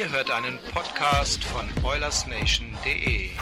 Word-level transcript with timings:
Ihr 0.00 0.10
hört 0.10 0.30
einen 0.30 0.58
Podcast 0.72 1.44
von 1.44 1.68
OilersNation.de. 1.84 3.32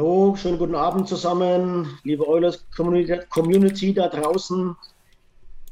Hallo, 0.00 0.34
schönen 0.34 0.56
guten 0.56 0.76
Abend 0.76 1.08
zusammen, 1.08 1.98
liebe 2.04 2.26
Oilers 2.26 2.66
Community 2.70 3.92
da 3.92 4.08
draußen. 4.08 4.74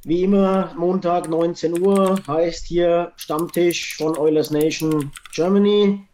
Wie 0.04 0.22
immer, 0.22 0.74
Montag 0.76 1.30
19 1.30 1.80
Uhr 1.80 2.20
heißt 2.26 2.66
hier 2.66 3.12
Stammtisch 3.16 3.96
von 3.96 4.18
Oilers 4.18 4.50
Nation 4.50 5.10
Germany. 5.32 6.06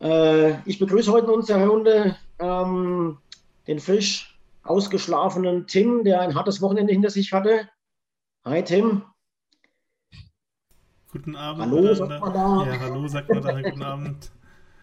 Äh, 0.00 0.66
ich 0.66 0.78
begrüße 0.78 1.12
heute 1.12 1.26
in 1.26 1.32
unserer 1.34 1.66
Runde 1.66 2.16
ähm, 2.38 3.18
den 3.66 3.80
frisch 3.80 4.34
ausgeschlafenen 4.62 5.66
Tim, 5.66 6.04
der 6.04 6.22
ein 6.22 6.34
hartes 6.34 6.62
Wochenende 6.62 6.94
hinter 6.94 7.10
sich 7.10 7.34
hatte. 7.34 7.68
Hi 8.46 8.64
Tim. 8.64 9.02
Guten 11.12 11.36
Abend. 11.36 11.66
Hallo, 11.66 11.92
sagt 11.92 12.18
man 12.18 12.32
da. 12.32 12.64
Ja, 12.64 12.80
hallo, 12.80 13.06
sagt 13.08 13.28
man 13.28 13.42
da. 13.42 13.60
Guten 13.60 13.82
Abend. 13.82 14.32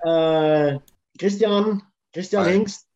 Äh, 0.04 0.80
Christian, 1.18 1.82
Christian 2.18 2.46
Hi. 2.46 2.52
Hengst. 2.54 2.88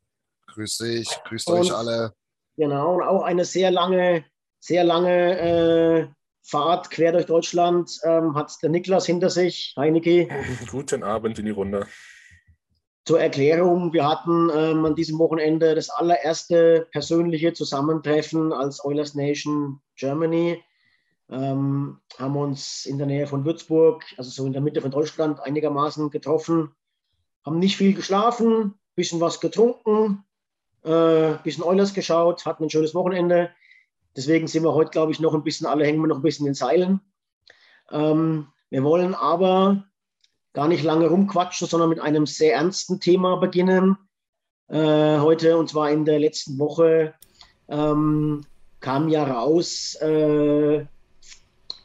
Grüß 0.48 0.78
dich, 0.80 1.08
grüßt 1.26 1.48
Und- 1.50 1.60
euch 1.60 1.72
alle. 1.72 2.16
Genau, 2.58 2.96
und 2.96 3.04
auch 3.04 3.22
eine 3.22 3.46
sehr 3.46 3.70
lange, 3.70 4.26
sehr 4.60 4.84
lange 4.84 5.38
äh, 5.40 6.08
Fahrt 6.42 6.90
quer 6.90 7.12
durch 7.12 7.28
Deutschland 7.28 8.00
ähm, 8.04 8.34
hat 8.34 8.52
der 8.64 8.72
Niklas 8.72 9.06
hinter 9.06 9.30
sich. 9.30 9.76
Hi 9.78 9.92
Niki. 9.92 10.28
Guten 10.72 11.04
Abend 11.04 11.38
in 11.38 11.46
die 11.46 11.52
Runde. 11.52 11.86
Zur 13.06 13.22
Erklärung, 13.22 13.94
wir 13.94 14.10
hatten 14.10 14.50
ähm, 14.56 14.86
an 14.86 14.96
diesem 14.96 15.20
Wochenende 15.20 15.76
das 15.76 15.92
allererste 15.92 16.88
persönliche 16.92 17.54
Zusammentreffen 17.54 18.52
als 18.52 18.84
Oilers 18.84 19.14
Nation 19.14 19.82
Germany. 19.98 20.64
Ähm, 21.30 22.00
haben 22.18 22.36
uns 22.38 22.88
in 22.88 22.98
der 22.98 23.06
Nähe 23.06 23.28
von 23.28 23.46
Würzburg, 23.46 24.04
also 24.18 24.32
so 24.32 24.48
in 24.48 24.54
der 24.54 24.64
Mitte 24.64 24.82
von 24.82 24.90
Deutschland, 24.90 25.40
einigermaßen 25.40 26.10
getroffen. 26.10 26.72
Haben 27.46 27.60
nicht 27.60 27.78
viel 27.78 27.94
geschlafen, 27.94 28.80
bisschen 28.96 29.20
was 29.20 29.40
getrunken, 29.40 30.24
äh, 30.84 31.34
bisschen 31.44 31.64
Oilers 31.64 31.94
geschaut, 31.94 32.46
hatten 32.46 32.64
ein 32.64 32.70
schönes 32.70 32.94
Wochenende. 32.96 33.52
Deswegen 34.16 34.48
sind 34.48 34.64
wir 34.64 34.74
heute, 34.74 34.92
glaube 34.92 35.12
ich, 35.12 35.20
noch 35.20 35.34
ein 35.34 35.44
bisschen, 35.44 35.68
alle 35.68 35.86
hängen 35.86 36.02
wir 36.02 36.08
noch 36.08 36.18
ein 36.18 36.24
bisschen 36.24 36.48
in 36.48 36.54
Seilen. 36.54 37.00
Ähm, 37.92 38.48
wir 38.70 38.84
wollen 38.84 39.16
aber 39.16 39.86
gar 40.54 40.68
nicht 40.68 40.84
lange 40.84 41.08
rumquatschen, 41.08 41.68
sondern 41.68 41.90
mit 41.90 42.00
einem 42.00 42.26
sehr 42.26 42.56
ernsten 42.56 43.00
Thema 43.00 43.38
beginnen. 43.38 43.98
Äh, 44.68 45.20
heute, 45.20 45.58
und 45.58 45.70
zwar 45.70 45.92
in 45.92 46.06
der 46.06 46.20
letzten 46.20 46.58
Woche, 46.60 47.14
ähm, 47.70 48.46
kam 48.80 49.10
ja 49.10 49.24
raus 49.24 49.96
äh, 49.96 50.86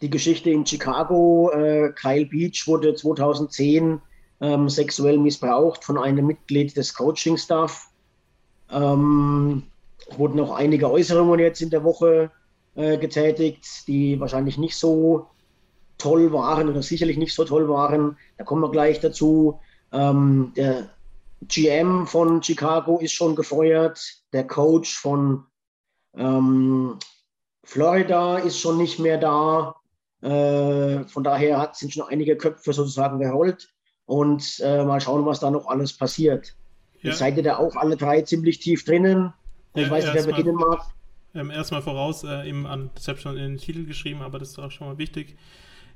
die 0.03 0.11
Geschichte 0.11 0.50
in 0.50 0.66
Chicago. 0.66 1.50
Äh, 1.53 1.93
Kyle 1.93 2.27
Beach 2.27 2.66
wurde 2.66 2.95
2010 2.95 4.00
ähm, 4.41 4.69
sexuell 4.69 5.19
missbraucht 5.19 5.84
von 5.84 5.98
einem 5.98 6.26
Mitglied 6.26 6.76
des 6.76 6.94
Coaching-Staff. 6.94 7.88
Ähm, 8.70 9.64
es 10.08 10.19
wurden 10.19 10.41
auch 10.41 10.54
einige 10.54 10.91
Äußerungen 10.91 11.41
jetzt 11.41 11.62
in 11.62 11.70
der 11.70 11.84
Woche 11.84 12.30
äh, 12.74 12.98
getätigt, 12.98 13.88
die 13.88 14.20
wahrscheinlich 14.20 14.58
nicht 14.58 14.76
so 14.76 15.26
toll 15.98 16.32
waren 16.32 16.69
oder 16.69 16.82
sicherlich 16.82 17.16
nicht 17.16 17.34
so 17.34 17.44
toll 17.44 17.69
waren. 17.69 18.19
Da 18.36 18.44
kommen 18.44 18.62
wir 18.62 18.70
gleich 18.70 19.00
dazu. 19.00 19.60
Ähm, 19.92 20.53
der 20.56 20.91
GM 21.48 22.06
von 22.06 22.42
Chicago 22.42 22.98
ist 22.98 23.12
schon 23.12 23.34
gefeuert. 23.34 24.00
Der 24.32 24.47
Coach 24.47 24.98
von 24.98 25.44
ähm, 26.14 26.98
Florida 27.64 28.38
ist 28.38 28.60
schon 28.60 28.78
nicht 28.78 28.98
mehr 28.98 29.18
da. 29.18 29.76
Äh, 30.22 31.04
von 31.04 31.24
daher 31.24 31.70
sind 31.74 31.92
schon 31.92 32.08
einige 32.08 32.36
Köpfe 32.36 32.72
sozusagen 32.72 33.18
gerollt. 33.18 33.68
Und 34.06 34.61
äh, 34.61 34.84
mal 34.84 35.00
schauen, 35.00 35.27
was 35.27 35.41
da 35.41 35.50
noch 35.50 35.67
alles 35.67 35.93
passiert. 35.93 36.55
Ja. 37.03 37.11
Ihr 37.11 37.17
seid 37.17 37.37
ihr 37.37 37.43
da 37.43 37.56
auch 37.56 37.77
alle 37.77 37.97
drei 37.97 38.22
ziemlich 38.22 38.61
tief 38.61 38.84
drinnen. 38.84 39.33
Ich 39.75 39.83
Ja, 39.83 39.91
weiß 39.91 40.05
nicht, 40.05 40.15
wer 40.15 40.27
beginnen 40.27 40.55
mag. 40.55 40.81
Ähm, 41.34 41.50
erstmal 41.50 41.83
voraus, 41.83 42.25
äh, 42.25 42.49
eben 42.49 42.66
an, 42.66 42.91
das 42.95 43.09
habe 43.09 43.19
ich 43.19 43.22
schon 43.22 43.37
in 43.37 43.43
den 43.43 43.59
Titel 43.59 43.84
geschrieben, 43.84 44.22
aber 44.22 44.39
das 44.39 44.50
ist 44.50 44.59
auch 44.59 44.71
schon 44.71 44.87
mal 44.87 44.99
wichtig. 44.99 45.37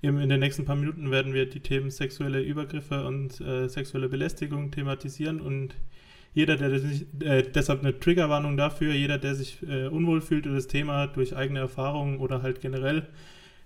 Eben 0.03 0.19
in 0.19 0.29
den 0.29 0.41
nächsten 0.41 0.65
paar 0.65 0.77
Minuten 0.77 1.11
werden 1.11 1.35
wir 1.35 1.49
die 1.49 1.61
Themen 1.61 1.91
sexuelle 1.91 2.41
Übergriffe 2.41 3.07
und 3.07 3.41
äh, 3.41 3.69
sexuelle 3.69 4.09
Belästigung 4.09 4.71
thematisieren 4.71 5.41
und 5.41 5.75
jeder, 6.33 6.57
der 6.57 6.79
sich, 6.79 7.07
äh, 7.23 7.43
deshalb 7.43 7.81
eine 7.81 7.99
Triggerwarnung 7.99 8.57
dafür, 8.57 8.93
jeder, 8.95 9.19
der 9.19 9.35
sich 9.35 9.63
äh, 9.63 9.89
unwohl 9.89 10.21
fühlt 10.21 10.47
über 10.47 10.55
das 10.55 10.69
Thema 10.69 11.07
durch 11.07 11.37
eigene 11.37 11.61
Erfahrungen 11.61 12.19
oder 12.19 12.43
halt 12.43 12.61
generell, 12.61 13.09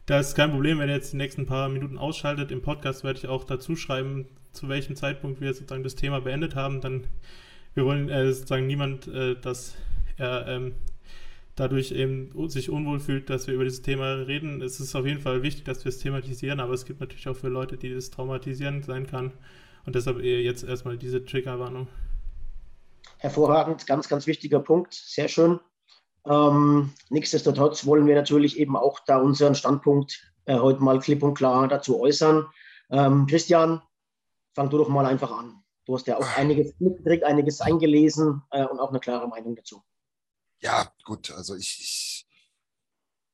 da 0.07 0.21
ist 0.21 0.35
kein 0.35 0.51
Problem, 0.51 0.79
wenn 0.79 0.89
ihr 0.89 0.97
jetzt 0.97 1.13
die 1.13 1.17
nächsten 1.17 1.47
paar 1.47 1.69
Minuten 1.69 1.99
ausschaltet. 1.99 2.51
Im 2.51 2.63
Podcast 2.63 3.05
werde 3.05 3.19
ich 3.19 3.27
auch 3.27 3.45
dazu 3.45 3.75
schreiben, 3.77 4.27
zu 4.53 4.69
welchem 4.69 4.97
Zeitpunkt 4.97 5.41
wir 5.41 5.53
sozusagen 5.55 5.83
das 5.83 5.95
Thema 5.95 6.21
beendet 6.21 6.55
haben. 6.55 6.81
Dann, 6.81 7.07
wir 7.75 7.85
wollen 7.85 8.09
äh, 8.09 8.33
sozusagen 8.33 8.67
niemand, 8.67 9.09
äh, 9.09 9.35
dass 9.41 9.75
er 10.17 10.47
ähm, 10.47 10.75
dadurch 11.57 11.93
eben 11.93 12.31
sich 12.49 12.69
unwohl 12.69 13.01
fühlt, 13.01 13.31
dass 13.31 13.47
wir 13.47 13.55
über 13.55 13.65
dieses 13.65 13.83
Thema 13.83 14.13
reden. 14.13 14.61
Es 14.61 14.79
ist 14.79 14.95
auf 14.95 15.07
jeden 15.07 15.21
Fall 15.21 15.43
wichtig, 15.43 15.65
dass 15.65 15.85
wir 15.85 15.91
es 15.91 15.99
thematisieren, 15.99 16.61
aber 16.61 16.75
es 16.75 16.85
gibt 16.85 17.01
natürlich 17.01 17.29
auch 17.29 17.37
für 17.37 17.49
Leute, 17.49 17.77
die 17.77 17.95
das 17.95 18.11
traumatisierend 18.11 18.85
sein 18.85 19.07
kann. 19.07 19.33
Und 19.87 19.95
deshalb 19.95 20.23
eher 20.23 20.43
jetzt 20.43 20.65
erstmal 20.65 20.97
diese 20.97 21.25
Triggerwarnung. 21.25 21.89
Hervorragend, 23.19 23.87
ganz, 23.87 24.09
ganz 24.09 24.27
wichtiger 24.27 24.61
Punkt, 24.61 24.95
sehr 24.95 25.29
schön. 25.29 25.61
Ähm, 26.27 26.93
nichtsdestotrotz 27.11 27.87
wollen 27.87 28.07
wir 28.07 28.15
natürlich 28.15 28.59
eben 28.59 28.77
auch 28.77 29.01
da 29.01 29.19
unseren 29.19 29.55
Standpunkt 29.55 30.33
äh, 30.47 30.59
heute 30.59 30.83
mal 30.83 30.99
klipp 31.01 31.23
und 31.23 31.35
klar 31.35 31.69
dazu 31.69 32.01
äußern. 32.01 32.47
Ähm, 32.91 33.27
Christian, 33.27 33.83
fang 34.55 34.71
du 34.71 34.79
doch 34.79 34.89
mal 34.89 35.07
einfach 35.07 35.31
an. 35.31 35.63
Du 35.85 35.95
hast 35.95 36.07
ja 36.07 36.17
auch 36.17 36.37
einiges 36.37 36.75
mitgekriegt, 36.79 37.25
einiges 37.25 37.61
eingelesen 37.61 38.43
äh, 38.51 38.65
und 38.65 38.81
auch 38.81 38.91
eine 38.91 39.01
klare 39.01 39.29
Meinung 39.29 39.55
dazu. 39.55 39.83
Ja, 40.61 40.91
gut, 41.05 41.31
also 41.31 41.55
ich, 41.57 41.79
ich 41.81 42.27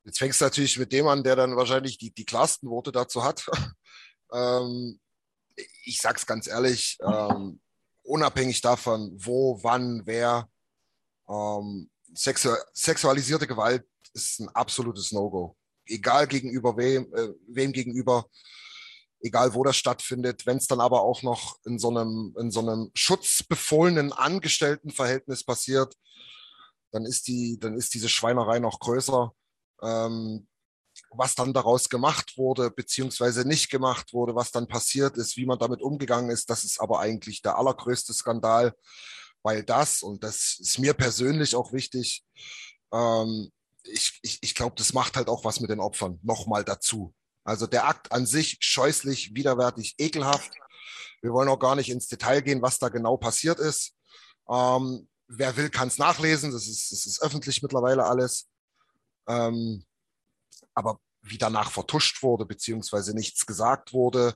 jetzt 0.05 0.19
fängst 0.19 0.41
du 0.41 0.47
natürlich 0.47 0.79
mit 0.79 0.93
dem 0.93 1.07
an, 1.07 1.23
der 1.23 1.37
dann 1.37 1.57
wahrscheinlich 1.57 1.99
die, 1.99 2.13
die 2.13 2.25
klarsten 2.25 2.69
Worte 2.69 2.91
dazu 2.91 3.23
hat. 3.23 3.49
ähm, 4.33 4.99
ich 5.85 5.99
sag's 5.99 6.27
ganz 6.27 6.49
ehrlich, 6.49 6.99
ähm, 7.03 7.61
unabhängig 8.03 8.61
davon, 8.63 9.13
wo, 9.15 9.63
wann, 9.63 10.03
wer, 10.07 10.49
ähm, 11.29 11.91
sexu 12.15 12.51
sexualisierte 12.73 13.47
Gewalt 13.47 13.85
ist 14.13 14.41
ein 14.41 14.49
absolutes 14.51 15.13
No-Go. 15.13 15.57
Egal 15.87 16.27
gegenüber 16.27 16.77
wem, 16.77 17.13
äh, 17.15 17.29
wem 17.49 17.73
gegenüber. 17.73 18.27
egal 19.23 19.55
wo 19.55 19.63
das 19.65 19.77
stattfindet. 19.77 20.47
Wenn 20.47 20.57
es 20.57 20.67
dann 20.67 20.81
aber 20.81 21.03
auch 21.03 21.23
noch 21.23 21.59
in 21.65 21.79
so 21.79 21.91
einem, 21.91 22.35
in 22.39 22.51
so 22.51 22.61
einem 22.61 22.91
schutzbefohlenen 22.95 24.13
Angestelltenverhältnis 24.13 25.45
passiert, 25.45 25.95
dann 26.91 27.05
ist 27.05 27.29
die, 27.29 27.59
dann 27.59 27.77
ist 27.77 27.95
diese 27.95 28.09
Schweinerei 28.09 28.59
noch 28.59 28.81
größer. 28.81 29.33
Ähm, 29.83 30.47
was 31.13 31.35
dann 31.35 31.53
daraus 31.53 31.89
gemacht 31.89 32.37
wurde, 32.37 32.71
beziehungsweise 32.71 33.47
nicht 33.47 33.71
gemacht 33.71 34.13
wurde, 34.13 34.35
was 34.35 34.51
dann 34.51 34.67
passiert 34.67 35.17
ist, 35.17 35.37
wie 35.37 35.47
man 35.47 35.59
damit 35.59 35.83
umgegangen 35.83 36.31
ist, 36.31 36.51
das 36.51 36.65
ist 36.65 36.81
aber 36.81 37.01
eigentlich 37.01 37.43
der 37.43 37.59
allergrößte 37.59 38.13
Skandal, 38.13 38.75
weil 39.43 39.63
das, 39.63 40.03
und 40.03 40.23
das 40.25 40.59
ist 40.61 40.79
mir 40.79 40.95
persönlich 40.95 41.55
auch 41.55 41.73
wichtig, 41.73 42.25
ähm, 42.93 43.51
ich, 43.85 44.19
ich, 44.23 44.39
ich 44.43 44.55
glaube, 44.55 44.75
das 44.77 44.93
macht 44.93 45.17
halt 45.17 45.29
auch 45.29 45.45
was 45.45 45.61
mit 45.61 45.71
den 45.71 45.81
Opfern 45.81 46.19
nochmal 46.23 46.65
dazu. 46.65 47.15
Also 47.45 47.67
der 47.67 47.87
Akt 47.87 48.13
an 48.13 48.27
sich 48.27 48.59
scheußlich, 48.61 49.35
widerwärtig, 49.35 49.95
ekelhaft. 49.99 50.53
Wir 51.23 51.33
wollen 51.33 51.49
auch 51.49 51.59
gar 51.59 51.77
nicht 51.77 51.91
ins 51.91 52.07
Detail 52.07 52.43
gehen, 52.43 52.63
was 52.63 52.79
da 52.79 52.89
genau 52.89 53.17
passiert 53.17 53.59
ist. 53.59 53.97
Ähm, 54.49 55.09
wer 55.29 55.57
will, 55.57 55.71
kann 55.71 55.89
es 55.89 55.99
nachlesen. 55.99 56.53
Das 56.53 56.67
ist, 56.67 56.93
das 56.93 57.07
ist 57.07 57.23
öffentlich 57.23 57.63
mittlerweile 57.63 58.05
alles. 58.05 58.49
Ähm, 59.29 59.85
aber 60.75 61.01
wie 61.23 61.39
danach 61.39 61.71
vertuscht 61.71 62.23
wurde, 62.23 62.47
beziehungsweise 62.47 63.15
nichts 63.15 63.47
gesagt 63.47 63.93
wurde, 63.93 64.35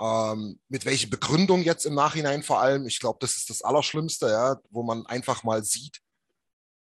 ähm, 0.00 0.60
mit 0.68 0.84
welcher 0.84 1.08
Begründung 1.08 1.62
jetzt 1.62 1.84
im 1.86 1.94
Nachhinein 1.94 2.42
vor 2.42 2.60
allem, 2.60 2.86
ich 2.86 3.00
glaube, 3.00 3.18
das 3.20 3.36
ist 3.36 3.50
das 3.50 3.62
Allerschlimmste, 3.62 4.28
ja, 4.28 4.60
wo 4.70 4.82
man 4.82 5.06
einfach 5.06 5.42
mal 5.42 5.64
sieht, 5.64 6.00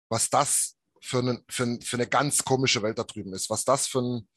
was 0.09 0.29
das 0.29 0.75
für, 1.01 1.19
einen, 1.19 1.43
für, 1.49 1.79
für 1.81 1.97
eine 1.97 2.07
ganz 2.07 2.43
komische 2.43 2.81
Welt 2.81 2.97
da 2.97 3.03
drüben 3.03 3.33
ist, 3.33 3.49
was 3.49 3.65
das 3.65 3.87
für 3.87 4.01
ein, 4.01 4.27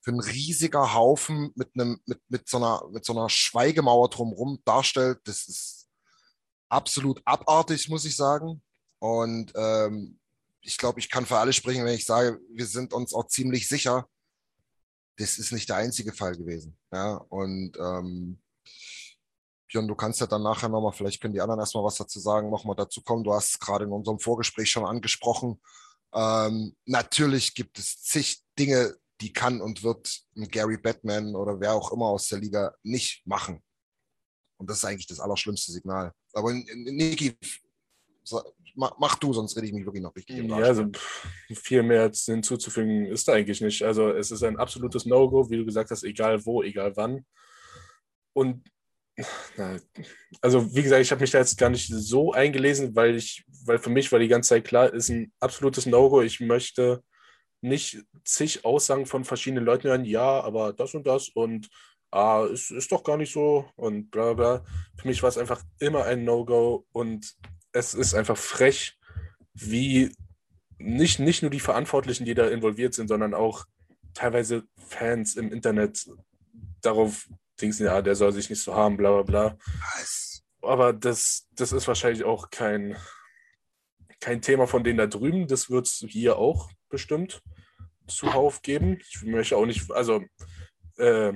für 0.00 0.12
ein 0.12 0.20
riesiger 0.20 0.94
Haufen 0.94 1.52
mit, 1.56 1.70
einem, 1.74 2.00
mit, 2.06 2.20
mit, 2.28 2.48
so 2.48 2.56
einer, 2.56 2.82
mit 2.90 3.04
so 3.04 3.12
einer 3.12 3.28
Schweigemauer 3.28 4.08
drumherum 4.08 4.60
darstellt. 4.64 5.18
Das 5.24 5.46
ist 5.46 5.88
absolut 6.68 7.20
abartig, 7.26 7.88
muss 7.88 8.06
ich 8.06 8.16
sagen. 8.16 8.62
Und 8.98 9.52
ähm, 9.56 10.18
ich 10.62 10.78
glaube, 10.78 11.00
ich 11.00 11.10
kann 11.10 11.26
für 11.26 11.38
alle 11.38 11.52
sprechen, 11.52 11.84
wenn 11.84 11.94
ich 11.94 12.06
sage, 12.06 12.40
wir 12.50 12.66
sind 12.66 12.92
uns 12.92 13.12
auch 13.12 13.26
ziemlich 13.26 13.68
sicher, 13.68 14.06
das 15.20 15.38
ist 15.38 15.52
nicht 15.52 15.68
der 15.68 15.76
einzige 15.76 16.12
Fall 16.12 16.34
gewesen. 16.34 16.76
Ja, 16.92 17.14
und 17.14 17.76
ähm, 17.78 18.40
Björn, 19.68 19.86
du 19.86 19.94
kannst 19.94 20.20
ja 20.20 20.26
dann 20.26 20.42
nachher 20.42 20.68
nochmal, 20.68 20.92
vielleicht 20.92 21.20
können 21.20 21.34
die 21.34 21.40
anderen 21.40 21.60
erstmal 21.60 21.84
was 21.84 21.96
dazu 21.96 22.18
sagen, 22.18 22.50
nochmal 22.50 22.74
dazu 22.74 23.02
kommen. 23.02 23.22
Du 23.22 23.32
hast 23.32 23.50
es 23.50 23.58
gerade 23.58 23.84
in 23.84 23.92
unserem 23.92 24.18
Vorgespräch 24.18 24.70
schon 24.70 24.86
angesprochen. 24.86 25.60
Ähm, 26.12 26.74
natürlich 26.86 27.54
gibt 27.54 27.78
es 27.78 28.02
zig 28.02 28.42
Dinge, 28.58 28.96
die 29.20 29.32
kann 29.32 29.60
und 29.60 29.82
wird 29.82 30.22
Gary 30.34 30.78
Batman 30.78 31.36
oder 31.36 31.60
wer 31.60 31.74
auch 31.74 31.92
immer 31.92 32.06
aus 32.06 32.28
der 32.28 32.38
Liga 32.38 32.74
nicht 32.82 33.24
machen. 33.26 33.62
Und 34.56 34.68
das 34.68 34.78
ist 34.78 34.84
eigentlich 34.84 35.06
das 35.06 35.20
allerschlimmste 35.20 35.72
Signal. 35.72 36.12
Aber 36.32 36.52
Niki, 36.52 37.36
mach 38.74 39.16
du, 39.16 39.32
sonst 39.32 39.56
rede 39.56 39.66
ich 39.66 39.72
mich 39.72 39.84
wirklich 39.84 40.02
noch 40.02 40.14
richtig 40.14 40.44
Ja, 40.44 40.56
also 40.56 40.86
viel 41.54 41.82
mehr 41.82 42.10
hinzuzufügen 42.12 43.06
ist 43.06 43.28
da 43.28 43.32
eigentlich 43.32 43.60
nicht. 43.60 43.82
Also 43.82 44.10
es 44.10 44.30
ist 44.30 44.42
ein 44.42 44.58
absolutes 44.58 45.06
No-Go, 45.06 45.50
wie 45.50 45.58
du 45.58 45.64
gesagt 45.64 45.90
hast, 45.90 46.04
egal 46.04 46.44
wo, 46.44 46.62
egal 46.62 46.96
wann. 46.96 47.24
Und 48.32 48.62
also 50.40 50.74
wie 50.74 50.82
gesagt, 50.82 51.02
ich 51.02 51.10
habe 51.10 51.20
mich 51.20 51.30
da 51.30 51.38
jetzt 51.38 51.58
gar 51.58 51.70
nicht 51.70 51.88
so 51.88 52.32
eingelesen, 52.32 52.94
weil 52.96 53.16
ich, 53.16 53.44
weil 53.64 53.78
für 53.78 53.90
mich 53.90 54.10
war 54.12 54.18
die 54.18 54.28
ganze 54.28 54.50
Zeit 54.50 54.64
klar, 54.64 54.92
ist 54.92 55.10
ein 55.10 55.32
absolutes 55.40 55.86
No-Go. 55.86 56.22
Ich 56.22 56.40
möchte 56.40 57.02
nicht 57.60 58.02
zig 58.24 58.64
Aussagen 58.64 59.06
von 59.06 59.24
verschiedenen 59.24 59.64
Leuten 59.64 59.88
hören, 59.88 60.04
ja, 60.04 60.40
aber 60.40 60.72
das 60.72 60.94
und 60.94 61.06
das 61.06 61.28
und 61.28 61.68
ah, 62.10 62.44
es 62.44 62.70
ist 62.70 62.90
doch 62.92 63.04
gar 63.04 63.16
nicht 63.16 63.32
so 63.32 63.68
und 63.76 64.10
bla 64.10 64.32
bla. 64.32 64.64
Für 64.96 65.08
mich 65.08 65.22
war 65.22 65.28
es 65.28 65.38
einfach 65.38 65.62
immer 65.78 66.04
ein 66.04 66.24
No-Go 66.24 66.86
und 66.92 67.36
es 67.72 67.94
ist 67.94 68.14
einfach 68.14 68.36
frech, 68.36 68.98
wie 69.54 70.14
nicht, 70.78 71.18
nicht 71.20 71.42
nur 71.42 71.50
die 71.50 71.60
Verantwortlichen, 71.60 72.24
die 72.24 72.34
da 72.34 72.48
involviert 72.48 72.94
sind, 72.94 73.08
sondern 73.08 73.34
auch 73.34 73.66
teilweise 74.14 74.64
Fans 74.76 75.36
im 75.36 75.52
Internet 75.52 76.08
darauf 76.80 77.28
denken, 77.60 77.84
ja, 77.84 78.00
der 78.00 78.14
soll 78.14 78.32
sich 78.32 78.48
nicht 78.48 78.62
so 78.62 78.74
haben, 78.74 78.96
bla 78.96 79.10
bla 79.10 79.22
bla. 79.22 79.58
Aber 80.62 80.92
das, 80.92 81.48
das 81.52 81.72
ist 81.72 81.86
wahrscheinlich 81.86 82.24
auch 82.24 82.50
kein, 82.50 82.96
kein 84.20 84.42
Thema 84.42 84.66
von 84.66 84.84
denen 84.84 84.98
da 84.98 85.06
drüben. 85.06 85.46
Das 85.46 85.70
wird 85.70 85.86
es 85.86 86.04
hier 86.08 86.38
auch 86.38 86.70
bestimmt 86.88 87.42
zuhauf 88.06 88.62
geben. 88.62 88.98
Ich 89.08 89.22
möchte 89.22 89.56
auch 89.56 89.66
nicht, 89.66 89.90
also 89.92 90.24
äh, 90.96 91.34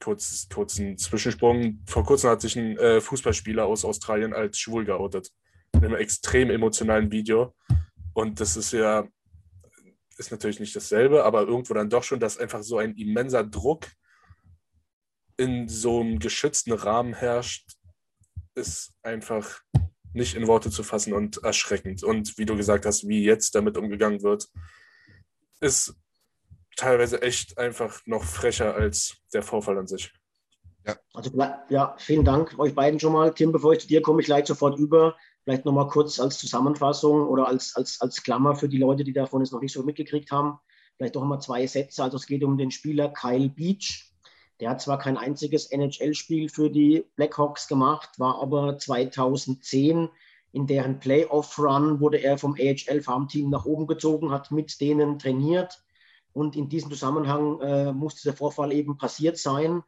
kurz, 0.00 0.48
kurzen 0.52 0.98
Zwischensprung. 0.98 1.82
Vor 1.86 2.04
kurzem 2.04 2.30
hat 2.30 2.40
sich 2.40 2.56
ein 2.56 2.76
äh, 2.78 3.00
Fußballspieler 3.00 3.66
aus 3.66 3.84
Australien 3.84 4.32
als 4.32 4.58
schwul 4.58 4.84
geoutet 4.84 5.30
in 5.74 5.84
einem 5.84 5.94
extrem 5.94 6.50
emotionalen 6.50 7.10
Video. 7.10 7.54
Und 8.14 8.40
das 8.40 8.56
ist 8.56 8.72
ja, 8.72 9.06
ist 10.18 10.30
natürlich 10.30 10.60
nicht 10.60 10.76
dasselbe, 10.76 11.24
aber 11.24 11.42
irgendwo 11.42 11.74
dann 11.74 11.90
doch 11.90 12.02
schon, 12.02 12.20
dass 12.20 12.38
einfach 12.38 12.62
so 12.62 12.78
ein 12.78 12.94
immenser 12.96 13.44
Druck 13.44 13.86
in 15.36 15.68
so 15.68 16.00
einem 16.00 16.18
geschützten 16.18 16.72
Rahmen 16.72 17.14
herrscht, 17.14 17.72
ist 18.54 18.94
einfach 19.02 19.60
nicht 20.12 20.34
in 20.34 20.46
Worte 20.46 20.70
zu 20.70 20.82
fassen 20.82 21.14
und 21.14 21.42
erschreckend. 21.42 22.02
Und 22.02 22.36
wie 22.38 22.44
du 22.44 22.56
gesagt 22.56 22.84
hast, 22.84 23.08
wie 23.08 23.24
jetzt 23.24 23.54
damit 23.54 23.76
umgegangen 23.76 24.22
wird, 24.22 24.48
ist 25.60 25.94
teilweise 26.76 27.22
echt 27.22 27.58
einfach 27.58 28.00
noch 28.06 28.24
frecher 28.24 28.74
als 28.74 29.16
der 29.32 29.42
Vorfall 29.42 29.78
an 29.78 29.86
sich. 29.86 30.12
Ja. 30.86 30.96
Also 31.14 31.30
ja, 31.68 31.94
vielen 31.98 32.24
Dank 32.24 32.58
euch 32.58 32.74
beiden 32.74 32.98
schon 32.98 33.12
mal. 33.12 33.32
Tim, 33.32 33.52
bevor 33.52 33.72
ich 33.72 33.80
zu 33.80 33.88
dir 33.88 34.02
komme, 34.02 34.20
ich 34.20 34.26
gleich 34.26 34.46
sofort 34.46 34.78
über. 34.78 35.16
Vielleicht 35.44 35.64
nochmal 35.64 35.88
kurz 35.88 36.20
als 36.20 36.38
Zusammenfassung 36.38 37.26
oder 37.26 37.48
als, 37.48 37.74
als, 37.74 38.00
als 38.00 38.22
Klammer 38.22 38.54
für 38.54 38.68
die 38.68 38.78
Leute, 38.78 39.04
die 39.04 39.12
davon 39.12 39.42
es 39.42 39.52
noch 39.52 39.60
nicht 39.60 39.72
so 39.72 39.82
mitgekriegt 39.82 40.30
haben. 40.30 40.58
Vielleicht 40.96 41.16
doch 41.16 41.24
mal 41.24 41.40
zwei 41.40 41.66
Sätze. 41.66 42.02
Also 42.02 42.16
es 42.16 42.26
geht 42.26 42.44
um 42.44 42.56
den 42.56 42.70
Spieler 42.70 43.08
Kyle 43.08 43.48
Beach. 43.48 44.12
Der 44.60 44.70
hat 44.70 44.80
zwar 44.80 44.98
kein 44.98 45.16
einziges 45.16 45.66
NHL-Spiel 45.72 46.48
für 46.48 46.70
die 46.70 47.04
Blackhawks 47.16 47.66
gemacht, 47.66 48.10
war 48.18 48.40
aber 48.40 48.78
2010 48.78 50.08
in 50.52 50.66
deren 50.66 51.00
Playoff-Run 51.00 52.00
wurde 52.00 52.18
er 52.18 52.36
vom 52.36 52.54
AHL-Farmteam 52.54 53.48
nach 53.48 53.64
oben 53.64 53.86
gezogen, 53.86 54.30
hat 54.30 54.50
mit 54.50 54.80
denen 54.80 55.18
trainiert. 55.18 55.82
Und 56.34 56.56
in 56.56 56.68
diesem 56.68 56.90
Zusammenhang 56.90 57.60
äh, 57.60 57.92
muss 57.92 58.16
dieser 58.16 58.34
Vorfall 58.34 58.72
eben 58.72 58.96
passiert 58.98 59.38
sein. 59.38 59.82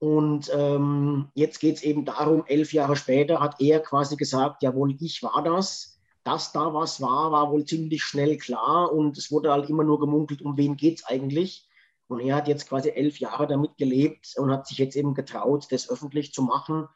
Und 0.00 0.50
ähm, 0.56 1.28
jetzt 1.34 1.60
geht 1.60 1.76
es 1.76 1.82
eben 1.82 2.06
darum, 2.06 2.44
elf 2.46 2.72
Jahre 2.72 2.96
später 2.96 3.38
hat 3.38 3.60
er 3.60 3.80
quasi 3.80 4.16
gesagt, 4.16 4.62
jawohl, 4.62 4.96
ich 4.98 5.22
war 5.22 5.44
das. 5.44 5.98
Dass 6.24 6.52
da 6.52 6.72
was 6.74 7.00
war, 7.00 7.32
war 7.32 7.50
wohl 7.50 7.64
ziemlich 7.64 8.02
schnell 8.02 8.38
klar. 8.38 8.92
Und 8.92 9.18
es 9.18 9.30
wurde 9.30 9.52
halt 9.52 9.68
immer 9.68 9.84
nur 9.84 10.00
gemunkelt, 10.00 10.40
um 10.40 10.56
wen 10.56 10.76
geht 10.76 11.00
es 11.00 11.06
eigentlich. 11.06 11.68
Und 12.08 12.20
er 12.20 12.36
hat 12.36 12.48
jetzt 12.48 12.66
quasi 12.66 12.88
elf 12.88 13.18
Jahre 13.18 13.46
damit 13.46 13.76
gelebt 13.76 14.34
und 14.38 14.50
hat 14.50 14.66
sich 14.66 14.78
jetzt 14.78 14.96
eben 14.96 15.14
getraut, 15.14 15.66
das 15.70 15.90
öffentlich 15.90 16.32
zu 16.32 16.42
machen. 16.42 16.88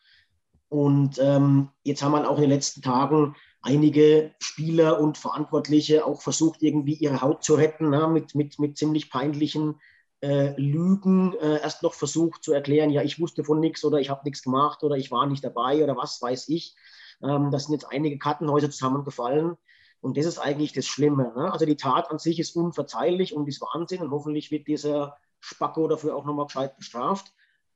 Und 0.71 1.19
ähm, 1.21 1.69
jetzt 1.83 2.03
haben 2.03 2.13
wir 2.13 2.29
auch 2.29 2.37
in 2.37 2.43
den 2.43 2.51
letzten 2.51 2.81
Tagen 2.81 3.37
einige 3.61 4.33
Spieler 4.39 4.99
und 4.99 5.19
Verantwortliche 5.19 6.07
auch 6.07 6.23
versucht, 6.23 6.63
irgendwie 6.63 6.95
ihre 6.95 7.21
Haut 7.21 7.45
zu 7.45 7.55
retten, 7.55 7.91
ne, 7.91 8.09
mit, 8.09 8.35
mit, 8.35 8.59
mit 8.59 8.79
ziemlich 8.79 9.11
peinlichen 9.11 9.77
äh, 10.25 10.55
Lügen 10.59 11.35
äh, 11.35 11.61
erst 11.61 11.83
noch 11.83 11.93
versucht 11.93 12.43
zu 12.43 12.53
erklären, 12.53 12.89
ja, 12.89 13.03
ich 13.03 13.21
wusste 13.21 13.45
von 13.45 13.61
nichts 13.61 13.85
oder 13.85 13.99
ich 13.99 14.09
habe 14.09 14.23
nichts 14.25 14.43
gemacht 14.43 14.83
oder 14.83 14.97
ich 14.97 15.11
war 15.11 15.27
nicht 15.27 15.45
dabei 15.45 15.85
oder 15.85 15.97
was 15.97 16.21
weiß 16.23 16.49
ich. 16.49 16.75
Ähm, 17.23 17.51
da 17.51 17.59
sind 17.59 17.75
jetzt 17.75 17.91
einige 17.91 18.19
Kartenhäuser 18.19 18.71
zusammengefallen. 18.71 19.57
Und 20.01 20.17
das 20.17 20.27
ist 20.27 20.39
eigentlich 20.39 20.73
das 20.73 20.87
Schlimme. 20.87 21.33
Ne? 21.37 21.53
Also 21.53 21.67
die 21.67 21.77
Tat 21.77 22.11
an 22.11 22.19
sich 22.19 22.39
ist 22.39 22.57
unverzeihlich 22.57 23.35
und 23.35 23.49
ist 23.49 23.61
Wahnsinn 23.61 24.03
und 24.03 24.11
hoffentlich 24.11 24.51
wird 24.51 24.67
dieser 24.67 25.17
Spacko 25.41 25.89
dafür 25.89 26.17
auch 26.17 26.25
nochmal 26.25 26.47
gescheit 26.47 26.77
bestraft. 26.77 27.33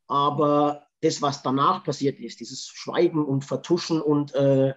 Aber 0.07 0.87
das, 1.03 1.21
was 1.21 1.43
danach 1.43 1.85
passiert 1.85 2.19
ist, 2.19 2.41
dieses 2.41 2.67
Schweigen 2.67 3.25
und 3.25 3.45
Vertuschen 3.45 4.01
und 4.01 4.35
äh, 4.35 4.75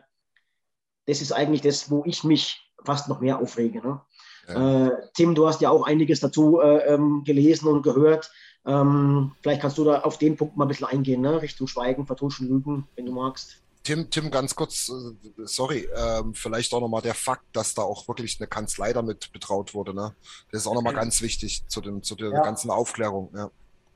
das 1.06 1.22
ist 1.22 1.32
eigentlich 1.32 1.62
das, 1.62 1.90
wo 1.90 2.04
ich 2.06 2.24
mich 2.24 2.72
fast 2.86 3.10
noch 3.10 3.22
mehr 3.22 3.40
aufrege. 3.40 3.82
Ne? 3.82 4.02
Ja. 4.48 4.88
Äh, 4.88 4.92
Tim, 5.14 5.36
du 5.36 5.48
hast 5.48 5.62
ja 5.62 5.70
auch 5.70 5.86
einiges 5.86 6.20
dazu 6.20 6.60
äh, 6.60 6.94
ähm, 6.94 7.24
gelesen 7.26 7.68
und 7.68 7.82
gehört. 7.84 8.32
Ähm, 8.66 9.32
vielleicht 9.42 9.62
kannst 9.62 9.78
du 9.78 9.84
da 9.84 10.02
auf 10.02 10.18
den 10.18 10.38
Punkt 10.38 10.56
mal 10.56 10.66
ein 10.66 10.68
bisschen 10.68 10.88
eingehen, 10.88 11.22
ne? 11.22 11.42
Richtung 11.42 11.68
Schweigen, 11.68 12.06
Vertuschen, 12.06 12.48
Lügen, 12.48 12.88
wenn 12.96 13.06
du 13.06 13.12
magst. 13.12 13.62
Tim, 13.84 14.12
Tim, 14.12 14.30
ganz 14.30 14.56
kurz, 14.56 14.90
äh, 14.90 15.28
sorry, 15.46 15.88
ähm, 15.96 16.36
vielleicht 16.36 16.72
auch 16.74 16.82
nochmal 16.82 17.02
der 17.02 17.16
Fakt, 17.16 17.46
dass 17.54 17.74
da 17.74 17.82
auch 17.82 18.08
wirklich 18.08 18.40
eine 18.40 18.48
Kanzlei 18.48 18.94
damit 18.94 19.32
betraut 19.34 19.74
wurde. 19.74 19.96
Ne? 19.96 20.14
Das 20.52 20.62
ist 20.62 20.68
auch 20.68 20.76
nochmal 20.76 20.94
ganz 20.94 21.22
wichtig 21.22 21.64
zu, 21.68 21.82
dem, 21.82 22.04
zu 22.04 22.16
der 22.16 22.30
ja. 22.30 22.44
ganzen 22.44 22.70
Aufklärung. 22.70 23.32
Ja. 23.36 23.52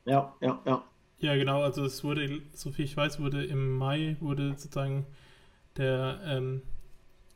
ja, 0.06 0.34
ja, 0.42 0.62
ja. 0.66 0.84
Ja, 1.20 1.36
genau, 1.36 1.62
also 1.64 1.86
es 1.86 2.04
wurde, 2.04 2.42
so 2.54 2.72
viel 2.72 2.86
ich 2.86 2.98
weiß, 2.98 3.20
wurde 3.20 3.46
im 3.46 3.78
Mai 3.78 4.18
wurde 4.20 4.56
sozusagen 4.58 5.06
der 5.78 6.20
ähm, 6.26 6.62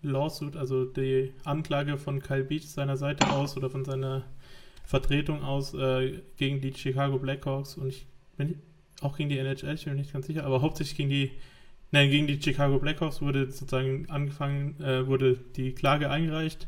Lawsuit, 0.02 0.56
also 0.56 0.86
die 0.86 1.34
Anklage 1.44 1.98
von 1.98 2.22
Kyle 2.22 2.44
Beach 2.44 2.68
seiner 2.68 2.98
Seite 2.98 3.30
aus 3.32 3.58
oder 3.58 3.70
von 3.70 3.86
seiner 3.86 4.24
Vertretung 4.86 5.44
aus 5.44 5.74
äh, 5.74 6.22
gegen 6.38 6.62
die 6.62 6.74
Chicago 6.74 7.20
Blackhawks 7.20 7.76
und 7.76 7.90
ich 7.90 8.08
bin 8.38 8.60
auch 9.02 9.18
gegen 9.18 9.30
die 9.30 9.38
NHL, 9.38 9.76
ich 9.76 9.86
bin 9.86 9.94
mir 9.94 10.00
nicht 10.00 10.14
ganz 10.14 10.28
sicher, 10.28 10.46
aber 10.46 10.62
hauptsächlich 10.62 10.98
gegen 10.98 11.10
die, 11.10 11.32
nein, 11.92 12.10
gegen 12.10 12.28
die 12.28 12.42
Chicago 12.42 12.80
Blackhawks 12.80 13.22
wurde 13.22 13.52
sozusagen 13.52 14.10
angefangen, 14.10 14.82
äh, 14.82 15.06
wurde 15.06 15.38
die 15.56 15.74
Klage 15.74 16.10
eingereicht 16.10 16.68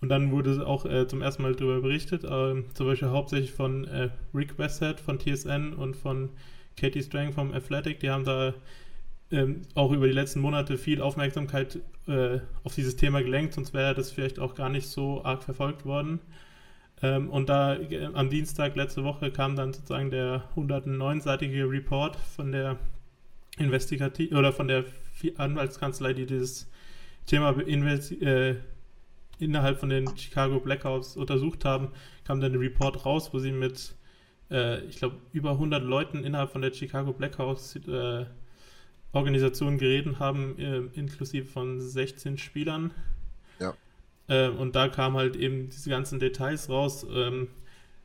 und 0.00 0.10
dann 0.10 0.30
wurde 0.30 0.66
auch 0.66 0.84
äh, 0.84 1.08
zum 1.08 1.22
ersten 1.22 1.42
Mal 1.42 1.54
darüber 1.54 1.80
berichtet, 1.80 2.24
äh, 2.24 2.62
zum 2.74 2.86
Beispiel 2.86 3.08
hauptsächlich 3.08 3.52
von 3.52 3.84
äh, 3.88 4.10
Rick 4.34 4.58
Westhead 4.58 5.00
von 5.00 5.18
TSN 5.18 5.72
und 5.72 5.96
von 5.96 6.30
Katie 6.76 7.02
Strang 7.02 7.32
vom 7.32 7.52
Athletic, 7.52 8.00
die 8.00 8.10
haben 8.10 8.24
da 8.24 8.54
ähm, 9.30 9.62
auch 9.74 9.92
über 9.92 10.06
die 10.06 10.12
letzten 10.12 10.40
Monate 10.40 10.78
viel 10.78 11.00
Aufmerksamkeit 11.02 11.80
äh, 12.06 12.38
auf 12.62 12.74
dieses 12.74 12.96
Thema 12.96 13.22
gelenkt, 13.22 13.54
sonst 13.54 13.74
wäre 13.74 13.94
das 13.94 14.12
vielleicht 14.12 14.38
auch 14.38 14.54
gar 14.54 14.68
nicht 14.68 14.88
so 14.88 15.24
arg 15.24 15.42
verfolgt 15.42 15.84
worden. 15.84 16.20
Ähm, 17.02 17.28
und 17.30 17.48
da 17.48 17.76
äh, 17.76 18.06
am 18.14 18.30
Dienstag 18.30 18.76
letzte 18.76 19.04
Woche 19.04 19.30
kam 19.30 19.56
dann 19.56 19.72
sozusagen 19.72 20.10
der 20.10 20.44
109-seitige 20.56 21.68
Report 21.68 22.16
von 22.16 22.52
der 22.52 22.78
Investigativ 23.58 24.32
oder 24.32 24.52
von 24.52 24.68
der 24.68 24.84
Anwaltskanzlei, 25.36 26.12
die 26.12 26.26
dieses 26.26 26.70
Thema 27.26 27.50
äh, 27.58 28.56
innerhalb 29.38 29.80
von 29.80 29.88
den 29.88 30.16
Chicago 30.16 30.60
Blackhawks 30.60 31.16
untersucht 31.16 31.64
haben, 31.64 31.88
kam 32.24 32.40
dann 32.40 32.52
ein 32.52 32.58
Report 32.58 33.04
raus, 33.04 33.30
wo 33.32 33.38
sie 33.38 33.52
mit, 33.52 33.94
äh, 34.50 34.80
ich 34.84 34.98
glaube, 34.98 35.16
über 35.32 35.52
100 35.52 35.82
Leuten 35.82 36.24
innerhalb 36.24 36.50
von 36.50 36.62
der 36.62 36.72
Chicago 36.72 37.12
Blackhawks 37.12 37.76
äh, 37.76 38.26
Organisation 39.16 39.78
geredet 39.78 40.18
haben, 40.18 40.58
äh, 40.58 40.98
inklusive 40.98 41.46
von 41.46 41.80
16 41.80 42.38
Spielern. 42.38 42.92
Ja. 43.58 43.74
Äh, 44.28 44.48
und 44.48 44.76
da 44.76 44.88
kamen 44.88 45.16
halt 45.16 45.36
eben 45.36 45.68
diese 45.70 45.90
ganzen 45.90 46.18
Details 46.18 46.68
raus. 46.68 47.06
Ähm, 47.12 47.48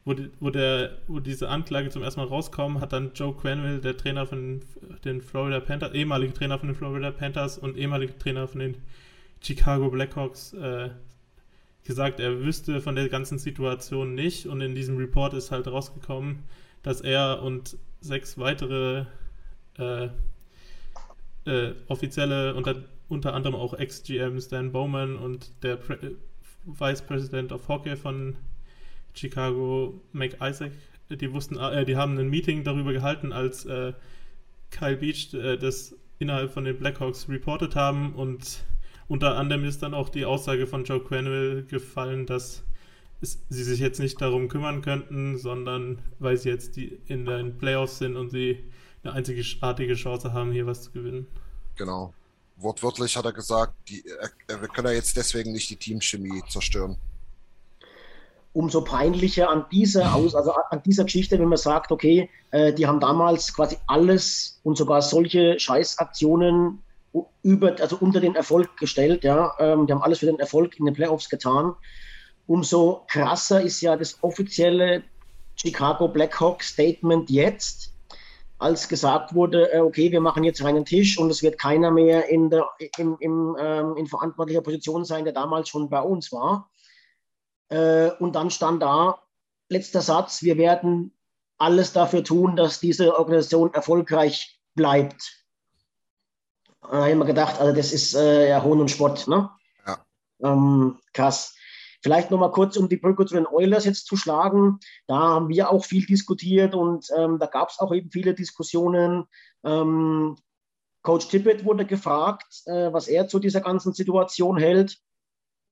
wo, 0.03 0.13
die, 0.13 0.31
wo, 0.39 0.49
der, 0.49 0.97
wo 1.07 1.19
diese 1.19 1.49
Anklage 1.49 1.89
zum 1.89 2.01
ersten 2.01 2.21
Mal 2.21 2.27
rauskam, 2.27 2.79
hat 2.79 2.93
dann 2.93 3.11
Joe 3.13 3.35
Quenville, 3.35 3.79
der 3.79 3.97
Trainer 3.97 4.25
von 4.25 4.61
den 5.05 5.21
Florida 5.21 5.59
Panthers, 5.59 5.93
ehemalige 5.93 6.33
Trainer 6.33 6.57
von 6.57 6.69
den 6.69 6.75
Florida 6.75 7.11
Panthers 7.11 7.57
und 7.57 7.77
ehemalige 7.77 8.17
Trainer 8.17 8.47
von 8.47 8.59
den 8.59 8.77
Chicago 9.41 9.89
Blackhawks, 9.89 10.53
äh, 10.53 10.89
gesagt, 11.83 12.19
er 12.19 12.39
wüsste 12.39 12.81
von 12.81 12.95
der 12.95 13.09
ganzen 13.09 13.37
Situation 13.37 14.15
nicht. 14.15 14.47
Und 14.47 14.61
in 14.61 14.75
diesem 14.75 14.97
Report 14.97 15.33
ist 15.33 15.51
halt 15.51 15.67
rausgekommen, 15.67 16.39
dass 16.83 17.01
er 17.01 17.43
und 17.43 17.77
sechs 18.01 18.37
weitere 18.39 19.05
äh, 19.77 20.09
äh, 21.45 21.71
Offizielle, 21.87 22.55
unter, 22.55 22.83
unter 23.09 23.33
anderem 23.33 23.55
auch 23.55 23.73
Ex-GM 23.73 24.39
Stan 24.39 24.71
Bowman 24.71 25.15
und 25.15 25.51
der 25.63 25.75
Pre 25.77 25.95
äh, 25.95 26.15
Vice 26.65 27.01
President 27.01 27.51
of 27.51 27.67
Hockey 27.67 27.95
von 27.95 28.35
Chicago, 29.13 29.99
Mike 30.13 30.37
Isaac, 30.41 30.71
die 31.09 31.33
wussten, 31.33 31.57
äh, 31.57 31.85
die 31.85 31.95
haben 31.95 32.17
ein 32.17 32.29
Meeting 32.29 32.63
darüber 32.63 32.93
gehalten, 32.93 33.33
als 33.33 33.65
äh, 33.65 33.93
Kyle 34.69 34.97
Beach 34.97 35.33
äh, 35.33 35.57
das 35.57 35.95
innerhalb 36.19 36.51
von 36.51 36.63
den 36.63 36.77
Blackhawks 36.77 37.27
reportet 37.27 37.75
haben 37.75 38.13
und 38.13 38.63
unter 39.07 39.37
anderem 39.37 39.65
ist 39.65 39.83
dann 39.83 39.93
auch 39.93 40.07
die 40.07 40.23
Aussage 40.23 40.67
von 40.67 40.85
Joe 40.85 41.01
Quenneville 41.01 41.63
gefallen, 41.63 42.25
dass 42.25 42.63
sie 43.21 43.63
sich 43.63 43.79
jetzt 43.79 43.99
nicht 43.99 44.21
darum 44.21 44.47
kümmern 44.47 44.81
könnten, 44.81 45.37
sondern 45.37 45.99
weil 46.19 46.37
sie 46.37 46.49
jetzt 46.49 46.77
die 46.77 46.97
in 47.07 47.25
den 47.25 47.57
Playoffs 47.57 47.97
sind 47.97 48.15
und 48.15 48.29
sie 48.29 48.63
eine 49.03 49.13
einzigartige 49.13 49.95
Chance 49.95 50.33
haben, 50.33 50.51
hier 50.51 50.65
was 50.65 50.83
zu 50.83 50.91
gewinnen. 50.91 51.27
Genau. 51.75 52.13
Wortwörtlich 52.57 53.17
hat 53.17 53.25
er 53.25 53.33
gesagt, 53.33 53.73
die, 53.89 54.03
wir 54.47 54.67
können 54.67 54.87
ja 54.89 54.93
jetzt 54.93 55.17
deswegen 55.17 55.51
nicht 55.51 55.69
die 55.69 55.75
Teamchemie 55.75 56.43
zerstören. 56.49 56.97
Umso 58.53 58.83
peinlicher 58.83 59.49
an 59.49 59.65
dieser 59.71 60.13
Aus, 60.13 60.35
also 60.35 60.51
an 60.51 60.83
dieser 60.83 61.05
Geschichte, 61.05 61.39
wenn 61.39 61.47
man 61.47 61.57
sagt, 61.57 61.91
okay, 61.91 62.29
äh, 62.51 62.73
die 62.73 62.85
haben 62.85 62.99
damals 62.99 63.53
quasi 63.53 63.77
alles 63.87 64.59
und 64.63 64.77
sogar 64.77 65.01
solche 65.01 65.57
Scheißaktionen 65.57 66.79
über, 67.43 67.75
also 67.79 67.97
unter 67.99 68.19
den 68.19 68.35
Erfolg 68.35 68.77
gestellt, 68.77 69.23
ja, 69.23 69.53
ähm, 69.59 69.87
die 69.87 69.93
haben 69.93 70.01
alles 70.01 70.19
für 70.19 70.25
den 70.25 70.39
Erfolg 70.39 70.77
in 70.77 70.85
den 70.85 70.93
Playoffs 70.93 71.29
getan. 71.29 71.73
Umso 72.45 73.05
krasser 73.07 73.61
ist 73.61 73.81
ja 73.81 73.95
das 73.95 74.21
offizielle 74.21 75.03
Chicago 75.55 76.07
Blackhawks 76.07 76.69
Statement 76.69 77.29
jetzt, 77.29 77.90
als 78.61 78.87
gesagt 78.87 79.33
wurde, 79.33 79.73
äh, 79.73 79.79
okay, 79.79 80.11
wir 80.11 80.21
machen 80.21 80.43
jetzt 80.43 80.63
einen 80.63 80.85
Tisch 80.85 81.17
und 81.17 81.31
es 81.31 81.41
wird 81.41 81.57
keiner 81.57 81.89
mehr 81.89 82.29
in, 82.29 82.51
der, 82.51 82.69
in, 82.97 83.17
in, 83.17 83.55
ähm, 83.59 83.95
in 83.97 84.05
verantwortlicher 84.05 84.61
Position 84.61 85.03
sein, 85.03 85.23
der 85.23 85.33
damals 85.33 85.67
schon 85.67 85.89
bei 85.89 85.99
uns 85.99 86.31
war. 86.31 86.69
Äh, 87.69 88.11
und 88.19 88.35
dann 88.35 88.51
stand 88.51 88.83
da, 88.83 89.19
letzter 89.67 90.01
Satz, 90.01 90.43
wir 90.43 90.57
werden 90.57 91.17
alles 91.57 91.91
dafür 91.91 92.23
tun, 92.23 92.55
dass 92.55 92.79
diese 92.79 93.17
Organisation 93.17 93.73
erfolgreich 93.73 94.59
bleibt. 94.75 95.43
Da 96.81 96.89
habe 96.89 97.09
ich 97.09 97.15
mir 97.15 97.25
gedacht, 97.25 97.59
also 97.59 97.75
das 97.75 97.91
ist 97.91 98.13
äh, 98.13 98.49
ja 98.49 98.61
Hohn 98.63 98.79
und 98.79 98.91
Spott. 98.91 99.27
Ne? 99.27 99.49
Ja. 99.87 100.05
Ähm, 100.43 100.99
krass. 101.13 101.55
Vielleicht 102.01 102.31
nochmal 102.31 102.51
kurz, 102.51 102.77
um 102.77 102.89
die 102.89 102.97
Brücke 102.97 103.25
zu 103.25 103.35
den 103.35 103.47
Oilers 103.47 103.85
jetzt 103.85 104.07
zu 104.07 104.17
schlagen. 104.17 104.79
Da 105.07 105.17
haben 105.17 105.49
wir 105.49 105.69
auch 105.69 105.85
viel 105.85 106.05
diskutiert 106.05 106.73
und 106.73 107.07
ähm, 107.15 107.37
da 107.39 107.45
gab 107.45 107.69
es 107.69 107.79
auch 107.79 107.93
eben 107.93 108.09
viele 108.09 108.33
Diskussionen. 108.33 109.25
Ähm, 109.63 110.35
Coach 111.03 111.27
Tippett 111.27 111.65
wurde 111.65 111.85
gefragt, 111.85 112.63
äh, 112.65 112.91
was 112.91 113.07
er 113.07 113.27
zu 113.27 113.39
dieser 113.39 113.61
ganzen 113.61 113.93
Situation 113.93 114.57
hält 114.57 114.99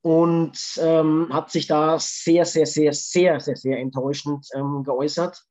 und 0.01 0.57
ähm, 0.79 1.27
hat 1.31 1.51
sich 1.51 1.67
da 1.67 1.99
sehr, 1.99 2.45
sehr, 2.45 2.65
sehr, 2.65 2.93
sehr, 2.93 3.39
sehr, 3.39 3.55
sehr 3.55 3.79
enttäuschend 3.79 4.47
ähm, 4.53 4.83
geäußert. 4.83 5.43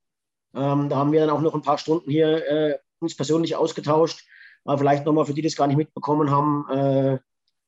Ähm, 0.55 0.89
da 0.89 0.95
haben 0.95 1.11
wir 1.11 1.19
dann 1.19 1.29
auch 1.29 1.41
noch 1.41 1.53
ein 1.53 1.61
paar 1.61 1.77
Stunden 1.77 2.09
hier 2.09 2.47
äh, 2.47 2.79
uns 2.99 3.15
persönlich 3.15 3.55
ausgetauscht. 3.55 4.25
Aber 4.65 4.77
vielleicht 4.77 5.05
nochmal 5.05 5.25
für 5.25 5.33
die, 5.33 5.41
die 5.41 5.47
es 5.47 5.55
gar 5.55 5.67
nicht 5.67 5.77
mitbekommen 5.77 6.31
haben, 6.31 6.65
äh, 6.69 7.19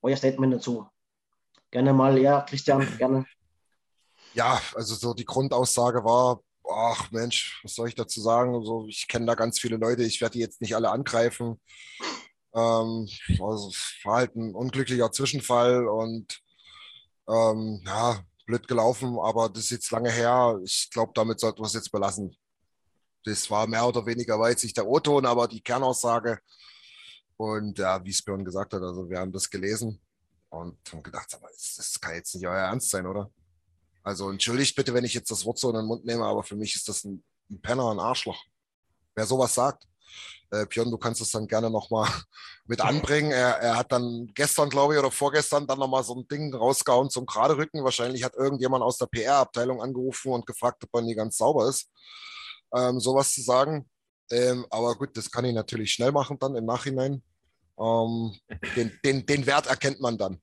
euer 0.01 0.17
Statement 0.17 0.53
dazu. 0.53 0.87
Gerne 1.71 1.93
mal, 1.93 2.17
ja, 2.17 2.41
Christian, 2.41 2.85
gerne. 2.97 3.25
Ja, 4.33 4.61
also 4.75 4.95
so 4.95 5.13
die 5.13 5.25
Grundaussage 5.25 6.03
war, 6.03 6.41
ach 6.69 7.11
Mensch, 7.11 7.59
was 7.63 7.75
soll 7.75 7.87
ich 7.87 7.95
dazu 7.95 8.21
sagen? 8.21 8.53
Also 8.53 8.85
ich 8.87 9.07
kenne 9.07 9.25
da 9.25 9.35
ganz 9.35 9.59
viele 9.59 9.77
Leute, 9.77 10.03
ich 10.03 10.21
werde 10.21 10.33
die 10.33 10.39
jetzt 10.39 10.61
nicht 10.61 10.75
alle 10.75 10.89
angreifen. 10.91 11.59
Ähm, 12.53 13.07
also 13.39 13.71
war 14.03 14.17
halt 14.17 14.35
ein 14.35 14.53
unglücklicher 14.53 15.11
Zwischenfall 15.11 15.87
und 15.87 16.41
ähm, 17.29 17.81
ja, 17.85 18.19
blöd 18.45 18.67
gelaufen, 18.67 19.17
aber 19.19 19.47
das 19.47 19.65
ist 19.65 19.71
jetzt 19.71 19.91
lange 19.91 20.11
her. 20.11 20.59
Ich 20.63 20.89
glaube, 20.91 21.13
damit 21.15 21.39
sollten 21.39 21.59
wir 21.59 21.67
es 21.67 21.73
jetzt 21.73 21.91
belassen. 21.91 22.35
Das 23.23 23.49
war 23.49 23.67
mehr 23.67 23.87
oder 23.87 24.05
weniger 24.05 24.37
weiß 24.39 24.63
ich 24.65 24.73
der 24.73 24.87
O-Ton, 24.87 25.25
aber 25.25 25.47
die 25.47 25.61
Kernaussage. 25.61 26.39
Und 27.37 27.77
ja, 27.79 28.03
wie 28.03 28.09
es 28.09 28.21
Björn 28.21 28.43
gesagt 28.43 28.73
hat, 28.73 28.81
also 28.81 29.09
wir 29.09 29.19
haben 29.19 29.31
das 29.31 29.49
gelesen 29.49 30.01
und 30.51 30.77
haben 30.91 31.01
gedacht, 31.01 31.33
aber 31.33 31.47
das 31.49 31.99
kann 31.99 32.13
jetzt 32.13 32.35
nicht 32.35 32.45
euer 32.45 32.55
Ernst 32.55 32.89
sein, 32.89 33.07
oder? 33.07 33.31
Also 34.03 34.29
entschuldigt 34.29 34.75
bitte, 34.75 34.93
wenn 34.93 35.05
ich 35.05 35.13
jetzt 35.13 35.31
das 35.31 35.45
Wort 35.45 35.57
so 35.57 35.69
in 35.69 35.75
den 35.75 35.85
Mund 35.85 36.05
nehme, 36.05 36.25
aber 36.25 36.43
für 36.43 36.55
mich 36.55 36.75
ist 36.75 36.87
das 36.87 37.03
ein, 37.03 37.23
ein 37.49 37.61
Penner, 37.61 37.91
ein 37.91 37.99
Arschloch. 37.99 38.43
Wer 39.15 39.25
sowas 39.25 39.53
sagt, 39.53 39.87
äh, 40.51 40.65
Björn, 40.65 40.91
du 40.91 40.97
kannst 40.97 41.21
es 41.21 41.31
dann 41.31 41.47
gerne 41.47 41.69
nochmal 41.69 42.09
mit 42.65 42.81
anbringen. 42.81 43.31
Er, 43.31 43.57
er, 43.61 43.77
hat 43.77 43.91
dann 43.91 44.29
gestern, 44.33 44.69
glaube 44.69 44.93
ich, 44.93 44.99
oder 44.99 45.11
vorgestern 45.11 45.67
dann 45.67 45.79
nochmal 45.79 46.03
so 46.03 46.15
ein 46.15 46.27
Ding 46.27 46.53
rausgehauen 46.53 47.09
zum 47.09 47.25
gerade 47.25 47.55
Rücken. 47.55 47.83
Wahrscheinlich 47.83 48.23
hat 48.23 48.35
irgendjemand 48.35 48.83
aus 48.83 48.97
der 48.97 49.05
PR-Abteilung 49.05 49.81
angerufen 49.81 50.33
und 50.33 50.45
gefragt, 50.45 50.83
ob 50.83 50.89
er 50.93 51.01
nie 51.01 51.15
ganz 51.15 51.37
sauber 51.37 51.69
ist. 51.69 51.89
Ähm, 52.75 52.99
sowas 52.99 53.33
zu 53.33 53.41
sagen. 53.41 53.89
Ähm, 54.31 54.65
aber 54.69 54.95
gut, 54.95 55.15
das 55.15 55.31
kann 55.31 55.45
ich 55.45 55.53
natürlich 55.53 55.93
schnell 55.93 56.11
machen 56.11 56.37
dann 56.39 56.55
im 56.55 56.65
Nachhinein. 56.65 57.23
Ähm, 57.79 58.37
den, 58.75 58.99
den, 59.03 59.25
den, 59.25 59.45
Wert 59.45 59.67
erkennt 59.67 59.99
man 60.01 60.17
dann. 60.17 60.35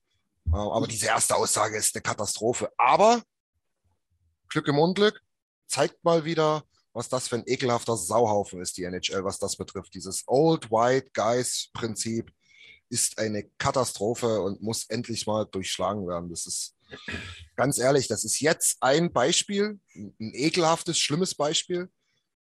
Äh, 0.52 0.56
aber 0.56 0.86
diese 0.86 1.06
erste 1.06 1.36
Aussage 1.36 1.76
ist 1.76 1.94
eine 1.94 2.02
Katastrophe. 2.02 2.70
Aber 2.76 3.22
Glück 4.48 4.68
im 4.68 4.78
Unglück 4.78 5.20
zeigt 5.66 6.02
mal 6.04 6.24
wieder, 6.24 6.64
was 6.92 7.08
das 7.08 7.28
für 7.28 7.36
ein 7.36 7.44
ekelhafter 7.46 7.96
Sauhaufen 7.96 8.60
ist, 8.60 8.76
die 8.76 8.84
NHL, 8.84 9.24
was 9.24 9.38
das 9.38 9.56
betrifft. 9.56 9.94
Dieses 9.94 10.24
Old 10.26 10.70
White 10.70 11.10
Guys 11.14 11.70
Prinzip 11.72 12.32
ist 12.88 13.18
eine 13.18 13.44
Katastrophe 13.58 14.40
und 14.40 14.62
muss 14.62 14.84
endlich 14.88 15.26
mal 15.26 15.44
durchschlagen 15.44 16.08
werden. 16.08 16.30
Das 16.30 16.46
ist 16.46 16.74
ganz 17.54 17.78
ehrlich, 17.78 18.08
das 18.08 18.24
ist 18.24 18.40
jetzt 18.40 18.78
ein 18.80 19.12
Beispiel, 19.12 19.78
ein 19.94 20.34
ekelhaftes, 20.34 20.98
schlimmes 20.98 21.34
Beispiel. 21.34 21.90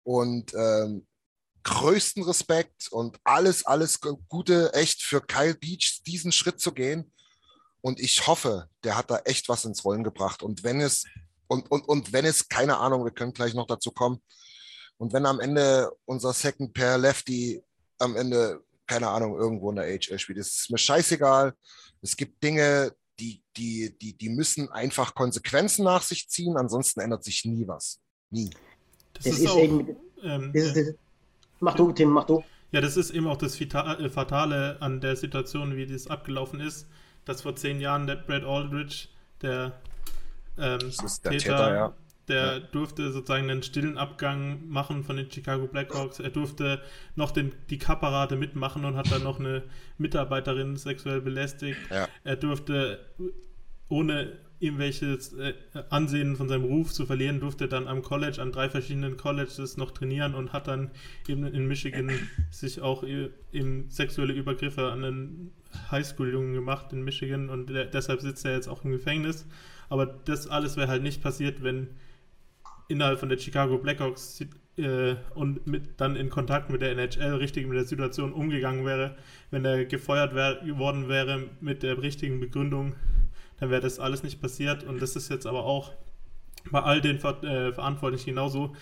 Und 0.03 0.53
ähm, 0.55 1.07
größten 1.65 2.23
Respekt 2.23 2.89
und 2.91 3.19
alles, 3.25 3.67
alles 3.67 4.01
Gute 4.29 4.73
echt 4.75 5.03
für 5.03 5.21
Kyle 5.21 5.55
Beach, 5.55 6.03
diesen 6.07 6.31
Schritt 6.31 6.61
zu 6.61 6.73
gehen. 6.73 7.11
Und 7.81 8.01
ich 8.01 8.27
hoffe, 8.27 8.69
der 8.83 8.97
hat 8.97 9.11
da 9.11 9.19
echt 9.19 9.49
was 9.49 9.65
ins 9.65 9.85
Rollen 9.85 10.05
gebracht. 10.05 10.43
Und 10.43 10.63
wenn 10.63 10.81
es, 10.81 11.05
und, 11.49 11.71
und, 11.71 11.87
und 11.89 12.13
wenn 12.13 12.25
es, 12.25 12.49
keine 12.49 12.79
Ahnung, 12.79 13.05
wir 13.05 13.13
können 13.13 13.33
gleich 13.33 13.55
noch 13.55 13.67
dazu 13.67 13.91
kommen. 13.91 14.23
Und 14.97 15.13
wenn 15.13 15.27
am 15.27 15.41
Ende 15.41 15.91
unser 16.05 16.33
Second 16.33 16.73
Pair 16.73 16.99
Lefty 16.99 17.63
am 17.99 18.17
Ende, 18.17 18.63
keine 18.87 19.09
Ahnung, 19.09 19.37
irgendwo 19.37 19.71
in 19.71 19.77
der 19.77 19.87
HL 19.87 20.19
spielt, 20.19 20.39
ist 20.39 20.71
mir 20.71 20.79
scheißegal. 20.79 21.55
Es 22.01 22.17
gibt 22.17 22.43
Dinge, 22.43 22.93
die, 23.19 23.43
die, 23.57 23.97
die, 24.01 24.17
die 24.17 24.29
müssen 24.29 24.71
einfach 24.71 25.15
Konsequenzen 25.15 25.85
nach 25.85 26.03
sich 26.03 26.29
ziehen, 26.29 26.57
ansonsten 26.57 27.01
ändert 27.01 27.25
sich 27.25 27.45
nie 27.45 27.67
was. 27.67 28.01
Nie. 28.31 28.51
Das, 29.15 29.25
das 29.25 29.33
ist, 29.35 29.41
ist, 29.41 29.49
auch, 29.49 29.59
eben, 29.59 29.97
ähm, 30.23 30.53
das, 30.53 30.95
Mach 31.61 31.75
du, 31.75 31.93
Tim, 31.93 32.11
mach 32.11 32.25
du. 32.25 32.43
Ja, 32.75 32.81
das 32.81 32.97
ist 32.97 33.11
eben 33.11 33.29
auch 33.29 33.37
das 33.37 33.61
äh, 33.61 34.09
Fatale 34.09 34.79
an 34.81 35.01
der 35.01 35.15
Situation, 35.15 35.77
wie 35.77 35.87
das 35.87 36.09
abgelaufen 36.09 36.59
ist, 36.59 36.89
dass 37.25 37.43
vor 37.43 37.55
zehn 37.55 37.81
Jahren 37.81 38.07
der 38.07 38.17
Brad 38.17 38.45
Aldridge, 38.45 39.09
der, 39.43 39.81
ähm, 40.59 40.79
der 40.81 40.89
Täter, 40.89 41.39
Täter 41.39 41.75
ja. 41.75 41.95
der 42.27 42.45
ja. 42.45 42.61
durfte 42.61 43.13
sozusagen 43.13 43.49
einen 43.49 43.63
stillen 43.63 43.97
Abgang 43.97 44.69
machen 44.69 45.05
von 45.05 45.17
den 45.17 45.31
Chicago 45.31 45.69
Blackhawks. 45.69 46.19
Er 46.19 46.31
durfte 46.31 46.83
noch 47.15 47.31
den, 47.31 47.55
die 47.71 47.79
Kapparade 47.79 48.35
mitmachen 48.35 48.85
und 48.85 48.97
hat 48.97 49.13
dann 49.13 49.23
noch 49.23 49.39
eine 49.39 49.63
Mitarbeiterin 49.97 50.77
sexuell 50.77 51.21
belästigt. 51.21 51.79
Ja. 51.91 52.09
Er 52.25 52.37
durfte 52.37 53.07
ohne 53.89 54.33
irgendwelches 54.65 55.33
äh, 55.35 55.55
Ansehen 55.91 56.37
von 56.37 56.49
seinem 56.49 56.65
Ruf 56.65 56.93
zu 56.93 57.07
verlieren, 57.07 57.41
durfte 57.41 57.69
dann 57.69 57.87
am 57.87 58.03
College, 58.03 58.41
an 58.41 58.53
drei 58.53 58.69
verschiedenen 58.69 59.17
Colleges 59.17 59.77
noch 59.77 59.91
trainieren 59.91 60.35
und 60.35 60.53
hat 60.53 60.69
dann 60.69 60.91
eben 61.29 61.45
in 61.47 61.69
Michigan 61.69 62.11
sich 62.51 62.81
auch 62.81 63.05
eben 63.05 63.91
sexuelle 63.91 64.33
Übergriffe 64.33 64.91
an 64.91 65.05
einen 65.05 65.53
Highschool-Jungen 65.91 66.55
gemacht 66.55 66.93
in 66.93 67.03
Michigan 67.03 67.49
und 67.51 67.71
der, 67.71 67.87
deshalb 67.87 68.21
sitzt 68.21 68.45
er 68.45 68.55
jetzt 68.55 68.69
auch 68.69 68.85
im 68.85 68.93
Gefängnis. 68.93 69.47
Aber 69.89 70.07
das 70.07 70.49
alles 70.49 70.77
wäre 70.77 70.89
halt 70.89 71.03
nicht 71.03 71.23
passiert, 71.23 71.63
wenn 71.63 71.89
innerhalb 72.89 73.19
von 73.19 73.29
der 73.29 73.39
Chicago 73.39 73.79
Blackhawks 73.79 74.41
äh, 74.77 75.15
und 75.35 75.67
mit, 75.67 76.01
dann 76.01 76.17
in 76.17 76.31
Kontakt 76.31 76.71
mit 76.71 76.83
der 76.83 76.93
NHL 76.93 77.35
richtig 77.35 77.67
mit 77.67 77.77
der 77.77 77.85
Situation 77.85 78.33
umgegangen 78.33 78.85
wäre, 78.85 79.17
wenn 79.51 79.65
er 79.65 79.85
gefeuert 79.85 80.35
wär, 80.35 80.61
worden 80.79 81.09
wäre 81.09 81.45
mit 81.61 81.83
der 81.83 82.01
richtigen 82.03 82.41
Begründung, 82.41 82.95
dann 83.59 83.71
wäre 83.71 83.81
das 83.81 83.99
alles 83.99 84.23
nicht 84.23 84.41
passiert. 84.41 84.85
Und 84.85 85.01
das 85.01 85.17
ist 85.17 85.31
jetzt 85.31 85.47
aber 85.47 85.65
auch 85.65 85.93
bei 86.71 86.81
all 86.83 87.01
den 87.01 87.19
Ver 87.19 87.43
äh, 87.43 87.73
Verantwortlichen 87.73 88.27
genauso. 88.31 88.75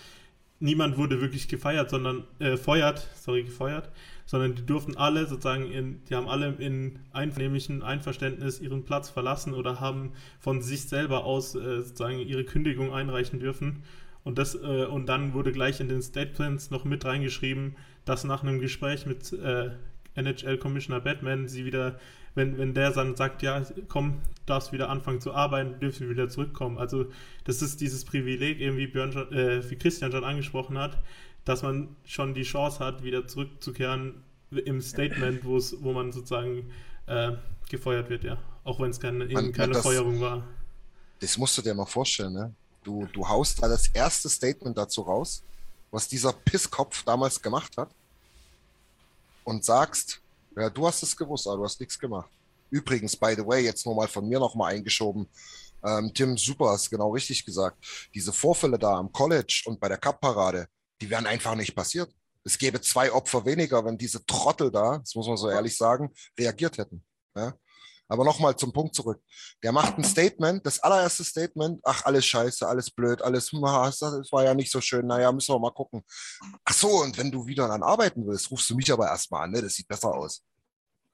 Niemand 0.59 0.97
wurde 0.97 1.19
wirklich 1.19 1.47
gefeiert, 1.47 1.89
sondern 1.89 2.23
äh, 2.39 2.55
feuert, 2.55 3.09
sorry, 3.15 3.43
gefeuert, 3.43 3.89
sondern 4.25 4.55
die 4.55 4.65
durften 4.65 4.95
alle 4.95 5.25
sozusagen 5.25 5.69
in, 5.69 6.01
die 6.05 6.15
haben 6.15 6.29
alle 6.29 6.53
in 6.53 6.99
einvernehmlichen 7.11 7.83
Einverständnis 7.83 8.61
ihren 8.61 8.85
Platz 8.85 9.09
verlassen 9.09 9.53
oder 9.53 9.81
haben 9.81 10.13
von 10.39 10.61
sich 10.61 10.83
selber 10.83 11.25
aus 11.25 11.55
äh, 11.55 11.81
sozusagen 11.81 12.19
ihre 12.19 12.45
Kündigung 12.45 12.93
einreichen 12.93 13.39
dürfen. 13.39 13.83
Und 14.23 14.37
das, 14.37 14.55
äh, 14.55 14.85
und 14.85 15.07
dann 15.07 15.33
wurde 15.33 15.51
gleich 15.51 15.81
in 15.81 15.89
den 15.89 16.01
Statements 16.01 16.71
noch 16.71 16.85
mit 16.85 17.03
reingeschrieben, 17.03 17.75
dass 18.05 18.23
nach 18.23 18.43
einem 18.43 18.59
Gespräch 18.59 19.05
mit 19.05 19.33
äh, 19.33 19.71
NHL-Commissioner 20.15 21.01
Batman 21.01 21.47
sie 21.47 21.65
wieder 21.65 21.99
wenn, 22.35 22.57
wenn 22.57 22.73
der 22.73 22.91
dann 22.91 23.15
sagt, 23.15 23.41
ja, 23.41 23.63
komm, 23.87 24.21
darfst 24.45 24.71
wieder 24.71 24.89
anfangen 24.89 25.21
zu 25.21 25.33
arbeiten, 25.33 25.79
dürfen 25.79 26.01
wir 26.01 26.09
wieder 26.09 26.29
zurückkommen. 26.29 26.77
Also 26.77 27.05
das 27.43 27.61
ist 27.61 27.81
dieses 27.81 28.05
Privileg, 28.05 28.59
irgendwie 28.59 28.87
Björn 28.87 29.11
äh, 29.31 29.69
wie 29.69 29.75
Christian 29.75 30.11
schon 30.11 30.23
angesprochen 30.23 30.77
hat, 30.77 30.97
dass 31.45 31.61
man 31.61 31.95
schon 32.05 32.33
die 32.33 32.43
Chance 32.43 32.79
hat, 32.79 33.03
wieder 33.03 33.27
zurückzukehren 33.27 34.23
im 34.51 34.81
Statement, 34.81 35.43
wo 35.45 35.93
man 35.93 36.11
sozusagen 36.11 36.69
äh, 37.07 37.33
gefeuert 37.69 38.09
wird, 38.09 38.23
ja. 38.23 38.37
Auch 38.63 38.79
wenn 38.79 38.91
es 38.91 38.99
keine, 38.99 39.25
man, 39.25 39.51
keine 39.51 39.73
das, 39.73 39.83
Feuerung 39.83 40.21
war. 40.21 40.43
Das 41.19 41.37
musst 41.37 41.57
du 41.57 41.61
dir 41.61 41.73
mal 41.73 41.85
vorstellen, 41.85 42.33
ne? 42.33 42.53
Du, 42.83 43.07
du 43.13 43.27
haust 43.27 43.61
da 43.63 43.67
das 43.67 43.87
erste 43.87 44.29
Statement 44.29 44.77
dazu 44.77 45.01
raus, 45.01 45.43
was 45.89 46.07
dieser 46.07 46.33
Pisskopf 46.33 47.03
damals 47.03 47.41
gemacht 47.41 47.77
hat 47.77 47.89
und 49.43 49.63
sagst, 49.63 50.21
ja, 50.55 50.69
du 50.69 50.87
hast 50.87 51.03
es 51.03 51.15
gewusst, 51.15 51.47
aber 51.47 51.57
du 51.57 51.63
hast 51.63 51.79
nichts 51.79 51.97
gemacht. 51.97 52.29
Übrigens, 52.69 53.15
by 53.15 53.35
the 53.35 53.45
way, 53.45 53.63
jetzt 53.63 53.85
nur 53.85 53.95
mal 53.95 54.07
von 54.07 54.27
mir 54.27 54.39
nochmal 54.39 54.73
eingeschoben. 54.73 55.27
Ähm, 55.85 56.11
Tim, 56.13 56.37
super, 56.37 56.69
hast 56.69 56.89
genau 56.89 57.11
richtig 57.11 57.45
gesagt. 57.45 57.77
Diese 58.13 58.33
Vorfälle 58.33 58.79
da 58.79 58.97
am 58.97 59.11
College 59.11 59.63
und 59.65 59.79
bei 59.79 59.89
der 59.89 59.97
Cup-Parade, 59.97 60.67
die 61.01 61.09
wären 61.09 61.25
einfach 61.25 61.55
nicht 61.55 61.75
passiert. 61.75 62.11
Es 62.43 62.57
gäbe 62.57 62.81
zwei 62.81 63.11
Opfer 63.11 63.45
weniger, 63.45 63.83
wenn 63.85 63.97
diese 63.97 64.25
Trottel 64.25 64.71
da, 64.71 64.97
das 64.97 65.15
muss 65.15 65.27
man 65.27 65.37
so 65.37 65.49
ehrlich 65.49 65.77
sagen, 65.77 66.11
reagiert 66.37 66.77
hätten. 66.77 67.03
Ja? 67.35 67.53
Aber 68.13 68.25
nochmal 68.25 68.55
zum 68.55 68.71
Punkt 68.71 68.93
zurück. 68.93 69.19
Der 69.63 69.71
macht 69.71 69.97
ein 69.97 70.03
Statement, 70.03 70.63
das 70.67 70.79
allererste 70.79 71.23
Statement, 71.23 71.79
ach, 71.83 72.05
alles 72.05 72.23
scheiße, 72.27 72.67
alles 72.67 72.91
blöd, 72.91 73.23
alles, 73.23 73.49
das 73.49 74.31
war 74.31 74.43
ja 74.43 74.53
nicht 74.53 74.71
so 74.71 74.81
schön, 74.81 75.07
naja, 75.07 75.31
müssen 75.31 75.55
wir 75.55 75.57
mal 75.57 75.71
gucken. 75.71 76.03
Ach 76.63 76.73
so, 76.73 76.89
und 77.01 77.17
wenn 77.17 77.31
du 77.31 77.47
wieder 77.47 77.71
an 77.71 77.81
arbeiten 77.81 78.27
willst, 78.27 78.51
rufst 78.51 78.69
du 78.69 78.75
mich 78.75 78.93
aber 78.93 79.07
erstmal 79.07 79.45
an, 79.45 79.51
ne? 79.51 79.63
das 79.63 79.73
sieht 79.73 79.87
besser 79.87 80.13
aus. 80.13 80.43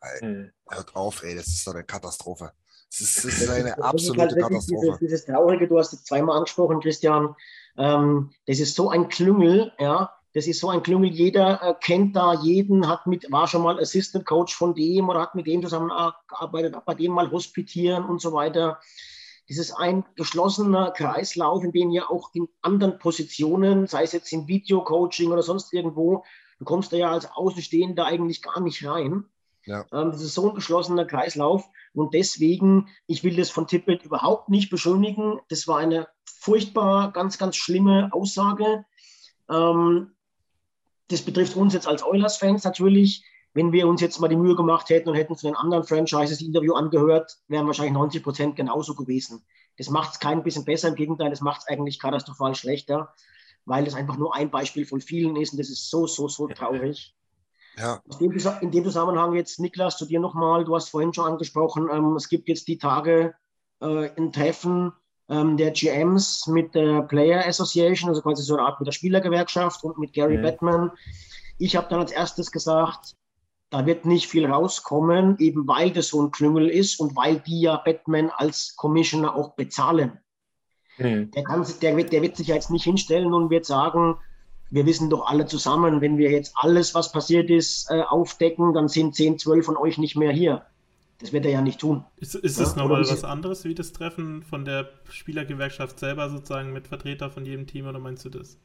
Ey, 0.01 0.19
hm. 0.19 0.51
Hört 0.69 0.93
auf, 0.93 1.23
ey, 1.23 1.35
das 1.35 1.47
ist 1.47 1.65
doch 1.65 1.73
eine 1.73 1.85
Katastrophe. 1.85 2.51
Das 2.91 2.99
ist, 2.99 3.17
das 3.17 3.23
ist 3.43 3.49
eine 3.49 3.75
das 3.77 3.79
absolute 3.79 4.21
ist 4.21 4.33
halt 4.33 4.41
Katastrophe. 4.41 4.85
Dieses, 4.85 4.99
dieses, 4.99 5.25
Traurige, 5.25 5.69
du 5.69 5.79
hast 5.79 5.93
es 5.93 6.03
zweimal 6.03 6.35
angesprochen, 6.35 6.81
Christian. 6.81 7.33
Ähm, 7.77 8.33
das 8.45 8.59
ist 8.59 8.75
so 8.75 8.89
ein 8.89 9.07
Klüngel, 9.07 9.71
ja. 9.79 10.13
Das 10.39 10.47
ist 10.47 10.61
so 10.61 10.69
ein 10.69 10.81
Klüngel. 10.81 11.09
Jeder 11.09 11.61
äh, 11.61 11.75
kennt 11.81 12.15
da 12.15 12.33
jeden, 12.33 12.87
hat 12.87 13.05
mit, 13.07 13.29
war 13.29 13.45
schon 13.45 13.61
mal 13.61 13.77
Assistant 13.77 14.25
Coach 14.25 14.55
von 14.55 14.73
dem 14.73 15.09
oder 15.09 15.19
hat 15.19 15.35
mit 15.35 15.47
dem 15.47 15.61
zusammengearbeitet, 15.61 16.77
bei 16.85 16.95
dem 16.95 17.11
mal 17.11 17.29
hospitieren 17.29 18.05
und 18.05 18.21
so 18.21 18.31
weiter. 18.31 18.79
Das 19.49 19.57
ist 19.57 19.73
ein 19.73 20.05
geschlossener 20.15 20.91
Kreislauf, 20.91 21.61
in 21.65 21.73
dem 21.73 21.91
ja 21.91 22.09
auch 22.09 22.29
in 22.33 22.47
anderen 22.61 22.99
Positionen, 22.99 23.85
sei 23.87 24.03
es 24.03 24.13
jetzt 24.13 24.31
im 24.31 24.47
Video-Coaching 24.47 25.29
oder 25.29 25.43
sonst 25.43 25.73
irgendwo, 25.73 26.23
du 26.57 26.63
kommst 26.63 26.93
da 26.93 26.95
ja 26.95 27.11
als 27.11 27.29
Außenstehender 27.29 28.05
eigentlich 28.05 28.41
gar 28.41 28.61
nicht 28.61 28.87
rein. 28.87 29.25
Ja. 29.65 29.81
Ähm, 29.91 30.11
das 30.11 30.21
ist 30.21 30.35
so 30.35 30.47
ein 30.47 30.55
geschlossener 30.55 31.03
Kreislauf. 31.03 31.65
Und 31.93 32.13
deswegen, 32.13 32.87
ich 33.07 33.25
will 33.25 33.35
das 33.35 33.49
von 33.49 33.67
Tippett 33.67 34.05
überhaupt 34.05 34.47
nicht 34.47 34.69
beschönigen. 34.69 35.41
Das 35.49 35.67
war 35.67 35.79
eine 35.79 36.07
furchtbar, 36.23 37.11
ganz, 37.11 37.37
ganz 37.37 37.57
schlimme 37.57 38.07
Aussage. 38.13 38.85
Ähm, 39.49 40.11
das 41.09 41.21
betrifft 41.21 41.55
uns 41.55 41.73
jetzt 41.73 41.87
als 41.87 42.03
Oilers-Fans 42.03 42.63
natürlich. 42.63 43.23
Wenn 43.53 43.71
wir 43.71 43.87
uns 43.87 43.99
jetzt 43.99 44.19
mal 44.19 44.27
die 44.27 44.35
Mühe 44.35 44.55
gemacht 44.55 44.89
hätten 44.89 45.09
und 45.09 45.15
hätten 45.15 45.35
zu 45.35 45.47
den 45.47 45.55
anderen 45.55 45.83
Franchises 45.83 46.39
Interview 46.39 46.73
angehört, 46.75 47.37
wären 47.47 47.65
wahrscheinlich 47.65 47.93
90 47.93 48.23
Prozent 48.23 48.55
genauso 48.55 48.93
gewesen. 48.93 49.43
Das 49.77 49.89
macht 49.89 50.13
es 50.13 50.19
kein 50.19 50.43
bisschen 50.43 50.65
besser, 50.65 50.89
im 50.89 50.95
Gegenteil, 50.95 51.31
das 51.31 51.41
macht 51.41 51.61
es 51.61 51.67
eigentlich 51.67 51.99
katastrophal 51.99 52.53
schlechter, 52.53 53.13
weil 53.65 53.87
es 53.87 53.95
einfach 53.95 54.17
nur 54.17 54.35
ein 54.35 54.51
Beispiel 54.51 54.85
von 54.85 55.01
vielen 55.01 55.35
ist 55.35 55.53
und 55.53 55.57
das 55.57 55.69
ist 55.69 55.89
so, 55.89 56.05
so, 56.05 56.27
so 56.27 56.47
traurig. 56.47 57.15
Ja. 57.77 58.01
In 58.61 58.71
dem 58.71 58.83
Zusammenhang 58.83 59.33
jetzt, 59.33 59.59
Niklas, 59.59 59.97
zu 59.97 60.05
dir 60.05 60.19
nochmal, 60.19 60.65
du 60.65 60.75
hast 60.75 60.89
vorhin 60.89 61.13
schon 61.13 61.25
angesprochen, 61.25 61.87
ähm, 61.91 62.15
es 62.17 62.29
gibt 62.29 62.49
jetzt 62.49 62.67
die 62.67 62.77
Tage 62.77 63.33
äh, 63.81 64.09
ein 64.17 64.31
Treffen 64.31 64.91
ähm, 65.29 65.57
der 65.57 65.71
GMs 65.71 66.47
mit 66.47 66.75
der 66.75 67.03
Player 67.03 67.45
Association, 67.45 68.09
also 68.09 68.21
quasi 68.21 68.43
so 68.43 68.57
eine 68.57 68.65
Art 68.65 68.79
mit 68.79 68.87
der 68.87 68.93
Spielergewerkschaft 68.93 69.83
und 69.83 69.97
mit 69.97 70.13
Gary 70.13 70.37
mhm. 70.37 70.41
Batman. 70.41 70.91
Ich 71.57 71.75
habe 71.75 71.87
dann 71.89 71.99
als 71.99 72.11
erstes 72.11 72.51
gesagt, 72.51 73.15
da 73.69 73.85
wird 73.85 74.05
nicht 74.05 74.27
viel 74.27 74.45
rauskommen, 74.47 75.37
eben 75.37 75.67
weil 75.67 75.91
das 75.91 76.07
so 76.07 76.21
ein 76.21 76.31
Klüngel 76.31 76.69
ist 76.69 76.99
und 76.99 77.15
weil 77.15 77.39
die 77.39 77.61
ja 77.61 77.77
Batman 77.77 78.31
als 78.31 78.75
Commissioner 78.75 79.35
auch 79.35 79.53
bezahlen. 79.55 80.19
Mhm. 80.97 81.31
Der, 81.31 81.43
kann, 81.43 81.65
der, 81.81 81.95
wird, 81.95 82.11
der 82.11 82.21
wird 82.21 82.35
sich 82.35 82.47
ja 82.47 82.55
jetzt 82.55 82.71
nicht 82.71 82.83
hinstellen 82.83 83.33
und 83.33 83.51
wird 83.51 83.65
sagen, 83.65 84.17
wir 84.71 84.85
wissen 84.85 85.09
doch 85.09 85.27
alle 85.27 85.45
zusammen, 85.45 86.01
wenn 86.01 86.17
wir 86.17 86.31
jetzt 86.31 86.53
alles, 86.55 86.93
was 86.95 87.11
passiert 87.11 87.49
ist, 87.49 87.89
äh, 87.89 88.01
aufdecken, 88.01 88.73
dann 88.73 88.87
sind 88.87 89.15
10, 89.15 89.39
12 89.39 89.65
von 89.65 89.77
euch 89.77 89.97
nicht 89.97 90.15
mehr 90.15 90.31
hier. 90.31 90.65
Das 91.19 91.33
wird 91.33 91.45
er 91.45 91.51
ja 91.51 91.61
nicht 91.61 91.79
tun. 91.79 92.05
Ist, 92.17 92.35
ist 92.35 92.59
das 92.59 92.75
ja? 92.75 92.81
nochmal 92.81 93.01
was 93.01 93.23
anderes 93.23 93.65
wie 93.65 93.75
das 93.75 93.91
Treffen 93.91 94.41
von 94.41 94.63
der 94.63 94.89
Spielergewerkschaft 95.09 95.99
selber 95.99 96.29
sozusagen 96.29 96.71
mit 96.71 96.87
Vertreter 96.87 97.29
von 97.29 97.45
jedem 97.45 97.67
Team 97.67 97.87
oder 97.87 97.99
meinst 97.99 98.23
du 98.23 98.29
das? 98.29 98.57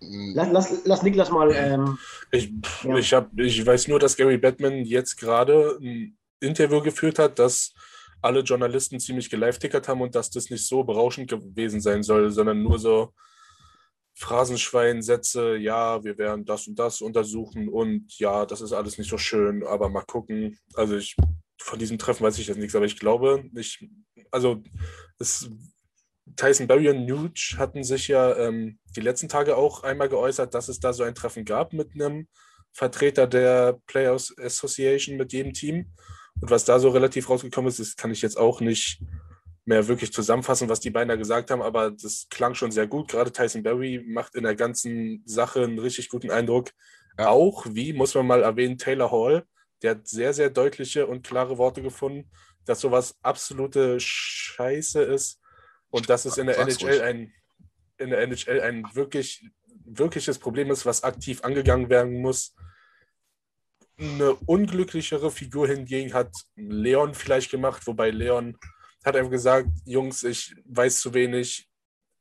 Lass, 0.00 0.48
lass, 0.50 0.84
lass 0.84 1.02
Niklas 1.02 1.30
mal. 1.30 1.52
Ähm, 1.54 1.96
ich, 2.32 2.52
ja. 2.82 2.96
ich, 2.96 3.14
hab, 3.14 3.38
ich 3.38 3.64
weiß 3.64 3.86
nur, 3.86 4.00
dass 4.00 4.16
Gary 4.16 4.36
Batman 4.36 4.84
jetzt 4.84 5.16
gerade 5.16 5.78
ein 5.80 6.16
Interview 6.40 6.80
geführt 6.80 7.20
hat, 7.20 7.38
dass 7.38 7.72
alle 8.20 8.40
Journalisten 8.40 8.98
ziemlich 8.98 9.30
gelive-tickert 9.30 9.86
haben 9.86 10.00
und 10.00 10.14
dass 10.14 10.30
das 10.30 10.50
nicht 10.50 10.66
so 10.66 10.82
berauschend 10.82 11.30
gewesen 11.30 11.80
sein 11.80 12.02
soll, 12.02 12.30
sondern 12.30 12.62
nur 12.62 12.80
so 12.80 13.12
Phrasenschweinsätze, 14.14 15.56
ja, 15.56 16.02
wir 16.04 16.18
werden 16.18 16.44
das 16.44 16.66
und 16.66 16.78
das 16.78 17.00
untersuchen 17.00 17.68
und 17.68 18.18
ja, 18.18 18.44
das 18.44 18.60
ist 18.60 18.72
alles 18.72 18.98
nicht 18.98 19.10
so 19.10 19.18
schön, 19.18 19.64
aber 19.64 19.88
mal 19.88 20.02
gucken. 20.02 20.58
Also 20.74 20.96
ich, 20.96 21.16
von 21.62 21.78
diesem 21.78 21.98
Treffen 21.98 22.24
weiß 22.24 22.38
ich 22.38 22.48
jetzt 22.48 22.58
nichts, 22.58 22.74
aber 22.74 22.86
ich 22.86 22.98
glaube, 22.98 23.44
ich, 23.54 23.88
also 24.30 24.62
es, 25.18 25.50
Tyson 26.36 26.66
Berry 26.66 26.88
und 26.88 27.06
Nuge 27.06 27.56
hatten 27.56 27.84
sich 27.84 28.08
ja 28.08 28.36
ähm, 28.36 28.78
die 28.96 29.00
letzten 29.00 29.28
Tage 29.28 29.56
auch 29.56 29.82
einmal 29.82 30.08
geäußert, 30.08 30.54
dass 30.54 30.68
es 30.68 30.80
da 30.80 30.92
so 30.92 31.02
ein 31.02 31.14
Treffen 31.14 31.44
gab 31.44 31.72
mit 31.72 31.94
einem 31.94 32.28
Vertreter 32.72 33.26
der 33.26 33.78
Players 33.86 34.36
Association 34.38 35.16
mit 35.16 35.32
jedem 35.32 35.52
Team. 35.52 35.92
Und 36.40 36.50
was 36.50 36.64
da 36.64 36.78
so 36.78 36.88
relativ 36.88 37.28
rausgekommen 37.28 37.68
ist, 37.68 37.78
das 37.78 37.96
kann 37.96 38.10
ich 38.10 38.22
jetzt 38.22 38.38
auch 38.38 38.60
nicht 38.60 39.02
mehr 39.64 39.86
wirklich 39.86 40.12
zusammenfassen, 40.12 40.68
was 40.68 40.80
die 40.80 40.90
beiden 40.90 41.08
da 41.08 41.16
gesagt 41.16 41.50
haben, 41.50 41.62
aber 41.62 41.90
das 41.90 42.26
klang 42.30 42.54
schon 42.54 42.72
sehr 42.72 42.86
gut. 42.86 43.08
Gerade 43.08 43.30
Tyson 43.30 43.62
Berry 43.62 44.04
macht 44.08 44.34
in 44.34 44.42
der 44.42 44.56
ganzen 44.56 45.22
Sache 45.24 45.62
einen 45.62 45.78
richtig 45.78 46.08
guten 46.08 46.30
Eindruck. 46.30 46.70
Auch, 47.16 47.66
wie 47.70 47.92
muss 47.92 48.14
man 48.14 48.26
mal 48.26 48.42
erwähnen, 48.42 48.78
Taylor 48.78 49.12
Hall, 49.12 49.44
der 49.82 49.92
hat 49.92 50.08
sehr, 50.08 50.32
sehr 50.32 50.50
deutliche 50.50 51.06
und 51.06 51.26
klare 51.26 51.58
Worte 51.58 51.82
gefunden, 51.82 52.30
dass 52.64 52.80
sowas 52.80 53.16
absolute 53.22 53.98
Scheiße 53.98 55.02
ist 55.02 55.40
und 55.90 56.08
dass 56.08 56.24
es 56.24 56.38
in 56.38 56.46
der 56.46 56.58
NHL 56.58 57.02
ein, 57.02 57.32
in 57.98 58.10
der 58.10 58.22
NHL 58.22 58.60
ein 58.60 58.84
wirklich 58.94 59.44
wirkliches 59.84 60.38
Problem 60.38 60.70
ist, 60.70 60.86
was 60.86 61.02
aktiv 61.02 61.42
angegangen 61.44 61.88
werden 61.88 62.20
muss. 62.20 62.54
Eine 63.98 64.34
unglücklichere 64.34 65.30
Figur 65.30 65.68
hingegen 65.68 66.14
hat 66.14 66.32
Leon 66.56 67.14
vielleicht 67.14 67.50
gemacht, 67.50 67.86
wobei 67.86 68.10
Leon 68.10 68.56
hat 69.04 69.16
einfach 69.16 69.30
gesagt, 69.30 69.68
Jungs, 69.84 70.22
ich 70.22 70.54
weiß 70.64 71.00
zu 71.00 71.14
wenig, 71.14 71.68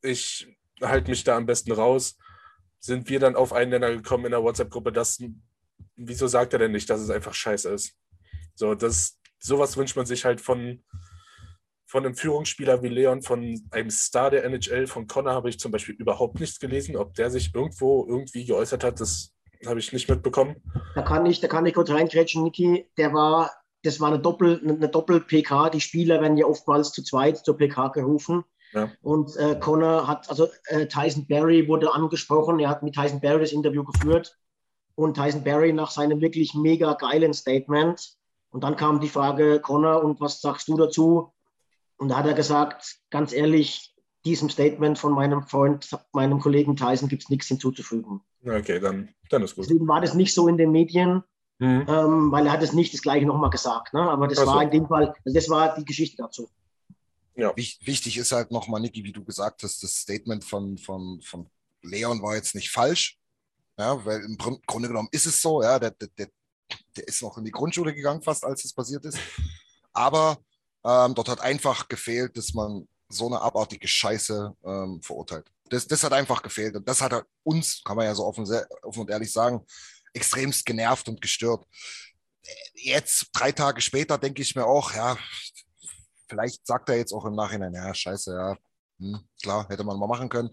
ich 0.01 0.47
halte 0.81 1.09
mich 1.09 1.23
da 1.23 1.37
am 1.37 1.45
besten 1.45 1.71
raus. 1.71 2.17
Sind 2.79 3.09
wir 3.09 3.19
dann 3.19 3.35
auf 3.35 3.53
einen 3.53 3.71
Nenner 3.71 3.91
gekommen 3.91 4.25
in 4.25 4.31
der 4.31 4.43
WhatsApp-Gruppe, 4.43 4.91
dass, 4.91 5.19
wieso 5.95 6.27
sagt 6.27 6.53
er 6.53 6.59
denn 6.59 6.71
nicht, 6.71 6.89
dass 6.89 7.01
es 7.01 7.09
einfach 7.09 7.33
scheiße 7.33 7.69
ist? 7.69 7.95
So, 8.55 8.75
das, 8.75 9.19
sowas 9.39 9.77
wünscht 9.77 9.95
man 9.95 10.05
sich 10.05 10.25
halt 10.25 10.41
von, 10.41 10.83
von 11.85 12.05
einem 12.05 12.15
Führungsspieler 12.15 12.81
wie 12.83 12.89
Leon, 12.89 13.21
von 13.21 13.61
einem 13.71 13.89
Star 13.89 14.29
der 14.29 14.45
NHL, 14.45 14.87
von 14.87 15.07
Connor 15.07 15.33
habe 15.33 15.49
ich 15.49 15.59
zum 15.59 15.71
Beispiel 15.71 15.95
überhaupt 15.95 16.39
nichts 16.39 16.59
gelesen. 16.59 16.95
Ob 16.95 17.13
der 17.15 17.29
sich 17.29 17.53
irgendwo 17.53 18.05
irgendwie 18.07 18.45
geäußert 18.45 18.83
hat, 18.83 18.99
das 18.99 19.33
habe 19.65 19.79
ich 19.79 19.91
nicht 19.93 20.09
mitbekommen. 20.09 20.55
Da 20.95 21.01
kann 21.01 21.25
ich, 21.25 21.39
da 21.39 21.47
kann 21.47 21.65
ich 21.65 21.73
kurz 21.73 21.89
reingrätschen, 21.89 22.43
Niki. 22.43 22.89
Der 22.97 23.13
war, 23.13 23.51
das 23.83 23.99
war 23.99 24.09
eine 24.09 24.19
Doppel, 24.19 24.61
eine 24.63 24.89
Doppel-PK. 24.89 25.69
Die 25.69 25.81
Spieler 25.81 26.21
werden 26.21 26.37
ja 26.37 26.45
oftmals 26.45 26.91
zu 26.91 27.03
zweit 27.03 27.37
zur 27.37 27.57
PK 27.57 27.89
gerufen. 27.89 28.43
Ja. 28.73 28.89
Und 29.01 29.35
äh, 29.35 29.57
Connor 29.59 30.07
hat, 30.07 30.29
also 30.29 30.47
äh, 30.67 30.87
Tyson 30.87 31.27
Berry 31.27 31.67
wurde 31.67 31.93
angesprochen. 31.93 32.59
Er 32.59 32.69
hat 32.69 32.83
mit 32.83 32.95
Tyson 32.95 33.19
Berry 33.19 33.41
das 33.41 33.51
Interview 33.51 33.83
geführt. 33.83 34.37
Und 35.01 35.15
Tyson 35.15 35.43
Berry 35.43 35.73
nach 35.73 35.91
seinem 35.91 36.21
wirklich 36.21 36.53
mega 36.53 36.93
geilen 36.93 37.33
Statement. 37.33 38.15
Und 38.51 38.63
dann 38.63 38.75
kam 38.75 38.99
die 38.99 39.09
Frage, 39.09 39.59
Connor, 39.61 40.03
und 40.03 40.19
was 40.19 40.41
sagst 40.41 40.67
du 40.67 40.77
dazu? 40.77 41.33
Und 41.97 42.09
da 42.09 42.17
hat 42.17 42.25
er 42.27 42.33
gesagt, 42.33 42.97
ganz 43.09 43.31
ehrlich, 43.33 43.95
diesem 44.25 44.49
Statement 44.49 44.99
von 44.99 45.13
meinem 45.13 45.43
Freund, 45.47 45.89
meinem 46.13 46.39
Kollegen 46.39 46.75
Tyson 46.75 47.07
gibt 47.09 47.23
es 47.23 47.29
nichts 47.29 47.47
hinzuzufügen. 47.47 48.21
Okay, 48.45 48.79
dann, 48.79 49.09
dann 49.29 49.41
ist 49.43 49.55
gut. 49.55 49.65
Deswegen 49.65 49.87
war 49.87 50.01
das 50.01 50.13
nicht 50.13 50.33
so 50.33 50.47
in 50.47 50.57
den 50.57 50.71
Medien, 50.71 51.23
Mhm. 51.59 51.85
ähm, 51.87 52.31
weil 52.31 52.47
er 52.47 52.51
hat 52.53 52.63
es 52.63 52.73
nicht 52.73 52.91
das 52.91 53.03
gleiche 53.03 53.27
nochmal 53.27 53.51
gesagt. 53.51 53.93
Ne? 53.93 54.01
Aber 54.01 54.27
das 54.27 54.39
so. 54.39 54.47
war 54.47 54.63
in 54.63 54.71
dem 54.71 54.87
Fall, 54.87 55.13
also 55.23 55.35
das 55.35 55.47
war 55.47 55.75
die 55.75 55.85
Geschichte 55.85 56.17
dazu. 56.17 56.49
Wich- 57.55 57.79
Wichtig 57.85 58.17
ist 58.17 58.31
halt 58.31 58.49
nochmal, 58.51 58.81
Niki, 58.81 59.03
wie 59.03 59.11
du 59.11 59.23
gesagt 59.23 59.61
hast, 59.63 59.81
das 59.83 59.95
Statement 59.95 60.43
von, 60.43 60.77
von, 60.79 61.21
von 61.21 61.47
Leon 61.83 62.21
war 62.23 62.35
jetzt 62.35 62.55
nicht 62.55 62.71
falsch. 62.71 63.19
Ja, 63.77 64.03
weil 64.05 64.23
im 64.23 64.37
Grund- 64.37 64.65
Grunde 64.67 64.87
genommen 64.87 65.09
ist 65.11 65.25
es 65.25 65.41
so, 65.41 65.63
ja, 65.63 65.79
der, 65.79 65.91
der, 65.91 66.07
der, 66.17 66.27
der 66.95 67.07
ist 67.07 67.21
noch 67.21 67.37
in 67.37 67.45
die 67.45 67.51
Grundschule 67.51 67.93
gegangen, 67.93 68.21
fast 68.21 68.43
als 68.43 68.63
es 68.65 68.73
passiert 68.73 69.05
ist. 69.05 69.17
Aber 69.93 70.37
ähm, 70.85 71.15
dort 71.15 71.29
hat 71.29 71.41
einfach 71.41 71.87
gefehlt, 71.87 72.37
dass 72.37 72.53
man 72.53 72.87
so 73.09 73.27
eine 73.27 73.41
abartige 73.41 73.87
Scheiße 73.87 74.55
ähm, 74.63 75.01
verurteilt. 75.01 75.51
Das, 75.69 75.87
das 75.87 76.03
hat 76.03 76.13
einfach 76.13 76.41
gefehlt. 76.41 76.75
Und 76.75 76.87
das 76.87 77.01
hat 77.01 77.13
halt 77.13 77.25
uns, 77.43 77.81
kann 77.83 77.97
man 77.97 78.05
ja 78.05 78.15
so 78.15 78.25
offen, 78.25 78.45
sehr, 78.45 78.67
offen 78.83 79.01
und 79.01 79.09
ehrlich 79.09 79.31
sagen, 79.31 79.65
extremst 80.13 80.65
genervt 80.65 81.07
und 81.09 81.21
gestört. 81.21 81.65
Jetzt, 82.73 83.27
drei 83.33 83.51
Tage 83.51 83.81
später, 83.81 84.17
denke 84.17 84.41
ich 84.41 84.55
mir 84.55 84.65
auch, 84.65 84.93
ja, 84.93 85.17
vielleicht 86.27 86.65
sagt 86.65 86.89
er 86.89 86.97
jetzt 86.97 87.13
auch 87.13 87.25
im 87.25 87.35
Nachhinein, 87.35 87.73
ja, 87.73 87.93
scheiße, 87.93 88.33
ja, 88.33 88.57
hm, 88.99 89.19
klar, 89.41 89.67
hätte 89.69 89.83
man 89.83 89.99
mal 89.99 90.07
machen 90.07 90.29
können. 90.29 90.49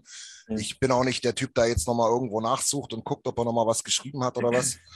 Hm. 0.49 0.57
Ich 0.57 0.79
bin 0.79 0.91
auch 0.91 1.03
nicht 1.03 1.23
der 1.23 1.35
Typ, 1.35 1.53
der 1.55 1.67
jetzt 1.67 1.87
nochmal 1.87 2.09
irgendwo 2.09 2.41
nachsucht 2.41 2.93
und 2.93 3.05
guckt, 3.05 3.27
ob 3.27 3.37
er 3.37 3.45
nochmal 3.45 3.67
was 3.67 3.83
geschrieben 3.83 4.23
hat 4.23 4.37
oder 4.37 4.51
was. 4.51 4.77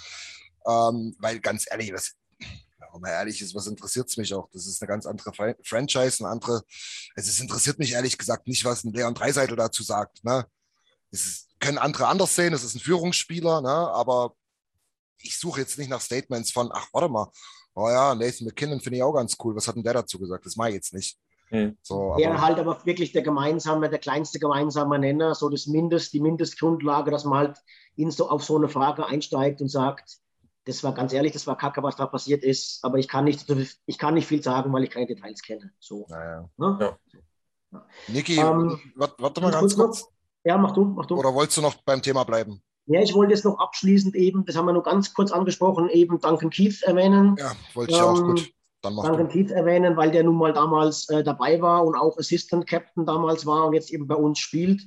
Ähm, 0.66 1.14
weil 1.20 1.42
ganz 1.42 1.66
ehrlich, 1.70 1.92
was, 1.92 2.14
wenn 2.40 3.02
man 3.02 3.12
ehrlich 3.12 3.42
ist, 3.42 3.54
was 3.54 3.68
interessiert 3.68 4.08
es 4.08 4.16
mich 4.16 4.34
auch? 4.34 4.50
Das 4.54 4.66
ist 4.66 4.82
eine 4.82 4.88
ganz 4.88 5.06
andere 5.06 5.34
Fran- 5.34 5.56
Franchise, 5.62 6.24
eine 6.24 6.30
andere. 6.30 6.64
Also 7.18 7.30
es 7.30 7.40
interessiert 7.42 7.80
mich 7.80 7.92
ehrlich 7.92 8.18
gesagt 8.18 8.48
nicht, 8.48 8.64
was 8.64 8.86
ein 8.86 8.94
Leon 8.94 9.14
Dreiseitel 9.14 9.58
dazu 9.58 9.84
sagt. 9.84 10.24
Ne? 10.24 10.48
Es 11.12 11.26
ist, 11.26 11.50
können 11.60 11.78
andere 11.78 12.08
anders 12.08 12.34
sehen, 12.34 12.54
es 12.54 12.64
ist 12.64 12.76
ein 12.76 12.80
Führungsspieler, 12.80 13.60
ne? 13.60 13.70
aber 13.70 14.38
ich 15.18 15.38
suche 15.38 15.60
jetzt 15.60 15.78
nicht 15.78 15.90
nach 15.90 16.00
Statements 16.00 16.52
von, 16.52 16.70
ach, 16.72 16.88
warte 16.94 17.10
mal, 17.10 17.30
oh 17.76 17.90
ja, 17.90 18.16
Nathan 18.16 18.46
McKinnon 18.46 18.80
finde 18.80 18.98
ich 18.98 19.04
auch 19.04 19.14
ganz 19.14 19.36
cool. 19.44 19.56
Was 19.56 19.68
hat 19.68 19.76
denn 19.76 19.84
der 19.84 19.94
dazu 19.94 20.20
gesagt? 20.20 20.46
Das 20.46 20.56
mache 20.56 20.70
ich 20.70 20.76
jetzt 20.76 20.94
nicht. 20.94 21.18
Hm. 21.54 21.78
So, 21.84 22.16
Wäre 22.18 22.32
aber, 22.32 22.42
halt 22.42 22.58
aber 22.58 22.84
wirklich 22.84 23.12
der 23.12 23.22
gemeinsame, 23.22 23.88
der 23.88 24.00
kleinste 24.00 24.40
gemeinsame 24.40 24.98
Nenner, 24.98 25.36
so 25.36 25.50
das 25.50 25.68
Mindest, 25.68 26.12
die 26.12 26.20
Mindestgrundlage, 26.20 27.12
dass 27.12 27.26
man 27.26 27.38
halt 27.38 27.58
in 27.96 28.10
so, 28.10 28.28
auf 28.28 28.44
so 28.44 28.58
eine 28.58 28.68
Frage 28.70 29.06
einsteigt 29.06 29.62
und 29.62 29.70
sagt, 29.70 30.18
das 30.66 30.84
war 30.84 30.96
ganz 30.96 31.14
ehrlich, 31.14 31.32
das 31.34 31.46
war 31.46 31.56
kacke, 31.56 31.84
was 31.84 31.96
da 31.96 32.08
passiert 32.08 32.44
ist, 32.44 32.84
aber 32.84 32.98
ich 32.98 33.08
kann 33.08 33.26
nicht, 33.26 33.46
ich 33.86 33.98
kann 34.00 34.16
nicht 34.16 34.28
viel 34.28 34.42
sagen, 34.42 34.74
weil 34.74 34.84
ich 34.84 34.90
keine 34.90 35.06
Details 35.06 35.44
kenne. 35.44 35.72
So. 35.80 36.08
naja. 36.10 36.50
Ne? 36.58 36.98
Ja. 37.72 37.86
Niki, 38.08 38.40
Ähm, 38.40 38.80
warte, 38.96 39.42
mal 39.42 39.52
ganz 39.52 39.54
Ganz 39.62 39.76
kurz. 39.76 40.08
Ja, 40.44 40.58
mach 40.58 40.72
du, 40.72 40.86
mach 40.86 41.06
du. 41.06 41.18
Oder 41.18 41.36
wolltest 41.36 41.58
du 41.58 41.62
noch 41.62 41.76
beim 41.86 42.02
Thema 42.02 42.24
bleiben? 42.24 42.64
Ja, 42.88 43.00
ich 43.02 43.14
wollte 43.14 43.34
jetzt 43.34 43.46
noch 43.46 43.60
abschließend 43.60 44.16
eben, 44.16 44.44
das 44.46 44.56
haben 44.56 44.66
wir 44.66 44.74
nur 44.74 44.84
ganz 44.84 45.14
kurz 45.14 45.32
angesprochen, 45.32 45.88
eben 45.90 46.20
Duncan 46.20 46.50
Keith 46.50 46.82
erwähnen. 46.82 47.36
Ja, 47.38 47.52
wollte 47.76 47.94
ich 47.94 48.02
auch. 48.02 48.18
Ähm, 48.18 48.26
Gut, 48.26 48.52
dann 48.84 48.96
du. 48.96 49.28
Keith 49.28 49.52
erwähnen, 49.52 49.98
weil 49.98 50.12
der 50.12 50.24
nun 50.24 50.36
mal 50.36 50.54
damals 50.54 51.10
äh, 51.10 51.24
dabei 51.24 51.62
war 51.62 51.86
und 51.86 51.96
auch 51.96 52.18
Assistant 52.18 52.68
Captain 52.68 53.06
damals 53.06 53.46
war 53.46 53.68
und 53.68 53.74
jetzt 53.74 53.92
eben 53.92 54.08
bei 54.08 54.16
uns 54.16 54.40
spielt. 54.40 54.84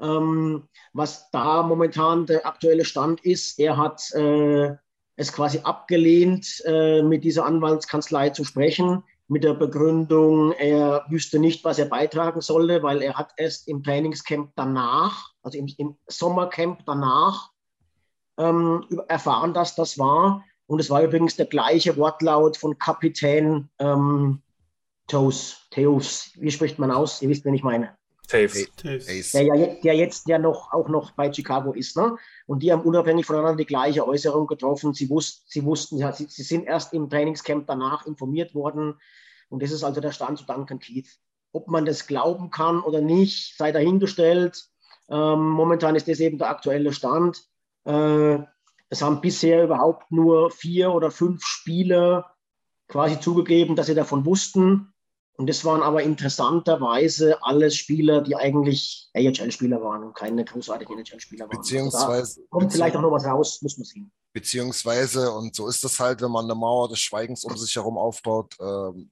Ähm, 0.00 0.68
was 0.92 1.30
da 1.30 1.62
momentan 1.62 2.26
der 2.26 2.46
aktuelle 2.46 2.84
Stand 2.84 3.24
ist, 3.24 3.58
er 3.58 3.76
hat 3.76 4.10
äh, 4.12 4.74
es 5.16 5.32
quasi 5.32 5.60
abgelehnt, 5.60 6.62
äh, 6.64 7.02
mit 7.02 7.22
dieser 7.22 7.44
Anwaltskanzlei 7.44 8.30
zu 8.30 8.44
sprechen, 8.44 9.04
mit 9.28 9.44
der 9.44 9.54
Begründung, 9.54 10.52
er 10.52 11.06
wüsste 11.08 11.38
nicht, 11.38 11.64
was 11.64 11.78
er 11.78 11.86
beitragen 11.86 12.40
solle, 12.40 12.82
weil 12.82 13.02
er 13.02 13.14
hat 13.14 13.32
erst 13.36 13.68
im 13.68 13.82
Trainingscamp 13.82 14.52
danach, 14.56 15.30
also 15.42 15.58
im, 15.58 15.68
im 15.78 15.96
Sommercamp 16.08 16.84
danach, 16.86 17.50
ähm, 18.36 18.84
erfahren, 19.08 19.54
dass 19.54 19.74
das 19.76 19.98
war. 19.98 20.44
Und 20.66 20.80
es 20.80 20.90
war 20.90 21.02
übrigens 21.02 21.36
der 21.36 21.46
gleiche 21.46 21.96
Wortlaut 21.96 22.56
von 22.56 22.78
Kapitän 22.78 23.68
ähm, 23.78 24.42
Theus. 25.06 25.66
Theus. 25.70 26.30
Wie 26.36 26.50
spricht 26.50 26.78
man 26.78 26.90
aus? 26.90 27.20
Ihr 27.20 27.28
wisst, 27.28 27.44
wen 27.44 27.54
ich 27.54 27.62
meine. 27.62 27.96
Taves. 28.28 28.66
Taves. 28.76 29.32
Der, 29.32 29.42
ja, 29.42 29.66
der 29.82 29.94
jetzt 29.94 30.26
ja 30.28 30.38
noch 30.38 30.72
auch 30.72 30.88
noch 30.88 31.10
bei 31.12 31.32
Chicago 31.32 31.72
ist. 31.72 31.96
Ne? 31.96 32.16
Und 32.46 32.62
die 32.62 32.72
haben 32.72 32.82
unabhängig 32.82 33.26
voneinander 33.26 33.56
die 33.56 33.66
gleiche 33.66 34.06
Äußerung 34.06 34.46
getroffen. 34.46 34.94
Sie, 34.94 35.10
wussten, 35.10 35.44
sie 35.46 35.64
wussten, 35.64 35.98
ja, 35.98 36.12
sie, 36.12 36.26
sie 36.28 36.42
sind 36.42 36.66
erst 36.66 36.94
im 36.94 37.10
Trainingscamp 37.10 37.66
danach 37.66 38.06
informiert 38.06 38.54
worden. 38.54 38.98
Und 39.50 39.62
das 39.62 39.70
ist 39.70 39.84
also 39.84 40.00
der 40.00 40.12
Stand 40.12 40.38
zu 40.38 40.46
Duncan 40.46 40.78
Keith. 40.78 41.18
Ob 41.52 41.68
man 41.68 41.84
das 41.84 42.06
glauben 42.06 42.50
kann 42.50 42.80
oder 42.80 43.00
nicht, 43.00 43.56
sei 43.56 43.72
dahingestellt. 43.72 44.64
Ähm, 45.10 45.48
momentan 45.50 45.94
ist 45.94 46.08
das 46.08 46.20
eben 46.20 46.38
der 46.38 46.48
aktuelle 46.48 46.92
Stand. 46.92 47.44
Äh, 47.84 48.38
es 48.90 49.02
haben 49.02 49.20
bisher 49.20 49.64
überhaupt 49.64 50.10
nur 50.10 50.50
vier 50.50 50.92
oder 50.92 51.10
fünf 51.10 51.44
Spieler 51.44 52.30
quasi 52.88 53.18
zugegeben, 53.18 53.76
dass 53.76 53.86
sie 53.86 53.94
davon 53.94 54.24
wussten. 54.24 54.92
Und 55.36 55.48
das 55.48 55.64
waren 55.64 55.82
aber 55.82 56.02
interessanterweise 56.02 57.42
alles 57.42 57.74
Spieler, 57.74 58.20
die 58.20 58.36
eigentlich 58.36 59.10
AHL-Spieler 59.14 59.82
waren 59.82 60.04
und 60.04 60.14
keine 60.14 60.44
großartigen 60.44 60.96
NHL-Spieler 60.98 61.46
waren. 61.46 61.56
Also 61.56 61.60
Beziehungsweise, 61.60 62.40
da 62.42 62.46
kommt 62.50 62.72
vielleicht 62.72 62.94
auch 62.94 63.00
noch 63.00 63.10
was 63.10 63.24
raus, 63.24 63.60
muss 63.62 63.76
man 63.76 63.84
sehen. 63.84 64.12
beziehungsweise, 64.32 65.32
und 65.32 65.56
so 65.56 65.68
ist 65.68 65.82
das 65.82 65.98
halt, 65.98 66.20
wenn 66.22 66.30
man 66.30 66.44
eine 66.44 66.54
Mauer 66.54 66.88
des 66.88 67.00
Schweigens 67.00 67.44
um 67.44 67.56
sich 67.56 67.74
herum 67.74 67.98
aufbaut, 67.98 68.54
ähm, 68.60 69.10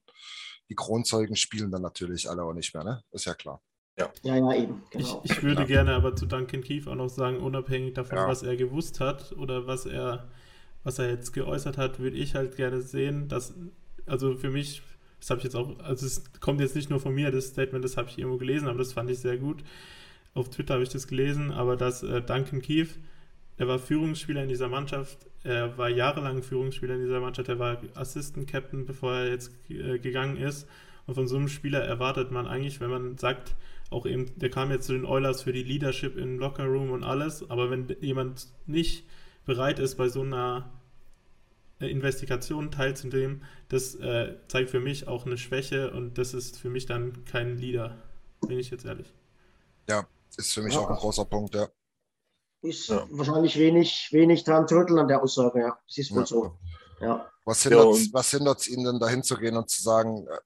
die 0.69 0.77
Kronzeugen 0.77 1.35
spielen 1.35 1.73
dann 1.73 1.83
natürlich 1.83 2.31
alle 2.31 2.45
auch 2.45 2.53
nicht 2.53 2.73
mehr, 2.73 2.85
ne? 2.85 3.03
Ist 3.11 3.25
ja 3.25 3.35
klar. 3.35 3.61
Ja, 3.99 4.11
ja, 4.23 4.55
eben. 4.55 4.83
Ich, 4.93 4.99
Genau. 5.07 5.21
ich 5.25 5.43
würde 5.43 5.61
Ja. 5.63 5.67
gerne 5.67 5.93
aber 5.95 6.17
zu 6.17 6.27
Duncan 6.27 6.63
Keith 6.63 6.87
auch 6.89 6.95
noch 6.95 7.09
sagen, 7.11 7.39
unabhängig 7.39 7.95
davon, 7.95 8.17
Ja. 8.19 8.27
was 8.29 8.43
er 8.43 8.57
gewusst 8.57 9.01
hat 9.01 9.33
oder 9.37 9.67
was 9.67 9.85
er, 9.85 10.29
was 10.83 10.99
er 10.99 11.11
jetzt 11.11 11.33
geäußert 11.33 11.77
hat, 11.77 11.99
würde 12.01 12.17
ich 12.17 12.35
halt 12.35 12.57
gerne 12.57 12.81
sehen, 12.81 13.29
dass, 13.29 13.55
also 14.07 14.35
für 14.37 14.51
mich, 14.51 14.83
das 15.21 15.31
habe 15.31 15.39
ich 15.39 15.45
jetzt 15.45 15.55
auch, 15.57 15.79
also 15.81 16.07
es 16.07 16.25
kommt 16.41 16.61
jetzt 16.61 16.75
nicht 16.75 16.89
nur 16.89 17.01
von 17.01 17.15
mir, 17.15 17.31
das 17.31 17.49
Statement, 17.49 17.85
das 17.85 17.97
habe 17.99 18.09
ich 18.09 18.19
irgendwo 18.19 18.39
gelesen, 18.39 18.67
aber 18.67 18.79
das 18.79 18.93
fand 18.95 19.11
ich 19.11 19.19
sehr 19.19 19.37
gut. 19.37 19.63
Auf 20.35 20.49
Twitter 20.49 20.75
habe 20.75 20.83
ich 20.83 20.89
das 20.89 21.07
gelesen, 21.07 21.51
aber 21.53 21.77
dass 21.77 22.03
äh, 22.03 22.23
Duncan 22.23 22.63
Keith, 22.63 22.99
er 23.59 23.69
war 23.69 23.79
Führungsspieler 23.79 24.43
in 24.43 24.49
dieser 24.49 24.69
Mannschaft, 24.69 25.19
er 25.45 25.77
war 25.77 25.91
jahrelang 25.91 26.43
Führungsspieler 26.43 26.95
in 26.95 27.03
dieser 27.03 27.21
Mannschaft, 27.21 27.51
er 27.51 27.59
war 27.59 27.77
Assistant 27.95 28.49
Captain, 28.51 28.87
bevor 28.87 29.13
er 29.13 29.29
jetzt 29.29 29.53
äh, 29.69 29.99
gegangen 29.99 30.39
ist. 30.39 30.67
Und 31.07 31.15
von 31.15 31.29
so 31.29 31.37
einem 31.37 31.49
Spieler 31.49 31.81
erwartet 31.81 32.31
man 32.31 32.47
eigentlich, 32.47 32.81
wenn 32.81 32.91
man 32.91 33.19
sagt, 33.19 33.55
auch 33.93 34.07
eben, 34.07 34.39
der 34.39 34.51
kam 34.51 34.71
jetzt 34.71 34.87
zu 34.87 34.93
den 34.93 35.05
Oilers 35.05 35.43
für 35.43 35.53
die 35.53 35.63
Leadership 35.63 36.17
im 36.17 36.39
Locker 36.39 36.65
Room 36.67 36.91
und 36.91 37.05
alles, 37.05 37.49
aber 37.51 37.71
wenn 37.71 37.89
jemand 38.01 38.49
nicht 38.67 39.07
bereit 39.45 39.79
ist, 39.79 39.97
bei 39.97 40.09
so 40.09 40.23
einer 40.23 40.71
äh, 41.81 41.91
Investigation 41.91 42.71
teilzunehmen, 42.71 43.45
das 43.69 43.95
äh, 43.97 44.37
zeigt 44.49 44.71
für 44.71 44.81
mich 44.81 45.09
auch 45.09 45.27
eine 45.27 45.39
Schwäche 45.39 45.91
und 45.93 46.19
das 46.19 46.35
ist 46.35 46.59
für 46.59 46.71
mich 46.71 46.87
dann 46.87 47.25
kein 47.25 47.57
Leader, 47.59 47.97
bin 48.47 48.59
ich 48.59 48.71
jetzt 48.71 48.85
ehrlich. 48.85 49.13
Ist 50.37 50.55
für 50.55 50.63
mich 50.63 50.75
Ja. 50.75 50.81
auch 50.81 50.91
ein 50.91 50.97
großer 50.97 51.25
Punkt, 51.25 51.55
ja. 51.55 51.69
Ist 52.63 52.89
Ja. 52.89 53.07
wahrscheinlich 53.11 53.59
wenig, 53.59 54.09
wenig 54.13 54.45
dran 54.45 54.67
zu 54.69 54.77
rütteln 54.77 54.99
an 54.99 55.09
der 55.09 55.23
Aussage, 55.23 55.61
ja. 55.61 55.79
Das 55.87 55.99
ist 55.99 56.11
wohl 56.13 56.21
Ja. 56.21 56.27
so. 56.27 56.59
Ja. 57.01 57.29
Was 57.45 57.65
Ja, 57.65 57.71
hindert 57.71 58.23
hindert's 58.23 58.69
ihnen 58.69 58.85
denn 58.85 59.01
dahin 59.01 59.23
zu 59.23 59.37
gehen 59.37 59.57
und 59.57 59.69
zu 59.69 59.83
sagen, 59.83 60.27
äh, 60.29 60.39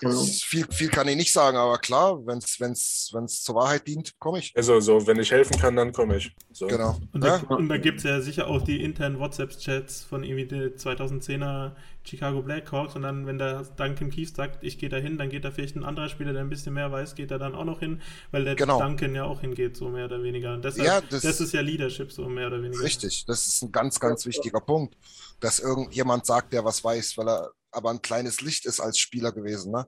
Genau. 0.00 0.22
Viel, 0.22 0.66
viel 0.70 0.88
kann 0.88 1.08
ich 1.08 1.16
nicht 1.16 1.32
sagen, 1.32 1.56
aber 1.56 1.78
klar, 1.78 2.24
wenn 2.26 2.38
es 2.38 2.58
wenn's, 2.60 3.10
wenn's 3.12 3.42
zur 3.42 3.54
Wahrheit 3.56 3.86
dient, 3.86 4.18
komme 4.18 4.38
ich. 4.38 4.52
Also, 4.56 4.80
so, 4.80 5.06
wenn 5.06 5.18
ich 5.18 5.30
helfen 5.30 5.58
kann, 5.58 5.76
dann 5.76 5.92
komme 5.92 6.16
ich. 6.16 6.32
So. 6.52 6.66
Genau. 6.66 6.98
Und 7.12 7.24
Ja? 7.24 7.38
da, 7.38 7.54
und 7.54 7.68
da 7.68 7.76
gibt 7.78 7.98
es 7.98 8.04
ja 8.04 8.20
sicher 8.20 8.46
auch 8.48 8.62
die 8.62 8.82
internen 8.82 9.18
WhatsApp-Chats 9.18 10.02
von 10.04 10.24
irgendwie 10.24 10.46
der 10.46 10.76
2010er 10.76 11.72
Chicago 12.10 12.42
Blackhawks 12.42 12.96
und 12.96 13.02
dann, 13.02 13.24
wenn 13.26 13.38
der 13.38 13.62
Duncan 13.76 14.10
Keith 14.10 14.34
sagt, 14.34 14.64
ich 14.64 14.78
gehe 14.78 14.88
da 14.88 14.96
hin, 14.96 15.16
dann 15.16 15.28
geht 15.30 15.44
da 15.44 15.50
vielleicht 15.52 15.76
ein 15.76 15.84
anderer 15.84 16.08
Spieler, 16.08 16.32
der 16.32 16.42
ein 16.42 16.50
bisschen 16.50 16.74
mehr 16.74 16.90
weiß, 16.90 17.14
geht 17.14 17.30
da 17.30 17.38
dann 17.38 17.54
auch 17.54 17.64
noch 17.64 17.78
hin, 17.78 18.02
weil 18.32 18.44
der 18.44 18.56
Genau. 18.56 18.80
Duncan 18.80 19.14
ja 19.14 19.24
auch 19.24 19.40
hingeht, 19.40 19.76
so 19.76 19.88
mehr 19.88 20.06
oder 20.06 20.22
weniger. 20.22 20.52
Und 20.54 20.64
deshalb, 20.64 20.86
Ja, 20.86 21.00
das, 21.00 21.22
das- 21.22 21.40
ist 21.40 21.52
ja 21.54 21.60
Leadership, 21.60 22.10
so 22.12 22.28
mehr 22.28 22.48
oder 22.48 22.60
weniger. 22.62 22.82
Richtig, 22.82 23.24
das 23.26 23.46
ist 23.46 23.62
ein 23.62 23.70
ganz, 23.72 24.00
ganz 24.00 24.26
wichtiger 24.26 24.60
Punkt, 24.60 24.96
dass 25.38 25.60
irgendjemand 25.60 26.26
sagt, 26.26 26.52
der 26.52 26.64
was 26.64 26.82
weiß, 26.82 27.16
weil 27.16 27.28
er 27.28 27.52
aber 27.70 27.90
ein 27.90 28.02
kleines 28.02 28.40
Licht 28.40 28.66
ist 28.66 28.80
als 28.80 28.98
Spieler 28.98 29.30
gewesen, 29.32 29.70
ne? 29.72 29.86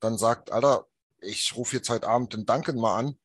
Dann 0.00 0.18
sagt, 0.18 0.52
Alter, 0.52 0.86
ich 1.20 1.56
rufe 1.56 1.76
jetzt 1.76 1.88
heute 1.88 2.06
Abend 2.08 2.34
den 2.34 2.44
Duncan 2.44 2.76
mal 2.76 2.98
an 2.98 3.16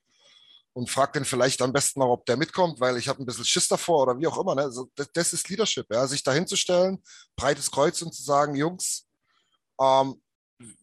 und 0.78 0.92
frage 0.92 1.14
den 1.14 1.26
vielleicht 1.26 1.60
am 1.64 1.74
besten 1.74 2.02
noch, 2.02 2.10
ob 2.10 2.26
der 2.28 2.38
mitkommt, 2.38 2.80
weil 2.80 2.98
ich 2.98 3.08
habe 3.08 3.20
ein 3.20 3.26
bisschen 3.26 3.46
Schiss 3.46 3.68
davor 3.68 4.04
oder 4.04 4.20
wie 4.20 4.28
auch 4.28 4.38
immer. 4.38 4.54
Ne? 4.54 4.62
Also 4.62 4.92
das, 4.94 5.12
das 5.12 5.34
ist 5.34 5.50
Leadership, 5.50 5.88
ja? 5.92 6.06
sich 6.06 6.22
dahinzustellen, 6.22 7.02
breites 7.36 7.72
Kreuz 7.72 8.00
und 8.04 8.14
zu 8.14 8.22
sagen, 8.22 8.56
Jungs, 8.56 9.08
ähm, 9.82 10.22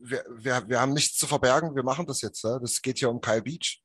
wir, 0.01 0.25
wir, 0.37 0.69
wir 0.69 0.81
haben 0.81 0.95
nichts 0.95 1.17
zu 1.17 1.29
verbergen, 1.29 1.77
wir 1.77 1.85
machen 1.85 2.07
das 2.07 2.23
jetzt. 2.23 2.43
Ja? 2.43 2.59
Das 2.59 2.83
geht 2.83 2.99
hier 2.99 3.09
um 3.09 3.21
Kyle 3.21 3.41
Beach. 3.41 3.81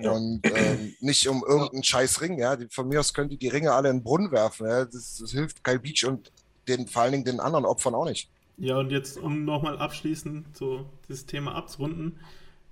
Ja. 0.00 0.10
Und 0.10 0.40
ähm, 0.52 0.96
nicht 0.98 1.28
um 1.28 1.44
irgendeinen 1.46 1.84
scheiß 1.84 2.20
Ring. 2.22 2.36
Ja? 2.36 2.56
Die, 2.56 2.68
von 2.68 2.88
mir 2.88 2.98
aus 2.98 3.14
könnt 3.14 3.30
ihr 3.30 3.38
die 3.38 3.48
Ringe 3.48 3.72
alle 3.72 3.88
in 3.88 3.98
den 3.98 4.02
Brunnen 4.02 4.32
werfen. 4.32 4.66
Ja? 4.66 4.84
Das, 4.84 5.18
das 5.20 5.30
hilft 5.30 5.62
Kyle 5.62 5.78
Beach 5.78 6.04
und 6.06 6.32
den, 6.66 6.88
vor 6.88 7.02
allen 7.02 7.12
Dingen 7.12 7.24
den 7.24 7.38
anderen 7.38 7.66
Opfern 7.66 7.94
auch 7.94 8.04
nicht. 8.04 8.28
Ja, 8.56 8.78
und 8.78 8.90
jetzt, 8.90 9.16
um 9.16 9.44
nochmal 9.44 9.78
abschließend 9.78 10.56
so 10.56 10.90
das 11.06 11.24
Thema 11.24 11.54
abzurunden, 11.54 12.18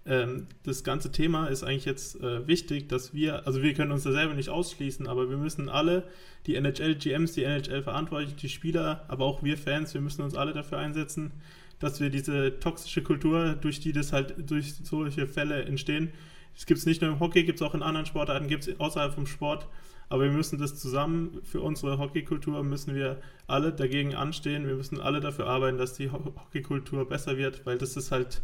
ähm, 0.09 0.47
das 0.65 0.85
ganze 0.85 1.13
Thema 1.13 1.47
ist 1.47 1.63
eigentlich 1.65 1.85
jetzt 1.85 2.21
äh, 2.21 2.47
wichtig, 2.47 2.89
dass 2.89 3.15
wir, 3.15 3.47
also 3.47 3.63
wir 3.63 3.75
können 3.75 3.93
uns 3.93 4.03
da 4.05 4.13
selber 4.13 4.35
nicht 4.35 4.49
ausschließen, 4.49 5.07
aber 5.07 5.31
wir 5.31 5.37
müssen 5.37 5.69
alle, 5.69 6.05
die 6.47 6.55
NHL-GMs, 6.57 7.33
die 7.33 7.45
NHL-Verantwortlichen, 7.45 8.37
die 8.37 8.49
Spieler, 8.49 9.05
aber 9.09 9.25
auch 9.27 9.43
wir 9.43 9.59
Fans, 9.59 9.95
wir 9.95 10.01
müssen 10.01 10.23
uns 10.23 10.35
alle 10.35 10.53
dafür 10.53 10.79
einsetzen, 10.79 11.33
dass 11.79 12.01
wir 12.01 12.11
diese 12.11 12.59
toxische 12.59 13.03
Kultur, 13.03 13.55
durch 13.61 13.81
die 13.81 13.93
das 13.93 14.13
halt 14.13 14.35
durch 14.51 14.75
solche 14.83 15.27
Fälle 15.27 15.63
entstehen, 15.65 16.11
das 16.55 16.67
gibt 16.67 16.79
es 16.79 16.87
nicht 16.87 17.03
nur 17.03 17.13
im 17.13 17.21
Hockey, 17.21 17.45
gibt 17.45 17.61
es 17.61 17.67
auch 17.67 17.75
in 17.75 17.83
anderen 17.83 18.07
Sportarten, 18.07 18.49
gibt 18.49 18.67
es 18.67 18.81
außerhalb 18.81 19.15
vom 19.15 19.27
Sport, 19.27 19.69
aber 20.09 20.25
wir 20.25 20.31
müssen 20.33 20.59
das 20.59 20.75
zusammen, 20.77 21.41
für 21.45 21.61
unsere 21.61 21.99
Hockeykultur 21.99 22.65
müssen 22.65 22.95
wir 22.95 23.21
alle 23.47 23.73
dagegen 23.73 24.15
anstehen. 24.15 24.67
Wir 24.67 24.75
müssen 24.75 24.99
alle 25.01 25.21
dafür 25.21 25.47
arbeiten, 25.47 25.77
dass 25.77 25.93
die 25.95 26.11
Ho- 26.11 26.33
Hockeykultur 26.35 27.07
besser 27.09 27.37
wird, 27.37 27.67
weil 27.67 27.77
das 27.77 27.95
ist 27.97 28.11
halt 28.11 28.41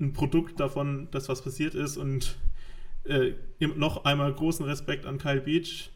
ein 0.00 0.12
Produkt 0.12 0.58
davon, 0.60 1.08
das 1.10 1.28
was 1.28 1.42
passiert 1.42 1.74
ist. 1.74 1.96
Und 1.96 2.36
äh, 3.04 3.32
noch 3.58 4.04
einmal 4.04 4.32
großen 4.34 4.64
Respekt 4.66 5.06
an 5.06 5.18
Kyle 5.18 5.40
Beach. 5.40 5.90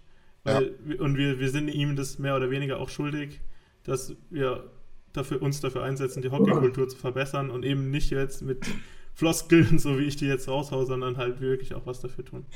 Weil, 0.45 0.75
wir- 0.85 1.01
Und 1.01 1.17
wir, 1.17 1.39
wir 1.41 1.49
sind 1.51 1.69
ihm 1.69 1.97
das 1.97 2.19
mehr 2.19 2.37
oder 2.37 2.51
weniger 2.51 2.79
auch 2.79 2.89
schuldig, 2.91 3.41
dass 3.85 4.15
wir 4.31 4.71
dafür, 5.13 5.41
uns 5.43 5.61
dafür 5.61 5.83
einsetzen, 5.83 6.23
die 6.23 6.31
Hockeykultur 6.31 6.89
zu 6.89 6.97
verbessern 6.97 7.51
und 7.51 7.65
eben 7.65 7.91
nicht 7.91 8.11
jetzt 8.11 8.43
mit 8.43 8.67
Floskeln, 9.15 9.79
so 9.79 9.99
wie 9.99 10.05
ich 10.05 10.17
die 10.17 10.27
jetzt 10.27 10.49
raushau, 10.49 10.85
sondern 10.85 11.17
halt 11.17 11.41
wirklich 11.41 11.75
auch 11.75 11.87
was 11.87 12.01
dafür 12.01 12.25
tun. 12.25 12.47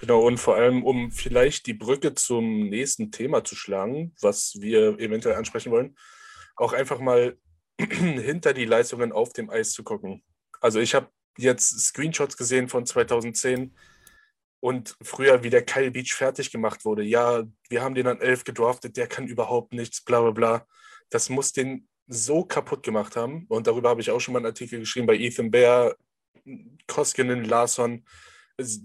Genau, 0.00 0.20
und 0.24 0.38
vor 0.38 0.54
allem, 0.54 0.84
um 0.84 1.10
vielleicht 1.10 1.66
die 1.66 1.74
Brücke 1.74 2.14
zum 2.14 2.68
nächsten 2.68 3.10
Thema 3.10 3.42
zu 3.44 3.56
schlagen, 3.56 4.12
was 4.20 4.56
wir 4.60 4.98
eventuell 5.00 5.34
ansprechen 5.34 5.72
wollen, 5.72 5.96
auch 6.56 6.72
einfach 6.72 7.00
mal 7.00 7.36
hinter 7.78 8.54
die 8.54 8.64
Leistungen 8.64 9.12
auf 9.12 9.32
dem 9.32 9.50
Eis 9.50 9.72
zu 9.72 9.82
gucken. 9.82 10.22
Also 10.60 10.80
ich 10.80 10.94
habe 10.94 11.08
jetzt 11.36 11.78
Screenshots 11.80 12.36
gesehen 12.36 12.68
von 12.68 12.84
2010 12.86 13.74
und 14.60 14.96
früher, 15.02 15.42
wie 15.44 15.50
der 15.50 15.64
Kyle 15.64 15.90
Beach 15.90 16.12
fertig 16.14 16.50
gemacht 16.50 16.84
wurde. 16.84 17.02
Ja, 17.04 17.44
wir 17.68 17.82
haben 17.82 17.94
den 17.94 18.08
an 18.08 18.20
11 18.20 18.44
gedraftet, 18.44 18.96
der 18.96 19.06
kann 19.06 19.26
überhaupt 19.28 19.72
nichts, 19.72 20.02
bla 20.02 20.20
bla 20.20 20.30
bla. 20.32 20.66
Das 21.10 21.28
muss 21.28 21.52
den 21.52 21.88
so 22.08 22.44
kaputt 22.44 22.82
gemacht 22.82 23.16
haben. 23.16 23.44
Und 23.48 23.66
darüber 23.66 23.90
habe 23.90 24.00
ich 24.00 24.10
auch 24.10 24.20
schon 24.20 24.32
mal 24.32 24.38
einen 24.40 24.46
Artikel 24.46 24.80
geschrieben 24.80 25.06
bei 25.06 25.16
Ethan 25.16 25.50
Bear, 25.50 25.94
Koskinen, 26.86 27.44
Larsson. 27.44 28.04
Es- 28.56 28.80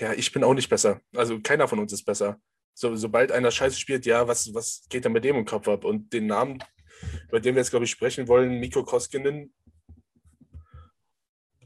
ja, 0.00 0.12
ich 0.14 0.32
bin 0.32 0.42
auch 0.42 0.54
nicht 0.54 0.68
besser. 0.68 1.00
Also 1.14 1.40
keiner 1.40 1.68
von 1.68 1.78
uns 1.78 1.92
ist 1.92 2.04
besser. 2.04 2.40
So, 2.74 2.96
sobald 2.96 3.30
einer 3.30 3.50
Scheiße 3.50 3.78
spielt, 3.78 4.06
ja, 4.06 4.26
was, 4.26 4.52
was 4.54 4.82
geht 4.88 5.04
dann 5.04 5.12
mit 5.12 5.24
dem 5.24 5.36
im 5.36 5.44
Kopf 5.44 5.68
ab? 5.68 5.84
Und 5.84 6.12
den 6.12 6.26
Namen, 6.26 6.58
über 7.28 7.38
den 7.38 7.54
wir 7.54 7.60
jetzt, 7.60 7.70
glaube 7.70 7.84
ich, 7.84 7.90
sprechen 7.90 8.26
wollen, 8.28 8.58
Mikko 8.58 8.82
Koskinen, 8.82 9.52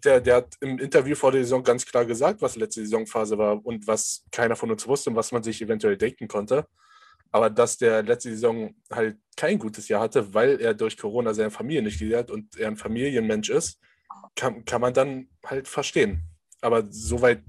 der, 0.07 0.21
der 0.21 0.37
hat 0.37 0.55
im 0.61 0.79
Interview 0.79 1.15
vor 1.15 1.33
der 1.33 1.43
Saison 1.43 1.63
ganz 1.63 1.85
klar 1.85 2.05
gesagt, 2.07 2.41
was 2.41 2.57
letzte 2.57 2.81
Saisonphase 2.83 3.37
war 3.37 3.65
und 3.67 3.87
was 3.87 4.25
keiner 4.31 4.57
von 4.57 4.71
uns 4.71 4.87
wusste 4.87 5.11
und 5.11 5.17
was 5.17 5.33
man 5.33 5.43
sich 5.43 5.61
eventuell 5.61 5.97
denken 5.97 6.29
konnte. 6.29 6.67
Aber 7.33 7.51
dass 7.51 7.77
der 7.77 8.03
letzte 8.03 8.31
Saison 8.31 8.75
halt 8.91 9.19
kein 9.37 9.59
gutes 9.59 9.89
Jahr 9.89 10.01
hatte, 10.01 10.33
weil 10.33 10.61
er 10.61 10.73
durch 10.75 10.97
Corona 10.97 11.35
seine 11.35 11.51
Familie 11.51 11.83
nicht 11.83 11.99
gesehen 11.99 12.17
hat 12.19 12.31
und 12.31 12.57
er 12.57 12.69
ein 12.69 12.77
Familienmensch 12.77 13.51
ist, 13.51 13.79
kann, 14.35 14.65
kann 14.65 14.81
man 14.81 14.95
dann 14.95 15.29
halt 15.45 15.69
verstehen. 15.69 16.23
Aber 16.61 16.85
soweit 16.89 17.43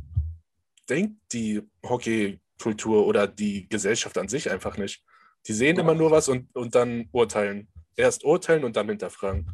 denkt 0.89 1.15
die 1.31 1.61
Hockeykultur 1.87 3.05
oder 3.05 3.27
die 3.27 3.69
Gesellschaft 3.69 4.17
an 4.17 4.27
sich 4.27 4.49
einfach 4.49 4.77
nicht. 4.77 5.03
Die 5.47 5.53
sehen 5.53 5.79
immer 5.79 5.93
nur 5.93 6.11
was 6.11 6.27
und, 6.27 6.53
und 6.55 6.75
dann 6.75 7.07
urteilen. 7.11 7.67
Erst 7.95 8.23
urteilen 8.25 8.63
und 8.63 8.75
dann 8.75 8.89
hinterfragen. 8.89 9.47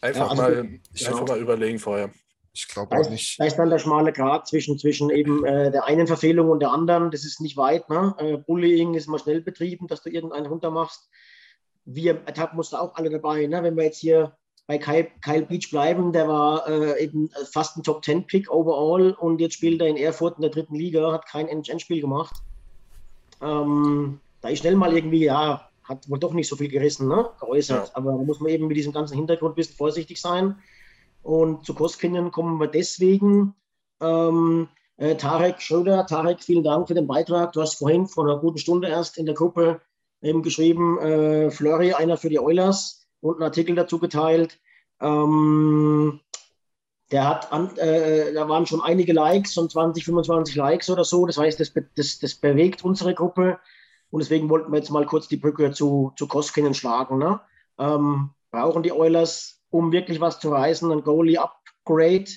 Einfach, 0.00 0.20
Ja, 0.20 0.30
also- 0.30 0.42
mal, 0.42 0.80
einfach 1.06 1.26
mal 1.28 1.38
überlegen 1.40 1.78
vorher. 1.78 2.10
Ich 2.58 2.66
glaube 2.66 2.96
auch 2.96 3.00
ist, 3.02 3.10
nicht. 3.10 3.38
da 3.38 3.44
ist 3.44 3.56
dann 3.56 3.70
der 3.70 3.78
schmale 3.78 4.12
Grat 4.12 4.48
zwischen, 4.48 4.78
zwischen 4.78 5.10
eben 5.10 5.44
äh, 5.44 5.70
der 5.70 5.84
einen 5.84 6.08
Verfehlung 6.08 6.50
und 6.50 6.58
der 6.58 6.72
anderen. 6.72 7.12
Das 7.12 7.24
ist 7.24 7.40
nicht 7.40 7.56
weit. 7.56 7.88
Ne? 7.88 8.14
Äh, 8.18 8.36
Bullying 8.38 8.94
ist 8.94 9.06
mal 9.06 9.20
schnell 9.20 9.40
betrieben, 9.40 9.86
dass 9.86 10.02
du 10.02 10.10
irgendeinen 10.10 10.46
runtermachst. 10.46 11.08
Wir 11.84 12.16
Etappmuster 12.26 12.82
auch 12.82 12.96
alle 12.96 13.10
dabei. 13.10 13.46
Ne? 13.46 13.62
Wenn 13.62 13.76
wir 13.76 13.84
jetzt 13.84 14.00
hier 14.00 14.36
bei 14.66 14.76
Kyle, 14.76 15.06
Kyle 15.22 15.46
Beach 15.46 15.70
bleiben, 15.70 16.12
der 16.12 16.26
war 16.26 16.66
äh, 16.68 17.04
eben 17.04 17.30
fast 17.52 17.76
ein 17.76 17.84
Top 17.84 18.04
10 18.04 18.26
Pick 18.26 18.50
overall 18.50 19.12
und 19.12 19.40
jetzt 19.40 19.54
spielt 19.54 19.80
er 19.80 19.86
in 19.86 19.96
Erfurt 19.96 20.36
in 20.36 20.42
der 20.42 20.50
dritten 20.50 20.74
Liga, 20.74 21.12
hat 21.12 21.26
kein 21.26 21.46
NHL-Spiel 21.46 22.00
gemacht. 22.00 22.34
Ähm, 23.40 24.20
da 24.40 24.48
ist 24.48 24.58
schnell 24.58 24.74
mal 24.74 24.92
irgendwie, 24.92 25.24
ja, 25.24 25.68
hat 25.84 26.10
wohl 26.10 26.18
doch 26.18 26.34
nicht 26.34 26.48
so 26.48 26.56
viel 26.56 26.68
gerissen, 26.68 27.06
ne? 27.08 27.30
geäußert. 27.38 27.88
Ja. 27.88 27.96
Aber 27.96 28.12
da 28.12 28.18
muss 28.18 28.40
man 28.40 28.50
eben 28.50 28.66
mit 28.66 28.76
diesem 28.76 28.92
ganzen 28.92 29.16
Hintergrund 29.16 29.52
ein 29.52 29.56
bisschen 29.56 29.76
vorsichtig 29.76 30.20
sein. 30.20 30.56
Und 31.22 31.64
zu 31.64 31.74
Koskinen 31.74 32.30
kommen 32.30 32.58
wir 32.58 32.68
deswegen. 32.68 33.54
Ähm, 34.00 34.68
äh, 34.96 35.16
Tarek 35.16 35.60
Schröder, 35.60 36.06
Tarek, 36.06 36.42
vielen 36.42 36.64
Dank 36.64 36.88
für 36.88 36.94
den 36.94 37.06
Beitrag. 37.06 37.52
Du 37.52 37.60
hast 37.60 37.74
vorhin 37.74 38.06
vor 38.06 38.24
einer 38.24 38.38
guten 38.38 38.58
Stunde 38.58 38.88
erst 38.88 39.18
in 39.18 39.26
der 39.26 39.34
Gruppe 39.34 39.80
eben 40.20 40.42
geschrieben, 40.42 40.98
äh, 40.98 41.50
Flurry, 41.50 41.92
einer 41.92 42.16
für 42.16 42.28
die 42.28 42.40
Oilers 42.40 43.06
und 43.20 43.34
einen 43.34 43.44
Artikel 43.44 43.76
dazu 43.76 43.98
geteilt. 43.98 44.58
Ähm, 45.00 46.20
der 47.10 47.26
hat, 47.26 47.52
an, 47.52 47.76
äh, 47.76 48.32
da 48.34 48.48
waren 48.48 48.66
schon 48.66 48.82
einige 48.82 49.12
Likes, 49.12 49.54
schon 49.54 49.70
20, 49.70 50.04
25 50.04 50.56
Likes 50.56 50.90
oder 50.90 51.04
so. 51.04 51.24
Das 51.26 51.38
heißt, 51.38 51.58
das, 51.58 51.72
das, 51.94 52.18
das 52.18 52.34
bewegt 52.34 52.84
unsere 52.84 53.14
Gruppe. 53.14 53.58
Und 54.10 54.20
deswegen 54.20 54.50
wollten 54.50 54.72
wir 54.72 54.78
jetzt 54.78 54.90
mal 54.90 55.06
kurz 55.06 55.28
die 55.28 55.36
Brücke 55.36 55.72
zu, 55.72 56.12
zu 56.16 56.26
Koskinen 56.26 56.74
schlagen. 56.74 57.18
Ne? 57.18 57.40
Ähm, 57.78 58.30
brauchen 58.50 58.82
die 58.82 58.92
Oilers, 58.92 59.57
um 59.70 59.92
wirklich 59.92 60.20
was 60.20 60.40
zu 60.40 60.50
reißen, 60.50 60.90
ein 60.90 61.02
Goalie-Upgrade? 61.02 62.30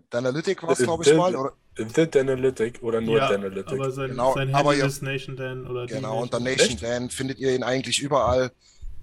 Danalytic 0.09 0.63
war 0.63 0.69
es, 0.69 0.79
glaube 0.79 1.03
ich, 1.03 1.13
mal. 1.13 1.35
Oder? 1.35 1.51
The 1.75 2.09
Danalytic 2.09 2.81
oder 2.83 3.01
nur 3.01 3.17
ja, 3.17 3.27
Danalytic? 3.27 3.73
aber 3.73 3.91
sein, 3.91 4.11
Genau, 4.11 4.33
sein 4.33 4.55
aber 4.55 4.75
ja- 4.75 4.85
ist 4.85 5.01
Nation 5.01 5.35
Dan 5.35 5.67
oder 5.67 5.87
die 5.87 5.95
Genau, 5.95 6.21
unter 6.21 6.39
Nation. 6.39 6.77
Dan 6.79 7.09
findet 7.09 7.37
ihr 7.37 7.53
ihn 7.53 7.63
eigentlich 7.63 7.99
überall. 7.99 8.49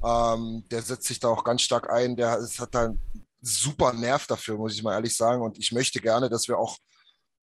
Ähm, 0.02 0.64
der 0.70 0.80
setzt 0.80 1.06
sich 1.06 1.20
da 1.20 1.28
auch 1.28 1.44
ganz 1.44 1.60
stark 1.60 1.90
ein. 1.90 2.16
Der 2.16 2.38
ist, 2.38 2.58
hat 2.58 2.74
da 2.74 2.94
super 3.40 3.92
Nerv 3.92 4.26
dafür, 4.26 4.56
muss 4.56 4.74
ich 4.74 4.82
mal 4.82 4.94
ehrlich 4.94 5.16
sagen. 5.16 5.42
Und 5.42 5.58
ich 5.58 5.72
möchte 5.72 6.00
gerne, 6.00 6.28
dass 6.28 6.48
wir 6.48 6.58
auch 6.58 6.76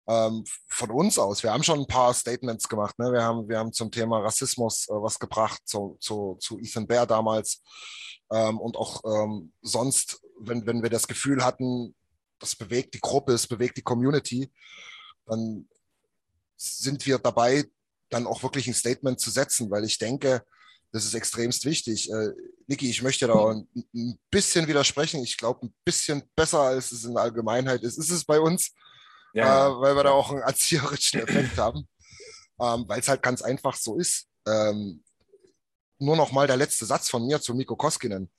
ähm, 0.07 0.43
von 0.67 0.91
uns 0.91 1.19
aus. 1.19 1.43
Wir 1.43 1.51
haben 1.51 1.63
schon 1.63 1.79
ein 1.79 1.87
paar 1.87 2.13
Statements 2.13 2.67
gemacht. 2.67 2.97
Ne? 2.97 3.11
Wir, 3.11 3.23
haben, 3.23 3.47
wir 3.47 3.59
haben 3.59 3.73
zum 3.73 3.91
Thema 3.91 4.19
Rassismus 4.19 4.87
äh, 4.87 4.93
was 4.93 5.19
gebracht, 5.19 5.61
zu, 5.65 5.97
zu, 5.99 6.37
zu 6.39 6.57
Ethan 6.59 6.87
Bear 6.87 7.05
damals. 7.05 7.61
Ähm, 8.31 8.59
und 8.59 8.77
auch 8.77 9.01
ähm, 9.05 9.51
sonst, 9.61 10.21
wenn, 10.39 10.65
wenn 10.65 10.81
wir 10.81 10.89
das 10.89 11.07
Gefühl 11.07 11.43
hatten, 11.43 11.95
das 12.39 12.55
bewegt 12.55 12.93
die 12.93 13.01
Gruppe, 13.01 13.33
es 13.33 13.47
bewegt 13.47 13.77
die 13.77 13.83
Community, 13.83 14.51
dann 15.25 15.67
sind 16.55 17.05
wir 17.05 17.19
dabei, 17.19 17.65
dann 18.09 18.27
auch 18.27 18.43
wirklich 18.43 18.67
ein 18.67 18.73
Statement 18.73 19.19
zu 19.19 19.29
setzen, 19.29 19.69
weil 19.69 19.83
ich 19.83 19.97
denke, 19.97 20.43
das 20.97 21.05
ist 21.05 21.13
extremst 21.13 21.65
wichtig. 21.65 22.11
Äh, 22.11 22.31
Niki, 22.67 22.89
ich 22.89 23.01
möchte 23.03 23.27
da 23.27 23.51
ein, 23.51 23.67
ein 23.93 24.19
bisschen 24.31 24.67
widersprechen. 24.67 25.23
Ich 25.23 25.37
glaube, 25.37 25.67
ein 25.67 25.73
bisschen 25.85 26.23
besser, 26.35 26.61
als 26.61 26.91
es 26.91 27.05
in 27.05 27.13
der 27.13 27.23
Allgemeinheit 27.23 27.83
ist, 27.83 27.97
ist 27.97 28.09
es 28.09 28.25
bei 28.25 28.39
uns, 28.39 28.73
ja. 29.33 29.67
äh, 29.67 29.81
weil 29.81 29.95
wir 29.95 30.03
da 30.03 30.11
auch 30.11 30.31
einen 30.31 30.41
erzieherischen 30.41 31.21
Effekt 31.21 31.57
haben, 31.57 31.87
ähm, 32.59 32.85
weil 32.87 32.99
es 32.99 33.07
halt 33.07 33.21
ganz 33.21 33.41
einfach 33.41 33.75
so 33.75 33.97
ist. 33.97 34.27
Ähm, 34.47 35.03
nur 35.99 36.15
noch 36.15 36.31
mal 36.31 36.47
der 36.47 36.57
letzte 36.57 36.85
Satz 36.85 37.09
von 37.09 37.25
mir 37.25 37.39
zu 37.39 37.53
Miko 37.53 37.75
Koskinen. 37.75 38.31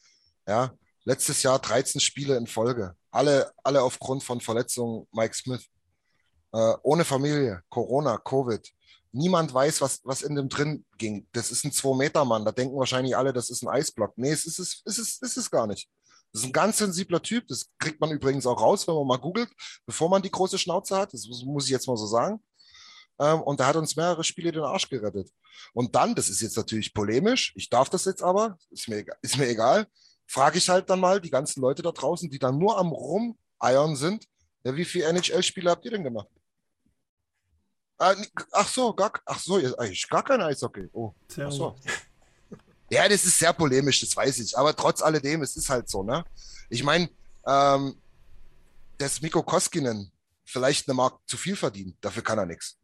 Ja, 0.46 0.74
letztes 1.04 1.42
Jahr 1.42 1.58
13 1.58 2.00
Spiele 2.00 2.36
in 2.36 2.46
Folge, 2.46 2.96
alle, 3.10 3.52
alle 3.62 3.82
aufgrund 3.82 4.24
von 4.24 4.40
Verletzungen 4.40 5.06
Mike 5.12 5.34
Smith. 5.34 5.64
Äh, 6.52 6.74
ohne 6.82 7.04
Familie, 7.04 7.62
Corona, 7.68 8.18
Covid. 8.18 8.66
Niemand 9.12 9.52
weiß, 9.52 9.80
was, 9.80 10.00
was 10.04 10.22
in 10.22 10.34
dem 10.34 10.48
drin 10.48 10.84
ging. 10.98 11.26
Das 11.32 11.50
ist 11.50 11.64
ein 11.64 11.70
2-Meter-Mann. 11.70 12.44
Da 12.44 12.52
denken 12.52 12.76
wahrscheinlich 12.76 13.16
alle, 13.16 13.32
das 13.32 13.50
ist 13.50 13.62
ein 13.62 13.68
Eisblock. 13.68 14.12
Nee, 14.16 14.30
es 14.30 14.44
ist 14.44 14.58
es, 14.58 14.82
es, 14.84 14.98
ist, 14.98 15.22
es 15.22 15.36
ist 15.36 15.50
gar 15.50 15.66
nicht. 15.66 15.88
Das 16.32 16.42
ist 16.42 16.48
ein 16.48 16.52
ganz 16.52 16.78
sensibler 16.78 17.22
Typ. 17.22 17.46
Das 17.48 17.66
kriegt 17.78 18.00
man 18.00 18.10
übrigens 18.10 18.46
auch 18.46 18.60
raus, 18.60 18.86
wenn 18.86 18.94
man 18.94 19.06
mal 19.06 19.16
googelt, 19.16 19.50
bevor 19.86 20.08
man 20.08 20.22
die 20.22 20.30
große 20.30 20.58
Schnauze 20.58 20.96
hat. 20.96 21.12
Das 21.14 21.26
muss 21.44 21.64
ich 21.64 21.70
jetzt 21.70 21.88
mal 21.88 21.96
so 21.96 22.06
sagen. 22.06 22.42
Ähm, 23.18 23.40
und 23.42 23.60
der 23.60 23.66
hat 23.66 23.76
uns 23.76 23.96
mehrere 23.96 24.22
Spiele 24.24 24.52
den 24.52 24.62
Arsch 24.62 24.88
gerettet. 24.88 25.30
Und 25.72 25.94
dann, 25.94 26.14
das 26.14 26.28
ist 26.28 26.40
jetzt 26.40 26.56
natürlich 26.56 26.94
polemisch, 26.94 27.52
ich 27.56 27.68
darf 27.68 27.88
das 27.88 28.04
jetzt 28.04 28.22
aber, 28.22 28.58
ist 28.70 28.88
mir 28.88 28.98
egal, 28.98 29.16
ist 29.22 29.38
mir 29.38 29.48
egal 29.48 29.86
frage 30.28 30.58
ich 30.58 30.68
halt 30.68 30.88
dann 30.90 31.00
mal 31.00 31.20
die 31.20 31.30
ganzen 31.30 31.60
Leute 31.60 31.82
da 31.82 31.90
draußen, 31.90 32.30
die 32.30 32.38
dann 32.38 32.58
nur 32.58 32.78
am 32.78 32.92
Rumeiern 32.92 33.96
sind, 33.96 34.26
ja, 34.62 34.76
wie 34.76 34.84
viele 34.84 35.06
NHL-Spiele 35.06 35.70
habt 35.70 35.84
ihr 35.84 35.92
denn 35.92 36.04
gemacht? 36.04 36.28
Ah, 37.98 38.14
ach 38.52 38.68
so, 38.68 38.92
gar, 38.94 39.12
ach 39.26 39.40
so, 39.40 39.56
eigentlich 39.56 40.08
gar 40.08 40.22
kein 40.22 40.40
Eishockey. 40.40 40.88
Oh, 40.92 41.12
ach 41.38 41.52
so. 41.52 41.76
Ja, 42.90 43.06
das 43.06 43.22
ist 43.24 43.38
sehr 43.38 43.52
polemisch, 43.52 44.00
das 44.00 44.16
weiß 44.16 44.38
ich. 44.38 44.56
Aber 44.56 44.74
trotz 44.74 45.02
alledem, 45.02 45.42
es 45.42 45.54
ist 45.56 45.68
halt 45.68 45.90
so, 45.90 46.02
ne? 46.02 46.24
Ich 46.70 46.82
meine, 46.82 47.10
ähm, 47.46 48.00
dass 48.96 49.20
Mikko 49.20 49.42
Koskinen 49.42 50.10
vielleicht 50.44 50.88
eine 50.88 50.94
Mark 50.94 51.20
zu 51.26 51.36
viel 51.36 51.54
verdient, 51.54 51.96
dafür 52.00 52.22
kann 52.22 52.38
er 52.38 52.46
nichts. 52.46 52.78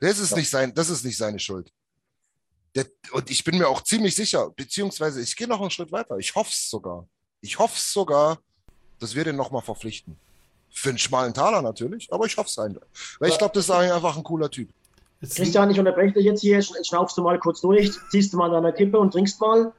Das 0.00 0.18
ist 0.18 0.32
ja. 0.32 0.36
nicht 0.36 0.50
sein, 0.50 0.74
das 0.74 0.90
ist 0.90 1.04
nicht 1.04 1.16
seine 1.16 1.38
Schuld. 1.38 1.72
Der, 2.74 2.86
und 3.12 3.30
ich 3.30 3.42
bin 3.42 3.56
mir 3.56 3.68
auch 3.68 3.82
ziemlich 3.82 4.14
sicher, 4.14 4.50
beziehungsweise 4.50 5.22
ich 5.22 5.34
gehe 5.34 5.48
noch 5.48 5.62
einen 5.62 5.70
Schritt 5.70 5.90
weiter. 5.92 6.18
Ich 6.18 6.34
hoffe 6.34 6.50
es 6.52 6.68
sogar. 6.68 7.08
Ich 7.40 7.58
hoffe 7.58 7.76
es 7.76 7.90
sogar, 7.90 8.38
dass 8.98 9.14
wir 9.14 9.24
den 9.24 9.36
nochmal 9.36 9.62
verpflichten. 9.62 10.18
Für 10.70 10.90
einen 10.90 10.98
schmalen 10.98 11.32
Taler 11.32 11.62
natürlich, 11.62 12.12
aber 12.12 12.26
ich 12.26 12.36
hoffe 12.36 12.48
es 12.48 12.58
einfach. 12.58 12.82
Weil 13.18 13.30
ich 13.30 13.38
glaube, 13.38 13.54
das 13.54 13.64
ist 13.64 13.70
einfach 13.70 14.16
ein 14.16 14.22
cooler 14.22 14.50
Typ. 14.50 14.68
Christian, 15.20 15.70
ich 15.70 15.78
unterbreche 15.78 16.14
dich 16.14 16.24
jetzt 16.24 16.40
hier. 16.40 16.60
Schnaufst 16.62 17.16
du 17.16 17.22
mal 17.22 17.38
kurz 17.38 17.60
durch, 17.62 17.90
ziehst 18.10 18.32
du 18.32 18.36
mal 18.36 18.50
deine 18.50 18.72
Kippe 18.72 18.98
und 18.98 19.12
trinkst 19.12 19.40
mal. 19.40 19.72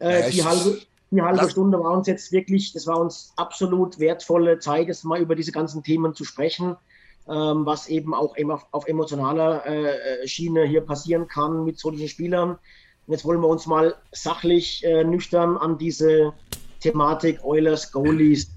Äh, 0.00 0.22
ja, 0.22 0.30
die 0.30 0.44
halbe, 0.44 0.78
die 1.10 1.22
halbe 1.22 1.48
Stunde 1.48 1.78
war 1.78 1.92
uns 1.92 2.08
jetzt 2.08 2.32
wirklich, 2.32 2.72
das 2.72 2.88
war 2.88 2.98
uns 2.98 3.32
absolut 3.36 4.00
wertvolle 4.00 4.58
Zeit, 4.58 4.88
jetzt 4.88 5.04
mal 5.04 5.20
über 5.20 5.36
diese 5.36 5.52
ganzen 5.52 5.84
Themen 5.84 6.14
zu 6.14 6.24
sprechen 6.24 6.76
ähm, 7.28 7.66
was 7.66 7.88
eben 7.88 8.14
auch 8.14 8.34
immer 8.36 8.62
auf 8.72 8.86
emotionaler 8.86 9.64
äh, 9.66 10.26
Schiene 10.26 10.64
hier 10.64 10.80
passieren 10.80 11.28
kann 11.28 11.64
mit 11.64 11.78
solchen 11.78 12.08
Spielern. 12.08 12.50
Und 13.06 13.12
jetzt 13.12 13.24
wollen 13.24 13.40
wir 13.40 13.48
uns 13.48 13.66
mal 13.66 13.94
sachlich 14.12 14.84
äh, 14.84 15.04
nüchtern 15.04 15.56
an 15.56 15.78
diese 15.78 16.32
Thematik 16.80 17.44
Oilers 17.44 17.92
Goalies 17.92 18.50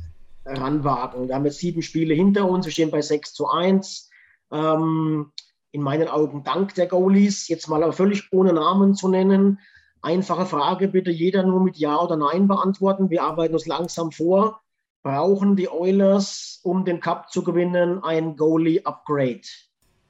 ranwagen. 0.46 1.28
Wir 1.28 1.36
haben 1.36 1.46
jetzt 1.46 1.60
sieben 1.60 1.82
Spiele 1.82 2.14
hinter 2.14 2.50
uns, 2.50 2.66
wir 2.66 2.72
stehen 2.72 2.92
bei 2.92 3.02
6 3.02 3.34
zu 3.34 3.48
1. 3.48 4.10
Ähm, 4.52 5.32
in 5.72 5.82
meinen 5.82 6.08
Augen 6.08 6.44
dank 6.44 6.74
der 6.76 6.88
Goalies, 6.88 7.48
jetzt 7.48 7.68
mal 7.68 7.84
aber 7.84 7.94
völlig 7.94 8.32
ohne 8.32 8.54
Namen 8.54 8.96
zu 8.96 9.10
nennen. 9.10 9.60
Einfache 10.02 10.46
Frage, 10.46 10.88
bitte 10.88 11.12
jeder 11.12 11.44
nur 11.44 11.62
mit 11.62 11.78
Ja 11.78 12.00
oder 12.00 12.16
Nein 12.16 12.48
beantworten. 12.48 13.10
Wir 13.10 13.24
arbeiten 13.24 13.56
uns 13.56 13.66
langsam 13.66 14.12
vor 14.12 14.62
brauchen 15.06 15.56
die 15.56 15.70
Oilers, 15.70 16.60
um 16.64 16.84
den 16.84 17.00
Cup 17.00 17.32
zu 17.32 17.44
gewinnen, 17.44 18.04
ein 18.04 18.36
Goalie-Upgrade? 18.36 19.48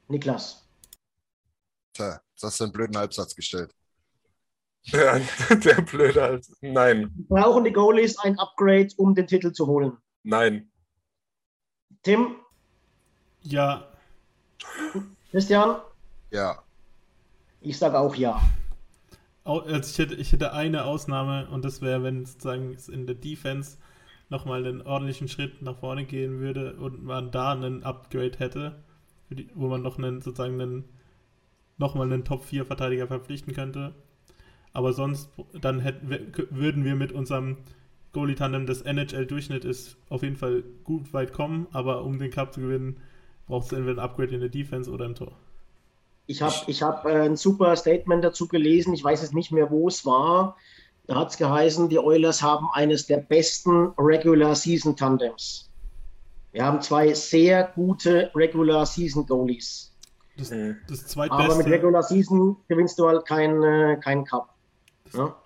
Niklas. 0.08 0.66
Tja, 1.92 2.18
das 2.32 2.42
hast 2.42 2.60
du 2.60 2.64
einen 2.64 2.72
blöden 2.72 2.96
Halbsatz 2.96 3.36
gestellt. 3.36 3.72
Ja, 4.88 5.18
der 5.50 5.82
blöde 5.82 6.22
Halbsatz. 6.22 6.56
Nein. 6.60 7.12
Brauchen 7.28 7.64
die 7.64 7.72
Goalies 7.72 8.18
ein 8.20 8.38
Upgrade, 8.38 8.88
um 8.96 9.16
den 9.16 9.26
Titel 9.26 9.50
zu 9.50 9.66
holen? 9.66 9.98
Nein. 10.26 10.68
Tim? 12.02 12.34
Ja. 13.42 13.86
Christian? 15.30 15.76
Ja. 16.32 16.64
Ich 17.60 17.78
sage 17.78 17.96
auch 17.96 18.16
ja. 18.16 18.40
Also 19.44 19.88
ich, 19.88 19.98
hätte, 19.98 20.14
ich 20.16 20.32
hätte 20.32 20.52
eine 20.52 20.84
Ausnahme 20.84 21.48
und 21.48 21.64
das 21.64 21.80
wäre, 21.80 22.02
wenn 22.02 22.26
sozusagen 22.26 22.76
in 22.90 23.06
der 23.06 23.14
Defense 23.14 23.78
nochmal 24.28 24.66
einen 24.66 24.82
ordentlichen 24.82 25.28
Schritt 25.28 25.62
nach 25.62 25.78
vorne 25.78 26.04
gehen 26.04 26.40
würde 26.40 26.74
und 26.74 27.04
man 27.04 27.30
da 27.30 27.52
einen 27.52 27.84
Upgrade 27.84 28.36
hätte, 28.38 28.82
wo 29.54 29.68
man 29.68 29.82
noch 29.82 29.96
einen, 29.96 30.22
sozusagen 30.22 30.60
einen, 30.60 30.84
nochmal 31.78 32.12
einen 32.12 32.24
Top-4-Verteidiger 32.24 33.06
verpflichten 33.06 33.54
könnte. 33.54 33.94
Aber 34.72 34.92
sonst, 34.92 35.30
dann 35.60 35.78
hätten, 35.78 36.10
würden 36.50 36.84
wir 36.84 36.96
mit 36.96 37.12
unserem 37.12 37.58
Goalie-Tandem, 38.16 38.64
das 38.64 38.80
NHL-Durchschnitt 38.80 39.66
ist, 39.66 39.98
auf 40.08 40.22
jeden 40.22 40.36
Fall 40.36 40.64
gut 40.84 41.12
weit 41.12 41.34
kommen, 41.34 41.66
aber 41.72 42.02
um 42.02 42.18
den 42.18 42.30
Cup 42.30 42.54
zu 42.54 42.60
gewinnen, 42.60 42.96
braucht 43.46 43.66
es 43.66 43.72
entweder 43.72 44.00
ein 44.00 44.04
Upgrade 44.04 44.34
in 44.34 44.40
der 44.40 44.48
Defense 44.48 44.90
oder 44.90 45.04
im 45.04 45.14
Tor. 45.14 45.32
Ich 46.26 46.40
habe 46.40 46.54
ich 46.66 46.82
hab, 46.82 47.04
äh, 47.04 47.26
ein 47.26 47.36
super 47.36 47.76
Statement 47.76 48.24
dazu 48.24 48.48
gelesen, 48.48 48.94
ich 48.94 49.04
weiß 49.04 49.20
jetzt 49.20 49.34
nicht 49.34 49.52
mehr, 49.52 49.70
wo 49.70 49.86
es 49.86 50.06
war. 50.06 50.56
Da 51.06 51.16
hat 51.16 51.30
es 51.30 51.36
geheißen, 51.36 51.90
die 51.90 51.98
Oilers 51.98 52.42
haben 52.42 52.68
eines 52.72 53.06
der 53.06 53.18
besten 53.18 53.92
Regular 53.98 54.54
Season 54.54 54.96
Tandems. 54.96 55.70
Wir 56.52 56.64
haben 56.64 56.80
zwei 56.80 57.12
sehr 57.12 57.70
gute 57.74 58.30
Regular 58.34 58.86
Season 58.86 59.26
Goalies. 59.26 59.94
Das, 60.38 60.48
das 60.88 61.06
zweitbeste. 61.06 61.44
Aber 61.44 61.56
mit 61.56 61.66
Regular 61.66 62.02
Season 62.02 62.56
gewinnst 62.66 62.98
du 62.98 63.06
halt 63.06 63.26
keinen 63.26 63.62
äh, 63.62 64.00
kein 64.00 64.24
Cup. 64.24 64.54
Ja? 65.12 65.36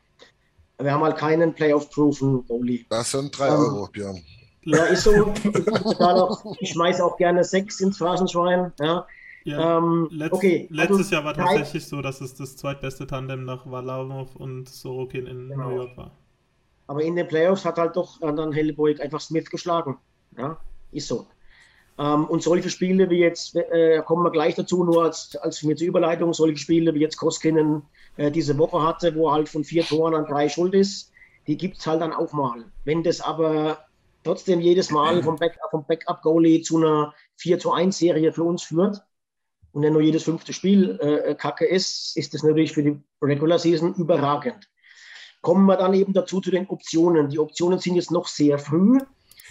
Wir 0.80 0.92
haben 0.92 1.02
halt 1.02 1.16
keinen 1.16 1.54
Playoff-proven 1.54 2.46
Goalie. 2.46 2.84
Das 2.88 3.10
sind 3.10 3.36
drei 3.36 3.48
ähm, 3.48 3.54
Euro, 3.54 3.88
Björn. 3.92 4.22
Ja, 4.62 4.84
ist 4.84 5.04
so. 5.04 5.12
ich 6.60 6.70
schmeiße 6.70 7.04
auch 7.04 7.16
gerne 7.16 7.44
sechs 7.44 7.80
ins 7.80 7.98
Phrasenschwein. 7.98 8.72
Ja. 8.80 9.06
Ja, 9.44 9.78
ähm, 9.78 10.08
letzt, 10.10 10.34
okay, 10.34 10.68
letztes 10.70 10.98
also 10.98 11.14
Jahr 11.14 11.24
war 11.24 11.34
tatsächlich 11.34 11.86
so, 11.86 12.02
dass 12.02 12.20
es 12.20 12.34
das 12.34 12.56
zweitbeste 12.56 13.06
Tandem 13.06 13.46
nach 13.46 13.64
Varlamov 13.64 14.36
und 14.36 14.68
Sorokin 14.68 15.26
in 15.26 15.48
genau. 15.48 15.70
New 15.70 15.76
York 15.76 15.96
war. 15.96 16.10
Aber 16.88 17.02
in 17.02 17.16
den 17.16 17.26
Playoffs 17.26 17.64
hat 17.64 17.78
halt 17.78 17.96
doch 17.96 18.20
dann 18.20 18.52
Helleburg 18.52 19.00
einfach 19.00 19.20
Smith 19.20 19.48
geschlagen. 19.48 19.96
Ja, 20.36 20.58
ist 20.92 21.08
so. 21.08 21.26
Ähm, 22.00 22.24
und 22.24 22.42
solche 22.42 22.70
Spiele 22.70 23.10
wie 23.10 23.18
jetzt, 23.18 23.54
äh, 23.54 24.02
kommen 24.02 24.24
wir 24.24 24.30
gleich 24.30 24.54
dazu, 24.54 24.84
nur 24.84 25.04
als, 25.04 25.36
als 25.36 25.62
mir 25.62 25.76
zur 25.76 25.86
Überleitung, 25.86 26.32
solche 26.32 26.56
Spiele 26.56 26.94
wie 26.94 27.00
jetzt 27.00 27.18
Koskinen 27.18 27.82
äh, 28.16 28.30
diese 28.30 28.56
Woche 28.56 28.82
hatte, 28.82 29.14
wo 29.14 29.30
halt 29.30 29.50
von 29.50 29.64
vier 29.64 29.84
Toren 29.84 30.14
an 30.14 30.24
drei 30.24 30.48
schuld 30.48 30.72
ist, 30.72 31.12
die 31.46 31.58
gibt 31.58 31.76
es 31.76 31.86
halt 31.86 32.00
dann 32.00 32.14
auch 32.14 32.32
mal. 32.32 32.64
Wenn 32.84 33.02
das 33.02 33.20
aber 33.20 33.84
trotzdem 34.24 34.60
jedes 34.60 34.90
Mal 34.90 35.22
vom, 35.22 35.36
Back, 35.36 35.58
vom 35.70 35.84
Backup-Goalie 35.86 36.62
zu 36.62 36.78
einer 36.78 37.12
4 37.36 37.58
zu 37.58 37.72
1 37.72 37.98
Serie 37.98 38.32
für 38.32 38.44
uns 38.44 38.62
führt, 38.62 39.02
und 39.72 39.82
wenn 39.82 39.92
nur 39.92 40.02
jedes 40.02 40.24
fünfte 40.24 40.52
Spiel 40.52 40.98
äh, 41.00 41.34
kacke 41.34 41.66
ist, 41.66 42.16
ist 42.16 42.34
das 42.34 42.42
natürlich 42.42 42.72
für 42.72 42.82
die 42.82 42.98
Regular 43.22 43.58
Season 43.58 43.94
überragend. 43.94 44.68
Kommen 45.42 45.66
wir 45.66 45.76
dann 45.76 45.94
eben 45.94 46.12
dazu 46.12 46.40
zu 46.40 46.50
den 46.50 46.66
Optionen. 46.68 47.28
Die 47.28 47.38
Optionen 47.38 47.78
sind 47.78 47.94
jetzt 47.94 48.10
noch 48.10 48.26
sehr 48.26 48.58
früh. 48.58 48.98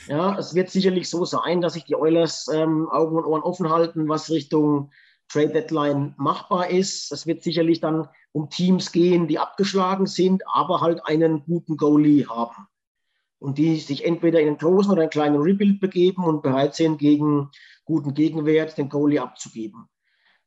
Ja, 0.08 0.38
es 0.38 0.56
wird 0.56 0.70
sicherlich 0.70 1.10
so 1.10 1.26
sein, 1.26 1.62
dass 1.62 1.74
sich 1.74 1.86
die 1.86 1.96
Oilers 1.96 2.48
ähm, 2.48 2.90
Augen 2.90 3.18
und 3.18 3.26
Ohren 3.26 3.44
offen 3.44 3.70
halten, 3.70 4.08
was 4.08 4.30
Richtung 4.30 4.92
Trade 5.28 5.50
Deadline 5.50 6.16
machbar 6.18 6.70
ist. 6.70 7.12
Es 7.12 7.28
wird 7.28 7.44
sicherlich 7.44 7.80
dann 7.80 8.08
um 8.32 8.50
Teams 8.50 8.92
gehen, 8.92 9.28
die 9.28 9.40
abgeschlagen 9.40 10.08
sind, 10.08 10.44
aber 10.48 10.82
halt 10.82 11.06
einen 11.06 11.44
guten 11.46 11.78
Goalie 11.78 12.28
haben. 12.28 12.68
Und 13.38 13.58
die 13.58 13.80
sich 13.80 14.06
entweder 14.06 14.42
in 14.42 14.48
einen 14.48 14.58
großen 14.58 14.92
oder 14.92 15.04
einen 15.04 15.12
kleinen 15.12 15.42
Rebuild 15.42 15.80
begeben 15.80 16.26
und 16.26 16.42
bereit 16.42 16.76
sind, 16.76 16.98
gegen 16.98 17.50
guten 17.86 18.14
Gegenwert 18.14 18.78
den 18.78 18.90
Goalie 18.90 19.22
abzugeben. 19.22 19.88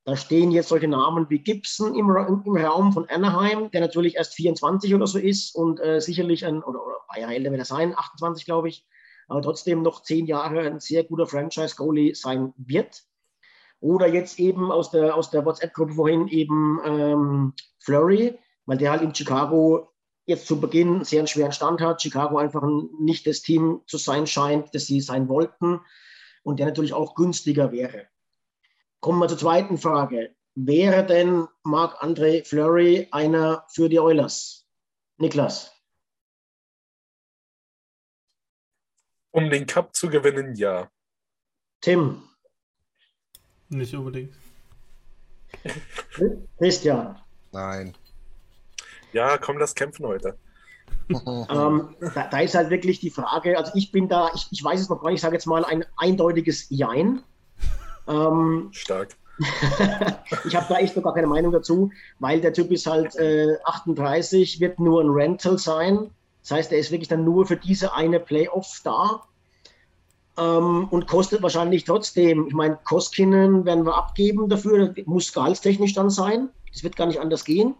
Da 0.05 0.17
stehen 0.17 0.51
jetzt 0.51 0.69
solche 0.69 0.89
Namen 0.89 1.31
wie 1.31 1.39
Gibson 1.39 1.95
im, 1.95 2.11
im 2.11 2.57
Raum 2.57 2.93
von 2.93 3.09
Anaheim, 3.09 3.71
der 3.71 3.81
natürlich 3.81 4.17
erst 4.17 4.35
24 4.35 4.95
oder 4.95 5.07
so 5.07 5.19
ist 5.19 5.55
und 5.55 5.79
äh, 5.79 6.01
sicherlich 6.01 6.45
ein, 6.45 6.63
oder, 6.63 6.85
oder 6.85 6.97
Jahre 7.17 7.35
älter 7.35 7.51
wird 7.51 7.61
er 7.61 7.65
sein, 7.65 7.97
28 7.97 8.45
glaube 8.45 8.69
ich, 8.69 8.85
aber 9.33 9.41
trotzdem 9.41 9.81
noch 9.81 10.03
zehn 10.03 10.27
Jahre 10.27 10.61
ein 10.61 10.79
sehr 10.79 11.05
guter 11.05 11.27
Franchise-Goalie 11.27 12.15
sein 12.15 12.53
wird. 12.59 13.03
Oder 13.81 14.07
jetzt 14.07 14.39
eben 14.39 14.71
aus 14.71 14.91
der, 14.91 15.17
aus 15.17 15.31
der 15.31 15.47
WhatsApp-Gruppe 15.47 15.95
vorhin 15.95 16.29
eben 16.29 16.81
ähm, 16.85 17.55
Flurry, 17.79 18.39
weil 18.67 18.77
der 18.77 18.91
halt 18.91 19.01
in 19.01 19.15
Chicago 19.15 19.89
jetzt 20.27 20.47
zu 20.47 20.61
Beginn 20.61 21.03
sehr 21.05 21.21
einen 21.21 21.29
schweren 21.29 21.53
Stand 21.53 21.81
hat. 21.81 22.03
Chicago 22.03 22.37
einfach 22.37 22.63
nicht 23.01 23.27
das 23.27 23.41
Team 23.41 23.81
zu 23.87 23.97
sein 23.97 24.27
scheint, 24.27 24.75
das 24.75 24.87
sie 24.87 25.01
sein 25.01 25.31
wollten 25.31 25.81
und 26.43 26.59
der 26.59 26.67
natürlich 26.67 26.93
auch 26.93 27.15
günstiger 27.15 27.73
wäre. 27.73 28.07
Kommen 29.01 29.19
wir 29.19 29.29
zur 29.29 29.39
zweiten 29.39 29.79
Frage. 29.79 30.35
Wäre 30.55 31.07
denn 31.07 31.49
Marc-André 31.65 32.47
Fleury 32.47 33.09
einer 33.11 33.65
für 33.71 33.89
die 33.89 33.99
Oilers? 33.99 34.69
Niklas? 35.17 35.73
Um 39.33 39.51
den 39.51 39.67
Cup 39.67 39.95
zu 39.97 40.09
gewinnen, 40.09 40.55
ja. 40.55 40.89
Tim? 41.81 42.23
Nicht 43.69 43.95
unbedingt. 43.95 44.35
Christian? 46.59 47.19
Nein. 47.51 47.95
Ja, 49.13 49.39
komm, 49.39 49.59
lass 49.59 49.75
kämpfen 49.75 50.07
heute. 50.07 50.39
ähm, 51.09 51.97
da, 52.15 52.29
da, 52.29 52.41
ist 52.41 52.55
halt 52.55 52.71
wirklich 52.71 53.01
die 53.01 53.11
Frage, 53.11 53.59
also 53.59 53.73
ich 53.75 53.93
bin 53.93 54.09
da, 54.09 54.31
ich, 54.35 54.47
ich 54.51 54.63
weiß 54.63 54.81
es 54.81 54.89
noch 54.89 55.01
gar 55.01 55.09
nicht, 55.11 55.17
ich 55.17 55.23
sage 55.23 55.35
jetzt 55.35 55.47
mal 55.47 55.65
ein 55.65 55.85
eindeutiges 55.97 56.67
Jein. 56.71 57.23
Ähm, 58.09 58.69
Stark. 58.73 59.17
ich 60.45 60.55
habe 60.55 60.67
da 60.69 60.79
echt 60.79 60.95
noch 60.95 61.03
gar 61.03 61.15
keine 61.15 61.27
Meinung 61.27 61.53
dazu, 61.53 61.91
weil 62.19 62.41
der 62.41 62.53
Typ 62.53 62.71
ist 62.71 62.87
halt 62.87 63.17
äh, 63.17 63.57
38, 63.65 64.61
wird 64.61 64.79
nur 64.79 65.03
ein 65.03 65.11
Rental 65.11 65.59
sein. 65.59 66.11
Das 66.43 66.51
heißt, 66.51 66.73
er 66.73 66.79
ist 66.79 66.91
wirklich 66.91 67.09
dann 67.09 67.25
nur 67.25 67.47
für 67.47 67.57
diese 67.57 67.95
eine 67.95 68.21
Playoff 68.21 68.81
da 68.85 69.23
ähm, 70.37 70.89
und 70.91 71.07
kostet 71.07 71.43
wahrscheinlich 71.43 71.85
trotzdem. 71.85 72.47
Ich 72.49 72.55
meine, 72.55 72.79
Koskinen 72.85 73.65
werden 73.65 73.87
wir 73.87 73.97
abgeben 73.97 74.49
dafür, 74.49 74.95
muss 75.07 75.33
gehaltstechnisch 75.33 75.95
dann 75.95 76.11
sein. 76.11 76.49
Das 76.73 76.83
wird 76.83 76.97
gar 76.97 77.07
nicht 77.07 77.21
anders 77.21 77.45
gehen. 77.45 77.75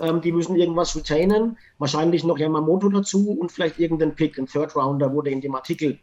Ähm, 0.00 0.20
die 0.20 0.32
müssen 0.32 0.56
irgendwas 0.56 0.96
retainen, 0.96 1.56
wahrscheinlich 1.78 2.24
noch 2.24 2.38
Yamamoto 2.38 2.88
dazu 2.88 3.30
und 3.30 3.52
vielleicht 3.52 3.78
irgendeinen 3.78 4.14
Pick, 4.14 4.38
ein 4.38 4.46
Third 4.46 4.74
Rounder 4.74 5.12
wurde 5.12 5.30
in 5.30 5.40
dem 5.40 5.54
Artikel 5.54 5.98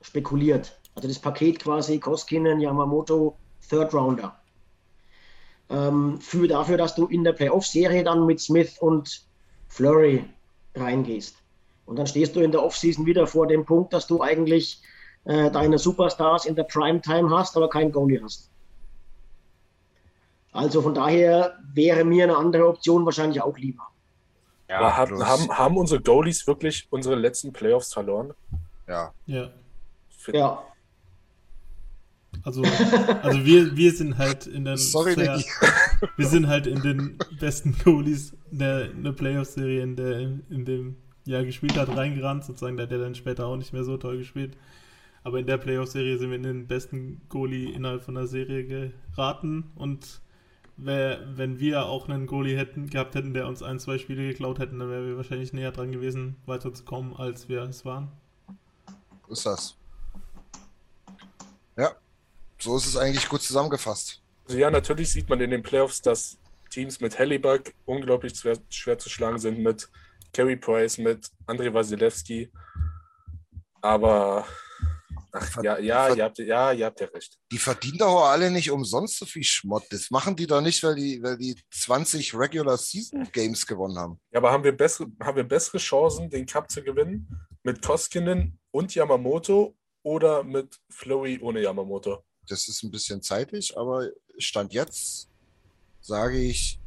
spekuliert. 0.00 0.78
Also 0.94 1.08
das 1.08 1.18
Paket 1.18 1.58
quasi 1.58 1.98
Koskinen, 1.98 2.60
Yamamoto, 2.60 3.36
Third 3.68 3.92
Rounder. 3.92 4.38
Ähm, 5.68 6.20
für 6.20 6.46
dafür, 6.46 6.76
dass 6.76 6.94
du 6.94 7.06
in 7.06 7.24
der 7.24 7.32
Playoff-Serie 7.32 8.04
dann 8.04 8.24
mit 8.24 8.40
Smith 8.40 8.78
und 8.78 9.26
Flurry 9.68 10.24
reingehst. 10.74 11.36
Und 11.86 11.96
dann 11.96 12.06
stehst 12.06 12.34
du 12.34 12.40
in 12.40 12.52
der 12.52 12.62
Offseason 12.62 13.06
wieder 13.06 13.26
vor 13.26 13.46
dem 13.46 13.64
Punkt, 13.64 13.92
dass 13.92 14.06
du 14.06 14.22
eigentlich 14.22 14.80
äh, 15.24 15.50
deine 15.50 15.78
Superstars 15.78 16.46
in 16.46 16.54
der 16.54 16.64
Primetime 16.64 17.30
hast, 17.30 17.56
aber 17.56 17.68
keinen 17.68 17.92
Goalie 17.92 18.22
hast. 18.22 18.50
Also 20.52 20.82
von 20.82 20.94
daher 20.94 21.58
wäre 21.72 22.04
mir 22.04 22.24
eine 22.24 22.36
andere 22.36 22.68
Option 22.68 23.04
wahrscheinlich 23.04 23.42
auch 23.42 23.58
lieber. 23.58 23.88
Ja, 24.68 24.96
haben, 24.96 25.22
haben, 25.24 25.48
haben 25.50 25.76
unsere 25.76 26.00
Goalies 26.00 26.46
wirklich 26.46 26.86
unsere 26.90 27.16
letzten 27.16 27.52
Playoffs 27.52 27.92
verloren? 27.92 28.32
Ja. 28.88 29.12
Ja. 29.26 29.50
Ja. 30.32 30.62
Also, 32.42 32.62
also 33.22 33.44
wir, 33.44 33.76
wir 33.76 33.92
sind 33.92 34.18
halt 34.18 34.46
in 34.46 34.64
den 34.64 34.76
Sorry, 34.76 35.14
sehr, 35.14 35.40
wir 36.16 36.26
sind 36.26 36.46
halt 36.46 36.66
in 36.66 36.80
den 36.82 37.18
besten 37.38 37.76
Goalies 37.82 38.34
der, 38.58 38.88
der 38.88 39.12
Playoff-Serie, 39.12 39.82
in, 39.82 39.96
der, 39.96 40.20
in 40.20 40.64
dem 40.64 40.96
Jahr 41.24 41.44
gespielt 41.44 41.76
hat, 41.76 41.94
reingerannt, 41.96 42.44
sozusagen, 42.44 42.76
der 42.76 42.86
hat 42.86 42.92
dann 42.92 43.14
später 43.14 43.46
auch 43.46 43.56
nicht 43.56 43.72
mehr 43.72 43.84
so 43.84 43.96
toll 43.96 44.18
gespielt. 44.18 44.56
Aber 45.22 45.38
in 45.38 45.46
der 45.46 45.58
Playoff-Serie 45.58 46.18
sind 46.18 46.30
wir 46.30 46.36
in 46.36 46.42
den 46.42 46.66
besten 46.66 47.22
Goalie 47.28 47.72
innerhalb 47.72 48.02
von 48.02 48.14
der 48.14 48.26
Serie 48.26 48.64
geraten 48.64 49.72
und 49.74 50.20
wär, 50.76 51.20
wenn 51.36 51.58
wir 51.58 51.86
auch 51.86 52.08
einen 52.08 52.26
Goalie 52.26 52.56
hätten, 52.56 52.90
gehabt 52.90 53.14
hätten, 53.14 53.32
der 53.32 53.46
uns 53.46 53.62
ein, 53.62 53.78
zwei 53.78 53.98
Spiele 53.98 54.28
geklaut 54.28 54.58
hätten, 54.58 54.78
dann 54.78 54.90
wären 54.90 55.06
wir 55.06 55.16
wahrscheinlich 55.16 55.52
näher 55.52 55.72
dran 55.72 55.92
gewesen, 55.92 56.36
weiterzukommen, 56.46 57.16
als 57.16 57.48
wir 57.48 57.62
es 57.62 57.84
waren. 57.84 58.10
Ist 59.28 59.46
das. 59.46 59.76
Ja, 61.76 61.92
so 62.58 62.76
ist 62.76 62.86
es 62.86 62.96
eigentlich 62.96 63.28
gut 63.28 63.42
zusammengefasst. 63.42 64.20
Also 64.46 64.58
ja, 64.58 64.70
natürlich 64.70 65.10
sieht 65.10 65.28
man 65.28 65.40
in 65.40 65.50
den 65.50 65.62
Playoffs, 65.62 66.02
dass 66.02 66.38
Teams 66.74 67.00
mit 67.00 67.16
Hellebuck 67.16 67.72
unglaublich 67.84 68.36
schwer, 68.36 68.58
schwer 68.68 68.98
zu 68.98 69.08
schlagen 69.08 69.38
sind, 69.38 69.60
mit 69.60 69.88
Carey 70.32 70.56
Price, 70.56 70.98
mit 70.98 71.30
Andrei 71.46 71.72
Wasilewski. 71.72 72.50
Aber 73.80 74.44
Ach, 75.30 75.62
ja, 75.62 75.78
ja, 75.78 76.14
ihr 76.14 76.24
habt, 76.24 76.38
ja, 76.38 76.72
ihr 76.72 76.86
habt 76.86 77.00
ja 77.00 77.06
recht. 77.06 77.38
Die 77.50 77.58
verdienen 77.58 77.98
doch 77.98 78.24
alle 78.24 78.50
nicht 78.50 78.70
umsonst 78.70 79.18
so 79.18 79.26
viel 79.26 79.44
Schmott. 79.44 79.84
Das 79.90 80.10
machen 80.10 80.34
die 80.36 80.46
doch 80.46 80.60
nicht, 80.60 80.82
weil 80.82 80.94
die, 80.96 81.22
weil 81.22 81.36
die 81.36 81.56
20 81.70 82.34
Regular 82.36 82.76
Season 82.76 83.28
Games 83.32 83.66
gewonnen 83.66 83.98
haben. 83.98 84.20
Ja, 84.32 84.38
aber 84.38 84.50
haben 84.52 84.64
wir 84.64 84.76
bessere, 84.76 85.08
haben 85.20 85.36
wir 85.36 85.44
bessere 85.44 85.78
Chancen, 85.78 86.30
den 86.30 86.46
Cup 86.46 86.70
zu 86.70 86.82
gewinnen? 86.82 87.28
Mit 87.62 87.82
Koskinen 87.82 88.58
und 88.70 88.94
Yamamoto 88.94 89.76
oder 90.02 90.42
mit 90.42 90.76
Flurry 90.90 91.38
ohne 91.40 91.62
Yamamoto? 91.62 92.24
Das 92.48 92.68
ist 92.68 92.82
ein 92.82 92.90
bisschen 92.90 93.22
zeitig, 93.22 93.76
aber 93.76 94.08
Stand 94.38 94.72
jetzt 94.72 95.28
sage 96.04 96.38
ich, 96.38 96.78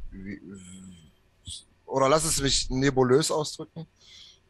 oder 1.86 2.08
lass 2.08 2.24
es 2.24 2.40
mich 2.40 2.70
nebulös 2.70 3.30
ausdrücken, 3.30 3.86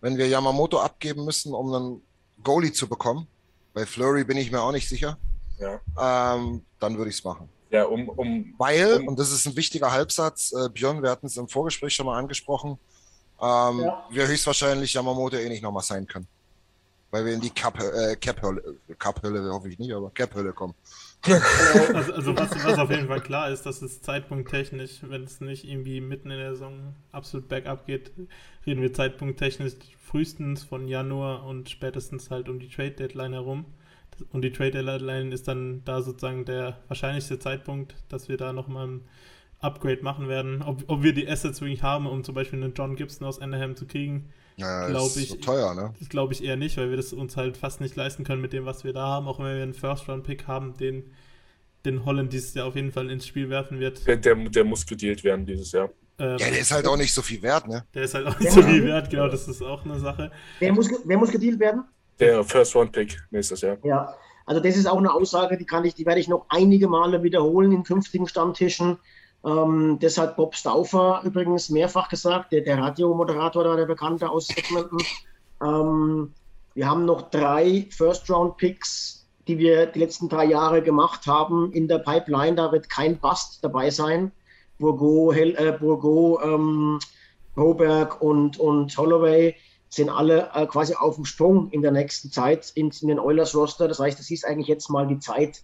wenn 0.00 0.16
wir 0.18 0.28
Yamamoto 0.28 0.78
abgeben 0.78 1.24
müssen, 1.24 1.54
um 1.54 1.72
einen 1.72 2.02
Goalie 2.44 2.72
zu 2.72 2.86
bekommen, 2.86 3.26
bei 3.72 3.86
Flurry 3.86 4.24
bin 4.24 4.36
ich 4.36 4.52
mir 4.52 4.60
auch 4.60 4.72
nicht 4.72 4.88
sicher. 4.88 5.18
Ja. 5.58 5.80
Ähm, 6.36 6.62
dann 6.78 6.96
würde 6.98 7.10
ich 7.10 7.16
es 7.16 7.24
machen. 7.24 7.48
Ja, 7.70 7.84
um, 7.84 8.08
um, 8.10 8.54
Weil, 8.58 8.98
um, 8.98 9.08
und 9.08 9.18
das 9.18 9.32
ist 9.32 9.46
ein 9.46 9.56
wichtiger 9.56 9.90
Halbsatz, 9.90 10.52
äh, 10.52 10.68
Björn, 10.68 11.02
wir 11.02 11.10
hatten 11.10 11.26
es 11.26 11.36
im 11.36 11.48
Vorgespräch 11.48 11.94
schon 11.94 12.06
mal 12.06 12.18
angesprochen, 12.18 12.78
ähm, 13.40 13.80
ja. 13.80 14.06
wir 14.10 14.26
höchstwahrscheinlich 14.26 14.92
Yamamoto 14.92 15.36
eh 15.36 15.48
nicht 15.48 15.62
nochmal 15.62 15.82
sein 15.82 16.06
können. 16.06 16.26
Weil 17.10 17.24
wir 17.24 17.32
in 17.32 17.40
die 17.40 17.50
Cap-Hölle, 17.50 18.12
äh, 18.12 18.16
Cap 18.16 18.42
Cap 18.98 19.22
hoffe 19.22 19.68
ich 19.68 19.78
nicht, 19.78 19.92
aber 19.92 20.10
Cap-Hölle 20.10 20.52
kommen. 20.52 20.74
Also, 21.22 22.12
also 22.12 22.36
was, 22.36 22.64
was, 22.64 22.78
auf 22.78 22.90
jeden 22.90 23.08
Fall 23.08 23.20
klar 23.20 23.50
ist, 23.50 23.66
dass 23.66 23.82
es 23.82 24.00
zeitpunkttechnisch, 24.02 25.00
wenn 25.02 25.24
es 25.24 25.40
nicht 25.40 25.64
irgendwie 25.68 26.00
mitten 26.00 26.30
in 26.30 26.38
der 26.38 26.52
Saison 26.52 26.94
absolut 27.12 27.48
bergab 27.48 27.86
geht, 27.86 28.12
reden 28.66 28.80
wir 28.80 28.92
zeitpunkttechnisch 28.92 29.74
frühestens 29.98 30.62
von 30.64 30.86
Januar 30.86 31.44
und 31.44 31.68
spätestens 31.70 32.30
halt 32.30 32.48
um 32.48 32.60
die 32.60 32.68
Trade 32.68 32.92
Deadline 32.92 33.32
herum. 33.32 33.66
Und 34.32 34.42
die 34.42 34.52
Trade 34.52 34.82
Deadline 34.82 35.32
ist 35.32 35.48
dann 35.48 35.82
da 35.84 36.02
sozusagen 36.02 36.44
der 36.44 36.78
wahrscheinlichste 36.88 37.38
Zeitpunkt, 37.38 37.94
dass 38.08 38.28
wir 38.28 38.36
da 38.36 38.52
nochmal 38.52 38.86
ein 38.86 39.00
Upgrade 39.60 40.02
machen 40.02 40.28
werden. 40.28 40.62
Ob, 40.62 40.84
ob 40.86 41.02
wir 41.02 41.12
die 41.12 41.28
Assets 41.28 41.60
wirklich 41.60 41.82
haben, 41.82 42.06
um 42.06 42.24
zum 42.24 42.34
Beispiel 42.34 42.62
einen 42.62 42.74
John 42.74 42.96
Gibson 42.96 43.26
aus 43.26 43.40
Anaheim 43.40 43.76
zu 43.76 43.86
kriegen, 43.86 44.30
ja, 44.59 44.88
glaube 44.88 45.20
ich. 45.20 45.28
So 45.28 45.36
teuer, 45.36 45.74
ne? 45.74 45.94
Das 45.98 46.09
glaube 46.09 46.32
ich 46.32 46.44
eher 46.44 46.56
nicht, 46.56 46.76
weil 46.76 46.90
wir 46.90 46.96
das 46.96 47.12
uns 47.12 47.36
halt 47.36 47.56
fast 47.56 47.80
nicht 47.80 47.96
leisten 47.96 48.24
können 48.24 48.42
mit 48.42 48.52
dem, 48.52 48.66
was 48.66 48.84
wir 48.84 48.92
da 48.92 49.06
haben. 49.06 49.28
Auch 49.28 49.38
wenn 49.38 49.56
wir 49.56 49.62
einen 49.62 49.74
First-Round-Pick 49.74 50.46
haben, 50.46 50.76
den, 50.76 51.14
den 51.84 52.04
Holland 52.04 52.32
dieses 52.32 52.54
Jahr 52.54 52.66
auf 52.66 52.76
jeden 52.76 52.92
Fall 52.92 53.11
ins 53.11 53.26
Spiel 53.26 53.48
werfen 53.48 53.78
wird. 53.78 54.06
Der, 54.06 54.16
der, 54.16 54.34
der 54.34 54.64
muss 54.64 54.84
gedealt 54.84 55.24
werden 55.24 55.46
dieses 55.46 55.72
Jahr. 55.72 55.90
Ähm, 56.18 56.36
ja, 56.38 56.50
der 56.50 56.59
ist 56.59 56.72
halt 56.72 56.86
auch 56.86 56.96
nicht 56.96 57.14
so 57.14 57.22
viel 57.22 57.40
wert, 57.42 57.68
ne? 57.68 57.84
Der 57.94 58.02
ist 58.02 58.14
halt 58.14 58.26
auch 58.26 58.38
nicht 58.40 58.50
so 58.50 58.61
viel 58.61 58.84
wert, 58.84 59.09
genau, 59.09 59.28
das 59.28 59.46
ist 59.46 59.62
auch 59.62 59.84
eine 59.84 60.00
Sache. 60.00 60.32
Wer 60.59 60.72
muss, 60.72 60.90
wer 61.04 61.16
muss 61.16 61.30
gedealt 61.30 61.61
werden? 61.61 61.84
Der 62.18 62.42
First-Round-Pick 62.42 63.16
nächstes 63.30 63.61
Jahr. 63.61 63.78
Ja, 63.84 64.14
also 64.44 64.61
das 64.61 64.76
ist 64.76 64.86
auch 64.86 64.98
eine 64.98 65.12
Aussage, 65.12 65.56
die 65.56 65.66
kann 65.66 65.84
ich, 65.84 65.94
die 65.94 66.04
werde 66.04 66.20
ich 66.20 66.26
noch 66.26 66.46
einige 66.48 66.88
Male 66.88 67.22
wiederholen 67.22 67.70
in 67.70 67.84
künftigen 67.84 68.26
Stammtischen. 68.26 68.98
Ähm, 69.45 69.99
das 70.01 70.18
hat 70.18 70.36
Bob 70.36 70.55
Stauffer 70.55 71.20
übrigens 71.24 71.70
mehrfach 71.70 72.09
gesagt, 72.09 72.53
der, 72.53 72.62
der 72.62 72.78
Radiomoderator 72.78 73.64
da, 73.64 73.76
der 73.76 73.86
Bekannte 73.86 74.28
aus 74.28 74.49
Edmonton. 74.51 75.01
Ähm, 75.62 76.32
wir 76.74 76.89
haben 76.89 77.05
noch 77.05 77.30
drei 77.30 77.86
First-Round-Picks, 77.91 79.26
die 79.47 79.59
wir 79.59 79.86
die 79.86 79.99
letzten 79.99 80.28
drei 80.28 80.45
Jahre 80.45 80.82
gemacht 80.82 81.26
haben 81.26 81.72
in 81.72 81.89
der 81.89 81.99
Pipeline. 81.99 82.57
Da 82.57 82.70
wird 82.72 82.89
kein 82.91 83.18
Bust 83.18 83.59
dabei 83.62 83.91
sein. 83.91 84.32
Bourgo, 84.78 85.32
Hel 85.32 85.57
äh, 85.57 85.72
Bourgo 85.72 86.41
ähm, 86.43 86.99
Hoberg 87.57 88.22
und, 88.22 88.59
und 88.59 88.97
Holloway 88.97 89.57
sind 89.89 90.11
alle 90.11 90.51
äh, 90.55 90.66
quasi 90.66 90.95
auf 90.95 91.16
dem 91.16 91.24
Sprung 91.24 91.70
in 91.70 91.82
der 91.82 91.91
nächsten 91.91 92.30
Zeit 92.30 92.70
in, 92.74 92.91
in 93.01 93.09
den 93.09 93.18
Oilers-Roster. 93.18 93.89
Das 93.89 93.99
heißt, 93.99 94.20
es 94.20 94.30
ist 94.30 94.47
eigentlich 94.47 94.68
jetzt 94.68 94.89
mal 94.91 95.07
die 95.07 95.18
Zeit, 95.18 95.62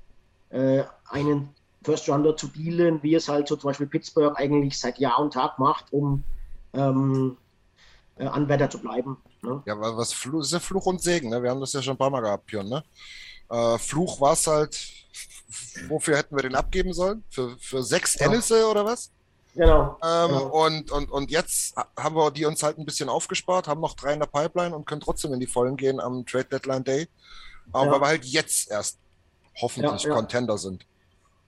äh, 0.50 0.82
einen 1.08 1.50
First 1.84 2.08
Rounder 2.08 2.36
zu 2.36 2.48
dealen, 2.48 3.02
wie 3.02 3.14
es 3.14 3.28
halt 3.28 3.48
so 3.48 3.56
zum 3.56 3.68
Beispiel 3.68 3.86
Pittsburgh 3.86 4.36
eigentlich 4.36 4.78
seit 4.78 4.98
Jahr 4.98 5.18
und 5.18 5.34
Tag 5.34 5.58
macht, 5.58 5.92
um 5.92 6.24
ähm, 6.72 7.36
äh, 8.16 8.26
Anwärter 8.26 8.70
zu 8.70 8.78
bleiben. 8.78 9.18
Ne? 9.42 9.62
Ja, 9.66 9.74
aber 9.74 9.96
was 9.96 10.12
Fluch, 10.12 10.40
ist 10.40 10.52
ja 10.52 10.60
Fluch 10.60 10.86
und 10.86 11.02
Segen, 11.02 11.30
ne? 11.30 11.42
Wir 11.42 11.50
haben 11.50 11.60
das 11.60 11.72
ja 11.72 11.82
schon 11.82 11.94
ein 11.94 11.98
paar 11.98 12.10
Mal 12.10 12.20
gehabt, 12.20 12.46
Björn, 12.46 12.68
ne? 12.68 12.82
Äh, 13.50 13.78
Fluch 13.78 14.20
war 14.20 14.32
es 14.32 14.46
halt, 14.46 14.78
wofür 15.88 16.16
hätten 16.16 16.34
wir 16.34 16.42
den 16.42 16.54
abgeben 16.54 16.92
sollen? 16.92 17.22
Für, 17.28 17.56
für 17.58 17.82
sechs 17.82 18.14
ja. 18.14 18.26
Tennisse 18.26 18.66
oder 18.68 18.84
was? 18.84 19.10
Genau, 19.54 19.98
ähm, 20.02 20.28
genau. 20.28 20.46
Und, 20.46 20.90
und, 20.90 21.10
und 21.10 21.30
jetzt 21.30 21.76
haben 21.96 22.16
wir 22.16 22.30
die 22.30 22.44
uns 22.44 22.62
halt 22.62 22.78
ein 22.78 22.86
bisschen 22.86 23.08
aufgespart, 23.08 23.68
haben 23.68 23.80
noch 23.80 23.94
drei 23.94 24.14
in 24.14 24.20
der 24.20 24.26
Pipeline 24.26 24.74
und 24.74 24.86
können 24.86 25.00
trotzdem 25.00 25.32
in 25.32 25.40
die 25.40 25.46
Vollen 25.46 25.76
gehen 25.76 26.00
am 26.00 26.26
Trade 26.26 26.46
Deadline 26.46 26.82
Day. 26.82 27.08
Aber 27.72 27.86
ja. 27.86 27.92
weil 27.92 28.00
wir 28.00 28.06
halt 28.08 28.24
jetzt 28.24 28.70
erst 28.70 28.98
hoffentlich 29.60 30.02
ja, 30.02 30.14
Contender 30.14 30.58
sind. 30.58 30.84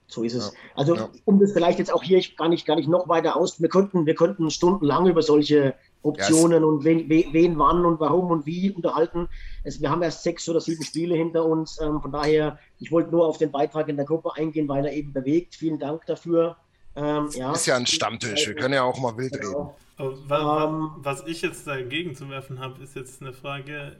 So 0.07 0.23
ist 0.23 0.33
es. 0.33 0.53
Ja, 0.53 0.59
Also 0.75 0.95
ja. 0.95 1.09
um 1.25 1.39
das 1.39 1.51
vielleicht 1.51 1.79
jetzt 1.79 1.91
auch 1.91 2.03
hier 2.03 2.21
gar 2.37 2.47
nicht, 2.47 2.65
gar 2.65 2.75
nicht 2.75 2.87
noch 2.87 3.09
weiter 3.09 3.35
aus, 3.35 3.61
wir 3.61 3.69
könnten, 3.69 4.05
wir 4.05 4.15
könnten 4.15 4.49
stundenlang 4.49 5.07
über 5.07 5.21
solche 5.21 5.75
Optionen 6.01 6.63
und 6.63 6.85
wen, 6.85 7.09
wen, 7.09 7.59
wann 7.59 7.85
und 7.85 7.99
warum 7.99 8.31
und 8.31 8.45
wie 8.45 8.71
unterhalten. 8.71 9.27
Es, 9.63 9.81
wir 9.81 9.89
haben 9.89 10.01
erst 10.01 10.23
sechs 10.23 10.47
oder 10.47 10.61
sieben 10.61 10.83
Spiele 10.83 11.15
hinter 11.15 11.45
uns. 11.45 11.79
Ähm, 11.81 12.01
von 12.01 12.11
daher, 12.11 12.59
ich 12.79 12.91
wollte 12.91 13.11
nur 13.11 13.27
auf 13.27 13.37
den 13.37 13.51
Beitrag 13.51 13.89
in 13.89 13.97
der 13.97 14.05
Gruppe 14.05 14.35
eingehen, 14.35 14.67
weil 14.69 14.85
er 14.85 14.93
eben 14.93 15.11
bewegt. 15.11 15.55
Vielen 15.55 15.79
Dank 15.79 16.05
dafür. 16.05 16.55
Ähm, 16.95 17.29
ja. 17.33 17.51
Ist 17.51 17.65
ja 17.65 17.75
ein 17.75 17.85
Stammtisch. 17.85 18.47
Wir 18.47 18.55
können 18.55 18.73
ja 18.73 18.83
auch 18.83 18.99
mal 18.99 19.17
wild 19.17 19.33
reden. 19.35 19.51
Genau. 19.51 19.75
Ähm. 19.99 20.13
wa 20.27 20.95
was 20.97 21.25
ich 21.25 21.41
jetzt 21.41 21.67
dagegen 21.67 22.15
zu 22.15 22.29
werfen 22.29 22.59
habe, 22.59 22.81
ist 22.81 22.95
jetzt 22.95 23.21
eine 23.21 23.33
Frage, 23.33 23.97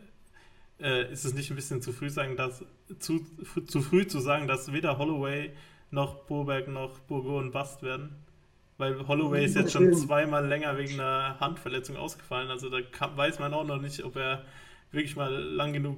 äh, 0.79 1.11
ist 1.11 1.25
es 1.25 1.33
nicht 1.33 1.49
ein 1.49 1.55
bisschen 1.55 1.81
zu 1.81 1.91
früh 1.91 2.09
sagen, 2.09 2.37
dass 2.37 2.63
zu, 2.99 3.25
zu 3.65 3.81
früh 3.81 4.07
zu 4.07 4.19
sagen, 4.19 4.47
dass 4.47 4.71
weder 4.71 4.97
Holloway 4.97 5.51
noch 5.91 6.25
Boberg 6.25 6.67
noch 6.67 6.99
Burgon 6.99 7.51
Bast 7.51 7.83
werden? 7.83 8.15
Weil 8.77 9.07
Holloway 9.07 9.45
ist 9.45 9.55
jetzt 9.55 9.71
schon 9.71 9.93
zweimal 9.93 10.45
länger 10.45 10.77
wegen 10.77 10.99
einer 10.99 11.39
Handverletzung 11.39 11.97
ausgefallen. 11.97 12.49
Also 12.51 12.69
da 12.69 12.81
kann, 12.81 13.17
weiß 13.17 13.39
man 13.39 13.53
auch 13.53 13.65
noch 13.65 13.81
nicht, 13.81 14.03
ob 14.03 14.15
er 14.15 14.45
wirklich 14.91 15.15
mal 15.15 15.33
lang 15.33 15.73
genug 15.73 15.97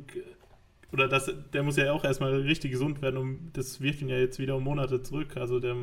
oder 0.91 1.07
das, 1.07 1.31
der 1.53 1.63
muss 1.63 1.77
ja 1.77 1.91
auch 1.91 2.03
erstmal 2.03 2.33
richtig 2.33 2.71
gesund 2.71 3.01
werden, 3.01 3.17
um 3.17 3.49
das 3.53 3.79
wirft 3.81 4.01
ihn 4.01 4.09
ja 4.09 4.17
jetzt 4.17 4.39
wieder 4.39 4.55
um 4.55 4.63
Monate 4.63 5.03
zurück. 5.03 5.37
Also 5.37 5.59
der 5.59 5.75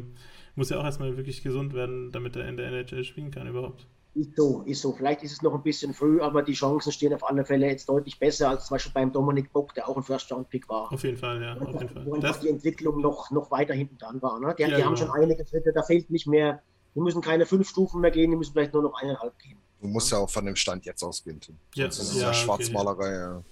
muss 0.57 0.71
ja 0.71 0.79
auch 0.79 0.85
erstmal 0.85 1.17
wirklich 1.17 1.43
gesund 1.43 1.75
werden, 1.75 2.11
damit 2.13 2.35
er 2.35 2.49
in 2.49 2.57
der 2.57 2.69
NHL 2.69 3.05
spielen 3.05 3.31
kann 3.31 3.47
überhaupt. 3.47 3.87
Ist 4.17 4.35
so, 4.35 4.63
ist 4.63 4.81
so. 4.81 4.93
Vielleicht 4.95 5.23
ist 5.25 5.33
es 5.33 5.43
noch 5.43 5.55
ein 5.55 5.63
bisschen 5.63 5.93
früh, 5.93 6.23
aber 6.23 6.43
die 6.43 6.55
Chancen 6.55 6.91
stehen 6.91 7.13
auf 7.13 7.29
alle 7.29 7.45
Fälle 7.45 7.67
jetzt 7.67 7.87
deutlich 7.89 8.19
besser 8.19 8.49
als 8.49 8.65
zum 8.67 8.77
Beispiel 8.77 8.93
beim 8.95 9.13
Dominik 9.13 9.53
Bock, 9.53 9.75
der 9.75 9.87
auch 9.87 9.97
ein 9.97 10.03
First-Round-Pick 10.03 10.69
war. 10.71 10.91
Auf 10.91 11.05
jeden 11.05 11.19
Fall, 11.19 11.43
ja, 11.43 11.53
auf 11.55 11.61
Einfach, 11.61 11.81
jeden 11.83 11.93
Fall. 11.95 12.07
wo 12.07 12.17
Das, 12.17 12.41
die 12.41 12.49
Entwicklung 12.49 13.03
noch, 13.03 13.31
noch 13.31 13.51
weiter 13.51 13.75
hinten 13.75 13.99
dran 13.99 14.23
war. 14.23 14.41
Ne? 14.41 14.55
Die, 14.57 14.63
Ja, 14.63 14.69
die 14.69 14.75
haben 14.85 14.95
genau. 14.95 15.13
schon 15.13 15.23
einige 15.23 15.45
Schritte, 15.47 15.71
da 15.75 15.83
fehlt 15.83 16.09
nicht 16.11 16.27
mehr, 16.27 16.63
die 16.95 17.01
müssen 17.01 17.21
keine 17.21 17.45
fünf 17.45 17.69
Stufen 17.69 18.01
mehr 18.01 18.11
gehen, 18.11 18.31
die 18.31 18.37
müssen 18.39 18.53
vielleicht 18.55 18.73
nur 18.73 18.83
noch 18.85 18.95
eineinhalb 19.03 19.39
gehen. 19.39 19.59
Du 19.83 19.89
musst 19.89 20.11
ja 20.11 20.17
auch 20.17 20.31
von 20.31 20.47
dem 20.47 20.57
Stand 20.57 20.87
jetzt 20.87 21.03
ausgehen. 21.03 21.39
Tim. 21.39 21.57
Ja, 21.75 21.85
Sonst 21.91 21.99
ist 21.99 22.09
es 22.09 22.17
ja, 22.17 22.23
ja 22.23 22.29
okay. 22.31 22.39
Schwarzmalerei. 22.39 23.13
Ja. 23.13 23.43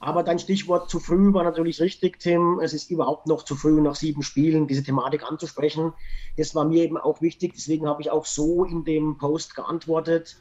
Aber 0.00 0.22
dein 0.22 0.38
Stichwort 0.38 0.88
zu 0.90 1.00
früh 1.00 1.32
war 1.32 1.42
natürlich 1.42 1.80
richtig, 1.80 2.20
Tim. 2.20 2.60
Es 2.60 2.72
ist 2.72 2.90
überhaupt 2.90 3.26
noch 3.26 3.42
zu 3.42 3.56
früh, 3.56 3.80
nach 3.80 3.96
sieben 3.96 4.22
Spielen 4.22 4.68
diese 4.68 4.84
Thematik 4.84 5.24
anzusprechen. 5.24 5.92
Das 6.36 6.54
war 6.54 6.64
mir 6.64 6.84
eben 6.84 6.96
auch 6.96 7.20
wichtig, 7.20 7.52
deswegen 7.54 7.86
habe 7.88 8.02
ich 8.02 8.10
auch 8.10 8.24
so 8.24 8.64
in 8.64 8.84
dem 8.84 9.18
Post 9.18 9.56
geantwortet. 9.56 10.36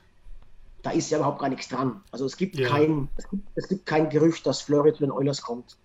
Da 0.83 0.91
ist 0.91 1.09
ja 1.09 1.17
überhaupt 1.17 1.39
gar 1.39 1.49
nichts 1.49 1.69
dran. 1.69 2.03
Also 2.11 2.25
es 2.25 2.37
gibt, 2.37 2.55
Ja. 2.55 2.67
kein, 2.69 3.09
es 3.17 3.27
gibt, 3.29 3.47
es 3.55 3.67
gibt 3.67 3.85
kein 3.87 4.09
Gerücht, 4.09 4.45
dass 4.45 4.61
Fleury 4.61 4.93
zu 4.93 4.99
den 4.99 5.11
Oilers 5.11 5.41
kommt. 5.41 5.77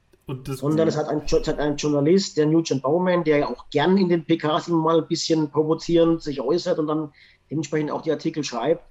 sondern 0.60 0.86
es 0.86 0.96
hat 0.96 1.08
ein, 1.08 1.22
es 1.24 1.48
hat 1.48 1.58
ein 1.58 1.76
Journalist, 1.76 2.36
der 2.36 2.46
Nugent 2.46 2.82
Baumann, 2.82 3.24
der 3.24 3.38
ja 3.38 3.48
auch 3.48 3.68
gern 3.70 3.96
in 3.96 4.08
den 4.08 4.24
PKs 4.24 4.68
immer 4.68 4.78
mal 4.82 5.00
ein 5.00 5.08
bisschen 5.08 5.50
provozierend 5.50 6.22
sich 6.22 6.40
äußert 6.40 6.78
und 6.78 6.86
dann 6.86 7.12
dementsprechend 7.50 7.90
auch 7.90 8.02
die 8.02 8.12
Artikel 8.12 8.44
schreibt. 8.44 8.84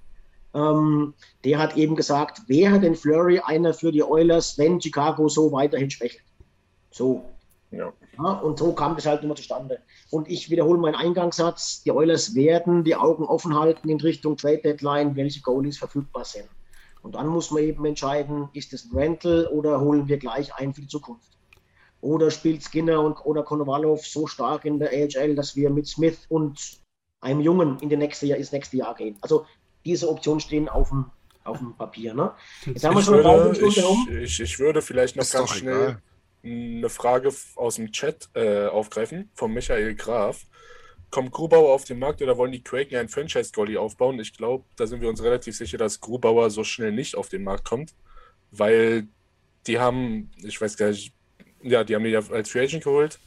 Ähm, 0.54 1.14
der 1.44 1.58
hat 1.58 1.76
eben 1.76 1.96
gesagt, 1.96 2.48
wäre 2.48 2.78
denn 2.78 2.94
Flurry 2.94 3.40
einer 3.40 3.72
für 3.72 3.90
die 3.90 4.02
Oilers, 4.02 4.58
wenn 4.58 4.80
Chicago 4.80 5.28
so 5.28 5.50
weiterhin 5.52 5.90
schwächelt? 5.90 6.24
So. 6.90 7.24
Ja. 7.70 7.92
Ja, 8.18 8.32
und 8.32 8.58
so 8.58 8.72
kam 8.74 8.94
das 8.96 9.06
halt 9.06 9.22
immer 9.22 9.34
zustande. 9.34 9.80
Und 10.10 10.28
ich 10.28 10.50
wiederhole 10.50 10.78
meinen 10.78 10.94
Eingangssatz, 10.94 11.82
die 11.82 11.90
Oilers 11.90 12.34
werden 12.34 12.84
die 12.84 12.94
Augen 12.94 13.24
offen 13.24 13.58
halten 13.58 13.88
in 13.88 13.98
Richtung 13.98 14.36
Trade 14.36 14.58
Deadline, 14.58 15.16
welche 15.16 15.40
Goalies 15.40 15.78
verfügbar 15.78 16.26
sind. 16.26 16.48
Und 17.00 17.14
dann 17.14 17.26
muss 17.26 17.50
man 17.50 17.62
eben 17.62 17.84
entscheiden, 17.86 18.48
ist 18.52 18.72
es 18.74 18.84
ein 18.84 18.96
Rental 18.96 19.46
oder 19.46 19.80
holen 19.80 20.06
wir 20.06 20.18
gleich 20.18 20.54
ein 20.54 20.74
für 20.74 20.82
die 20.82 20.88
Zukunft? 20.88 21.32
Oder 22.02 22.30
spielt 22.30 22.62
Skinner 22.62 23.00
und, 23.00 23.24
oder 23.24 23.42
Konovalov 23.42 24.06
so 24.06 24.26
stark 24.26 24.64
in 24.64 24.78
der 24.78 24.90
AHL, 24.90 25.34
dass 25.34 25.56
wir 25.56 25.70
mit 25.70 25.86
Smith 25.86 26.26
und 26.28 26.80
einem 27.20 27.40
Jungen 27.40 27.78
in 27.80 27.88
die 27.88 27.96
nächste 27.96 28.26
Jahr, 28.26 28.38
ins 28.38 28.52
nächste 28.52 28.76
Jahr 28.76 28.94
gehen? 28.94 29.16
Also 29.20 29.46
diese 29.84 30.08
Optionen 30.08 30.40
stehen 30.40 30.68
auf 30.68 30.88
dem, 30.90 31.06
auf 31.44 31.58
dem 31.58 31.74
Papier. 31.74 32.14
Ne? 32.14 32.32
Jetzt 32.66 32.84
haben 32.84 32.94
wir 32.94 33.00
Ich 33.00 33.06
schon 33.06 33.24
eine 33.24 33.24
würde, 33.24 33.66
ich, 33.66 34.22
ich, 34.22 34.40
ich 34.40 34.58
würde 34.58 34.82
vielleicht 34.82 35.16
noch 35.16 35.24
Ist 35.24 35.32
ganz 35.32 35.50
schnell 35.50 35.98
egal. 36.44 36.78
eine 36.78 36.88
Frage 36.88 37.32
aus 37.56 37.76
dem 37.76 37.92
Chat 37.92 38.28
äh, 38.34 38.66
aufgreifen, 38.66 39.30
von 39.34 39.52
Michael 39.52 39.94
Graf. 39.94 40.44
Kommt 41.10 41.30
Grubauer 41.30 41.74
auf 41.74 41.84
den 41.84 41.98
Markt 41.98 42.22
oder 42.22 42.38
wollen 42.38 42.52
die 42.52 42.62
Kraken 42.62 42.96
einen 42.96 43.08
Franchise-Goalie 43.08 43.78
aufbauen? 43.78 44.18
Ich 44.18 44.34
glaube, 44.34 44.64
da 44.76 44.86
sind 44.86 45.02
wir 45.02 45.10
uns 45.10 45.22
relativ 45.22 45.54
sicher, 45.56 45.76
dass 45.76 46.00
Grubauer 46.00 46.48
so 46.50 46.64
schnell 46.64 46.92
nicht 46.92 47.16
auf 47.16 47.28
den 47.28 47.44
Markt 47.44 47.66
kommt, 47.66 47.92
weil 48.50 49.08
die 49.66 49.78
haben, 49.78 50.30
ich 50.42 50.58
weiß 50.58 50.76
gar 50.78 50.88
nicht, 50.88 51.12
ja, 51.62 51.84
die 51.84 51.94
haben 51.94 52.04
ihn 52.06 52.12
ja 52.12 52.22
als 52.30 52.50
Free 52.50 52.60
Agent 52.62 52.84
geholt 52.84 53.18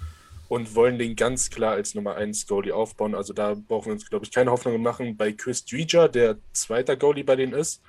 und 0.47 0.75
wollen 0.75 0.99
den 0.99 1.15
ganz 1.15 1.49
klar 1.49 1.73
als 1.73 1.95
Nummer 1.95 2.15
1 2.15 2.47
Goalie 2.47 2.73
aufbauen. 2.73 3.15
Also 3.15 3.33
da 3.33 3.55
brauchen 3.55 3.87
wir 3.87 3.93
uns, 3.93 4.09
glaube 4.09 4.25
ich, 4.25 4.31
keine 4.31 4.51
Hoffnung 4.51 4.81
machen. 4.81 5.17
Bei 5.17 5.31
Chris 5.31 5.65
Dreger, 5.65 6.07
der 6.09 6.37
zweiter 6.53 6.95
Goalie 6.95 7.23
bei 7.23 7.35
denen 7.35 7.53
ist, 7.53 7.81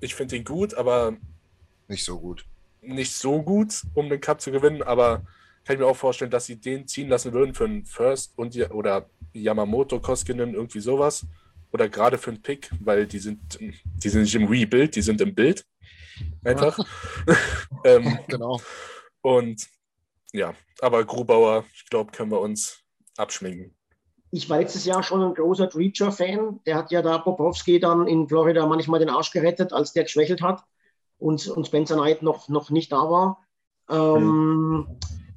ich 0.00 0.14
finde 0.14 0.36
ihn 0.36 0.44
gut, 0.44 0.74
aber 0.74 1.16
Nicht 1.88 2.04
so 2.04 2.18
gut. 2.18 2.44
nicht 2.82 3.12
so 3.14 3.42
gut, 3.42 3.82
um 3.94 4.08
den 4.08 4.20
Cup 4.20 4.40
zu 4.40 4.50
gewinnen, 4.50 4.82
aber 4.82 5.22
kann 5.64 5.74
ich 5.74 5.80
mir 5.80 5.86
auch 5.86 5.96
vorstellen, 5.96 6.30
dass 6.30 6.46
sie 6.46 6.56
den 6.56 6.86
ziehen 6.88 7.08
lassen 7.08 7.32
würden 7.32 7.54
für 7.54 7.64
einen 7.66 7.84
First 7.84 8.32
und 8.36 8.56
oder 8.72 9.08
Yamamoto 9.32 10.00
Koskinen, 10.00 10.54
irgendwie 10.54 10.80
sowas. 10.80 11.26
Oder 11.72 11.88
gerade 11.88 12.18
für 12.18 12.30
einen 12.30 12.42
Pick, 12.42 12.70
weil 12.80 13.06
die 13.06 13.18
sind, 13.20 13.58
die 13.60 14.08
sind 14.08 14.22
nicht 14.22 14.34
im 14.34 14.48
Rebuild, 14.48 14.96
die 14.96 15.02
sind 15.02 15.20
im 15.20 15.34
Bild. 15.34 15.64
Einfach. 16.42 16.78
ähm, 17.84 18.18
Genau. 18.28 18.60
und 19.22 19.66
ja, 20.32 20.54
aber 20.80 21.04
Grubauer, 21.04 21.64
ich 21.74 21.86
glaube, 21.88 22.12
können 22.12 22.30
wir 22.30 22.40
uns 22.40 22.82
abschminken. 23.16 23.74
Ich 24.32 24.48
war 24.48 24.58
letztes 24.58 24.84
Jahr 24.84 25.02
schon 25.02 25.22
ein 25.22 25.34
großer 25.34 25.66
Dreacher-Fan. 25.66 26.60
Der 26.64 26.76
hat 26.76 26.92
ja 26.92 27.02
da 27.02 27.18
Popowski 27.18 27.80
dann 27.80 28.06
in 28.06 28.28
Florida 28.28 28.64
manchmal 28.66 29.00
den 29.00 29.10
Arsch 29.10 29.32
gerettet, 29.32 29.72
als 29.72 29.92
der 29.92 30.04
geschwächelt 30.04 30.40
hat 30.40 30.62
und, 31.18 31.48
und 31.48 31.66
Spencer 31.66 31.96
Knight 31.96 32.22
noch, 32.22 32.48
noch 32.48 32.70
nicht 32.70 32.92
da 32.92 33.10
war. 33.10 33.44
Ähm, 33.88 34.86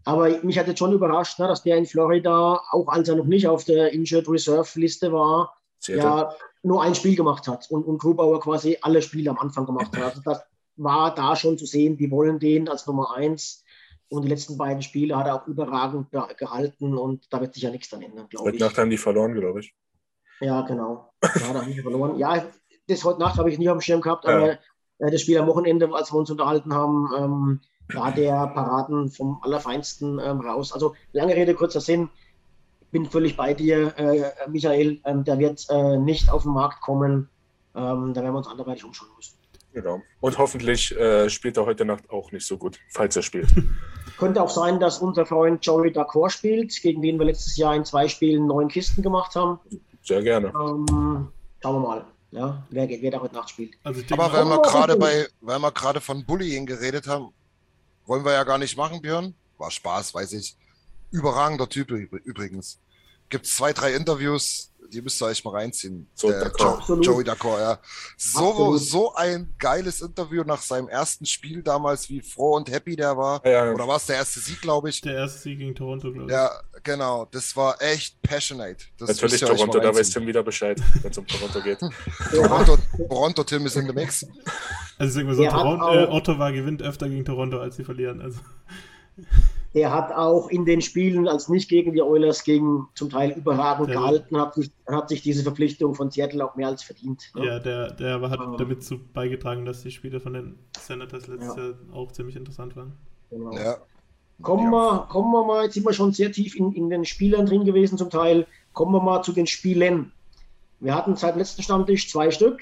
Aber 0.06 0.30
mich 0.44 0.60
hat 0.60 0.68
jetzt 0.68 0.80
schon 0.80 0.94
überrascht, 0.94 1.40
ne, 1.40 1.48
dass 1.48 1.64
der 1.64 1.78
in 1.78 1.88
Florida, 1.88 2.62
auch 2.72 2.88
als 2.88 3.10
er 3.10 3.16
noch 3.16 3.26
nicht 3.26 3.48
auf 3.48 3.64
der 3.64 3.92
Injured 3.94 4.30
Reserve-Liste 4.30 5.12
war, 5.12 5.56
Seattle. 5.80 6.04
ja 6.04 6.36
nur 6.64 6.82
ein 6.82 6.96
Spiel 6.96 7.16
gemacht 7.16 7.48
hat 7.48 7.70
und, 7.70 7.84
und 7.84 8.00
Grubauer 8.00 8.40
quasi 8.40 8.78
alle 8.82 9.02
Spiele 9.02 9.30
am 9.30 9.38
Anfang 9.38 9.66
gemacht 9.66 9.96
hat. 9.98 10.04
Also 10.04 10.22
das 10.24 10.42
war 10.78 11.14
da 11.14 11.36
schon 11.36 11.58
zu 11.58 11.66
sehen, 11.66 11.98
die 11.98 12.10
wollen 12.10 12.40
den 12.40 12.70
als 12.70 12.88
Nummer 12.88 13.14
eins. 13.16 13.63
Und 14.14 14.24
die 14.24 14.30
letzten 14.30 14.58
beiden 14.58 14.82
Spiele 14.84 15.18
hat 15.18 15.26
er 15.28 15.36
auch 15.36 15.48
überragend 15.48 16.12
be- 16.12 16.28
gehalten 16.38 16.96
und 16.98 17.26
da 17.34 17.42
wird 17.42 17.54
sich 17.54 17.64
ja 17.64 17.72
nichts 17.72 17.90
dran 17.90 18.02
ändern, 18.04 18.28
glaube 18.30 18.46
Heute 18.46 18.58
ich. 18.58 18.62
Nacht 18.62 18.78
haben 18.78 18.90
die 18.90 18.98
verloren, 18.98 19.34
glaube 19.34 19.62
ich. 19.62 19.74
Ja, 20.40 20.62
genau. 20.62 21.12
Ja, 21.24 21.30
da 21.54 21.62
habe 21.62 21.70
ich 21.72 21.82
verloren. 21.82 22.18
Ja, 22.20 22.46
das 22.88 23.04
heute 23.04 23.20
Nacht 23.20 23.38
habe 23.38 23.50
ich 23.50 23.58
nicht 23.58 23.70
auf 23.70 23.78
dem 23.78 23.82
Schirm 23.82 24.02
gehabt, 24.02 24.26
Ja. 24.26 24.36
aber 24.38 24.50
äh, 25.00 25.12
das 25.12 25.22
Spiel 25.22 25.38
am 25.40 25.48
Wochenende, 25.48 25.90
als 25.94 26.14
wir 26.14 26.18
uns 26.20 26.30
unterhalten 26.30 26.74
haben, 26.74 27.10
ähm, 27.18 27.62
da 27.90 28.12
der 28.12 28.48
Paraden 28.48 29.10
vom 29.10 29.40
Allerfeinsten 29.42 30.20
ähm, 30.20 30.42
raus. 30.42 30.72
Also 30.74 30.96
lange 31.12 31.36
Rede, 31.36 31.54
kurzer 31.56 31.82
Sinn. 31.82 32.10
Ich 32.82 32.88
bin 32.92 33.06
völlig 33.08 33.36
bei 33.36 33.54
dir, 33.56 33.98
äh, 33.98 34.32
Michael. 34.50 35.02
Ähm, 35.06 35.24
der 35.24 35.40
wird 35.40 35.66
äh, 35.70 35.98
nicht 35.98 36.30
auf 36.30 36.44
den 36.44 36.54
Markt 36.54 36.82
kommen. 36.82 37.30
Ähm, 37.76 38.14
da 38.14 38.22
werden 38.22 38.34
wir 38.34 38.38
uns 38.38 38.48
anderweitig 38.48 38.84
umschauen 38.86 39.10
müssen. 39.16 39.38
Genau. 39.74 40.02
Und 40.22 40.38
hoffentlich 40.38 40.96
äh, 40.96 41.28
spielt 41.32 41.58
er 41.58 41.66
heute 41.66 41.84
Nacht 41.86 42.08
auch 42.12 42.32
nicht 42.32 42.46
so 42.46 42.58
gut, 42.60 42.80
falls 42.92 43.16
er 43.16 43.24
spielt. 43.24 43.50
Könnte 44.24 44.42
auch 44.42 44.50
sein, 44.50 44.80
dass 44.80 45.00
unser 45.00 45.26
Freund 45.26 45.66
Joey 45.66 45.92
Dacor 45.92 46.30
spielt, 46.30 46.82
gegen 46.82 47.02
den 47.02 47.20
wir 47.20 47.26
letztes 47.26 47.58
Jahr 47.58 47.76
in 47.76 47.84
zwei 47.84 48.08
Spielen 48.08 48.48
neun 48.48 48.70
Kisten 48.70 49.02
gemacht 49.02 49.36
haben. 49.36 49.60
Sehr 50.02 50.22
gerne. 50.22 50.48
Ähm, 50.48 51.28
schauen 51.62 51.76
wir 51.76 51.80
mal, 51.80 52.06
ja, 52.32 52.64
wer, 52.70 52.88
geht, 52.88 53.02
wer 53.02 53.12
da 53.12 53.20
heute 53.20 53.36
Nacht 53.36 53.50
spielt. 53.50 53.74
Also 53.84 54.02
Aber 54.12 54.32
wenn 54.32 54.48
wir 54.48 54.60
Oh, 54.60 54.62
gerade 54.62 54.96
bei, 54.96 55.28
wenn 55.42 55.62
wir 55.62 55.72
gerade 55.72 56.00
von 56.00 56.26
Bullying 56.26 56.66
geredet 56.66 57.06
haben, 57.08 57.34
wollen 58.06 58.24
wir 58.24 58.32
ja 58.34 58.44
gar 58.46 58.58
nicht 58.58 58.78
machen, 58.78 59.02
Björn. 59.02 59.34
War 59.58 59.72
Spaß, 59.72 60.14
weiß 60.14 60.34
ich. 60.34 60.56
Überragender 61.12 61.68
Typ 61.70 61.92
übr- 61.92 62.22
übrigens. 62.24 62.80
Gibt 63.30 63.46
zwei, 63.46 63.72
drei 63.74 63.94
Interviews, 63.94 64.72
die 64.94 65.02
müsst 65.02 65.22
ihr 65.22 65.26
euch 65.26 65.44
mal 65.44 65.52
reinziehen. 65.52 66.08
So, 66.14 66.30
Der 66.30 66.46
Dacor. 66.46 66.84
Jo. 66.88 67.02
Joey 67.02 67.24
Dacor, 67.24 67.60
ja. 67.60 67.80
So, 68.18 68.50
Absolut. 68.50 68.82
so 68.82 69.16
ein 69.16 69.54
geiles 69.58 70.02
Interview 70.02 70.44
nach 70.44 70.62
seinem 70.62 70.88
ersten 70.88 71.26
Spiel 71.26 71.64
damals, 71.64 72.10
wie 72.10 72.22
froh 72.22 72.56
und 72.56 72.70
happy 72.72 72.96
der 72.96 73.18
war. 73.18 73.42
Ja, 73.46 73.66
ja. 73.66 73.74
Oder 73.74 73.88
war 73.88 73.98
es 73.98 74.06
der 74.06 74.18
erste 74.18 74.40
Sieg, 74.40 74.62
glaube 74.62 74.90
ich? 74.90 75.02
der 75.02 75.16
erste 75.16 75.40
Sieg 75.40 75.60
gegen 75.60 75.76
Toronto, 75.76 76.12
glaube 76.12 76.28
ich. 76.28 76.32
Ja, 76.32 76.52
genau. 76.84 77.28
Das 77.32 77.56
war 77.56 77.82
echt 77.82 78.22
passionate. 78.22 78.86
Das 78.98 79.10
Natürlich 79.10 79.42
ihr 79.42 79.48
Toronto, 79.48 79.80
da 79.80 79.94
weiß. 79.94 80.12
Tim 80.12 80.28
wieder 80.28 80.44
Bescheid, 80.44 80.80
wenn 81.02 81.12
es 81.12 81.18
um 81.18 81.28
Toronto 81.28 81.62
geht. 81.62 81.80
Toronto, 82.32 82.78
Toronto 82.98 83.44
Tim 83.44 83.66
ist 83.66 83.76
in 83.76 83.88
the 83.88 83.94
mix. 83.94 84.26
Also 84.98 85.14
sagen 85.14 85.28
wir 85.28 85.36
so, 85.36 85.46
Toronto, 85.48 85.94
äh, 85.94 86.08
Ottawa 86.08 86.52
gewinnt 86.52 86.82
öfter 86.82 87.10
gegen 87.10 87.26
Toronto, 87.26 87.60
als 87.60 87.76
sie 87.78 87.84
verlieren. 87.84 88.22
Also 88.22 88.40
Der 89.74 89.92
hat 89.92 90.12
auch 90.12 90.50
in 90.50 90.66
den 90.66 90.82
Spielen, 90.82 91.28
als 91.28 91.50
nicht 91.50 91.68
gegen 91.68 91.94
die 91.94 92.02
Oilers, 92.02 92.44
gegen 92.44 92.88
zum 92.94 93.10
Teil 93.10 93.32
überragend 93.32 93.90
Der- 93.90 93.96
gehalten, 93.96 94.38
hat 94.38 94.54
sich, 94.54 94.70
hat 94.88 95.10
sich 95.10 95.24
diese 95.24 95.42
Verpflichtung 95.42 95.96
von 95.96 96.12
Seattle 96.12 96.46
auch 96.46 96.56
mehr 96.56 96.68
als 96.68 96.84
verdient. 96.84 97.32
ne? 97.36 97.46
ja, 97.48 97.60
der, 97.60 97.92
der 97.92 98.22
hat 98.30 98.40
Ähm. 98.40 98.56
damit 98.58 98.84
zu 98.84 99.00
beigetragen, 99.00 99.66
dass 99.66 99.82
die 99.82 99.90
Spiele 99.92 100.20
von 100.20 100.34
den 100.34 100.60
Senators 100.80 101.28
letztes 101.28 101.56
Ja. 101.56 101.64
Jahr 101.64 101.74
auch 101.92 102.12
ziemlich 102.12 102.36
interessant 102.36 102.76
waren. 102.76 102.94
Genau. 103.32 103.52
Ja. 103.56 103.78
Kommen, 104.42 104.70
wir, 104.72 105.08
kommen 105.10 105.32
wir 105.32 105.44
mal, 105.46 105.64
jetzt 105.66 105.74
sind 105.76 105.86
wir 105.86 105.94
schon 105.94 106.12
sehr 106.12 106.32
tief 106.32 106.56
in, 106.56 106.72
in 106.74 106.90
den 106.90 107.06
Spielern 107.06 107.46
drin 107.46 107.66
gewesen 107.66 107.98
zum 107.98 108.10
Teil. 108.10 108.46
Kommen 108.74 108.92
wir 108.94 109.02
mal 109.02 109.24
zu 109.24 109.32
den 109.32 109.48
Spielen. 109.48 110.12
Wir 110.80 110.94
hatten 110.96 111.16
seit 111.16 111.36
letzten 111.38 111.64
Stammtisch 111.64 112.12
zwei 112.12 112.30
Stück. 112.30 112.62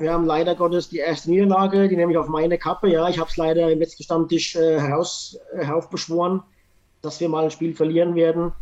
Wir 0.00 0.14
haben 0.14 0.24
leider 0.24 0.54
Gottes 0.54 0.88
die 0.88 0.98
erste 0.98 1.30
Niederlage, 1.30 1.86
die 1.88 1.96
nehme 1.96 2.12
ich 2.12 2.18
auf 2.18 2.28
meine 2.28 2.56
Kappe. 2.56 2.88
Ja, 2.88 3.08
ich 3.10 3.18
habe 3.18 3.28
es 3.28 3.36
leider 3.36 3.70
im 3.70 3.80
letzten 3.80 4.02
Stammtisch 4.02 4.56
äh, 4.56 4.80
heraus, 4.80 5.38
äh, 5.52 5.62
heraufbeschworen, 5.62 6.42
dass 7.02 7.20
wir 7.20 7.28
mal 7.28 7.44
ein 7.44 7.50
Spiel 7.50 7.74
verlieren 7.74 8.14
werden. 8.14 8.52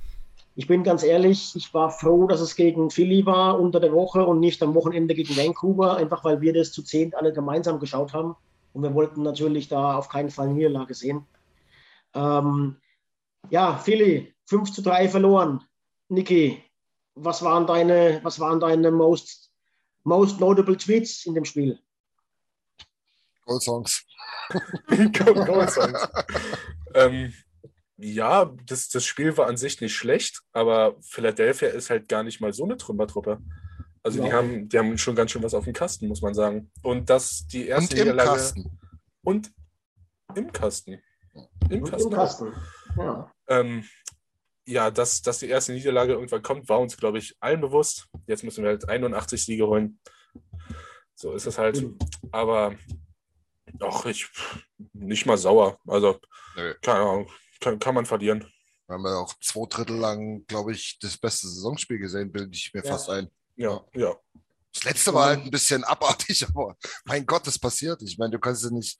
Ich 0.57 0.67
bin 0.67 0.83
ganz 0.83 1.05
ehrlich, 1.05 1.55
ich 1.55 1.73
war 1.73 1.91
froh, 1.91 2.27
dass 2.27 2.41
es 2.41 2.57
gegen 2.57 2.91
Philly 2.91 3.25
war 3.25 3.61
unter 3.61 3.79
der 3.79 3.93
Woche 3.93 4.27
und 4.27 4.41
nicht 4.41 4.61
am 4.65 4.75
Wochenende 4.75 5.15
gegen 5.15 5.37
Vancouver, 5.37 5.97
einfach 5.97 6.25
weil 6.25 6.41
wir 6.41 6.53
das 6.53 6.73
zu 6.73 6.83
zehnt 6.83 7.15
alle 7.15 7.33
gemeinsam 7.33 7.79
geschaut 7.79 8.13
haben. 8.13 8.35
Und 8.73 8.83
wir 8.83 8.93
wollten 8.95 9.23
natürlich 9.23 9.69
da 9.69 9.97
auf 9.97 10.09
keinen 10.09 10.31
Fall 10.31 10.49
Niederlage 10.49 10.95
sehen. 10.95 11.25
Ähm, 12.15 12.77
ja, 13.51 13.77
Philly, 13.77 14.35
5 14.47 14.73
zu 14.73 14.83
3 14.83 15.09
verloren. 15.09 15.63
Niki, 16.09 16.61
was 17.15 17.45
waren 17.45 17.69
deine, 17.69 18.19
was 18.25 18.41
waren 18.41 18.59
deine 18.59 18.91
most, 18.91 19.48
most 20.09 20.41
notable 20.41 20.77
Tweets 20.77 21.27
in 21.27 21.35
dem 21.35 21.45
Spiel? 21.45 21.79
Gold 23.45 23.63
Songs. 23.63 24.05
Gold 24.89 25.71
Songs. 25.71 26.09
ähm, 26.95 27.33
ja, 27.97 28.53
das, 28.67 28.89
das 28.89 29.05
Spiel 29.05 29.37
war 29.37 29.47
an 29.47 29.57
sich 29.57 29.81
nicht 29.81 29.95
schlecht, 29.95 30.43
aber 30.53 30.97
Philadelphia 31.01 31.69
ist 31.69 31.91
halt 31.91 32.09
gar 32.09 32.23
nicht 32.23 32.41
mal 32.41 32.53
so 32.53 32.65
eine 32.65 32.77
Trümmertruppe. 32.77 33.41
Also 34.03 34.23
die 34.23 34.33
haben, 34.33 34.69
die 34.69 34.79
haben 34.79 34.97
schon 34.97 35.17
ganz 35.17 35.33
schön 35.33 35.43
was 35.43 35.55
auf 35.55 35.65
dem 35.65 35.73
Kasten, 35.73 36.09
muss 36.09 36.23
man 36.23 36.33
sagen. 36.33 36.71
Und 36.83 37.11
dass 37.11 37.47
die 37.49 37.67
erste 37.67 37.95
Und 37.95 38.01
im 38.01 38.05
Niederlage 38.05 38.31
Kasten. 38.31 38.79
und 39.23 39.53
im 40.35 40.53
Kasten. 40.53 41.03
Im 41.69 41.83
Und 41.83 41.91
Kasten. 41.91 42.09
Im 42.13 42.15
Kasten. 42.17 42.53
Ja. 42.97 43.33
Ähm, 43.49 43.85
ja, 44.69 44.91
dass, 44.91 45.23
dass 45.23 45.39
die 45.39 45.49
erste 45.49 45.73
Niederlage 45.73 46.13
irgendwann 46.13 46.43
kommt, 46.43 46.69
war 46.69 46.79
uns, 46.79 46.97
glaube 46.97 47.19
ich, 47.19 47.35
allen 47.41 47.61
bewusst. 47.61 48.07
Jetzt 48.27 48.45
müssen 48.45 48.63
wir 48.63 48.71
halt 48.71 48.89
81 48.89 49.45
Siege 49.45 49.67
holen. 49.67 49.99
So 51.15 51.33
ist 51.33 51.47
es 51.47 51.59
halt. 51.59 51.85
Aber 52.31 52.75
ach, 53.81 54.05
ich 54.07 54.29
nicht 54.93 55.27
mal 55.27 55.39
sauer. 55.39 55.79
Also, 55.87 56.21
Nö. 56.57 56.75
keine 56.83 57.01
Ahnung, 57.01 57.31
kann, 57.61 57.79
kann 57.79 57.95
man 57.95 58.07
verlieren. 58.07 58.41
Wir 58.87 58.95
haben 58.95 59.05
ja 59.05 59.17
auch 59.17 59.35
zwei 59.41 59.67
Drittel 59.69 59.97
lang, 59.97 60.47
glaube 60.47 60.73
ich, 60.73 60.99
das 61.01 61.17
beste 61.19 61.49
Saisonspiel 61.49 61.99
gesehen, 61.99 62.31
bilde 62.31 62.51
ich 62.53 62.73
mir 62.73 62.83
Ja. 62.85 62.93
fast 62.93 63.11
ein. 63.11 63.29
Ja, 63.57 63.85
ja. 63.95 64.15
Das 64.73 64.85
letzte 64.85 65.13
war 65.13 65.27
halt 65.27 65.41
ein 65.41 65.51
bisschen 65.51 65.83
abartig, 65.83 66.47
aber 66.49 66.77
mein 67.05 67.27
Gott, 67.27 67.47
das 67.47 67.59
passiert. 67.59 68.03
Ich 68.03 68.19
meine, 68.19 68.31
du 68.33 68.39
kannst 68.39 68.65
ja 68.65 68.71
nicht, 68.71 68.99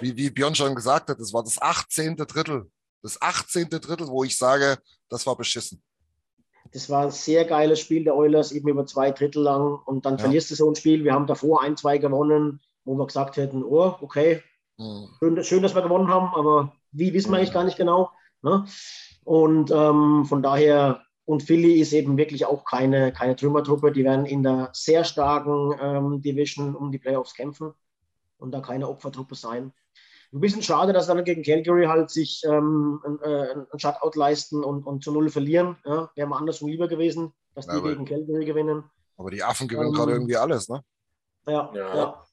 wie, 0.00 0.16
wie 0.16 0.30
Björn 0.30 0.54
schon 0.54 0.74
gesagt 0.74 1.08
hat, 1.10 1.20
das 1.20 1.32
war 1.32 1.44
das 1.44 1.60
18. 1.60 2.16
Drittel. 2.16 2.70
Das 3.02 3.20
18. 3.20 3.68
Drittel, 3.70 4.08
wo 4.08 4.24
ich 4.24 4.36
sage, 4.36 4.78
das 5.08 5.26
war 5.26 5.36
beschissen. 5.36 5.82
Das 6.72 6.88
war 6.90 7.04
ein 7.04 7.10
sehr 7.10 7.44
geiles 7.46 7.80
Spiel 7.80 8.04
der 8.04 8.14
Oilers, 8.16 8.52
eben 8.52 8.68
über 8.68 8.86
zwei 8.86 9.10
Drittel 9.10 9.42
lang. 9.42 9.78
Und 9.86 10.04
dann 10.06 10.14
Ja. 10.14 10.18
verlierst 10.20 10.50
du 10.50 10.54
so 10.54 10.70
ein 10.70 10.76
Spiel. 10.76 11.04
Wir 11.04 11.14
haben 11.14 11.26
davor 11.26 11.62
ein, 11.62 11.76
zwei 11.76 11.98
gewonnen, 11.98 12.60
wo 12.84 12.94
wir 12.96 13.06
gesagt 13.06 13.36
hätten, 13.36 13.64
oh, 13.64 13.96
okay, 14.00 14.42
Hm. 14.78 15.08
schön, 15.18 15.44
schön 15.44 15.62
dass 15.62 15.74
wir 15.74 15.82
gewonnen 15.82 16.08
haben, 16.08 16.34
aber 16.34 16.72
wie 16.92 17.12
wissen 17.12 17.30
wir 17.30 17.38
eigentlich 17.38 17.52
gar 17.52 17.64
nicht 17.64 17.76
genau. 17.76 18.10
Ne? 18.42 18.66
Und 19.24 19.70
ähm, 19.70 20.24
von 20.26 20.42
daher, 20.42 21.02
und 21.24 21.42
Philly 21.42 21.80
ist 21.80 21.92
eben 21.92 22.16
wirklich 22.16 22.46
auch 22.46 22.64
keine, 22.64 23.12
keine 23.12 23.36
Trümmertruppe. 23.36 23.92
Die 23.92 24.04
werden 24.04 24.26
in 24.26 24.42
der 24.42 24.70
sehr 24.72 25.04
starken 25.04 25.74
ähm, 25.80 26.22
Division 26.22 26.74
um 26.74 26.90
die 26.90 26.98
Playoffs 26.98 27.34
kämpfen 27.34 27.72
und 28.38 28.52
da 28.52 28.60
keine 28.60 28.88
Opfertruppe 28.88 29.34
sein. 29.34 29.72
Ein 30.32 30.40
bisschen 30.40 30.62
schade, 30.62 30.92
dass 30.92 31.08
dann 31.08 31.24
gegen 31.24 31.42
Calgary 31.42 31.86
halt 31.86 32.10
sich 32.10 32.42
ähm, 32.44 33.00
ein, 33.04 33.20
äh, 33.22 33.52
ein 33.72 33.78
Shutout 33.78 34.16
leisten 34.16 34.62
und, 34.62 34.86
und 34.86 35.02
zu 35.02 35.10
Null 35.12 35.28
verlieren. 35.28 35.76
Ja, 35.84 36.10
Wäre 36.14 36.28
mal 36.28 36.38
andersrum 36.38 36.68
lieber 36.68 36.86
gewesen, 36.86 37.32
dass 37.54 37.66
die 37.66 37.74
Ja, 37.74 37.80
gegen 37.80 38.04
Calgary 38.04 38.44
gewinnen. 38.44 38.84
Aber 39.16 39.30
die 39.30 39.42
Affen 39.42 39.66
gewinnen 39.66 39.88
Ähm, 39.88 39.94
gerade 39.94 40.12
irgendwie 40.12 40.36
alles, 40.36 40.68
ne? 40.68 40.84
Ja, 41.46 41.70
Ja. 41.74 41.96
ja. 41.96 42.24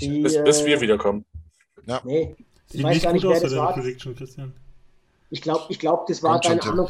Die, 0.00 0.22
Bis, 0.22 0.42
bis 0.42 0.60
äh, 0.62 0.66
wir 0.66 0.80
wiederkommen. 0.80 1.24
Nee, 2.04 2.36
ich 2.38 2.72
Sieht 2.72 2.84
weiß 2.84 2.94
nicht 2.94 3.02
gar 3.02 3.12
nicht, 3.12 3.26
aus, 3.26 3.40
das 3.40 3.56
war. 3.56 3.72
Prediction, 3.74 4.14
Christian. 4.14 4.54
Ich 5.30 5.42
glaube, 5.42 5.64
ich 5.68 5.78
glaub, 5.78 6.06
das 6.06 6.22
war 6.22 6.40
dein. 6.40 6.60
Ahnung, 6.60 6.88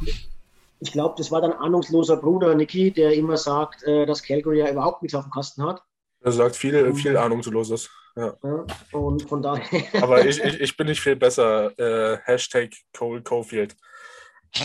ich 0.81 0.93
glaube, 0.93 1.15
das 1.19 1.31
war 1.31 1.41
dein 1.41 1.53
ahnungsloser 1.53 2.17
Bruder 2.17 2.55
Niki, 2.55 2.91
der 2.91 3.15
immer 3.15 3.37
sagt, 3.37 3.83
äh, 3.85 4.07
dass 4.07 4.23
Calgary 4.23 4.59
ja 4.61 4.71
überhaupt 4.71 5.03
nichts 5.03 5.15
auf 5.15 5.25
dem 5.25 5.31
Kasten 5.31 5.63
hat. 5.63 5.83
Er 6.21 6.33
sagt 6.33 6.57
viel, 6.57 6.95
viel 6.95 7.17
Ahnungsloses. 7.17 7.91
Ja. 8.21 8.35
Ja, 8.43 8.67
und 8.93 9.23
von 9.23 9.41
daher, 9.41 9.63
Aber 10.03 10.25
ich, 10.27 10.43
ich, 10.43 10.61
ich 10.61 10.77
bin 10.77 10.89
nicht 10.89 11.01
viel 11.01 11.17
besser. 11.17 11.79
Äh, 11.79 12.19
Hashtag 12.25 12.71
Cole 12.93 13.23
Cofield. 13.23 13.77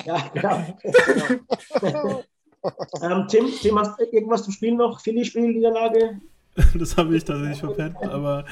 ja, 0.05 0.29
genau. 0.33 0.77
genau. 1.79 2.23
ähm, 3.01 3.27
Tim, 3.29 3.47
Tim, 3.61 3.79
hast 3.79 3.99
du 3.99 4.03
irgendwas 4.11 4.43
zum 4.43 4.53
Spiel 4.53 4.75
noch? 4.75 4.99
Philly-Spiel, 4.99 5.53
Niederlage? 5.53 6.19
Das 6.73 6.95
habe 6.95 7.17
ich 7.17 7.25
tatsächlich 7.25 7.59
verpennt, 7.59 8.01
aber 8.01 8.45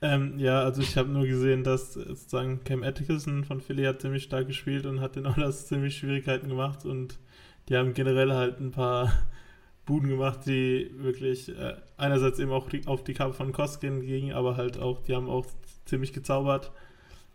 ähm, 0.00 0.38
ja, 0.38 0.62
also 0.62 0.80
ich 0.80 0.96
habe 0.96 1.08
nur 1.08 1.26
gesehen, 1.26 1.64
dass 1.64 1.94
sozusagen 1.94 2.62
Cam 2.62 2.84
Atkinson 2.84 3.42
von 3.42 3.60
Philly 3.60 3.82
hat 3.82 4.00
ziemlich 4.00 4.22
stark 4.22 4.46
gespielt 4.46 4.86
und 4.86 5.00
hat 5.00 5.16
den 5.16 5.26
Oilers 5.26 5.66
ziemlich 5.66 5.96
Schwierigkeiten 5.96 6.48
gemacht 6.48 6.84
und 6.84 7.18
die 7.68 7.76
haben 7.76 7.94
generell 7.94 8.32
halt 8.32 8.60
ein 8.60 8.70
paar 8.70 9.12
Buden 9.88 10.10
gemacht, 10.10 10.40
die 10.44 10.90
wirklich 10.98 11.48
äh, 11.48 11.74
einerseits 11.96 12.38
eben 12.38 12.52
auch 12.52 12.68
die, 12.68 12.86
auf 12.86 13.02
die 13.04 13.14
Kappe 13.14 13.32
von 13.32 13.52
Koskin 13.52 14.02
gingen, 14.02 14.34
aber 14.34 14.58
halt 14.58 14.78
auch, 14.78 15.02
die 15.02 15.14
haben 15.14 15.30
auch 15.30 15.46
ziemlich 15.86 16.12
gezaubert. 16.12 16.70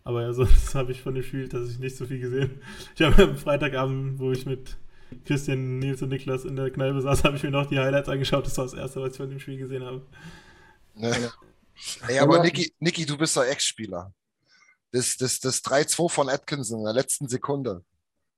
Aber 0.04 0.22
ja, 0.22 0.32
sonst 0.32 0.72
habe 0.76 0.92
ich 0.92 1.02
von 1.02 1.14
dem 1.14 1.24
Spiel 1.24 1.48
tatsächlich 1.48 1.80
nicht 1.80 1.96
so 1.96 2.06
viel 2.06 2.20
gesehen. 2.20 2.62
Ich 2.94 3.02
habe 3.02 3.24
am 3.24 3.36
Freitagabend, 3.36 4.20
wo 4.20 4.30
ich 4.30 4.46
mit 4.46 4.76
Christian, 5.24 5.80
Nils 5.80 6.00
und 6.02 6.10
Niklas 6.10 6.44
in 6.44 6.54
der 6.54 6.70
Kneipe 6.70 7.00
saß, 7.02 7.24
habe 7.24 7.36
ich 7.36 7.42
mir 7.42 7.50
noch 7.50 7.66
die 7.66 7.80
Highlights 7.80 8.08
angeschaut. 8.08 8.46
Das 8.46 8.56
war 8.56 8.66
das 8.66 8.74
erste, 8.74 9.00
was 9.00 9.10
ich 9.12 9.16
von 9.16 9.30
dem 9.30 9.40
Spiel 9.40 9.58
gesehen 9.58 9.82
habe. 9.82 10.06
Ne? 10.94 11.32
Ey, 12.06 12.20
aber 12.20 12.40
Niki, 12.40 12.72
Niki, 12.78 13.04
du 13.04 13.18
bist 13.18 13.36
doch 13.36 13.42
Ex-Spieler. 13.42 14.14
Das, 14.92 15.16
das, 15.16 15.40
das 15.40 15.64
3-2 15.64 16.08
von 16.08 16.28
Atkinson 16.28 16.78
in 16.78 16.84
der 16.84 16.94
letzten 16.94 17.26
Sekunde. 17.26 17.82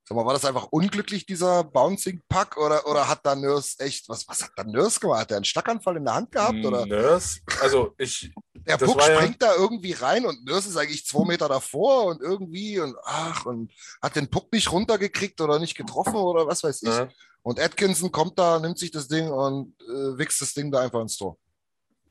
Sag 0.09 0.15
mal, 0.17 0.25
war 0.25 0.35
das 0.35 0.45
einfach 0.45 0.69
unglücklich, 0.71 1.27
dieser 1.27 1.65
Bouncing-Pack? 1.65 2.57
Oder, 2.59 2.87
oder 2.87 3.09
hat 3.09 3.27
da 3.27 3.35
Nurse 3.35 3.81
echt, 3.81 4.09
was, 4.09 4.29
was 4.29 4.45
hat 4.45 4.51
da 4.55 4.63
Nurse 4.63 5.01
gemacht? 5.01 5.23
Hat 5.23 5.31
der 5.31 5.39
einen 5.39 5.45
Stackanfall 5.45 5.97
in 5.97 6.05
der 6.05 6.15
Hand 6.15 6.31
gehabt? 6.31 6.65
Oder? 6.65 6.87
Nurse? 6.87 7.41
Also 7.61 7.93
ich, 7.99 8.33
Der 8.55 8.77
Puck 8.79 8.97
war 8.97 9.11
ja- 9.11 9.17
springt 9.19 9.43
da 9.43 9.55
irgendwie 9.57 9.93
rein 9.93 10.25
und 10.25 10.45
Nurse 10.45 10.69
ist 10.69 10.77
eigentlich 10.77 11.05
zwei 11.07 11.25
Meter 11.27 11.49
davor 11.49 12.05
und 12.07 12.23
irgendwie 12.23 12.79
und 12.79 12.95
ach, 13.05 13.47
und 13.47 13.73
hat 14.01 14.15
den 14.15 14.29
Puck 14.31 14.53
nicht 14.53 14.71
runtergekriegt 14.71 15.41
oder 15.41 15.59
nicht 15.59 15.77
getroffen 15.77 16.15
oder 16.15 16.47
was 16.47 16.63
weiß 16.63 16.83
ich. 16.83 16.89
Ja. 16.89 17.09
Und 17.43 17.59
Atkinson 17.59 18.13
kommt 18.13 18.39
da, 18.39 18.61
nimmt 18.61 18.79
sich 18.79 18.93
das 18.93 19.09
Ding 19.09 19.29
und 19.29 19.75
äh, 19.83 20.19
wichst 20.19 20.41
das 20.41 20.55
Ding 20.55 20.71
da 20.71 20.81
einfach 20.83 21.01
ins 21.01 21.17
Tor. 21.17 21.37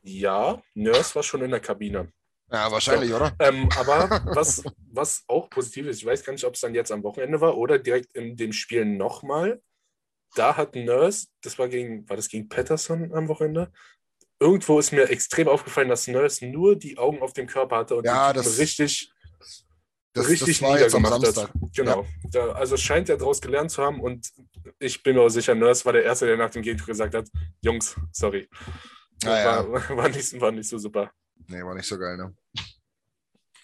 ja, 0.04 0.62
Nurse 0.74 1.16
war 1.16 1.24
schon 1.24 1.42
in 1.44 1.52
der 1.52 1.60
Kabine. 1.62 2.12
Ja, 2.52 2.72
wahrscheinlich, 2.72 3.12
oder? 3.14 3.34
Ähm, 3.40 3.70
aber 3.78 4.10
was, 4.36 4.64
was 4.92 5.24
auch 5.28 5.50
positiv 5.50 5.88
ist, 5.88 6.00
ich 6.00 6.06
weiß 6.06 6.24
gar 6.24 6.34
nicht, 6.34 6.46
ob 6.46 6.54
es 6.54 6.62
dann 6.62 6.76
jetzt 6.76 6.92
am 6.92 7.04
Wochenende 7.04 7.42
war 7.42 7.58
oder 7.58 7.80
direkt 7.80 8.16
in 8.16 8.36
dem 8.38 8.54
Spiel 8.54 8.86
nochmal. 8.86 9.62
Da 10.36 10.58
hat 10.58 10.76
Nurse, 10.76 11.28
das 11.42 11.58
war 11.58 11.68
gegen, 11.70 12.08
war 12.10 12.18
das 12.18 12.28
gegen 12.28 12.50
Patterson 12.50 13.14
am 13.14 13.28
Wochenende? 13.28 13.72
Irgendwo 14.40 14.80
ist 14.80 14.92
mir 14.92 15.10
extrem 15.10 15.48
aufgefallen, 15.48 15.88
dass 15.90 16.08
Nurse 16.08 16.46
nur 16.46 16.76
die 16.76 16.98
Augen 16.98 17.22
auf 17.22 17.32
dem 17.34 17.48
Körper 17.48 17.78
hatte 17.78 17.96
und 17.96 18.06
Ja, 18.06 18.34
das- 18.34 18.58
richtig, 18.58 19.10
Das, 20.14 20.28
richtig 20.30 20.60
das 20.60 20.62
war 20.62 20.80
jetzt 20.80 20.94
am 20.94 21.02
niedergemacht 21.02 21.36
Samstag. 21.36 21.50
hat. 21.54 21.74
Genau. 21.76 22.06
Da, 22.32 22.52
also 22.52 22.76
scheint 22.78 23.10
er 23.10 23.18
daraus 23.18 23.42
gelernt 23.42 23.72
zu 23.72 23.82
haben 23.82 24.00
und 24.02 24.30
ich 24.80 25.02
bin 25.04 25.16
mir 25.16 25.22
auch 25.22 25.30
sicher, 25.30 25.56
Nurse 25.56 25.84
war 25.86 25.94
der 25.94 26.04
Erste, 26.04 26.26
der 26.26 26.38
nach 26.38 26.50
dem 26.52 26.62
Gegentor 26.62 26.88
gesagt 26.88 27.14
hat, 27.16 27.28
Jungs, 27.62 27.96
sorry. 28.12 28.50
Ja, 29.24 29.38
ja. 29.40 29.72
War, 29.72 29.90
war, 29.98 30.10
nicht, 30.10 30.40
war 30.42 30.52
nicht 30.52 30.68
so 30.70 30.78
super. 30.78 31.12
Nee, 31.48 31.64
war 31.64 31.76
nicht 31.76 31.88
so 31.88 31.98
geil, 31.98 32.18
ne? 32.18 32.34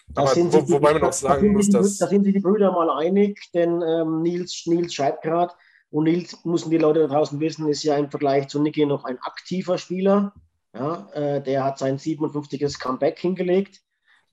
Da 0.08 0.22
Aber 0.22 0.30
sind 0.34 0.52
wo- 0.52 0.58
sich 0.58 0.66
die- 0.66 0.72
wobei 0.72 0.92
man 0.92 1.00
da- 1.02 1.06
auch 1.08 1.10
da 1.10 1.16
sagen 1.16 1.40
sind 1.40 1.52
muss, 1.52 1.66
die- 1.66 1.72
dass- 1.72 1.98
Da 1.98 2.06
sind 2.06 2.24
sich 2.24 2.34
die 2.34 2.40
Brüder 2.40 2.70
mal 2.72 2.90
einig, 2.90 3.50
denn 3.54 3.82
ähm, 3.82 4.22
Nils, 4.22 4.64
Nils 4.66 4.94
schreibt 4.94 5.22
gerade, 5.22 5.54
und 5.90 6.04
Nils, 6.04 6.44
müssen 6.44 6.70
die 6.70 6.78
Leute 6.78 7.00
da 7.00 7.06
draußen 7.06 7.38
wissen, 7.40 7.68
ist 7.68 7.82
ja 7.82 7.96
im 7.96 8.10
Vergleich 8.10 8.48
zu 8.48 8.60
Niki 8.60 8.84
noch 8.86 9.04
ein 9.04 9.18
aktiver 9.20 9.78
Spieler. 9.78 10.34
Ja, 10.74 11.08
äh, 11.12 11.42
der 11.42 11.64
hat 11.64 11.78
sein 11.78 11.98
57. 11.98 12.78
Comeback 12.78 13.18
hingelegt 13.18 13.80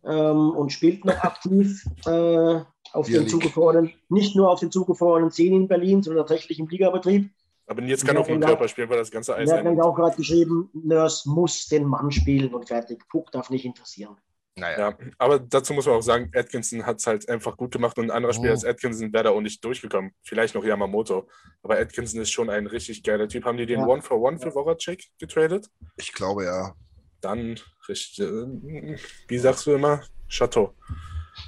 ähm, 0.06 0.52
und 0.52 0.72
spielt 0.72 1.04
noch 1.04 1.18
aktiv 1.22 1.84
äh, 2.06 2.62
auf 2.94 3.08
Bier 3.08 3.20
den 3.20 3.28
zugefrorenen, 3.28 3.92
nicht 4.08 4.36
nur 4.38 4.50
auf 4.50 4.62
den 4.62 4.72
zugefrorenen 4.72 5.32
10 5.32 5.54
in 5.54 5.68
Berlin, 5.68 6.02
sondern 6.02 6.26
tatsächlich 6.26 6.60
im 6.60 6.68
Ligabetrieb. 6.70 7.30
Aber 7.70 7.82
Nils 7.82 8.04
kann 8.04 8.16
Ja, 8.16 8.22
auf 8.22 8.28
dem 8.28 8.36
genau. 8.36 8.48
Körper 8.48 8.68
spielen, 8.68 8.90
weil 8.90 8.98
das 8.98 9.12
ganze 9.12 9.36
Eis 9.36 9.48
Er 9.50 9.64
hat 9.64 9.80
auch 9.80 9.96
gerade 9.96 10.18
geschrieben, 10.18 10.70
Nurse 10.74 11.30
muss 11.30 11.68
den 11.68 11.86
Mann 11.86 12.10
spielen 12.12 12.52
und 12.54 12.68
fertig. 12.68 13.08
Puck 13.10 13.32
darf 13.32 13.52
nicht 13.52 13.64
interessieren. 13.64 14.18
Naja. 14.56 14.90
Ja, 14.90 14.98
aber 15.20 15.38
dazu 15.40 15.74
muss 15.76 15.86
man 15.86 15.96
auch 15.96 16.02
sagen, 16.02 16.32
Atkinson 16.36 16.84
hat 16.86 16.98
es 17.00 17.06
halt 17.06 17.30
einfach 17.30 17.56
gut 17.56 17.72
gemacht 17.72 17.98
und 18.00 18.06
ein 18.06 18.12
anderer 18.12 18.34
Spieler 18.34 18.50
Oh. 18.50 18.56
als 18.56 18.66
Atkinson 18.66 19.14
wäre 19.14 19.26
da 19.26 19.30
auch 19.30 19.40
nicht 19.40 19.64
durchgekommen. 19.64 20.12
Vielleicht 20.24 20.56
noch 20.56 20.66
Yamamoto. 20.66 21.30
Aber 21.62 21.78
Atkinson 21.78 22.20
ist 22.22 22.32
schon 22.32 22.50
ein 22.50 22.66
richtig 22.66 23.04
geiler 23.04 23.28
Typ. 23.28 23.46
Haben 23.46 23.58
die 23.60 23.68
den 23.68 23.82
Ja. 23.82 23.86
One 23.86 24.02
for 24.02 24.20
One 24.20 24.40
für 24.40 24.52
Voracek 24.52 25.04
getradet? 25.20 25.68
Ich 25.98 26.12
glaube 26.12 26.46
ja. 26.46 26.74
Dann, 27.22 27.60
richtig, 27.88 28.26
äh, 28.26 28.98
wie 29.28 29.38
sagst 29.38 29.68
du 29.68 29.74
immer? 29.74 30.02
Chateau. 30.28 30.74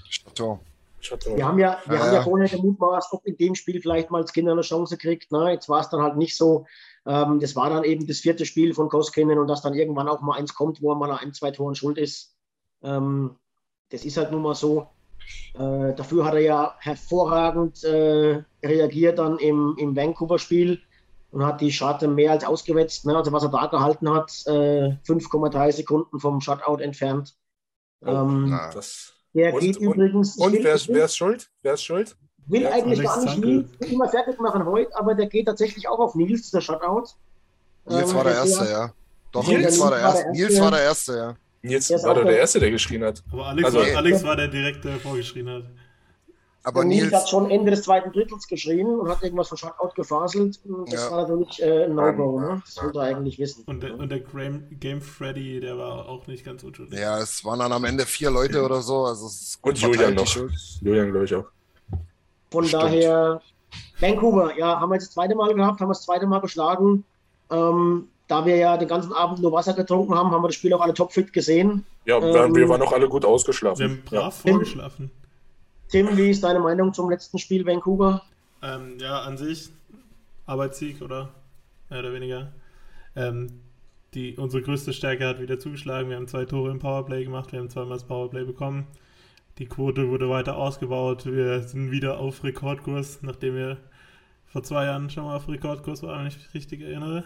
Chateau. 0.10 0.60
Wir 1.36 1.48
haben 1.48 1.60
ja, 1.60 1.82
wir 1.86 1.98
Ja, 1.98 2.04
haben 2.04 2.14
ja 2.14 2.14
ja. 2.16 2.24
vorher 2.24 2.50
gemutmaßt, 2.50 3.14
ob 3.14 3.26
in 3.26 3.38
dem 3.38 3.56
Spiel 3.56 3.82
vielleicht 3.82 4.12
mal 4.12 4.26
Skinner 4.28 4.52
eine 4.54 4.62
Chance 4.62 4.98
kriegt. 4.98 5.32
Ne? 5.32 5.52
Jetzt 5.52 5.70
war 5.70 5.82
es 5.82 5.90
dann 5.90 6.02
halt 6.02 6.18
nicht 6.18 6.38
so. 6.38 6.66
Ähm, 7.06 7.40
das 7.40 7.56
war 7.56 7.70
dann 7.70 7.84
eben 7.84 8.08
das 8.08 8.20
vierte 8.20 8.46
Spiel 8.46 8.74
von 8.74 8.90
Koskinen 8.90 9.40
und 9.40 9.48
dass 9.48 9.62
dann 9.62 9.74
irgendwann 9.74 10.08
auch 10.08 10.22
mal 10.22 10.38
eins 10.38 10.54
kommt, 10.54 10.82
wo 10.82 10.92
er 10.92 10.96
mal 10.96 11.12
an 11.12 11.18
ein, 11.20 11.34
zwei 11.34 11.52
Toren 11.52 11.76
schuld 11.76 11.98
ist. 11.98 12.36
Ähm, 12.84 13.38
das 13.90 14.06
ist 14.06 14.18
halt 14.18 14.32
nun 14.32 14.42
mal 14.44 14.56
so. 14.56 14.88
Äh, 15.54 15.94
dafür 15.96 16.26
hat 16.26 16.34
er 16.36 16.42
ja 16.42 16.76
hervorragend 16.80 17.84
äh, 17.84 18.44
reagiert 18.64 19.20
dann 19.20 19.38
im, 19.40 19.76
im 19.78 19.96
Vancouver-Spiel 19.96 20.82
und 21.32 21.46
hat 21.46 21.62
die 21.62 21.72
Scharte 21.72 22.08
mehr 22.08 22.32
als 22.32 22.44
ausgewetzt. 22.44 23.06
Ne? 23.06 23.16
Also 23.16 23.32
was 23.32 23.44
er 23.44 23.50
da 23.50 23.68
gehalten 23.68 24.10
hat, 24.14 24.32
äh, 24.48 24.98
5,3 25.06 25.72
Sekunden 25.72 26.20
vom 26.20 26.42
Shutout 26.42 26.78
entfernt. 26.82 27.36
Ähm, 28.04 28.50
Na, 28.50 28.72
Das, 28.72 29.14
der 29.34 29.54
Und- 29.54 29.60
geht 29.62 29.78
und- 29.78 29.84
übrigens. 29.84 30.38
und 30.38 30.54
will- 30.54 30.64
wer 30.64 30.76
ist, 30.76 30.88
wer 30.90 31.06
ist 31.06 31.16
schuld? 31.18 31.50
Wer 31.62 31.74
ist 31.74 31.84
schuld? 31.84 32.16
will 32.48 32.64
Ja, 32.64 32.72
eigentlich 32.72 33.00
Alex 33.08 33.26
gar 33.26 33.36
nicht. 33.36 33.70
Nils 33.80 33.92
immer 33.92 34.10
fertig 34.10 34.40
machen 34.40 34.66
heute, 34.66 34.94
aber 34.98 35.14
der 35.16 35.28
geht 35.28 35.46
tatsächlich 35.46 35.88
auch 35.88 36.00
auf 36.00 36.16
Nils, 36.16 36.52
der 36.52 36.60
Shutout. 36.62 37.06
Nils 37.86 38.10
Ähm, 38.12 38.16
war 38.16 38.24
der 38.24 38.34
der- 38.34 38.42
Erste, 38.42 38.66
ja. 38.70 38.94
Doch, 39.32 39.48
Nils 39.48 39.62
Nils, 39.62 39.80
war 39.80 39.90
der 39.92 40.00
der 40.00 40.08
Erste. 40.10 40.32
Nils 40.32 40.42
Erste. 40.42 40.62
war 40.62 40.72
der 40.72 40.82
Erste, 40.82 41.14
ja. 41.16 41.36
Ist 41.64 41.92
war 41.92 42.14
doch 42.16 42.22
der- 42.24 42.32
der 42.32 42.40
Erste, 42.40 42.60
der 42.60 42.72
geschrien 42.72 43.04
hat. 43.04 43.24
Aber 43.32 43.46
Alex, 43.46 43.66
Also- 43.66 43.78
war, 43.80 43.98
Alex 43.98 44.24
war 44.24 44.36
der 44.36 44.48
direkt, 44.48 44.84
der 44.84 44.98
vorgeschrien 45.00 45.50
hat. 45.50 45.64
Aber 46.64 46.82
der 46.82 46.90
Nils, 46.90 47.02
Nils, 47.06 47.14
hat 47.16 47.30
schon 47.30 47.50
Ende 47.50 47.72
des 47.72 47.82
zweiten 47.84 48.12
Drittels 48.12 48.48
geschrien 48.48 48.88
und 48.88 49.10
hat 49.10 49.24
irgendwas 49.24 49.50
von 49.50 49.58
Shutout 49.58 49.94
gefaselt. 49.96 50.60
Und 50.64 50.92
Das 50.94 51.06
Ja. 51.06 51.12
war 51.12 51.28
natürlich 51.28 51.62
äh, 51.62 51.86
ein 51.86 51.96
No-Go, 51.96 52.40
ne? 52.40 52.62
Das 52.64 52.76
sollte 52.76 53.00
er 53.00 53.06
eigentlich 53.06 53.40
wissen. 53.40 53.64
Und 53.66 53.82
der, 53.82 53.98
und 53.98 54.10
der 54.10 54.20
Game, 54.20 54.68
Game 54.80 55.02
Freddy, 55.02 55.60
der 55.60 55.78
war 55.78 56.08
auch 56.08 56.28
nicht 56.28 56.46
ganz 56.46 56.64
unschuldig. 56.64 57.00
ja, 57.00 57.18
es 57.20 57.44
waren 57.44 57.60
dann 57.60 57.72
am 57.72 57.84
Ende 57.86 58.06
vier 58.06 58.30
Leute 58.30 58.64
oder 58.64 58.82
so. 58.82 59.06
Also 59.06 59.26
es 59.26 59.42
ist 59.42 59.62
gut 59.62 59.74
Und 59.74 59.80
Julian 59.80 60.14
noch. 60.14 60.36
Julian, 60.82 61.10
glaube 61.12 61.26
ich 61.26 61.34
auch. 61.36 61.46
Von 62.52 62.66
Stimmt. 62.66 62.84
daher, 62.84 63.42
Vancouver, 64.00 64.56
ja, 64.58 64.80
haben 64.80 64.90
wir 64.90 64.96
jetzt 64.96 65.08
das 65.08 65.14
zweite 65.14 65.36
Mal 65.36 65.54
gehabt, 65.54 65.80
haben 65.80 65.88
wir 65.90 65.94
das 65.94 66.04
zweite 66.04 66.28
Mal 66.28 66.42
geschlagen. 66.42 67.06
Ähm, 67.50 68.08
da 68.28 68.46
wir 68.46 68.56
ja 68.56 68.78
den 68.78 68.88
ganzen 68.88 69.14
Abend 69.14 69.40
nur 69.40 69.52
Wasser 69.52 69.74
getrunken 69.74 70.14
haben, 70.16 70.32
haben 70.32 70.42
wir 70.44 70.48
das 70.48 70.56
Spiel 70.56 70.74
auch 70.74 70.82
alle 70.82 70.94
topfit 70.94 71.34
gesehen. 71.34 71.86
Ja, 72.06 72.18
Ähm, 72.18 72.56
wir 72.56 72.70
waren 72.70 72.82
auch 72.82 72.94
alle 72.94 73.10
gut 73.10 73.24
Wir 73.24 73.28
haben 73.30 73.34
ausgeschlafen. 73.36 74.04
brav 74.06 74.44
Ja. 74.46 74.52
vorgeschlafen. 74.52 75.12
Tim, 75.92 76.16
wie 76.16 76.30
ist 76.30 76.42
deine 76.42 76.60
Meinung 76.60 76.94
zum 76.94 77.10
letzten 77.10 77.38
Spiel 77.38 77.66
Vancouver? 77.66 78.24
Ähm, 78.62 78.98
ja, 78.98 79.24
an 79.24 79.38
sich 79.38 79.70
Arbeitssieg 80.46 81.02
oder 81.02 81.34
mehr 81.90 82.00
oder 82.00 82.14
weniger. 82.14 82.54
Ähm, 83.14 83.60
die, 84.14 84.38
unsere 84.38 84.64
größte 84.64 84.94
Stärke 84.94 85.28
hat 85.28 85.42
wieder 85.42 85.60
zugeschlagen. 85.60 86.10
Wir 86.10 86.16
haben 86.16 86.30
zwei 86.30 86.46
Tore 86.46 86.72
im 86.72 86.80
Powerplay 86.80 87.26
gemacht, 87.26 87.52
wir 87.52 87.60
haben 87.60 87.70
zweimal 87.70 87.98
das 87.98 88.08
Powerplay 88.08 88.46
bekommen. 88.46 88.88
Die 89.58 89.66
Quote 89.66 90.08
wurde 90.08 90.30
weiter 90.30 90.56
ausgebaut. 90.56 91.26
Wir 91.26 91.62
sind 91.64 91.92
wieder 91.92 92.20
auf 92.20 92.46
Rekordkurs, 92.46 93.20
nachdem 93.22 93.56
wir 93.56 93.78
vor 94.46 94.64
zwei 94.64 94.86
Jahren 94.86 95.10
schon 95.10 95.26
mal 95.26 95.36
auf 95.36 95.50
Rekordkurs 95.50 96.04
waren, 96.04 96.22
wenn 96.22 96.28
ich 96.28 96.38
mich 96.38 96.54
richtig 96.54 96.82
erinnere. 96.84 97.26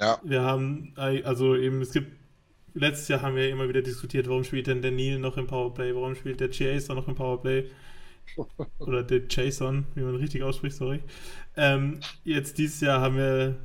Ja. 0.00 0.18
Wir 0.24 0.42
haben, 0.42 0.94
also 0.96 1.54
eben, 1.54 1.80
es 1.80 1.92
gibt, 1.92 2.17
letztes 2.78 3.08
Jahr 3.08 3.22
haben 3.22 3.36
wir 3.36 3.48
immer 3.48 3.68
wieder 3.68 3.82
diskutiert, 3.82 4.28
warum 4.28 4.44
spielt 4.44 4.66
denn 4.66 4.82
der 4.82 4.90
Neil 4.90 5.18
noch 5.18 5.36
im 5.36 5.46
Powerplay, 5.46 5.94
warum 5.94 6.14
spielt 6.14 6.40
der 6.40 6.50
Chaser 6.50 6.94
noch 6.94 7.08
im 7.08 7.14
Powerplay 7.14 7.64
oder 8.78 9.02
der 9.02 9.22
Jason, 9.28 9.86
wie 9.94 10.02
man 10.02 10.16
richtig 10.16 10.42
ausspricht, 10.42 10.76
sorry. 10.76 11.00
Ähm, 11.56 12.00
jetzt 12.24 12.58
dieses 12.58 12.80
Jahr 12.80 13.00
haben 13.00 13.16
wir 13.16 13.56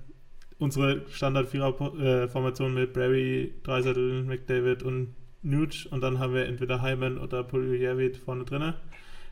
unsere 0.58 1.06
Standard-Vierer-Formation 1.10 2.74
mit 2.74 2.94
Barry, 2.94 3.54
Dreisettel, 3.64 4.24
McDavid 4.24 4.84
und 4.84 5.16
Nuge 5.42 5.88
und 5.92 6.02
dann 6.02 6.20
haben 6.20 6.34
wir 6.34 6.46
entweder 6.46 6.82
Hyman 6.82 7.18
oder 7.18 7.44
Puljujevic 7.44 8.18
vorne 8.18 8.46
drinne. 8.46 8.76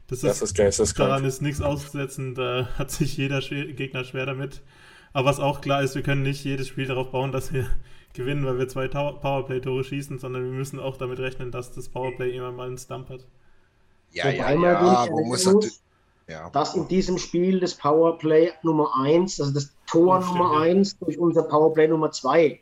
Das 0.07 0.19
Das 0.19 0.41
ist 0.41 0.59
das 0.59 0.79
ist 0.79 0.99
daran 0.99 1.23
ist 1.23 1.41
nichts 1.41 1.61
auszusetzen, 1.61 2.35
da 2.35 2.67
hat 2.77 2.91
sich 2.91 3.15
jeder 3.15 3.39
Gegner 3.39 4.03
schwer 4.03 4.25
damit. 4.25 4.61
Aber 5.13 5.29
was 5.29 5.39
auch 5.39 5.61
klar 5.61 5.83
ist, 5.83 5.95
wir 5.95 6.03
können 6.03 6.23
nicht 6.23 6.43
jedes 6.43 6.67
Spiel 6.67 6.85
darauf 6.85 7.11
bauen, 7.11 7.31
dass 7.31 7.53
wir 7.53 7.69
gewinnen, 8.13 8.45
weil 8.45 8.57
wir 8.57 8.67
zwei 8.67 8.87
Powerplay-Tore 8.87 9.83
schießen, 9.83 10.19
sondern 10.19 10.43
wir 10.43 10.51
müssen 10.51 10.79
auch 10.79 10.97
damit 10.97 11.19
rechnen, 11.19 11.51
dass 11.51 11.71
das 11.71 11.89
Powerplay 11.89 12.35
immer 12.35 12.51
mal 12.51 12.67
einen 12.67 12.77
Stump 12.77 13.09
hat. 13.09 13.21
Ja, 14.11 14.25
Wobei 14.25 14.35
ja, 14.35 14.51
ja. 14.51 14.57
Man 14.57 14.75
erinnern 14.75 15.27
muss 15.27 15.45
muss. 15.45 15.81
Ja. 16.27 16.49
dass 16.49 16.75
in 16.75 16.87
diesem 16.87 17.17
Spiel 17.17 17.59
das 17.59 17.75
Powerplay 17.75 18.51
Nummer 18.63 18.91
1, 19.01 19.39
also 19.41 19.53
das 19.53 19.73
Tor 19.85 20.19
Das 20.19 20.27
Nummer 20.27 20.53
ja. 20.53 20.71
1 20.71 20.99
durch 20.99 21.17
unser 21.19 21.43
Powerplay 21.43 21.87
Nummer 21.87 22.11
2 22.11 22.59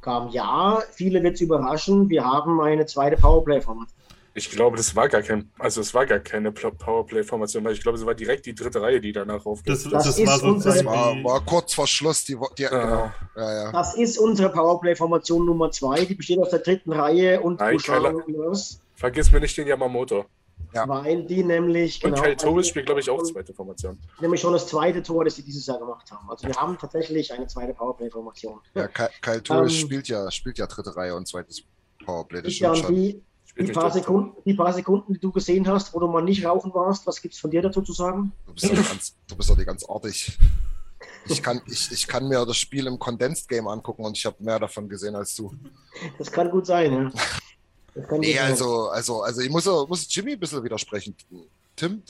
kam. 0.00 0.30
Ja, 0.30 0.82
viele 0.92 1.22
wird 1.22 1.34
es 1.34 1.40
überraschen, 1.40 2.08
wir 2.08 2.24
haben 2.24 2.60
eine 2.60 2.86
zweite 2.86 3.16
Powerplay-Formation. 3.16 3.99
Ich 4.32 4.48
glaube, 4.50 4.76
das 4.76 4.94
war 4.94 5.08
gar 5.08 5.22
kein, 5.22 5.50
also 5.58 5.80
es 5.80 5.92
war 5.92 6.06
gar 6.06 6.20
keine 6.20 6.50
Pl- 6.50 6.70
Powerplay-Formation, 6.72 7.64
weil 7.64 7.72
ich 7.72 7.82
glaube, 7.82 7.98
es 7.98 8.06
war 8.06 8.14
direkt 8.14 8.46
die 8.46 8.54
dritte 8.54 8.80
Reihe, 8.80 9.00
die 9.00 9.10
danach 9.12 9.38
Das, 9.38 9.46
aufgeht. 9.46 9.72
das, 9.74 9.82
Das 9.84 10.18
ist 10.18 10.26
war 10.26 10.38
so 10.38 10.46
unsere- 10.46 10.84
War, 10.84 11.24
war 11.24 11.40
kurz 11.44 11.74
vor 11.74 11.86
Schluss. 11.86 12.24
Die, 12.24 12.36
die, 12.56 12.62
genau. 12.64 13.10
Ja, 13.36 13.52
ja. 13.64 13.72
Das 13.72 13.96
ist 13.96 14.18
unsere 14.18 14.50
Powerplay-Formation 14.50 15.44
Nummer 15.46 15.70
2, 15.72 16.04
die 16.04 16.14
besteht 16.14 16.38
aus 16.38 16.50
der 16.50 16.60
dritten 16.60 16.92
Reihe 16.92 17.40
und 17.40 17.58
Nein, 17.60 17.76
Nurse, 18.28 18.78
Vergiss 18.94 19.30
mir 19.32 19.40
nicht 19.40 19.56
den 19.56 19.66
Yamamoto. 19.66 20.26
Ja. 20.72 20.86
weil 20.86 21.24
die 21.24 21.42
nämlich, 21.42 22.04
Und 22.04 22.10
genau, 22.12 22.22
Kyle 22.22 22.36
Torres 22.36 22.54
weil 22.54 22.62
die- 22.62 22.68
spielt, 22.68 22.86
glaube 22.86 23.00
ich, 23.00 23.10
auch 23.10 23.20
zweite 23.24 23.52
Formation. 23.52 23.98
nämlich 24.20 24.40
schon 24.40 24.52
das 24.52 24.68
zweite 24.68 25.02
Tor, 25.02 25.24
das 25.24 25.34
sie 25.34 25.42
dieses 25.42 25.66
Jahr 25.66 25.78
gemacht 25.80 26.08
haben. 26.12 26.30
Also 26.30 26.46
wir 26.46 26.54
haben 26.54 26.78
tatsächlich 26.78 27.32
eine 27.32 27.46
zweite 27.48 27.74
Powerplay-Formation. 27.74 28.60
ja 28.74 28.86
Kyle, 28.86 29.10
Kyle 29.20 29.42
Torres 29.42 29.72
Ähm, 29.72 29.78
spielt, 29.80 30.06
ja, 30.08 30.30
spielt 30.30 30.58
ja 30.58 30.66
dritte 30.68 30.94
Reihe 30.94 31.16
und 31.16 31.26
zweites 31.26 31.64
Powerplay. 32.04 32.42
Das 32.42 32.52
stimmt 32.52 32.76
schon. 32.78 32.94
die, 32.94 33.20
die, 33.58 33.72
paar. 33.72 33.90
Sekunden, 33.90 34.36
die 34.44 34.54
paar 34.54 34.72
Sekunden, 34.72 35.14
die 35.14 35.20
du 35.20 35.32
gesehen 35.32 35.66
hast, 35.68 35.92
wo 35.94 36.00
du 36.00 36.06
mal 36.08 36.22
nicht 36.22 36.44
rauchen 36.44 36.72
warst, 36.74 37.06
was 37.06 37.20
gibt 37.20 37.34
es 37.34 37.40
von 37.40 37.50
dir 37.50 37.62
dazu 37.62 37.82
zu 37.82 37.92
sagen? 37.92 38.32
Du 38.46 38.54
bist 38.54 38.66
doch 38.66 38.76
nicht 38.76 38.88
ganz, 38.88 39.16
du 39.26 39.36
bist 39.36 39.66
ganz 39.66 39.84
artig. 39.84 40.38
Ich 41.26 41.42
kann, 41.42 41.60
ich, 41.66 41.90
ich 41.92 42.06
kann 42.06 42.28
mir 42.28 42.44
das 42.44 42.56
Spiel 42.56 42.86
im 42.86 42.98
Condensed 42.98 43.48
Game 43.48 43.68
angucken 43.68 44.04
und 44.04 44.16
ich 44.16 44.26
habe 44.26 44.36
mehr 44.40 44.58
davon 44.58 44.88
gesehen 44.88 45.14
als 45.14 45.34
du. 45.34 45.54
Das 46.18 46.30
kann 46.30 46.50
gut 46.50 46.66
sein, 46.66 46.92
ja. 46.92 47.10
Das 47.94 48.08
kann 48.08 48.20
Nee, 48.20 48.34
sein. 48.34 48.50
also, 48.50 48.88
also, 48.88 49.22
also 49.22 49.40
ich 49.40 49.50
muss, 49.50 49.66
muss 49.66 50.06
Jimmy 50.14 50.32
ein 50.32 50.40
bisschen 50.40 50.62
widersprechen. 50.62 51.14
Tim, 51.76 52.02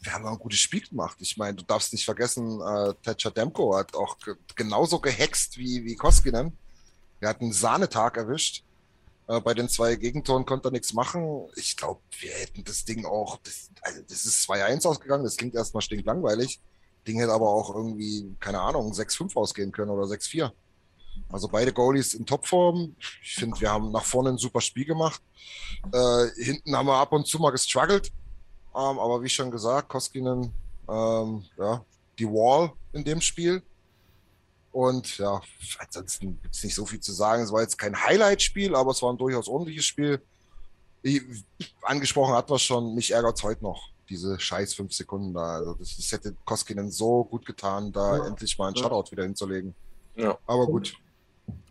wir 0.00 0.12
haben 0.12 0.24
auch 0.26 0.32
ein 0.32 0.38
gutes 0.38 0.60
Spiel 0.60 0.80
gemacht. 0.80 1.16
Ich 1.20 1.36
meine, 1.36 1.56
du 1.56 1.64
darfst 1.64 1.92
nicht 1.92 2.04
vergessen, 2.04 2.60
äh, 2.60 2.94
Thatcher 3.02 3.30
Demko 3.30 3.76
hat 3.76 3.94
auch 3.94 4.18
ge 4.18 4.34
genauso 4.54 4.98
gehext 5.00 5.58
wie, 5.58 5.84
wie 5.84 5.96
Koskinen. 5.96 6.56
Wir 7.20 7.28
hatten 7.28 7.44
einen 7.44 7.52
Sahnetag 7.52 8.16
erwischt. 8.16 8.62
Äh, 9.28 9.40
bei 9.40 9.54
den 9.54 9.68
zwei 9.68 9.96
Gegentoren 9.96 10.46
konnte 10.46 10.68
er 10.68 10.72
nichts 10.72 10.92
machen. 10.92 11.48
Ich 11.56 11.76
glaube, 11.76 12.00
wir 12.20 12.30
hätten 12.32 12.64
das 12.64 12.84
Ding 12.84 13.04
auch, 13.04 13.38
das, 13.38 13.70
also 13.82 14.00
das 14.02 14.24
ist 14.24 14.48
2-1 14.48 14.86
ausgegangen, 14.86 15.24
das 15.24 15.36
klingt 15.36 15.54
erstmal 15.54 15.82
stinklangweilig. 15.82 16.60
Ding 17.06 17.18
hätte 17.18 17.32
aber 17.32 17.48
auch 17.48 17.74
irgendwie, 17.74 18.34
keine 18.40 18.60
Ahnung, 18.60 18.92
6-5 18.92 19.36
ausgehen 19.36 19.72
können 19.72 19.90
oder 19.90 20.04
6-4. 20.04 20.50
Also 21.30 21.48
beide 21.48 21.72
Goalies 21.72 22.14
in 22.14 22.26
Topform. 22.26 22.94
Ich 23.22 23.36
finde, 23.36 23.60
wir 23.60 23.70
haben 23.70 23.90
nach 23.90 24.04
vorne 24.04 24.30
ein 24.30 24.38
super 24.38 24.60
Spiel 24.60 24.84
gemacht. 24.84 25.22
Äh, 25.92 26.26
hinten 26.36 26.76
haben 26.76 26.86
wir 26.86 26.94
ab 26.94 27.12
und 27.12 27.26
zu 27.26 27.38
mal 27.38 27.50
gestruggelt. 27.50 28.12
Ähm, 28.74 28.98
aber 28.98 29.22
wie 29.22 29.28
schon 29.28 29.50
gesagt, 29.50 29.88
Koskinen, 29.88 30.52
ähm, 30.88 31.44
ja, 31.56 31.84
die 32.18 32.26
Wall 32.26 32.72
in 32.92 33.04
dem 33.04 33.20
Spiel. 33.20 33.62
Und 34.76 35.16
ja, 35.16 35.40
ansonsten 35.78 36.38
gibt 36.42 36.54
es 36.54 36.62
nicht 36.62 36.74
so 36.74 36.84
viel 36.84 37.00
zu 37.00 37.10
sagen. 37.14 37.42
Es 37.42 37.50
war 37.50 37.62
jetzt 37.62 37.78
kein 37.78 37.98
Highlight-Spiel, 37.98 38.74
aber 38.74 38.90
es 38.90 39.00
war 39.00 39.10
ein 39.10 39.16
durchaus 39.16 39.48
ordentliches 39.48 39.86
Spiel. 39.86 40.20
Ich, 41.00 41.22
angesprochen 41.80 42.34
hat 42.34 42.50
man 42.50 42.58
schon, 42.58 42.94
mich 42.94 43.10
ärgert 43.10 43.38
es 43.38 43.42
heute 43.42 43.64
noch, 43.64 43.88
diese 44.10 44.38
scheiß 44.38 44.74
fünf 44.74 44.92
Sekunden 44.92 45.32
da. 45.32 45.54
Also 45.54 45.72
das, 45.76 45.96
das 45.96 46.12
hätte 46.12 46.36
Koskinen 46.44 46.90
so 46.90 47.24
gut 47.24 47.46
getan, 47.46 47.90
da 47.90 48.18
Ja. 48.18 48.26
endlich 48.26 48.58
mal 48.58 48.66
einen 48.66 48.76
Ja. 48.76 48.82
Shutout 48.82 49.10
wieder 49.12 49.22
hinzulegen. 49.22 49.74
Ja. 50.14 50.36
Aber 50.46 50.66
gut. 50.66 50.92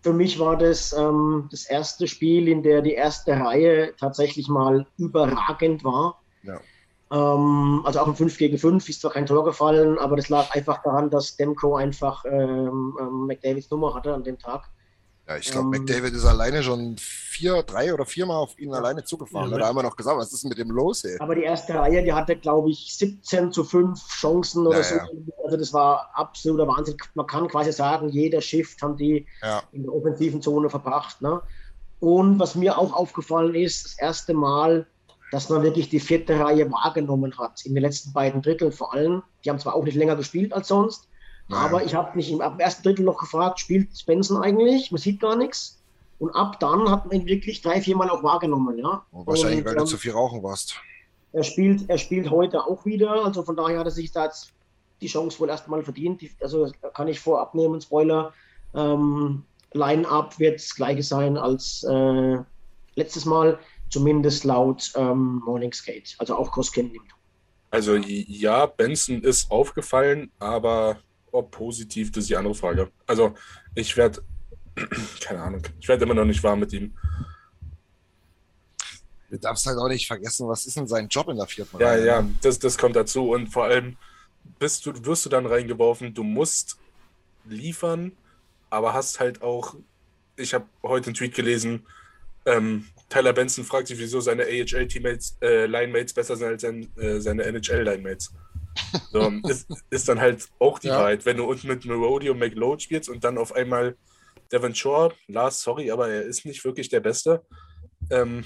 Für 0.01 0.13
mich 0.13 0.39
war 0.39 0.57
das 0.57 0.91
ähm, 0.91 1.47
das 1.51 1.65
erste 1.65 2.07
Spiel, 2.07 2.47
in 2.47 2.63
der 2.63 2.81
die 2.81 2.93
erste 2.93 3.33
Reihe 3.33 3.93
tatsächlich 3.99 4.47
mal 4.47 4.87
überragend 4.97 5.83
war. 5.83 6.23
Ja. 6.41 6.59
Ähm, 7.15 7.81
also 7.85 7.99
auch 7.99 8.07
im 8.07 8.15
5 8.15 8.37
gegen 8.37 8.57
5 8.57 8.89
ist 8.89 9.01
zwar 9.01 9.11
kein 9.11 9.25
Tor 9.25 9.45
gefallen, 9.45 9.97
aber 9.99 10.17
das 10.17 10.27
lag 10.29 10.51
einfach 10.53 10.83
daran, 10.83 11.09
dass 11.09 11.37
Demko 11.37 11.75
einfach 11.75 12.25
ähm, 12.25 12.97
ähm, 12.99 13.25
McDavids 13.27 13.69
Nummer 13.71 13.93
hatte 13.93 14.13
an 14.13 14.23
dem 14.23 14.37
Tag. 14.37 14.69
Ja, 15.27 15.37
ich 15.37 15.49
glaube, 15.49 15.75
Ähm, 15.75 15.81
McDavid 15.81 16.13
ist 16.13 16.25
alleine 16.25 16.61
schon 16.61 16.97
vier, 16.99 17.63
drei 17.63 17.93
oder 17.93 18.05
viermal 18.05 18.37
auf 18.37 18.59
ihn 18.59 18.73
alleine 18.73 19.03
zugefahren. 19.03 19.49
Ja, 19.51 19.57
da 19.57 19.67
haben 19.67 19.75
wir 19.75 19.81
noch 19.83 19.95
gesagt, 19.95 20.17
was 20.17 20.31
ist 20.31 20.43
denn 20.43 20.49
mit 20.49 20.59
dem 20.59 20.69
los, 20.69 21.03
ey? 21.03 21.17
Aber 21.19 21.33
die 21.35 21.41
erste 21.43 21.73
Reihe, 21.73 22.03
die 22.03 22.13
hatte, 22.13 22.35
glaube 22.35 22.69
ich, 22.69 22.95
17 22.95 23.51
zu 23.51 23.63
5 23.63 24.07
Chancen 24.07 24.67
oder 24.67 24.77
Ja, 24.77 24.83
so. 24.83 24.95
ja. 24.95 25.07
Also 25.43 25.57
das 25.57 25.73
war 25.73 26.11
absoluter 26.13 26.67
Wahnsinn. 26.67 26.97
Man 27.15 27.25
kann 27.25 27.47
quasi 27.47 27.71
sagen, 27.71 28.09
jeder 28.09 28.41
Shift 28.41 28.81
haben 28.83 28.97
die 28.97 29.25
Ja, 29.41 29.63
in 29.71 29.83
der 29.83 29.93
offensiven 29.93 30.41
Zone 30.43 30.69
verbracht. 30.69 31.21
Ne? 31.21 31.41
Und 31.99 32.37
was 32.39 32.53
mir 32.55 32.77
auch 32.77 32.93
aufgefallen 32.93 33.55
ist, 33.55 33.85
das 33.85 33.97
erste 33.97 34.33
Mal, 34.35 34.85
dass 35.31 35.49
man 35.49 35.63
wirklich 35.63 35.89
die 35.89 35.99
vierte 35.99 36.39
Reihe 36.39 36.71
wahrgenommen 36.71 37.37
hat. 37.37 37.65
In 37.65 37.73
den 37.73 37.81
letzten 37.81 38.13
beiden 38.13 38.41
Dritteln 38.41 38.71
vor 38.71 38.93
allem. 38.93 39.23
Die 39.43 39.49
haben 39.49 39.59
zwar 39.59 39.75
auch 39.75 39.83
nicht 39.83 39.95
länger 39.95 40.15
gespielt 40.15 40.53
als 40.53 40.67
sonst, 40.67 41.07
Naja. 41.47 41.65
aber 41.65 41.83
ich 41.83 41.93
habe 41.95 42.15
mich 42.15 42.31
im 42.31 42.41
ab 42.41 42.53
dem 42.57 42.59
ersten 42.61 42.83
Drittel 42.83 43.05
noch 43.05 43.17
gefragt, 43.17 43.59
spielt 43.59 43.97
Spencer 43.97 44.41
eigentlich? 44.41 44.91
Man 44.91 44.99
sieht 45.01 45.19
gar 45.19 45.35
nichts. 45.35 45.81
Und 46.19 46.31
ab 46.33 46.59
dann 46.59 46.89
hat 46.89 47.05
man 47.07 47.21
ihn 47.21 47.25
wirklich 47.27 47.61
drei, 47.61 47.81
viermal 47.81 48.09
auch 48.09 48.23
wahrgenommen. 48.23 48.77
Ja? 48.77 49.03
und 49.11 49.27
wahrscheinlich, 49.27 49.59
Und, 49.59 49.65
weil 49.65 49.75
du 49.75 49.81
ähm, 49.81 49.87
zu 49.87 49.97
viel 49.97 50.11
rauchen 50.13 50.41
warst. 50.43 50.75
er, 51.33 51.43
spielt, 51.43 51.89
er 51.89 51.97
spielt 51.97 52.29
heute 52.31 52.63
auch 52.65 52.85
wieder, 52.85 53.25
also 53.25 53.43
von 53.43 53.55
daher 53.57 53.79
hat 53.79 53.87
er 53.87 53.91
sich 53.91 54.11
da 54.11 54.25
jetzt 54.25 54.53
die 55.01 55.07
Chance 55.07 55.39
wohl 55.41 55.49
erstmal 55.49 55.83
verdient. 55.83 56.21
Also 56.41 56.71
kann 56.93 57.07
ich 57.09 57.19
vorab 57.19 57.53
nehmen, 57.53 57.81
Spoiler. 57.81 58.31
Ähm, 58.73 59.43
Line-up 59.73 60.39
wird 60.39 60.55
das 60.59 60.73
gleiche 60.73 61.03
sein 61.03 61.37
als 61.37 61.83
äh, 61.83 62.37
letztes 62.95 63.25
Mal, 63.25 63.59
zumindest 63.95 64.43
laut 64.43 64.91
ähm, 64.95 65.41
Morning 65.45 65.71
Skate, 65.71 66.15
also 66.17 66.35
auch 66.35 66.51
Koskin 66.51 66.91
nimmt. 66.91 67.13
Also 67.71 67.95
ja, 67.95 68.65
Benson 68.65 69.21
ist 69.21 69.49
aufgefallen, 69.49 70.31
aber 70.37 70.99
ob 71.31 71.51
positiv, 71.51 72.11
das 72.11 72.23
ist 72.23 72.29
die 72.29 72.35
andere 72.35 72.55
Frage. 72.55 72.91
Also 73.07 73.35
ich 73.73 73.95
werde, 73.95 74.21
keine 75.21 75.41
Ahnung, 75.41 75.61
ich 75.79 75.87
werde 75.87 76.03
immer 76.03 76.13
noch 76.13 76.25
nicht 76.25 76.43
warm 76.43 76.59
mit 76.59 76.73
ihm. 76.73 76.93
Du 79.29 79.37
darfst 79.37 79.65
halt 79.65 79.77
auch 79.77 79.87
nicht 79.87 80.07
vergessen, 80.07 80.49
was 80.49 80.65
ist 80.65 80.75
denn 80.75 80.87
sein 80.87 81.07
Job 81.07 81.29
in 81.29 81.37
der 81.37 81.47
vierten 81.47 81.79
ja, 81.79 81.87
Reihe? 81.87 82.05
Ja, 82.05 82.27
das, 82.41 82.59
das 82.59 82.77
kommt 82.77 82.97
dazu. 82.97 83.29
Und 83.31 83.47
vor 83.47 83.63
allem 83.63 83.95
bist 84.59 84.85
du, 84.85 85.05
wirst 85.05 85.25
du 85.25 85.29
dann 85.29 85.45
reingeworfen, 85.45 86.13
du 86.13 86.23
musst 86.23 86.77
liefern, 87.45 88.11
aber 88.69 88.93
hast 88.93 89.21
halt 89.21 89.41
auch, 89.41 89.75
ich 90.35 90.53
habe 90.53 90.65
heute 90.83 91.07
einen 91.07 91.15
Tweet 91.15 91.33
gelesen, 91.33 91.85
ähm, 92.45 92.87
Tyler 93.09 93.33
Benson 93.33 93.63
fragt 93.65 93.87
sich, 93.87 93.99
wieso 93.99 94.19
seine 94.19 94.43
AHL-Teammates, 94.43 95.37
äh, 95.41 95.65
Linemates 95.65 96.13
besser 96.13 96.35
sind 96.35 96.47
als 96.47 96.61
sein, 96.61 96.91
äh, 96.97 97.19
seine 97.19 97.43
NHL-Linemates. 97.43 98.33
So, 99.11 99.31
ist, 99.49 99.67
ist 99.89 100.09
dann 100.09 100.19
halt 100.19 100.47
auch 100.59 100.79
die 100.79 100.87
Ja. 100.87 100.97
Wahrheit. 100.99 101.25
Wenn 101.25 101.37
du 101.37 101.45
unten 101.45 101.67
mit 101.67 101.85
Rodeo 101.87 102.33
McLeod 102.33 102.81
spielst 102.81 103.09
und 103.09 103.23
dann 103.23 103.37
auf 103.37 103.53
einmal 103.53 103.95
Devon 104.51 104.75
Shore, 104.75 105.13
Lars, 105.27 105.61
sorry, 105.61 105.91
aber 105.91 106.09
er 106.09 106.23
ist 106.23 106.45
nicht 106.45 106.63
wirklich 106.65 106.89
der 106.89 106.99
Beste. 106.99 107.45
Ähm, 108.09 108.43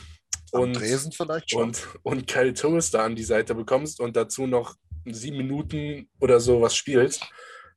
und, 0.52 0.74
Tresen 0.76 1.12
vielleicht 1.12 1.52
schon. 1.52 1.64
und, 1.64 1.88
und 2.04 2.28
Kyle 2.28 2.54
Turris 2.54 2.92
da 2.92 3.06
an 3.06 3.16
die 3.16 3.24
Seite 3.24 3.54
bekommst 3.56 4.00
und 4.00 4.16
dazu 4.16 4.48
noch 4.48 4.76
sieben 5.06 5.38
Minuten 5.38 6.10
oder 6.20 6.40
so 6.40 6.62
was 6.62 6.76
spielst, 6.76 7.26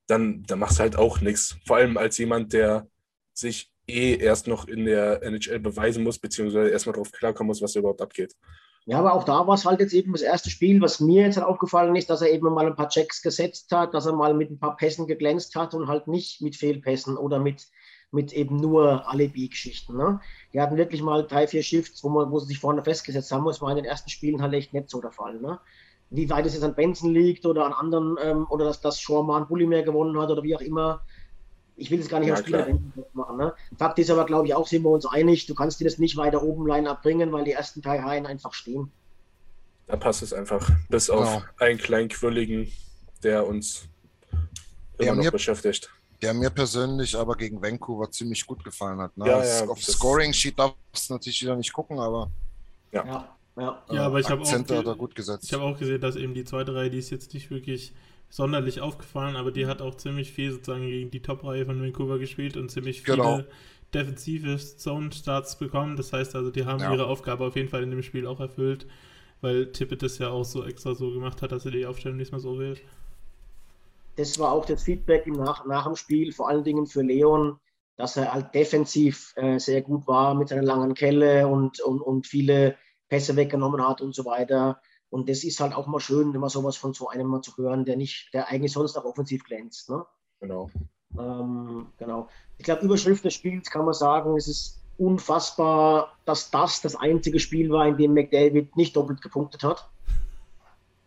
dann, 0.06 0.42
dann 0.44 0.58
machst 0.58 0.78
du 0.78 0.82
halt 0.82 0.96
auch 0.96 1.20
nichts. 1.20 1.56
Vor 1.66 1.76
allem 1.76 1.96
als 1.96 2.18
jemand, 2.18 2.52
der 2.52 2.86
sich 3.34 3.71
eh 3.86 4.16
erst 4.16 4.46
noch 4.46 4.66
in 4.68 4.84
der 4.84 5.22
NHL 5.22 5.60
beweisen 5.60 6.04
muss, 6.04 6.18
beziehungsweise 6.18 6.70
erstmal 6.70 6.94
drauf 6.94 7.12
klarkommen 7.12 7.48
muss, 7.48 7.62
was 7.62 7.72
da 7.72 7.80
überhaupt 7.80 8.02
abgeht. 8.02 8.34
Ja, 8.84 8.98
aber 8.98 9.14
auch 9.14 9.22
da 9.22 9.46
war 9.46 9.54
es 9.54 9.64
halt 9.64 9.78
jetzt 9.78 9.92
eben 9.92 10.12
das 10.12 10.22
erste 10.22 10.50
Spiel, 10.50 10.80
was 10.80 10.98
mir 10.98 11.22
jetzt 11.22 11.36
halt 11.36 11.46
aufgefallen 11.46 11.94
ist, 11.94 12.10
dass 12.10 12.20
er 12.20 12.32
eben 12.32 12.52
mal 12.52 12.66
ein 12.66 12.74
paar 12.74 12.88
Checks 12.88 13.22
gesetzt 13.22 13.70
hat, 13.70 13.94
dass 13.94 14.06
er 14.06 14.12
mal 14.12 14.34
mit 14.34 14.50
ein 14.50 14.58
paar 14.58 14.76
Pässen 14.76 15.06
geglänzt 15.06 15.54
hat 15.54 15.74
und 15.74 15.86
halt 15.86 16.08
nicht 16.08 16.42
mit 16.42 16.56
Fehlpässen 16.56 17.16
oder 17.16 17.38
mit, 17.38 17.68
mit 18.10 18.32
eben 18.32 18.56
nur 18.56 19.08
Alibi-Geschichten. 19.08 19.96
Ne? 19.96 20.20
Die 20.52 20.60
hatten 20.60 20.76
wirklich 20.76 21.00
mal 21.00 21.24
drei, 21.24 21.46
vier 21.46 21.62
Shifts, 21.62 22.02
wo, 22.02 22.08
man, 22.08 22.32
wo 22.32 22.40
sie 22.40 22.48
sich 22.48 22.58
vorne 22.58 22.82
festgesetzt 22.82 23.30
haben. 23.30 23.46
Das 23.46 23.62
war 23.62 23.70
in 23.70 23.76
den 23.76 23.84
ersten 23.84 24.10
Spielen 24.10 24.42
halt 24.42 24.52
echt 24.54 24.72
nicht 24.72 24.90
so 24.90 25.00
der 25.00 25.12
Fall. 25.12 25.38
Ne? 25.38 25.60
Wie 26.10 26.28
weit 26.28 26.46
es 26.46 26.54
jetzt 26.54 26.64
an 26.64 26.74
Benson 26.74 27.12
liegt 27.12 27.46
oder 27.46 27.64
an 27.64 27.72
anderen, 27.72 28.16
ähm, 28.20 28.46
oder 28.50 28.64
dass 28.64 28.80
das 28.80 29.00
Shorman 29.00 29.46
Bully 29.46 29.66
mehr 29.66 29.84
gewonnen 29.84 30.20
hat 30.20 30.30
oder 30.30 30.42
wie 30.42 30.56
auch 30.56 30.60
immer. 30.60 31.04
Ich 31.76 31.90
will 31.90 32.00
es 32.00 32.08
gar 32.08 32.20
nicht 32.20 32.28
Ja, 32.28 32.34
auf 32.34 32.40
Spieler 32.40 32.78
machen. 33.14 33.36
Ne? 33.38 33.54
Fakt 33.78 33.98
ist 33.98 34.10
aber, 34.10 34.26
glaube 34.26 34.46
ich, 34.46 34.54
auch 34.54 34.66
sind 34.66 34.82
wir 34.82 34.90
uns 34.90 35.06
einig, 35.06 35.46
du 35.46 35.54
kannst 35.54 35.80
dir 35.80 35.84
das 35.84 35.98
nicht 35.98 36.16
weiter 36.16 36.42
oben 36.42 36.66
Line 36.66 36.88
abbringen, 36.88 37.32
weil 37.32 37.44
die 37.44 37.52
ersten 37.52 37.80
drei 37.82 37.98
Reihen 38.00 38.26
einfach 38.26 38.52
stehen. 38.52 38.90
Da 39.86 39.96
passt 39.96 40.22
es 40.22 40.32
einfach. 40.32 40.70
Bis 40.88 41.10
auf 41.10 41.24
Genau. 41.26 41.42
einen 41.58 41.78
kleinen 41.78 42.08
Quirligen, 42.08 42.70
der 43.22 43.46
uns 43.46 43.84
immer 44.98 45.06
Ja, 45.08 45.14
noch 45.14 45.24
mir- 45.24 45.30
beschäftigt. 45.32 45.90
Der 46.20 46.34
mir 46.34 46.50
persönlich 46.50 47.16
aber 47.16 47.34
gegen 47.34 47.60
Vancouver 47.60 48.08
ziemlich 48.10 48.46
gut 48.46 48.62
gefallen 48.62 49.00
hat. 49.00 49.16
Ne? 49.16 49.26
Ja, 49.26 49.38
Das- 49.38 49.60
ja, 49.60 49.66
Auf 49.68 49.80
das- 49.84 49.94
Scoring-Sheet 49.94 50.56
darfst 50.58 51.08
du 51.08 51.14
natürlich 51.14 51.42
wieder 51.42 51.56
nicht 51.56 51.72
gucken, 51.72 51.98
aber 51.98 52.30
Ja. 52.92 53.04
Ja, 53.06 53.28
ja. 53.56 53.82
Ja, 53.90 54.06
aber 54.06 54.20
ich 54.20 54.28
habe 54.28 54.42
auch, 54.42 54.46
Akzente 54.46 54.76
hat 54.76 54.84
er 54.86 54.92
ge- 54.92 54.98
gut 55.00 55.14
gesetzt. 55.16 55.44
ich 55.44 55.52
hab 55.52 55.62
auch 55.62 55.76
gesehen, 55.78 56.00
dass 56.00 56.14
eben 56.16 56.34
die 56.34 56.44
zweite 56.44 56.74
Reihe, 56.74 56.90
die 56.90 56.98
ist 56.98 57.10
jetzt 57.10 57.32
nicht 57.34 57.50
wirklich 57.50 57.92
sonderlich 58.32 58.80
aufgefallen, 58.82 59.36
aber 59.36 59.52
die 59.52 59.66
hat 59.68 59.82
auch 59.82 59.96
ziemlich 59.96 60.32
viel 60.32 60.52
sozusagen 60.52 60.88
gegen 60.88 61.12
die 61.12 61.22
Top-Reihe 61.22 61.66
von 61.66 61.80
Vancouver 61.82 62.18
gespielt 62.18 62.56
und 62.58 62.70
ziemlich 62.70 63.02
viele 63.02 63.16
Genau. 63.16 63.48
defensive 63.94 64.56
Zone-Starts 64.58 65.58
bekommen. 65.58 65.96
Das 65.96 66.12
heißt 66.14 66.34
also, 66.36 66.50
die 66.50 66.66
haben 66.66 66.82
Ja. 66.82 66.90
ihre 66.90 67.06
Aufgabe 67.06 67.44
auf 67.46 67.56
jeden 67.56 67.70
Fall 67.70 67.84
in 67.84 67.90
dem 67.92 68.02
Spiel 68.02 68.26
auch 68.26 68.40
erfüllt, 68.40 68.86
weil 69.42 69.72
Tippett 69.72 70.02
das 70.02 70.18
ja 70.18 70.30
auch 70.30 70.44
so 70.44 70.64
extra 70.64 70.94
so 70.96 71.12
gemacht 71.12 71.42
hat, 71.42 71.52
dass 71.52 71.66
er 71.66 71.72
die 71.72 71.86
Aufstellung 71.86 72.18
nicht 72.18 72.32
mehr 72.32 72.40
so 72.40 72.58
wählt. 72.60 72.82
das 74.16 74.38
war 74.38 74.52
auch 74.52 74.64
das 74.66 74.82
Feedback 74.82 75.26
im 75.26 75.34
nach, 75.34 75.64
nach 75.66 75.84
dem 75.86 75.96
Spiel, 75.96 76.32
vor 76.32 76.48
allen 76.48 76.64
Dingen 76.64 76.86
für 76.86 77.02
Leon, 77.02 77.58
dass 77.96 78.16
er 78.16 78.32
halt 78.32 78.54
defensiv 78.54 79.32
äh, 79.36 79.58
sehr 79.58 79.82
gut 79.82 80.06
war 80.06 80.34
mit 80.34 80.48
seiner 80.48 80.62
langen 80.62 80.94
Kelle 80.94 81.48
und, 81.48 81.80
und, 81.80 82.00
und 82.00 82.26
viele 82.26 82.76
Pässe 83.08 83.36
weggenommen 83.36 83.86
hat 83.86 84.00
und 84.00 84.14
so 84.14 84.24
weiter. 84.24 84.80
Und 85.12 85.28
das 85.28 85.44
ist 85.44 85.60
halt 85.60 85.74
auch 85.74 85.86
mal 85.86 86.00
schön, 86.00 86.32
wenn 86.32 86.40
man 86.40 86.48
sowas 86.48 86.78
von 86.78 86.94
so 86.94 87.06
einem 87.10 87.26
mal 87.26 87.42
zu 87.42 87.54
hören, 87.58 87.84
der 87.84 87.98
nicht, 87.98 88.30
der 88.32 88.48
eigentlich 88.48 88.72
sonst 88.72 88.96
auch 88.96 89.04
offensiv 89.04 89.44
glänzt. 89.44 89.90
Ne? 89.90 90.06
Genau. 90.40 90.70
Ähm, 91.18 91.88
genau. 91.98 92.30
Ich 92.56 92.64
glaube, 92.64 92.80
Überschrift 92.80 93.22
des 93.22 93.34
Spiels 93.34 93.68
kann 93.68 93.84
man 93.84 93.92
sagen, 93.92 94.34
es 94.38 94.48
ist 94.48 94.80
unfassbar, 94.96 96.16
dass 96.24 96.50
das 96.50 96.80
das 96.80 96.96
einzige 96.96 97.40
Spiel 97.40 97.68
war, 97.68 97.86
in 97.86 97.98
dem 97.98 98.14
McDavid 98.14 98.74
nicht 98.74 98.96
doppelt 98.96 99.20
gepunktet 99.20 99.62
hat. 99.64 99.86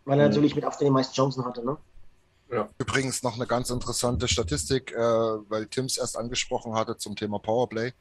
Weil 0.04 0.20
er 0.20 0.26
Mhm. 0.26 0.30
natürlich 0.30 0.54
mit 0.54 0.64
Abstand 0.64 0.86
die 0.86 0.92
meisten 0.92 1.14
Chancen 1.14 1.44
hatte. 1.44 1.64
Ne? 1.64 1.76
Übrigens 2.78 3.24
noch 3.24 3.34
eine 3.34 3.48
ganz 3.48 3.70
interessante 3.70 4.28
Statistik, 4.28 4.92
äh, 4.92 4.96
weil 4.96 5.66
Tims 5.66 5.98
erst 5.98 6.16
angesprochen 6.16 6.74
hatte 6.74 6.96
zum 6.96 7.16
Thema 7.16 7.40
Powerplay. 7.40 7.92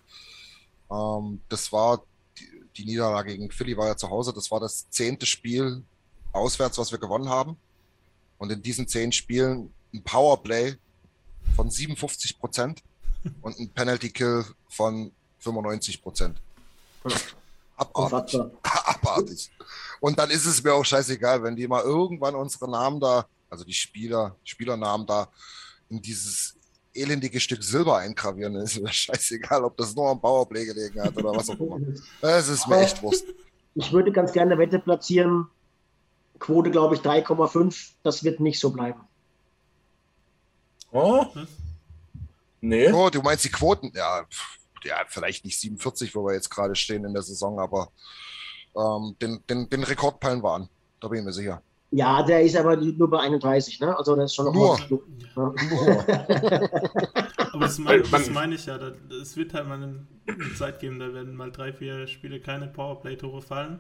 Ähm, 0.92 1.42
das 1.50 1.72
war 1.72 2.04
die, 2.38 2.64
die 2.78 2.86
Niederlage 2.86 3.36
gegen 3.36 3.50
Philly 3.50 3.76
war 3.76 3.88
ja 3.88 3.98
zu 3.98 4.08
Hause. 4.12 4.34
Das 4.34 4.52
war 4.52 4.60
das 4.60 4.88
zehnte 4.92 5.26
Spiel 5.26 5.84
auswärts, 6.36 6.78
was 6.78 6.92
wir 6.92 7.00
gewonnen 7.00 7.30
haben. 7.30 7.58
Und 8.38 8.52
in 8.52 8.62
diesen 8.62 8.88
zehn 8.88 9.12
Spielen 9.12 9.74
ein 9.94 10.04
Powerplay 10.04 10.76
von 11.56 11.70
57 11.70 12.38
Prozent 12.40 12.84
und 13.42 13.58
ein 13.60 13.70
Penalty 13.70 14.10
Kill 14.10 14.46
von 14.70 15.12
95 15.40 16.02
Prozent. 16.02 16.42
Abartig. 17.78 18.40
Abartig. 18.64 19.52
Und 20.00 20.20
dann 20.20 20.30
ist 20.30 20.46
es 20.46 20.64
mir 20.64 20.74
auch 20.74 20.86
scheißegal, 20.86 21.44
wenn 21.44 21.56
die 21.56 21.68
mal 21.68 21.84
irgendwann 21.84 22.36
unsere 22.36 22.70
Namen 22.70 23.00
da, 23.00 23.26
also 23.50 23.64
die 23.64 23.74
Spieler, 23.74 24.36
Spielernamen 24.44 25.08
da 25.08 25.30
in 25.90 26.02
dieses 26.02 26.56
elendige 26.94 27.40
Stück 27.40 27.64
Silber 27.64 27.98
eingravieren, 27.98 28.54
dann 28.54 28.64
ist 28.64 28.82
mir 28.82 28.88
scheißegal, 28.92 29.64
ob 29.64 29.78
das 29.78 29.96
nur 29.96 30.10
am 30.10 30.20
Powerplay 30.20 30.66
gelegen 30.66 31.02
hat 31.02 31.16
oder 31.18 31.36
was 31.36 31.50
auch 31.50 31.60
immer. 31.60 31.80
Es 32.22 32.48
ist 32.48 32.68
mir 32.68 32.80
echt 32.80 33.02
Wurst. 33.02 33.26
Ich 33.76 33.92
würde 33.92 34.12
ganz 34.12 34.32
gerne 34.32 34.54
eine 34.54 34.62
Wette 34.62 34.80
platzieren. 34.80 35.48
Quote, 36.40 36.72
glaube 36.72 36.96
ich, 36.96 37.02
3,5. 37.02 37.94
Das 38.04 38.24
wird 38.24 38.40
nicht 38.40 38.60
so 38.60 38.72
bleiben. 38.72 39.02
Oh, 40.92 41.26
Was? 41.34 41.48
nee. 42.62 42.92
Oh, 42.92 43.10
du 43.10 43.22
meinst 43.22 43.44
die 43.46 43.50
Quoten? 43.50 43.92
Ja, 43.96 44.26
ja, 44.84 44.96
vielleicht 45.08 45.46
nicht 45.46 45.60
47, 45.60 46.16
wo 46.16 46.26
wir 46.26 46.34
jetzt 46.34 46.50
gerade 46.50 46.76
stehen 46.76 47.06
in 47.06 47.14
der 47.14 47.24
Saison, 47.24 47.60
aber 47.60 47.90
ähm, 48.76 49.16
den, 49.22 49.42
den, 49.50 49.70
den 49.70 49.84
Rekord 49.84 50.20
peilen 50.20 50.44
wir 50.44 50.52
an. 50.54 50.70
Da 51.02 51.08
bin 51.08 51.20
ich 51.20 51.26
mir 51.26 51.34
sicher. 51.34 51.62
Ja, 51.92 52.24
der 52.24 52.42
ist 52.44 52.56
aber 52.56 52.76
nur 52.78 53.10
bei 53.10 53.20
31. 53.20 53.80
Ne? 53.80 53.98
Also 53.98 54.16
das 54.16 54.26
ist 54.32 54.36
schon 54.36 54.46
noch 54.46 54.54
Nur. 54.54 54.78
mal- 55.36 55.56
Aber 57.54 57.66
das 57.66 57.78
man- 57.80 58.04
das 58.12 58.30
meine 58.32 58.56
ich 58.56 58.66
ja. 58.66 58.78
Es 59.22 59.38
wird 59.38 59.54
halt 59.54 59.68
mal 59.68 59.76
eine 59.82 60.06
Zeit 60.58 60.80
geben, 60.80 61.00
da 61.00 61.14
werden 61.14 61.36
mal 61.36 61.52
drei, 61.52 61.72
vier 61.72 62.08
Spiele 62.08 62.40
keine 62.42 62.68
Powerplay-Tore 62.68 63.42
fallen. 63.42 63.80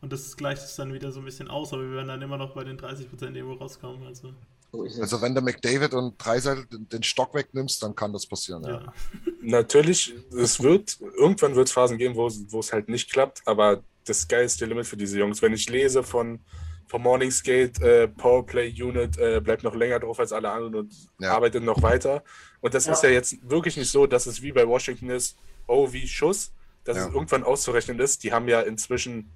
Und 0.00 0.12
das 0.12 0.36
gleicht 0.36 0.62
es 0.62 0.76
dann 0.76 0.92
wieder 0.92 1.12
so 1.12 1.20
ein 1.20 1.24
bisschen 1.24 1.48
aus, 1.48 1.72
aber 1.72 1.82
wir 1.82 1.92
werden 1.96 2.08
dann 2.08 2.22
immer 2.22 2.38
noch 2.38 2.54
bei 2.54 2.64
den 2.64 2.78
30% 2.78 3.34
irgendwo 3.34 3.54
rauskommen. 3.54 4.06
Also. 4.06 4.32
Also 4.72 5.20
wenn 5.20 5.34
du 5.34 5.40
McDavid 5.40 5.94
und 5.94 6.14
Dreiseitel 6.16 6.64
den, 6.70 7.02
Stock 7.02 7.34
wegnimmst, 7.34 7.82
dann 7.82 7.94
kann 7.94 8.12
das 8.12 8.26
passieren. 8.26 8.62
Ja. 8.62 8.80
ja. 8.80 8.92
Natürlich, 9.42 10.14
es 10.36 10.62
wird, 10.62 10.98
irgendwann 11.18 11.56
wird 11.56 11.68
es 11.68 11.72
Phasen 11.72 11.98
geben, 11.98 12.14
wo 12.14 12.26
es, 12.28 12.44
wo 12.50 12.60
es 12.60 12.72
halt 12.72 12.88
nicht 12.88 13.10
klappt, 13.10 13.42
aber 13.46 13.82
das 14.06 14.26
geilste 14.28 14.66
Limit 14.66 14.86
für 14.86 14.96
diese 14.96 15.18
Jungs. 15.18 15.42
Wenn 15.42 15.52
ich 15.52 15.68
lese 15.68 16.02
von, 16.02 16.40
von 16.86 17.02
Morning 17.02 17.30
Skate, 17.30 17.80
äh, 17.82 18.08
Powerplay 18.08 18.70
Unit 18.80 19.18
äh, 19.18 19.40
bleibt 19.40 19.64
noch 19.64 19.74
länger 19.74 19.98
drauf 19.98 20.18
als 20.20 20.32
alle 20.32 20.50
anderen 20.50 20.74
und 20.76 20.94
Ja. 21.18 21.32
arbeitet 21.32 21.64
noch 21.64 21.82
weiter. 21.82 22.22
Und 22.60 22.72
das 22.72 22.86
Ja. 22.86 22.92
ist 22.92 23.02
ja 23.02 23.10
jetzt 23.10 23.36
wirklich 23.48 23.76
nicht 23.76 23.90
so, 23.90 24.06
dass 24.06 24.26
es 24.26 24.40
wie 24.40 24.52
bei 24.52 24.66
Washington 24.66 25.10
ist, 25.10 25.36
oh, 25.66 25.92
wie 25.92 26.06
Schuss, 26.06 26.52
dass 26.84 26.96
Ja. 26.96 27.08
es 27.08 27.12
irgendwann 27.12 27.42
auszurechnen 27.42 27.98
ist. 27.98 28.22
Die 28.22 28.32
haben 28.32 28.48
ja 28.48 28.60
inzwischen 28.60 29.32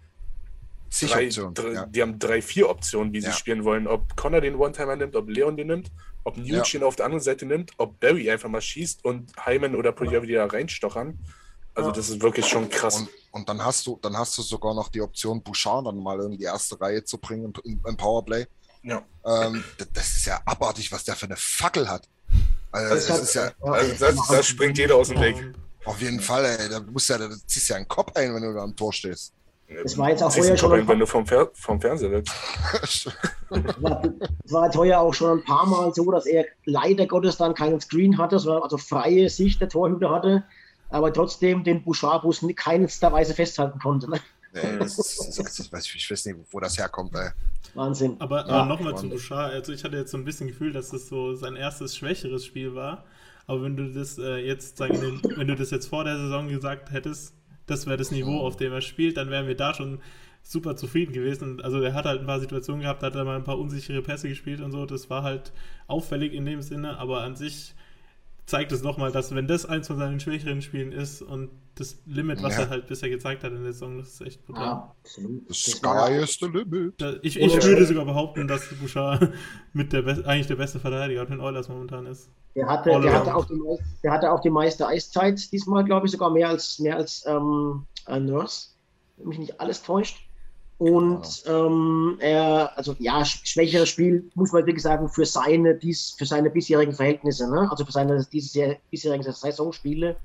Zig 0.94 1.10
drei, 1.10 1.26
Optionen. 1.26 1.54
dr- 1.54 1.72
Ja. 1.72 1.86
die 1.86 2.02
haben 2.02 2.18
drei, 2.18 2.40
vier 2.42 2.68
Optionen, 2.70 3.12
wie 3.12 3.20
sie 3.20 3.28
Ja. 3.28 3.32
spielen 3.32 3.64
wollen. 3.64 3.86
Ob 3.86 4.16
Connor 4.16 4.40
den 4.40 4.54
One-Timer 4.56 4.96
nimmt, 4.96 5.16
ob 5.16 5.28
Leon 5.28 5.56
den 5.56 5.66
nimmt, 5.68 5.90
ob 6.24 6.36
Nuge 6.36 6.50
Ja. 6.50 6.62
ihn 6.74 6.82
auf 6.84 6.96
der 6.96 7.06
anderen 7.06 7.22
Seite 7.22 7.46
nimmt, 7.46 7.72
ob 7.78 7.98
Barry 8.00 8.30
einfach 8.30 8.48
mal 8.48 8.60
schießt 8.60 9.04
und 9.04 9.32
Hyman 9.44 9.74
oder 9.74 9.92
Puljovi 9.92 10.32
da 10.32 10.46
reinstochern. 10.46 11.18
Also 11.74 11.90
Ja. 11.90 11.96
das 11.96 12.08
ist 12.08 12.22
wirklich 12.22 12.46
schon 12.46 12.68
krass. 12.70 12.96
Und, 13.00 13.08
und 13.32 13.48
dann 13.48 13.64
hast 13.64 13.86
du, 13.86 13.98
dann 14.00 14.16
hast 14.16 14.38
du 14.38 14.42
sogar 14.42 14.74
noch 14.74 14.88
die 14.88 15.00
Option, 15.00 15.42
Bouchard 15.42 15.86
dann 15.86 15.98
mal 15.98 16.20
in 16.22 16.38
die 16.38 16.44
erste 16.44 16.80
Reihe 16.80 17.02
zu 17.04 17.18
bringen 17.18 17.52
im, 17.64 17.80
im, 17.84 17.96
Powerplay. 17.96 18.46
ja. 18.84 19.02
Ähm, 19.26 19.64
das 19.92 20.08
ist 20.12 20.26
ja 20.26 20.40
abartig, 20.44 20.92
was 20.92 21.02
der 21.04 21.16
für 21.16 21.26
eine 21.26 21.36
Fackel 21.36 21.88
hat. 21.88 22.08
Also, 22.70 22.94
Das 22.94 23.06
das 23.06 23.16
hat- 23.16 23.22
ist 23.24 23.34
ja 23.34 23.52
Also 23.62 23.94
das, 24.04 24.28
das 24.28 24.46
springt 24.46 24.78
jeder 24.78 24.96
aus 24.96 25.08
dem 25.08 25.20
Weg. 25.20 25.36
Auf 25.84 26.00
jeden 26.00 26.20
Fall, 26.20 26.44
ey, 26.44 26.68
da 26.68 26.80
musst 26.80 27.08
ja, 27.10 27.18
da 27.18 27.28
ziehst 27.46 27.68
ja 27.68 27.76
einen 27.76 27.88
Kopf 27.88 28.12
ein, 28.16 28.34
wenn 28.34 28.42
du 28.42 28.54
da 28.54 28.62
am 28.62 28.74
Tor 28.76 28.92
stehst. 28.92 29.32
Das 29.82 29.98
war 29.98 30.10
jetzt 30.10 30.22
auch 30.22 30.36
heuer 30.36 30.56
schon 30.56 30.72
ein 30.72 30.88
wenn 30.88 30.98
du 30.98 31.06
vom, 31.06 31.26
Fer 31.26 31.50
vom 31.54 31.80
Fernseher 31.80 32.10
sitzt. 32.10 32.34
Es 32.82 33.06
war, 34.52 34.64
jetzt 34.66 34.76
heuer 34.76 35.00
auch 35.00 35.14
schon 35.14 35.38
ein 35.38 35.44
paar 35.44 35.66
Mal 35.66 35.92
so, 35.94 36.10
dass 36.10 36.26
er 36.26 36.44
leider 36.64 37.06
Gottes 37.06 37.36
dann 37.36 37.54
keinen 37.54 37.80
Screen 37.80 38.18
hatte, 38.18 38.38
sondern 38.38 38.62
also 38.62 38.78
freie 38.78 39.28
Sicht 39.28 39.60
der 39.60 39.68
Torhüter 39.68 40.10
hatte, 40.10 40.44
aber 40.90 41.12
trotzdem 41.12 41.64
den 41.64 41.82
Bouchard-Bus 41.82 42.42
in 42.42 42.54
keinster 42.54 43.12
Weise 43.12 43.34
festhalten 43.34 43.78
konnte. 43.78 44.10
Ne? 44.10 44.20
Nee, 44.54 44.78
das 44.78 44.98
ist, 44.98 45.38
das 45.38 45.58
ist, 45.58 45.72
weiß 45.72 45.86
ich, 45.86 45.96
ich 45.96 46.10
weiß 46.10 46.26
nicht, 46.26 46.38
wo 46.50 46.60
das 46.60 46.78
herkommt. 46.78 47.14
Ey. 47.14 47.30
Wahnsinn. 47.74 48.16
Aber, 48.20 48.46
Ja. 48.46 48.60
aber 48.60 48.66
nochmal 48.66 48.92
zu 48.94 49.04
Ordentlich. 49.04 49.28
Bouchard, 49.28 49.52
also 49.52 49.72
ich 49.72 49.82
hatte 49.82 49.96
jetzt 49.96 50.12
so 50.12 50.16
ein 50.18 50.24
bisschen 50.24 50.46
Gefühl, 50.46 50.72
dass 50.72 50.90
das 50.90 51.08
so 51.08 51.34
sein 51.34 51.56
erstes 51.56 51.96
schwächeres 51.96 52.44
Spiel 52.44 52.74
war. 52.74 53.04
Aber 53.46 53.62
wenn 53.62 53.76
du 53.76 53.92
das 53.92 54.16
äh, 54.18 54.36
jetzt, 54.36 54.78
sagen 54.78 55.20
wenn 55.36 55.48
du 55.48 55.54
das 55.54 55.70
jetzt 55.70 55.86
vor 55.88 56.04
der 56.04 56.16
Saison 56.16 56.48
gesagt 56.48 56.92
hättest, 56.92 57.34
das 57.66 57.86
wäre 57.86 57.96
das 57.96 58.10
Niveau, 58.10 58.40
auf 58.40 58.56
dem 58.56 58.72
er 58.72 58.80
spielt, 58.80 59.16
dann 59.16 59.30
wären 59.30 59.46
wir 59.46 59.56
da 59.56 59.74
schon 59.74 60.00
super 60.42 60.76
zufrieden 60.76 61.12
gewesen. 61.12 61.60
Also 61.62 61.80
er 61.80 61.94
hat 61.94 62.04
halt 62.04 62.20
ein 62.20 62.26
paar 62.26 62.40
Situationen 62.40 62.82
gehabt, 62.82 63.02
hat 63.02 63.14
er 63.14 63.24
mal 63.24 63.36
ein 63.36 63.44
paar 63.44 63.58
unsichere 63.58 64.02
Pässe 64.02 64.28
gespielt 64.28 64.60
und 64.60 64.72
so. 64.72 64.84
Das 64.86 65.08
war 65.10 65.22
halt 65.22 65.52
auffällig 65.86 66.34
in 66.34 66.44
dem 66.44 66.62
Sinne, 66.62 66.98
aber 66.98 67.22
an 67.22 67.36
sich 67.36 67.74
zeigt 68.46 68.72
es 68.72 68.82
nochmal, 68.82 69.10
dass 69.10 69.34
wenn 69.34 69.46
das 69.46 69.64
eins 69.64 69.86
von 69.86 69.98
seinen 69.98 70.20
schwächeren 70.20 70.60
Spielen 70.60 70.92
ist 70.92 71.22
und 71.22 71.50
das 71.76 71.98
Limit, 72.06 72.42
was 72.42 72.56
Ja. 72.56 72.62
er 72.64 72.70
halt 72.70 72.86
bisher 72.86 73.08
gezeigt 73.08 73.42
hat 73.42 73.52
in 73.52 73.62
der 73.62 73.72
Saison, 73.72 73.98
das 73.98 74.08
ist 74.08 74.20
echt 74.20 74.44
brutal. 74.46 74.64
Ja, 74.64 74.94
absolut. 75.02 75.42
The 75.48 75.70
sky 75.72 76.12
is 76.22 76.38
the 76.38 76.46
limit. 76.46 76.94
Ich, 77.22 77.40
ich 77.40 77.62
würde 77.64 77.84
sogar 77.86 78.04
behaupten, 78.04 78.46
dass 78.46 78.68
Bouchard 78.80 79.32
mit 79.72 79.92
der 79.92 80.06
eigentlich 80.26 80.46
der 80.46 80.56
beste 80.56 80.78
Verteidiger 80.78 81.26
von 81.26 81.38
den 81.38 81.40
Oilers 81.44 81.68
momentan 81.68 82.06
ist. 82.06 82.30
Der 82.54 82.68
hatte, 82.68 82.90
der, 83.00 83.12
hatte 83.12 83.34
auch 83.34 83.46
die, 83.46 83.60
der 84.02 84.12
hatte 84.12 84.30
auch 84.30 84.40
die 84.40 84.50
meiste 84.50 84.86
Eiszeit 84.86 85.50
diesmal, 85.50 85.84
glaube 85.84 86.06
ich, 86.06 86.12
sogar 86.12 86.30
mehr 86.30 86.48
als, 86.48 86.78
mehr 86.78 86.96
als 86.96 87.24
ähm, 87.26 87.86
äh, 88.06 88.20
Nurse, 88.20 88.68
wenn 89.16 89.28
mich 89.28 89.38
nicht 89.38 89.60
alles 89.60 89.82
täuscht. 89.82 90.18
Und 90.78 91.44
ähm, 91.46 92.16
er, 92.20 92.76
also 92.76 92.96
ja, 92.98 93.20
sch- 93.22 93.46
schwächeres 93.46 93.88
Spiel, 93.88 94.28
muss 94.34 94.52
man 94.52 94.66
wirklich 94.66 94.82
sagen, 94.82 95.08
für 95.08 95.24
seine, 95.24 95.76
dies, 95.76 96.14
für 96.18 96.26
seine 96.26 96.50
bisherigen 96.50 96.92
Verhältnisse, 96.92 97.48
ne? 97.48 97.68
also 97.70 97.84
für 97.84 97.92
seine 97.92 98.24
diese 98.32 98.78
bisherigen 98.90 99.22
Saisonspiele, 99.22 100.16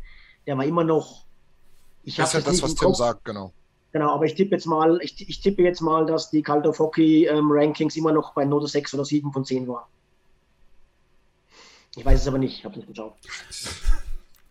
der 0.48 0.58
war 0.58 0.66
immer 0.66 0.84
noch. 0.84 1.26
Ich 2.04 2.16
Das 2.16 2.30
ist 2.30 2.34
habe 2.36 2.46
ja 2.46 2.52
das, 2.52 2.64
was 2.64 2.76
Tim 2.76 2.94
sagt, 2.96 3.26
genau. 3.26 3.54
Genau, 3.92 4.12
aber 4.14 4.26
ich 4.26 4.36
tippe 4.36 4.52
jetzt 4.56 4.66
mal, 4.66 5.00
ich, 5.02 5.28
ich 5.30 5.40
tippe 5.42 5.62
jetzt 5.64 5.82
mal, 5.82 6.06
dass 6.06 6.30
die 6.30 6.42
Caldo 6.42 6.74
Hockey 6.78 7.26
ähm, 7.26 7.50
Rankings 7.52 7.96
immer 7.96 8.12
noch 8.12 8.34
bei 8.34 8.46
Note 8.46 8.68
6 8.68 8.94
oder 8.96 9.06
7 9.06 9.32
von 9.32 9.46
10 9.46 9.68
waren. 9.68 9.86
Ich 11.96 12.06
weiß 12.06 12.22
es 12.22 12.28
aber 12.28 12.38
nicht, 12.38 12.60
ich 12.60 12.66
habe 12.66 12.76
nicht 12.78 12.88
geschaut. 12.88 13.14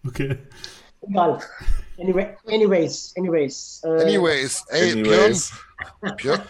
Okay. 0.06 0.38
Egal. 1.00 1.40
Anyway, 1.98 2.36
anyways, 2.46 3.12
anyways. 3.16 3.80
Äh, 3.84 4.02
Anyways, 4.02 4.64
ey, 4.68 4.92
Anyways. 4.92 5.50
Björn, 6.00 6.16
Björn, 6.16 6.42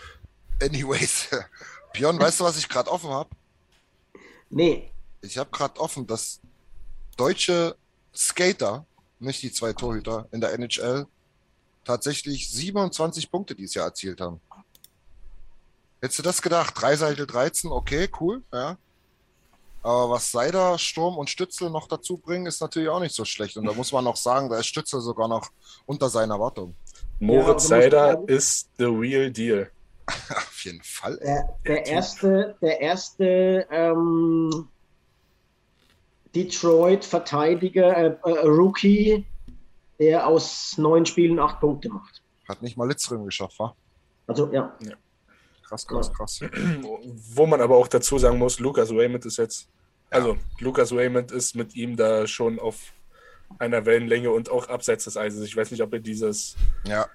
anyways. 0.61 1.29
Björn, 1.95 2.19
weißt 2.21 2.41
du, 2.41 2.45
was 2.45 2.59
ich 2.59 2.69
gerade 2.69 2.91
offen 2.91 3.11
habe? 3.11 3.31
Nee, 4.51 4.93
Ich 5.23 5.37
habe 5.39 5.51
gerade 5.51 5.81
offen, 5.81 6.07
dass 6.07 6.41
deutsche 7.17 7.77
Skater, 8.15 8.85
nicht 9.19 9.43
die 9.43 9.53
zwei 9.53 9.73
Torhüter 9.73 10.29
in 10.33 10.41
der 10.41 10.53
NHL, 10.53 11.07
tatsächlich 11.85 12.51
27 12.51 13.31
Punkte 13.31 13.55
dieses 13.55 13.75
Jahr 13.75 13.87
erzielt 13.87 14.21
haben. 14.21 14.41
Hättest 16.01 16.19
du 16.19 16.23
das 16.23 16.41
gedacht? 16.43 16.75
Dreiseitel 16.81 17.27
13, 17.27 17.71
okay, 17.71 18.09
cool, 18.21 18.43
ja. 18.53 18.77
Aber 19.83 20.11
was 20.11 20.31
Seider, 20.31 20.77
Sturm 20.79 21.17
und 21.17 21.31
Stützel 21.31 21.71
noch 21.71 21.87
dazu 21.87 22.19
bringen, 22.19 22.47
ist 22.47 22.61
natürlich 22.61 22.89
auch 22.89 23.01
nicht 23.01 23.15
so 23.15 23.25
schlecht. 23.25 23.57
Und 23.57 23.65
da 23.65 23.73
muss 23.73 23.93
man 23.93 24.05
noch 24.05 24.17
sagen, 24.17 24.49
da 24.49 24.59
ist 24.59 24.67
Stützel 24.67 25.01
sogar 25.01 25.29
noch 25.29 25.49
unter 25.87 26.09
seiner 26.09 26.35
Erwartung. 26.35 26.75
Moritz 27.21 27.69
Ja, 27.69 27.81
Seider 27.81 28.23
ist 28.27 28.69
the 28.79 28.85
real 28.85 29.31
deal. 29.31 29.71
Auf 30.09 30.65
jeden 30.65 30.83
Fall. 30.83 31.19
der, 31.19 31.59
der 31.67 31.87
erste, 31.87 32.57
der 32.61 32.81
erste 32.81 33.67
ähm, 33.71 34.69
Detroit-Verteidiger, 36.35 37.97
äh, 37.97 38.17
äh, 38.25 38.47
Rookie, 38.47 39.27
der 39.99 40.27
aus 40.27 40.77
neun 40.79 41.05
Spielen 41.07 41.39
acht 41.39 41.61
Punkte 41.61 41.89
macht. 41.89 42.23
Hat 42.49 42.63
nicht 42.63 42.77
mal 42.77 42.89
Litzring 42.89 43.25
geschafft, 43.25 43.59
wa? 43.59 43.75
Also 44.27 44.51
ja, 44.53 44.77
Krass, 45.69 45.87
krass, 45.87 46.13
krass. 46.13 46.41
Wo 47.35 47.47
man 47.47 47.61
aber 47.61 47.77
auch 47.77 47.89
dazu 47.89 48.19
sagen 48.19 48.39
muss, 48.39 48.59
Lucas 48.59 48.91
Raymond 48.91 49.27
ist 49.27 49.37
jetzt, 49.37 49.69
also 50.11 50.37
Lucas 50.61 50.93
Raymond 50.93 51.31
ist 51.31 51.55
mit 51.55 51.77
ihm 51.77 51.97
da 51.97 52.27
schon 52.27 52.59
auf 52.59 52.93
einer 53.59 53.85
Wellenlänge 53.85 54.31
und 54.31 54.51
auch 54.51 54.69
abseits 54.69 55.05
des 55.05 55.17
Eises. 55.17 55.45
Ich 55.45 55.57
weiß 55.57 55.71
nicht, 55.71 55.83
ob 55.83 55.93
er 55.93 56.01
dieses, 56.01 56.57
Ja, 56.85 57.07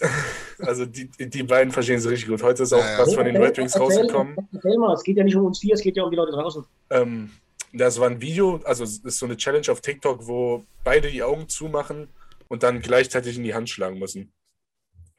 also 0.60 0.86
die, 0.86 1.10
die 1.18 1.42
beiden 1.42 1.72
verstehen 1.72 2.00
sich 2.00 2.10
richtig 2.10 2.28
gut. 2.28 2.42
Heute 2.42 2.62
ist 2.62 2.72
auch 2.72 2.78
Ja, 2.78 2.92
ja. 2.92 2.98
was 2.98 3.14
von 3.14 3.24
den 3.24 3.36
Red 3.36 3.58
Wings 3.58 3.78
rausgekommen. 3.78 4.36
Erzähl 4.52 4.78
mal, 4.78 4.94
es 4.94 5.02
geht 5.02 5.16
ja 5.16 5.24
nicht 5.24 5.36
um 5.36 5.44
uns 5.44 5.58
vier, 5.58 5.74
es 5.74 5.82
geht 5.82 5.96
ja 5.96 6.04
um 6.04 6.10
die 6.10 6.16
Leute 6.16 6.32
draußen. 6.32 6.64
Ähm, 6.90 7.30
das 7.72 8.00
war 8.00 8.08
ein 8.08 8.20
Video, 8.20 8.60
also 8.64 8.84
es 8.84 8.98
ist 8.98 9.18
so 9.18 9.26
eine 9.26 9.36
Challenge 9.36 9.70
auf 9.70 9.80
TikTok, 9.80 10.26
wo 10.26 10.64
beide 10.82 11.10
die 11.10 11.22
Augen 11.22 11.48
zumachen 11.48 12.08
und 12.48 12.62
dann 12.62 12.80
gleichzeitig 12.80 13.36
in 13.36 13.44
die 13.44 13.54
Hand 13.54 13.68
schlagen 13.68 13.98
müssen. 13.98 14.32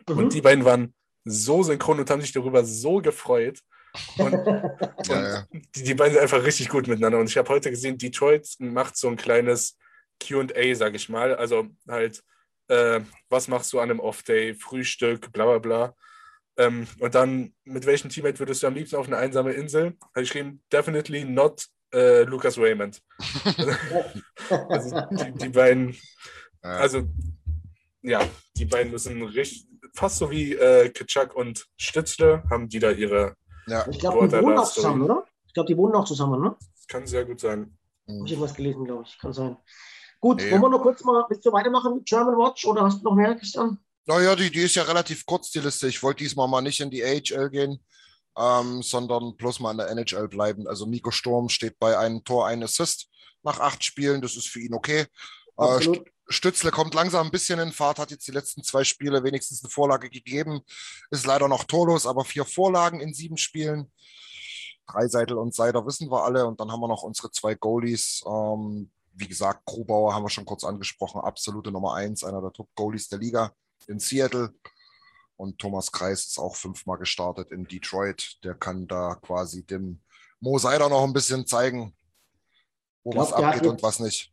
Mhm. 0.10 0.18
Und 0.18 0.34
die 0.34 0.42
beiden 0.42 0.66
waren 0.66 0.94
so 1.24 1.63
synchron 1.63 1.99
und 1.99 2.09
haben 2.09 2.22
sich 2.22 2.32
darüber 2.32 2.63
so 2.63 2.97
gefreut. 3.01 3.59
Und, 4.17 4.32
ja, 5.07 5.22
ja. 5.22 5.47
die, 5.76 5.84
die 5.84 5.93
beiden 5.93 6.13
sind 6.13 6.22
einfach 6.22 6.43
richtig 6.43 6.69
gut 6.69 6.88
miteinander. 6.88 7.19
Und 7.19 7.30
ich 7.30 7.38
habe 7.38 7.49
heute 7.49 7.69
gesehen, 7.69 7.97
Detroit 7.97 8.47
macht 8.59 8.97
so 8.97 9.07
ein 9.07 9.17
kleines 9.17 9.78
QA, 10.19 10.76
sag 10.76 10.95
ich 10.95 11.09
mal. 11.09 11.36
Also 11.36 11.67
halt, 11.88 12.24
äh, 12.67 13.01
was 13.30 13.47
machst 13.47 13.74
du 13.74 13.80
an 13.80 13.89
einem 13.89 13.99
Off-Day, 13.99 14.55
Frühstück, 14.55 15.32
bla 15.32 15.45
bla 15.45 15.57
bla. 15.59 15.95
Ähm, 16.57 16.88
und 16.99 17.15
dann, 17.15 17.53
mit 17.63 17.86
welchem 17.86 18.09
Teammate 18.09 18.39
würdest 18.39 18.63
du 18.63 18.67
am 18.67 18.76
liebsten 18.76 18.97
auf 18.97 19.07
eine 19.07 19.17
einsame 19.17 19.53
Insel? 19.53 19.97
Habe 20.01 20.24
ich 20.24 20.30
geschrieben, 20.30 20.61
definitely 20.72 21.24
not 21.24 21.65
äh, 21.93 22.24
Lucas 22.24 22.57
Raymond. 22.57 23.01
also 24.49 25.01
die, 25.11 25.32
die 25.34 25.49
beiden, 25.49 25.95
also 26.61 27.07
ja, 28.01 28.28
die 28.57 28.65
beiden 28.65 28.91
müssen 28.91 29.22
richtig, 29.24 29.67
fast 29.94 30.18
so 30.18 30.30
wie 30.32 30.54
äh, 30.54 30.90
Kitschak 30.90 31.36
und 31.36 31.68
Stützle, 31.78 32.44
haben 32.50 32.70
die 32.70 32.80
da 32.80 32.92
ihre, 32.92 33.36
ja. 33.68 33.88
Ich 33.90 34.00
glaube, 34.00 34.28
die 34.28 34.42
wohnen 34.42 34.58
auch 34.58 34.72
zusammen, 34.72 35.04
oder? 35.04 35.26
Ich 35.48 35.54
glaube, 35.54 35.68
die 35.68 35.78
wohnen 35.78 35.96
auch 35.96 36.06
zusammen, 36.06 36.42
ne? 36.42 36.56
kann 36.88 37.08
sehr 37.08 37.24
gut 37.26 37.40
sein. 37.40 37.78
Habe 38.08 38.26
ich 38.26 38.32
irgendwas 38.32 38.54
gelesen, 38.54 38.84
glaube 38.84 39.04
ich. 39.08 39.18
Kann 39.20 39.32
sein. 39.32 39.56
Gut, 40.20 40.38
Nee. 40.42 40.52
wollen 40.52 40.62
wir 40.64 40.70
noch 40.70 40.82
kurz 40.82 41.04
mal, 41.06 41.26
willst 41.30 41.46
du 41.46 41.52
weitermachen 41.54 41.96
mit 41.96 42.06
German 42.06 42.36
Watch 42.38 42.66
oder 42.66 42.84
hast 42.84 43.00
du 43.00 43.06
noch 43.06 43.16
mehr, 43.16 43.34
Christian? 43.36 43.78
Naja, 44.08 44.36
die, 44.36 44.52
die 44.52 44.60
ist 44.62 44.76
ja 44.76 44.84
relativ 44.84 45.26
kurz, 45.26 45.52
die 45.52 45.60
Liste. 45.60 45.88
Ich 45.88 46.04
wollte 46.04 46.24
diesmal 46.24 46.48
mal 46.50 46.62
nicht 46.62 46.80
in 46.82 46.90
die 46.90 47.04
AHL 47.04 47.50
gehen, 47.50 47.80
ähm, 48.38 48.82
sondern 48.82 49.38
bloß 49.38 49.60
mal 49.62 49.72
in 49.72 49.78
der 49.78 49.90
NHL 49.90 50.28
bleiben. 50.28 50.68
Also 50.68 50.86
Nico 50.86 51.12
Sturm 51.12 51.48
steht 51.50 51.80
bei 51.80 51.98
einem 51.98 52.24
Tor, 52.24 52.48
ein 52.48 52.62
Assist 52.64 53.08
nach 53.44 53.60
acht 53.60 53.84
Spielen. 53.84 54.22
Das 54.22 54.36
ist 54.36 54.48
für 54.50 54.60
ihn 54.60 54.74
okay. 54.74 55.02
Äh, 55.02 55.06
Absolut. 55.64 56.00
St- 56.00 56.12
Stützle 56.32 56.72
kommt 56.72 56.94
langsam 56.94 57.28
ein 57.28 57.32
bisschen 57.32 57.60
in 57.60 57.72
Fahrt, 57.72 58.00
hat 58.00 58.12
jetzt 58.12 58.28
die 58.28 58.32
letzten 58.32 58.64
zwei 58.64 58.84
Spiele 58.84 59.24
wenigstens 59.24 59.64
eine 59.64 59.70
Vorlage 59.70 60.10
gegeben. 60.10 60.62
Ist 61.10 61.26
leider 61.26 61.48
noch 61.48 61.64
torlos, 61.64 62.06
aber 62.06 62.26
vier 62.26 62.46
Vorlagen 62.46 63.00
in 63.00 63.14
sieben 63.14 63.38
Spielen. 63.38 63.92
Dreiseitel 64.88 65.38
und 65.38 65.54
Seider 65.56 65.86
wissen 65.86 66.12
wir 66.12 66.24
alle. 66.24 66.46
Und 66.46 66.60
dann 66.60 66.72
haben 66.72 66.82
wir 66.82 66.88
noch 66.88 67.04
unsere 67.04 67.32
zwei 67.32 67.56
Goalies. 67.56 68.24
Ähm, 68.26 68.90
wie 69.14 69.28
gesagt, 69.28 69.66
Grubauer 69.66 70.14
haben 70.14 70.24
wir 70.24 70.30
schon 70.30 70.46
kurz 70.46 70.64
angesprochen. 70.64 71.22
Absolute 71.22 71.72
Nummer 71.72 71.96
eins, 71.96 72.24
einer 72.24 72.42
der 72.42 72.54
Top-Goalies 72.54 73.10
der 73.10 73.20
Liga 73.20 73.54
in 73.88 74.00
Seattle. 74.00 74.54
Und 75.38 75.60
Thomas 75.60 75.92
Kreis 75.92 76.26
ist 76.26 76.40
auch 76.40 76.56
fünfmal 76.56 76.98
gestartet 76.98 77.52
in 77.52 77.66
Detroit. 77.66 78.38
Der 78.44 78.54
kann 78.54 78.88
da 78.88 79.16
quasi 79.16 79.64
dem 79.64 80.00
Mo 80.40 80.58
Seider 80.58 80.90
noch 80.90 81.04
ein 81.04 81.14
bisschen 81.14 81.46
zeigen, 81.48 81.96
wo 83.04 83.12
Glaub, 83.12 83.32
was 83.32 83.34
abgeht 83.34 83.66
und 83.66 83.82
was 83.82 84.00
nicht. 84.00 84.31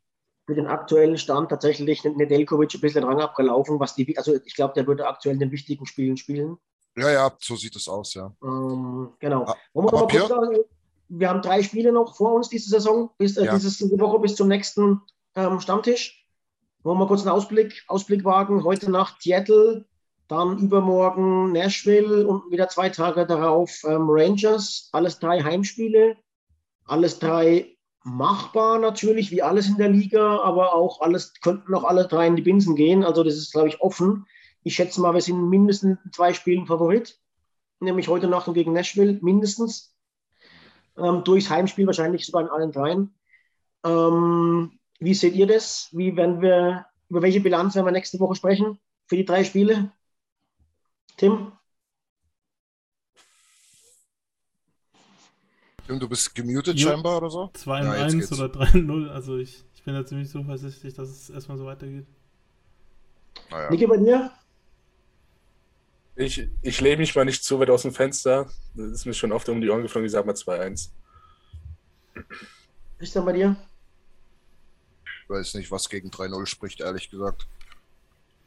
Für 0.49 0.55
den 0.55 0.67
aktuellen 0.67 1.19
Stand 1.19 1.51
tatsächlich 1.51 2.05
Nedeljkovic 2.05 2.73
ein 2.73 2.81
bisschen 2.81 3.05
Rang 3.05 3.21
abgelaufen, 3.21 3.79
was 3.81 3.95
die, 3.95 4.17
also 4.17 4.35
ich 4.35 4.55
glaube, 4.55 4.73
der 4.73 4.87
würde 4.87 5.07
aktuell 5.07 5.35
in 5.35 5.41
den 5.41 5.51
wichtigen 5.51 5.85
Spielen 5.85 6.17
spielen. 6.17 6.57
Ja, 6.97 7.11
ja, 7.11 7.33
so 7.39 7.55
sieht 7.55 7.77
es 7.77 7.87
aus, 7.87 8.15
ja. 8.15 8.33
Ähm, 8.43 9.13
genau. 9.19 9.47
Wollen 9.75 9.85
wir 9.85 9.93
aber 9.93 9.93
noch 9.93 9.93
mal 9.93 9.99
kurz 9.99 10.11
Pierre? 10.11 10.29
sagen, 10.29 10.57
wir 11.11 11.29
haben 11.29 11.43
drei 11.43 11.63
Spiele 11.63 11.93
noch 11.93 12.17
vor 12.17 12.33
uns 12.33 12.49
diese 12.49 12.71
Saison, 12.71 13.11
bis, 13.19 13.37
äh, 13.37 13.45
Ja. 13.45 13.53
dieses, 13.57 13.77
diese 13.77 14.01
Woche 14.01 14.21
bis 14.21 14.37
zum 14.37 14.49
nächsten 14.49 15.03
ähm, 15.35 15.61
Stammtisch. 15.61 16.27
Wollen 16.83 16.99
wir 16.99 17.07
kurz 17.07 17.21
einen 17.21 17.31
Ausblick, 17.37 17.85
Ausblick 17.87 18.25
wagen? 18.25 18.65
Heute 18.65 18.91
Nacht 18.91 19.21
Seattle, 19.21 19.85
dann 20.29 20.57
übermorgen 20.61 21.53
Nashville 21.53 22.27
und 22.27 22.51
wieder 22.51 22.71
zwei 22.71 22.89
Tage 22.89 23.27
darauf 23.27 23.85
ähm, 23.85 24.07
Rangers. 24.09 24.89
Alles 24.93 25.19
drei 25.19 25.43
Heimspiele, 25.43 26.17
alles 26.87 27.19
drei 27.19 27.77
machbar 28.09 28.79
natürlich, 28.79 29.31
wie 29.31 29.43
alles 29.43 29.69
in 29.69 29.77
der 29.77 29.89
Liga, 29.89 30.41
aber 30.41 30.75
auch 30.75 31.01
alles, 31.01 31.35
könnten 31.41 31.75
auch 31.75 31.85
alle 31.85 32.07
drei 32.07 32.27
in 32.27 32.37
die 32.37 32.43
Binsen 32.43 32.77
gehen. 32.77 33.05
Also 33.05 33.25
das 33.25 33.35
ist, 33.35 33.53
glaube 33.53 33.69
ich, 33.69 33.81
offen. 33.81 34.27
Ich 34.63 34.75
schätze 34.75 35.01
mal, 35.01 35.15
wir 35.15 35.21
sind 35.21 35.49
mindestens 35.49 35.99
in 36.05 36.13
zwei 36.13 36.33
Spielen 36.33 36.67
Favorit 36.67 37.19
nämlich 37.81 38.09
heute 38.09 38.29
Nacht 38.29 38.49
und 38.49 38.55
gegen 38.55 38.73
Nashville 38.73 39.19
mindestens. 39.23 39.95
Ähm, 40.97 41.23
durchs 41.25 41.51
Heimspiel 41.51 41.87
wahrscheinlich 41.87 42.27
sogar 42.27 42.43
in 42.43 42.49
allen 42.49 42.73
dreien. 42.73 43.15
Ähm, 43.85 44.79
wie 44.99 45.15
seht 45.15 45.35
ihr 45.35 45.47
das? 45.47 45.89
Wie 45.93 46.17
werden 46.17 46.41
wir, 46.41 46.87
über 47.09 47.23
welche 47.23 47.41
Bilanz 47.41 47.75
werden 47.75 47.87
wir 47.87 47.93
nächste 47.93 48.19
Woche 48.19 48.35
sprechen 48.35 48.79
für 49.07 49.17
die 49.17 49.25
drei 49.25 49.45
Spiele? 49.45 49.93
Tim? 51.17 51.53
Tim, 55.89 55.99
du 55.99 56.07
bist 56.09 56.35
gemutet 56.35 56.79
Jo. 56.79 56.91
scheinbar 56.91 57.17
oder 57.17 57.31
so? 57.31 57.51
2 57.55 57.81
Ja, 57.83 57.95
jetzt 57.97 58.15
1 58.15 58.29
geht's. 58.29 58.33
oder 58.41 58.49
3 58.51 58.79
0. 58.79 59.09
Also 59.09 59.39
ich, 59.39 59.65
ich 59.75 59.83
bin 59.83 59.95
da 59.95 60.05
ziemlich 60.05 60.29
zuversichtlich, 60.29 60.93
dass 60.93 61.09
es 61.09 61.31
erstmal 61.31 61.57
so 61.57 61.65
weitergeht. 61.65 62.07
Naja. 63.51 63.71
Niki, 63.71 63.87
bei 63.87 63.97
dir? 63.97 64.31
Ich, 66.15 66.47
ich 66.61 66.81
lehne 66.83 66.99
mich 66.99 67.15
mal 67.15 67.25
nicht 67.25 67.43
zu 67.43 67.59
weit 67.59 67.71
aus 67.71 67.83
dem 67.83 67.93
Fenster. 67.95 68.51
Das 68.75 68.87
ist 68.91 69.07
mir 69.07 69.15
schon 69.15 69.33
oft 69.33 69.49
um 69.49 69.61
die 69.63 69.71
Ohren 69.71 69.81
geflogen. 69.83 70.05
Ich 70.05 70.13
sag 70.13 70.27
mal 70.27 70.35
2-1. 70.35 70.91
Christian, 72.99 73.25
bei 73.25 73.33
dir? 73.33 73.57
Ich 75.25 75.31
weiß 75.31 75.55
nicht, 75.55 75.71
was 75.71 75.89
gegen 75.89 76.11
3-0 76.11 76.45
spricht, 76.47 76.81
ehrlich 76.81 77.09
gesagt. 77.11 77.47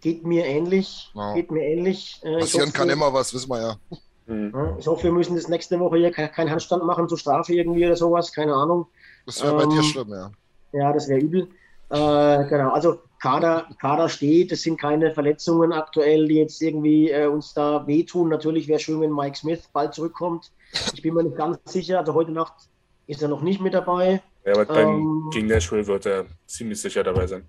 Geht 0.01 0.23
mir 0.25 0.45
ähnlich. 0.45 1.09
Ja. 1.15 1.33
Geht 1.33 1.49
mir 1.49 1.63
ähnlich. 1.63 2.19
Äh, 2.23 2.35
ich 2.35 2.39
Passieren 2.41 2.67
hoffe- 2.69 2.77
kann 2.77 2.89
immer 2.89 3.11
was, 3.13 3.33
wissen 3.33 3.49
wir 3.49 3.61
ja. 3.61 3.79
Hm. 4.31 4.51
Ja, 4.55 4.75
Ich 4.79 4.87
hoffe, 4.87 5.03
wir 5.03 5.11
müssen 5.11 5.35
das 5.35 5.47
nächste 5.49 5.79
Woche 5.79 5.97
hier 5.97 6.11
ke- 6.11 6.29
keinen 6.29 6.49
Handstand 6.49 6.85
machen 6.85 7.07
zur 7.09 7.17
Strafe 7.17 7.53
irgendwie 7.53 7.85
oder 7.85 7.95
sowas. 7.97 8.31
Keine 8.31 8.53
Ahnung. 8.53 8.87
Das 9.25 9.43
wäre 9.43 9.55
bei 9.55 9.65
dir 9.65 9.77
Ähm, 9.77 9.83
schlimm, 9.83 10.09
ja. 10.09 10.31
Ja, 10.73 10.93
das 10.93 11.07
wäre 11.09 11.19
übel. 11.19 11.49
Äh, 11.89 12.45
genau, 12.47 12.71
also 12.71 12.99
Kader, 13.21 13.67
Kader 13.79 14.07
steht, 14.07 14.51
es 14.53 14.61
sind 14.63 14.79
keine 14.79 15.13
Verletzungen 15.13 15.73
aktuell, 15.73 16.27
die 16.27 16.35
jetzt 16.35 16.61
irgendwie 16.61 17.11
äh, 17.11 17.27
uns 17.27 17.53
da 17.53 17.85
wehtun. 17.85 18.29
Natürlich 18.29 18.67
wäre 18.69 18.79
schön, 18.79 19.01
wenn 19.01 19.11
Mike 19.11 19.37
Smith 19.37 19.69
bald 19.73 19.93
zurückkommt. 19.93 20.51
Ich 20.93 21.01
bin 21.01 21.13
mir 21.13 21.23
nicht 21.23 21.35
ganz 21.35 21.59
sicher, 21.65 21.99
also 21.99 22.13
heute 22.13 22.31
Nacht 22.31 22.53
ist 23.07 23.21
er 23.21 23.27
noch 23.27 23.41
nicht 23.41 23.59
mit 23.59 23.73
dabei. 23.73 24.23
Ja, 24.45 24.53
aber 24.53 24.69
Ähm. 24.75 25.29
gegen 25.33 25.47
Nashville 25.47 25.85
wird 25.85 26.05
er 26.05 26.25
ziemlich 26.47 26.81
sicher 26.81 27.03
dabei 27.03 27.27
sein. 27.27 27.47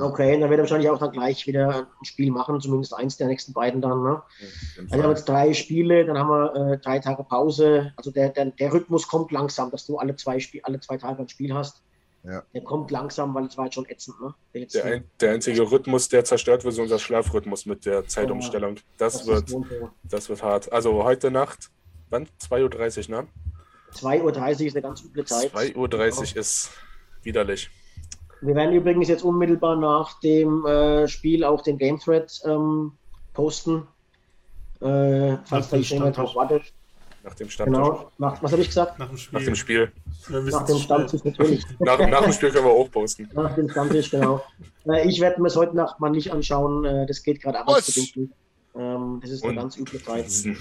Okay, 0.00 0.38
dann 0.38 0.50
wird 0.50 0.58
er 0.58 0.62
wahrscheinlich 0.62 0.90
auch 0.90 0.98
dann 0.98 1.12
gleich 1.12 1.46
wieder 1.46 1.86
ein 2.00 2.04
Spiel 2.04 2.30
machen, 2.30 2.60
zumindest 2.60 2.94
eins 2.94 3.16
der 3.16 3.26
nächsten 3.26 3.52
beiden 3.52 3.80
dann. 3.80 4.02
Ne? 4.02 4.22
Jeden 4.38 4.84
Also 4.84 4.96
wir 4.96 5.02
haben 5.02 5.10
jetzt 5.10 5.28
drei 5.28 5.52
Spiele, 5.52 6.04
dann 6.04 6.18
haben 6.18 6.28
wir 6.28 6.72
äh, 6.72 6.78
drei 6.78 6.98
Tage 6.98 7.24
Pause. 7.24 7.92
Also 7.96 8.10
der, 8.10 8.30
der, 8.30 8.46
der 8.46 8.72
Rhythmus 8.72 9.06
kommt 9.08 9.32
langsam, 9.32 9.70
dass 9.70 9.86
du 9.86 9.98
alle 9.98 10.16
zwei, 10.16 10.40
Spiel, 10.40 10.60
alle 10.64 10.80
zwei 10.80 10.96
Tage 10.96 11.22
ein 11.22 11.28
Spiel 11.28 11.54
hast. 11.54 11.82
Ja. 12.22 12.42
Der 12.52 12.62
kommt 12.62 12.90
langsam, 12.90 13.34
weil 13.34 13.46
es 13.46 13.56
war 13.56 13.64
jetzt 13.66 13.74
schon 13.74 13.88
ätzend. 13.88 14.20
Ne? 14.20 14.34
Der 14.54 14.66
Der, 14.66 14.84
ein, 14.84 15.04
der 15.20 15.32
einzige 15.32 15.70
Rhythmus, 15.70 16.08
der 16.08 16.24
zerstört 16.24 16.64
wird, 16.64 16.74
ist 16.74 16.80
unser 16.80 16.98
Schlafrhythmus 16.98 17.64
mit 17.64 17.86
der 17.86 18.06
Zeitumstellung. 18.06 18.76
Das, 18.98 19.24
das 19.24 19.26
wird, 19.26 19.54
das 20.04 20.28
wird 20.28 20.42
hart. 20.42 20.70
Also 20.70 21.02
heute 21.02 21.30
Nacht, 21.30 21.70
wann? 22.10 22.26
2.30 22.42 23.10
Uhr, 23.10 23.22
ne? 23.22 23.28
2.30 23.94 24.22
Uhr 24.22 24.66
ist 24.66 24.76
eine 24.76 24.82
ganz 24.82 25.02
üble 25.02 25.24
Zeit. 25.24 25.52
2.30 25.54 25.76
Uhr 25.76 26.36
ist 26.36 26.70
widerlich. 27.22 27.70
Wir 28.42 28.54
werden 28.54 28.74
übrigens 28.74 29.08
jetzt 29.08 29.22
unmittelbar 29.22 29.76
nach 29.76 30.18
dem 30.20 30.64
äh, 30.66 31.08
Spiel 31.08 31.44
auch 31.44 31.62
den 31.62 31.78
Game 31.78 31.98
Thread 31.98 32.40
ähm, 32.44 32.92
posten. 33.34 33.86
Äh, 34.80 35.36
falls 35.44 35.68
da 35.68 35.76
jemand 35.76 36.16
drauf 36.16 36.34
wartet. 36.34 36.62
Nach 37.22 37.34
dem 37.34 37.50
Stammtisch. 37.50 37.76
Genau. 37.76 38.10
Nach, 38.16 38.42
was 38.42 38.52
habe 38.52 38.62
ich 38.62 38.68
gesagt? 38.68 38.98
Nach 38.98 39.08
dem 39.08 39.18
Spiel. 39.18 39.38
Nach 39.38 39.44
dem 39.44 39.54
Spiel. 39.54 39.92
Wissen 40.28 40.50
Nach 40.50 40.64
dem 40.64 40.76
es 40.76 40.82
Stammtisch 40.82 41.24
natürlich. 41.24 41.66
Nach, 41.78 41.98
nach 41.98 42.22
dem 42.22 42.32
Spiel 42.32 42.50
können 42.50 42.64
wir 42.64 42.72
auch 42.72 42.90
posten. 42.90 43.28
Nach 43.34 43.54
dem 43.54 43.68
Stammtisch, 43.68 44.10
genau. 44.10 44.42
Äh, 44.86 45.06
ich 45.06 45.20
werde 45.20 45.40
mir 45.42 45.48
es 45.48 45.56
heute 45.56 45.76
Nacht 45.76 46.00
mal 46.00 46.08
nicht 46.10 46.32
anschauen. 46.32 46.84
Äh, 46.86 47.06
das 47.06 47.22
geht 47.22 47.42
gerade 47.42 47.60
arbeitsbedingt. 47.60 48.30
Ähm, 48.74 49.18
das 49.20 49.30
ist 49.30 49.42
eine 49.42 49.52
Und- 49.52 49.58
ganz 49.58 49.76
üble 49.76 50.02
Zeit. 50.02 50.30
Zieh 50.30 50.56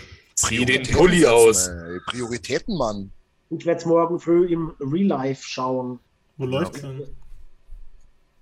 den 0.65 0.83
Prioritäten 0.83 0.95
Pulli 0.97 1.25
aus. 1.25 1.67
ey. 1.67 1.99
Prioritäten, 2.07 2.77
Mann. 2.77 3.11
Ich 3.49 3.65
werde 3.65 3.79
es 3.79 3.85
morgen 3.85 4.19
früh 4.19 4.45
im 4.47 4.73
Real 4.79 5.07
Life 5.07 5.43
schauen. 5.43 5.99
Wo 6.37 6.45
läuft's 6.45 6.81
denn? 6.81 7.03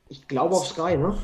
Ich 0.09 0.27
glaube 0.27 0.55
auf 0.55 0.67
Sky, 0.67 0.97
ne? 0.97 1.17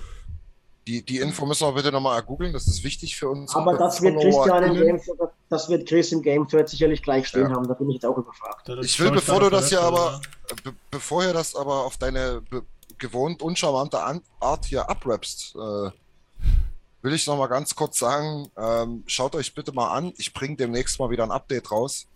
Die, 0.86 1.02
die 1.02 1.20
Info 1.20 1.46
müssen 1.46 1.66
wir 1.66 1.72
bitte 1.72 1.94
nochmal 1.94 2.22
googeln, 2.24 2.52
das 2.52 2.68
ist 2.68 2.84
wichtig 2.84 3.16
für 3.16 3.30
uns. 3.30 3.56
Aber 3.56 3.78
das 3.78 4.02
wird 4.02 4.20
Christian 4.20 4.64
im. 4.64 4.74
Game, 4.74 5.02
das 5.50 5.70
wird 5.70 5.88
Chris 5.88 6.12
im 6.12 6.22
Game 6.22 6.46
Thread 6.46 6.68
sicherlich 6.68 7.02
gleich 7.02 7.28
stehen 7.28 7.50
Ja. 7.50 7.56
haben. 7.56 7.68
Da 7.68 7.74
bin 7.74 7.90
ich 7.90 7.96
jetzt 7.96 8.06
auch 8.06 8.18
überfragt. 8.18 8.68
Ich 8.82 9.00
will, 9.00 9.12
bevor 9.12 9.40
du 9.40 9.50
das 9.50 9.70
hier 9.70 9.82
aber, 9.82 10.20
be 10.64 10.74
bevor 10.92 11.24
ihr 11.24 11.32
das 11.32 11.56
aber 11.56 11.86
auf 11.86 11.96
deine 11.98 12.42
gewohnt 12.98 13.42
uncharmante 13.42 14.02
An 14.02 14.22
Art 14.42 14.66
hier 14.66 14.90
abrappst, 14.90 15.56
äh, 15.56 15.92
will 17.02 17.14
ich 17.14 17.28
nochmal 17.28 17.50
ganz 17.50 17.76
kurz 17.76 18.00
sagen, 18.00 18.50
ähm, 18.58 19.04
schaut 19.08 19.36
euch 19.36 19.54
bitte 19.54 19.72
mal 19.72 19.92
an, 19.92 20.14
ich 20.18 20.34
bringe 20.34 20.58
demnächst 20.58 21.00
mal 21.00 21.10
wieder 21.10 21.24
ein 21.24 21.32
Update 21.32 21.72
raus, 21.72 22.08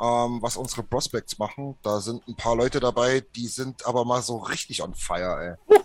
ähm, 0.00 0.38
was 0.42 0.56
unsere 0.56 0.82
Prospects 0.82 1.38
machen. 1.38 1.76
Da 1.82 2.00
sind 2.00 2.26
ein 2.28 2.36
paar 2.36 2.56
Leute 2.56 2.80
dabei, 2.80 3.24
die 3.34 3.46
sind 3.48 3.84
aber 3.86 4.04
mal 4.04 4.22
so 4.22 4.36
richtig 4.38 4.82
on 4.82 4.94
fire, 4.94 5.58
ey. 5.68 5.76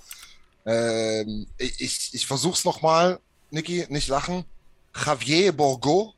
Ähm, 0.66 1.48
ich 1.58 2.14
ich, 2.14 2.28
versuch's 2.28 2.66
nochmal, 2.66 3.20
Niki, 3.50 3.86
nicht 3.90 4.08
lachen. 4.10 4.46
Javier 4.96 5.52
Borgo, 5.54 6.14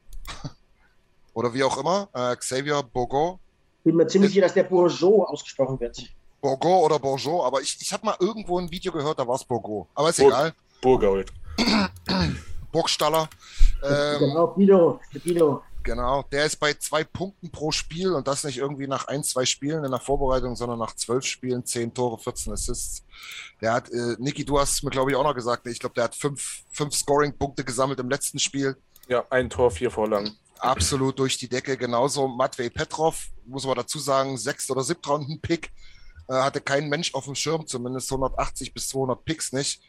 oder 1.34 1.54
wie 1.54 1.64
auch 1.64 1.78
immer, 1.78 2.10
äh, 2.14 2.36
Xavier 2.36 2.84
Borgo, 2.84 3.40
Bin 3.84 3.96
mir 3.96 4.08
ziemlich 4.08 4.32
sicher, 4.32 4.42
dass 4.42 4.54
der 4.54 4.64
Bourgeot 4.64 5.28
ausgesprochen 5.28 5.80
wird. 5.80 6.02
Borgo 6.42 6.86
oder 6.86 7.00
Bourgeot, 7.00 7.46
aber 7.46 7.62
ich, 7.62 7.78
ich 7.80 7.94
habe 7.94 8.06
mal 8.06 8.18
irgendwo 8.20 8.60
ein 8.60 8.70
Video 8.70 8.92
gehört, 8.92 9.18
da 9.20 9.28
war 9.28 9.36
es 9.36 9.44
Borgo. 9.46 9.88
Aber 9.96 10.10
ist 10.10 10.18
Bur- 10.20 10.28
egal. 10.28 10.54
Burgold. 10.82 11.32
Burgstaller. 12.72 13.30
Ähm, 13.84 14.20
genau, 14.20 14.48
Guido, 14.48 15.00
Guido. 15.24 15.62
Genau, 15.84 16.24
der 16.32 16.46
ist 16.46 16.58
bei 16.58 16.74
zwei 16.74 17.04
Punkten 17.04 17.52
pro 17.52 17.72
Spiel 17.72 18.14
und 18.14 18.28
das 18.28 18.44
nicht 18.44 18.58
irgendwie 18.58 18.88
nach 18.88 19.08
ein, 19.08 19.24
zwei 19.24 19.46
Spielen 19.46 19.84
in 19.84 19.92
der 19.92 20.00
Vorbereitung, 20.00 20.56
sondern 20.56 20.80
nach 20.80 20.96
zwölf 20.96 21.26
Spielen, 21.26 21.66
zehn 21.66 21.94
Tore, 21.94 22.18
14 22.18 22.54
Assists. 22.54 23.04
Der 23.62 23.74
hat, 23.74 23.90
äh, 23.92 24.16
Niki, 24.20 24.46
du 24.46 24.60
hast 24.60 24.74
es 24.74 24.84
mir, 24.84 24.90
glaube 24.90 25.12
ich, 25.12 25.18
auch 25.18 25.24
noch 25.24 25.36
gesagt, 25.36 25.68
ich 25.68 25.80
glaube, 25.80 25.96
der 25.96 26.06
hat 26.06 26.16
fünf, 26.16 26.64
fünf 26.72 26.96
Scoring-Punkte 26.96 27.64
gesammelt 27.64 28.00
im 28.00 28.10
letzten 28.10 28.40
Spiel. 28.40 28.76
Ja, 29.08 29.26
ein 29.30 29.50
Tor, 29.50 29.72
vier 29.72 29.92
Vorlagen. 29.92 30.38
Absolut 30.60 31.20
durch 31.20 31.38
die 31.38 31.50
Decke. 31.50 31.76
Genauso 31.78 32.28
Matvey 32.28 32.70
Petrov, 32.70 33.28
muss 33.46 33.66
man 33.66 33.76
dazu 33.76 34.00
sagen, 34.00 34.38
sechst- 34.38 34.72
oder 34.72 34.84
siebtrunden-Pick. 34.84 35.72
Äh, 36.30 36.34
hatte 36.34 36.62
kein 36.62 36.88
Mensch 36.88 37.14
auf 37.14 37.26
dem 37.26 37.36
Schirm, 37.36 37.68
zumindest 37.68 38.12
180 38.12 38.74
bis 38.74 38.88
200 38.90 39.26
Picks 39.26 39.52
nicht. 39.52 39.82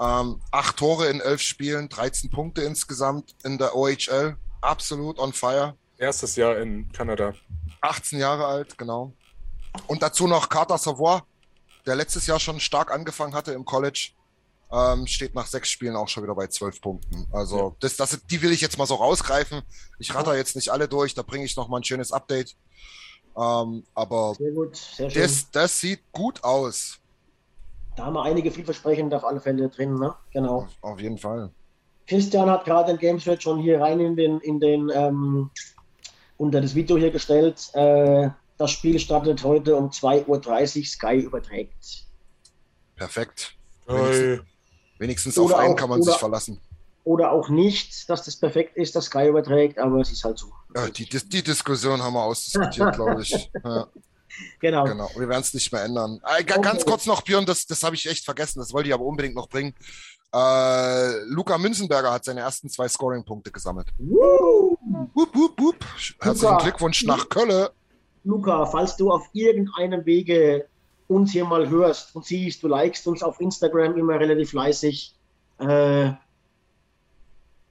Ähm, 0.00 0.40
acht 0.50 0.76
Tore 0.76 1.08
in 1.08 1.20
elf 1.20 1.40
Spielen, 1.40 1.88
13 1.88 2.30
Punkte 2.30 2.62
insgesamt 2.62 3.34
in 3.44 3.58
der 3.58 3.76
OHL. 3.76 4.36
Absolut 4.64 5.18
on 5.18 5.32
fire. 5.32 5.76
Erstes 5.98 6.36
Jahr 6.36 6.56
in 6.58 6.90
Kanada. 6.90 7.34
18 7.82 8.18
Jahre 8.18 8.46
alt, 8.46 8.78
genau. 8.78 9.12
Und 9.86 10.02
dazu 10.02 10.26
noch 10.26 10.48
Carter 10.48 10.78
Savoy, 10.78 11.20
der 11.86 11.96
letztes 11.96 12.26
Jahr 12.26 12.40
schon 12.40 12.60
stark 12.60 12.90
angefangen 12.90 13.34
hatte 13.34 13.52
im 13.52 13.64
College. 13.64 14.12
Ähm, 14.72 15.06
steht 15.06 15.34
nach 15.34 15.46
sechs 15.46 15.68
Spielen 15.68 15.94
auch 15.94 16.08
schon 16.08 16.22
wieder 16.22 16.34
bei 16.34 16.46
zwölf 16.46 16.80
Punkten. 16.80 17.26
Also 17.30 17.76
das, 17.80 17.96
das, 17.96 18.18
die 18.30 18.40
will 18.40 18.52
ich 18.52 18.62
jetzt 18.62 18.78
mal 18.78 18.86
so 18.86 18.94
rausgreifen. 18.94 19.62
Ich 19.98 20.14
ratter 20.14 20.34
jetzt 20.34 20.56
nicht 20.56 20.70
alle 20.70 20.88
durch, 20.88 21.14
da 21.14 21.22
bringe 21.22 21.44
ich 21.44 21.56
noch 21.56 21.68
mal 21.68 21.76
ein 21.78 21.84
schönes 21.84 22.10
Update. 22.10 22.56
Ähm, 23.36 23.84
aber 23.94 24.34
Sehr 24.38 24.52
gut, 24.52 24.76
sehr 24.76 25.10
schön. 25.10 25.22
das, 25.22 25.50
das 25.50 25.78
sieht 25.78 26.00
gut 26.10 26.42
aus. 26.42 26.98
Da 27.96 28.06
haben 28.06 28.14
wir 28.14 28.22
einige 28.22 28.50
vielversprechende 28.50 29.16
auf 29.16 29.24
alle 29.24 29.40
Fälle 29.40 29.68
drin, 29.68 29.94
ne? 29.96 30.14
Genau. 30.32 30.66
Auf 30.80 30.98
jeden 30.98 31.18
Fall. 31.18 31.52
Christian 32.06 32.50
hat 32.50 32.64
gerade 32.64 32.92
den 32.92 32.98
Game 32.98 33.18
Thread 33.18 33.42
schon 33.42 33.60
hier 33.60 33.80
rein 33.80 34.00
in 34.00 34.16
den, 34.16 34.40
in 34.40 34.60
den 34.60 34.90
ähm, 34.94 35.50
unter 36.36 36.60
das 36.60 36.74
Video 36.74 36.96
hier 36.98 37.10
gestellt. 37.10 37.70
Äh, 37.74 38.28
das 38.58 38.70
Spiel 38.70 38.98
startet 38.98 39.42
heute 39.42 39.74
um 39.76 39.90
2.30 39.90 40.26
Uhr. 40.78 40.84
Sky 40.84 41.16
überträgt. 41.16 42.04
Perfekt. 42.96 43.54
Wenigstens 44.98 45.36
Oder 45.38 45.54
auf 45.56 45.60
einen 45.60 45.72
auch- 45.74 45.76
kann 45.76 45.88
man 45.90 46.02
sich 46.02 46.10
oder- 46.12 46.18
verlassen. 46.18 46.60
Oder 47.04 47.32
auch 47.32 47.50
nicht, 47.50 48.08
dass 48.08 48.22
das 48.24 48.36
perfekt 48.36 48.78
ist, 48.78 48.96
dass 48.96 49.06
Sky 49.06 49.28
überträgt, 49.28 49.78
aber 49.78 50.00
es 50.00 50.10
ist 50.10 50.24
halt 50.24 50.38
so. 50.38 50.46
Ja, 50.74 50.88
die, 50.88 51.06
die, 51.06 51.18
die 51.28 51.42
Diskussion 51.42 52.02
haben 52.02 52.14
wir 52.14 52.22
ausdiskutiert, 52.22 52.94
glaube 52.94 53.20
ich. 53.20 53.50
Ja. 53.62 53.88
Genau. 54.58 54.84
Genau, 54.84 55.10
wir 55.16 55.28
werden 55.28 55.42
es 55.42 55.52
nicht 55.52 55.70
mehr 55.70 55.84
ändern. 55.84 56.18
Äh, 56.26 56.42
ga- 56.44 56.56
ganz 56.56 56.80
Okay. 56.80 56.90
kurz 56.90 57.04
noch, 57.06 57.20
Björn, 57.20 57.44
das, 57.44 57.66
das 57.66 57.82
habe 57.82 57.94
ich 57.94 58.06
echt 58.08 58.24
vergessen, 58.24 58.58
das 58.58 58.72
wollte 58.72 58.88
ich 58.88 58.94
aber 58.94 59.04
unbedingt 59.04 59.34
noch 59.34 59.48
bringen. 59.50 59.74
Äh, 60.34 61.20
Luca 61.26 61.56
Münzenberger 61.58 62.12
hat 62.12 62.24
seine 62.24 62.40
ersten 62.40 62.68
zwei 62.68 62.88
Scoring-Punkte 62.88 63.52
gesammelt. 63.52 63.86
Wup, 63.98 64.78
wup, 65.14 65.60
wup. 65.60 65.76
Herzlichen. 66.20 66.58
Glückwunsch 66.58 67.04
nach 67.04 67.28
Köln. 67.28 67.68
Luca, 68.24 68.66
falls 68.66 68.96
du 68.96 69.12
auf 69.12 69.28
irgendeinem 69.32 70.04
Wege 70.04 70.66
uns 71.06 71.30
hier 71.30 71.44
mal 71.44 71.68
hörst 71.68 72.16
und 72.16 72.24
siehst, 72.24 72.64
du 72.64 72.68
likest 72.68 73.06
uns 73.06 73.22
auf 73.22 73.40
Instagram 73.40 73.96
immer 73.96 74.18
relativ 74.18 74.50
fleißig, 74.50 75.14
äh, 75.58 76.10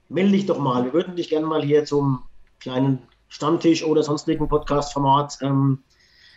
melde 0.08 0.32
dich 0.32 0.46
doch 0.46 0.60
mal. 0.60 0.86
Wir 0.86 0.94
würden 0.94 1.18
dich 1.18 1.30
gerne 1.30 1.48
mal 1.48 1.64
hier 1.64 1.84
zum 1.84 2.24
kleinen 2.62 3.00
Stammtisch 3.28 3.84
oder 3.84 4.04
sonstigen 4.04 4.48
Podcast-Format. 4.48 5.40
Ähm, 5.42 5.84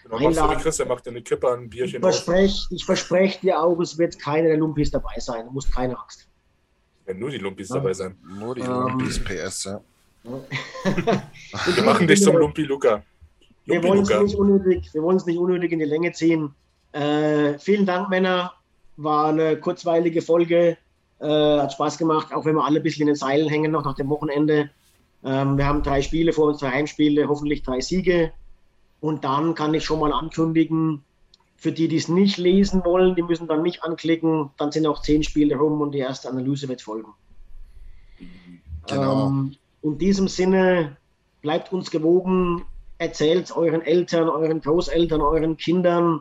Genau, 0.09 0.23
machst 0.23 0.39
du 0.39 0.43
Einladen. 0.43 0.62
Christian 0.62 0.89
macht 0.89 1.07
dir 1.07 1.11
eine 1.11 1.23
Kippe 1.23 1.49
an, 1.49 1.61
ein 1.61 1.65
ich 1.65 1.70
Bierchen 1.70 2.05
auf. 2.05 2.11
verspreche 2.12 2.66
ich 2.70 2.85
versprech 2.85 3.41
dir 3.41 3.61
auch, 3.61 3.78
es 3.81 3.99
wird 3.99 4.19
keiner 4.19 4.49
der 4.49 4.57
Lumpis 4.57 4.91
dabei 4.91 5.19
sein. 5.19 5.47
Du 5.47 5.53
musst 5.53 5.74
keine 5.74 5.99
Angst. 5.99 6.28
Wenn 7.05 7.19
nur 7.19 7.31
die 7.31 7.39
Lumpis 7.39 7.69
dabei 7.69 7.93
sein. 7.93 8.16
Nur 8.39 8.55
die 8.55 8.62
Ähm. 8.62 8.69
Lumpis 8.69 9.23
PS, 9.23 9.65
ja. 9.65 9.81
Wir 10.24 11.83
machen 11.85 12.07
dich 12.07 12.23
zum 12.23 12.37
Lumpi 12.37 12.62
Luca. 12.62 13.03
Wir 13.65 13.77
Lumpi 13.77 13.89
wollen 13.89 14.03
es 14.03 14.20
nicht 14.20 14.37
unnötig, 14.37 14.93
wir 14.93 15.03
wollen 15.03 15.16
es 15.16 15.27
nicht 15.27 15.39
unnötig 15.39 15.73
in 15.73 15.78
die 15.78 15.85
Länge 15.85 16.12
ziehen. 16.12 16.55
Äh, 16.93 17.59
vielen 17.59 17.87
Dank, 17.87 18.09
Männer. 18.09 18.53
War 18.97 19.28
eine 19.28 19.57
kurzweilige 19.59 20.23
Folge. 20.23 20.77
Äh, 21.19 21.27
hat 21.27 21.73
Spaß 21.73 21.99
gemacht, 21.99 22.33
auch 22.33 22.45
wenn 22.45 22.55
wir 22.57 22.65
alle 22.65 22.81
ein 22.81 22.83
bisschen 22.83 23.03
in 23.03 23.09
den 23.09 23.16
Seilen 23.16 23.49
hängen 23.49 23.73
noch 23.73 23.85
nach 23.85 23.95
dem 23.95 24.09
Wochenende. 24.09 24.70
Ähm, 25.24 25.57
wir 25.57 25.66
haben 25.66 25.83
drei 25.83 26.03
Spiele 26.03 26.33
vor 26.33 26.49
uns, 26.49 26.59
drei 26.59 26.70
Heimspiele, 26.70 27.28
hoffentlich 27.28 27.62
drei 27.62 27.81
Siege. 27.81 28.33
Und 29.01 29.24
dann 29.24 29.55
kann 29.55 29.74
ich 29.74 29.85
schon 29.85 30.01
mal 30.01 30.12
ankündigen, 30.12 31.02
für 31.56 31.73
die, 31.73 31.89
die 31.89 31.97
es 31.97 32.09
nicht 32.09 32.36
lesen 32.36 32.85
wollen, 32.85 33.14
die 33.14 33.23
müssen 33.23 33.48
dann 33.48 33.62
mich 33.62 33.82
anklicken. 33.82 34.51
Dann 34.59 34.73
sind 34.73 34.86
auch 34.86 35.02
zehn 35.02 35.23
Spiele 35.23 35.56
rum 35.56 35.81
und 35.81 35.93
die 35.93 35.98
erste 35.98 36.28
Analyse 36.28 36.68
wird 36.68 36.82
folgen. 36.82 37.12
Genau. 38.86 39.28
Ähm, 39.28 39.56
in 39.82 39.98
diesem 39.98 40.28
Sinne, 40.28 40.97
bleibt 41.43 41.73
uns 41.73 41.90
gewogen, 41.90 42.64
erzählt 42.98 43.56
euren 43.56 43.82
Eltern, 43.82 44.28
euren 44.28 44.60
Großeltern, 44.60 45.20
euren 45.20 45.56
Kindern, 45.56 46.20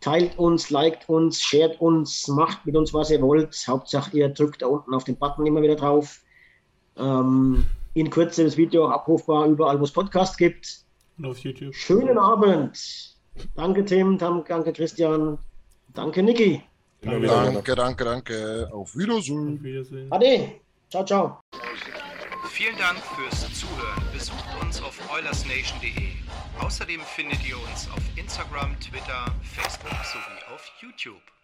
teilt 0.00 0.38
uns, 0.38 0.70
liked 0.70 1.08
uns, 1.08 1.42
shared 1.42 1.80
uns, 1.80 2.28
macht 2.28 2.64
mit 2.66 2.76
uns, 2.76 2.92
was 2.94 3.10
ihr 3.10 3.20
wollt. 3.20 3.64
Hauptsache, 3.66 4.16
ihr 4.16 4.28
drückt 4.28 4.62
da 4.62 4.66
unten 4.66 4.94
auf 4.94 5.04
den 5.04 5.16
Button 5.16 5.46
immer 5.46 5.62
wieder 5.62 5.76
drauf. 5.76 6.20
Ähm, 6.96 7.64
in 7.94 8.10
Kürze 8.10 8.44
das 8.44 8.56
Video 8.56 8.86
auch 8.86 8.90
abrufbar 8.90 9.46
überall, 9.46 9.80
wo 9.80 9.84
es 9.84 9.92
Podcasts 9.92 10.36
gibt. 10.36 10.84
Und 11.18 11.26
auf 11.26 11.38
YouTube. 11.38 11.74
Schönen 11.74 12.18
Abend. 12.18 13.16
Danke, 13.54 13.84
Tim. 13.84 14.18
Danke, 14.18 14.72
Christian. 14.72 15.38
Danke, 15.94 16.22
Niki. 16.22 16.62
Danke, 17.02 17.74
danke, 17.74 18.04
danke. 18.04 18.68
Auf 18.72 18.96
Wiedersehen. 18.96 19.58
Auf 19.58 19.62
Wiedersehen. 19.62 20.12
Ade. 20.12 20.60
Ciao, 20.90 21.04
ciao. 21.04 21.40
Vielen 22.50 22.76
Dank 22.76 22.98
fürs 22.98 23.52
Zuhören. 23.52 24.02
Besucht 24.12 24.62
uns 24.62 24.82
auf 24.82 24.98
oilersnation.de. 25.12 26.08
Außerdem 26.60 27.00
findet 27.02 27.46
ihr 27.48 27.56
uns 27.56 27.88
auf 27.90 28.02
Instagram, 28.16 28.78
Twitter, 28.80 29.26
Facebook 29.42 29.90
sowie 29.90 30.54
auf 30.54 30.72
YouTube. 30.80 31.37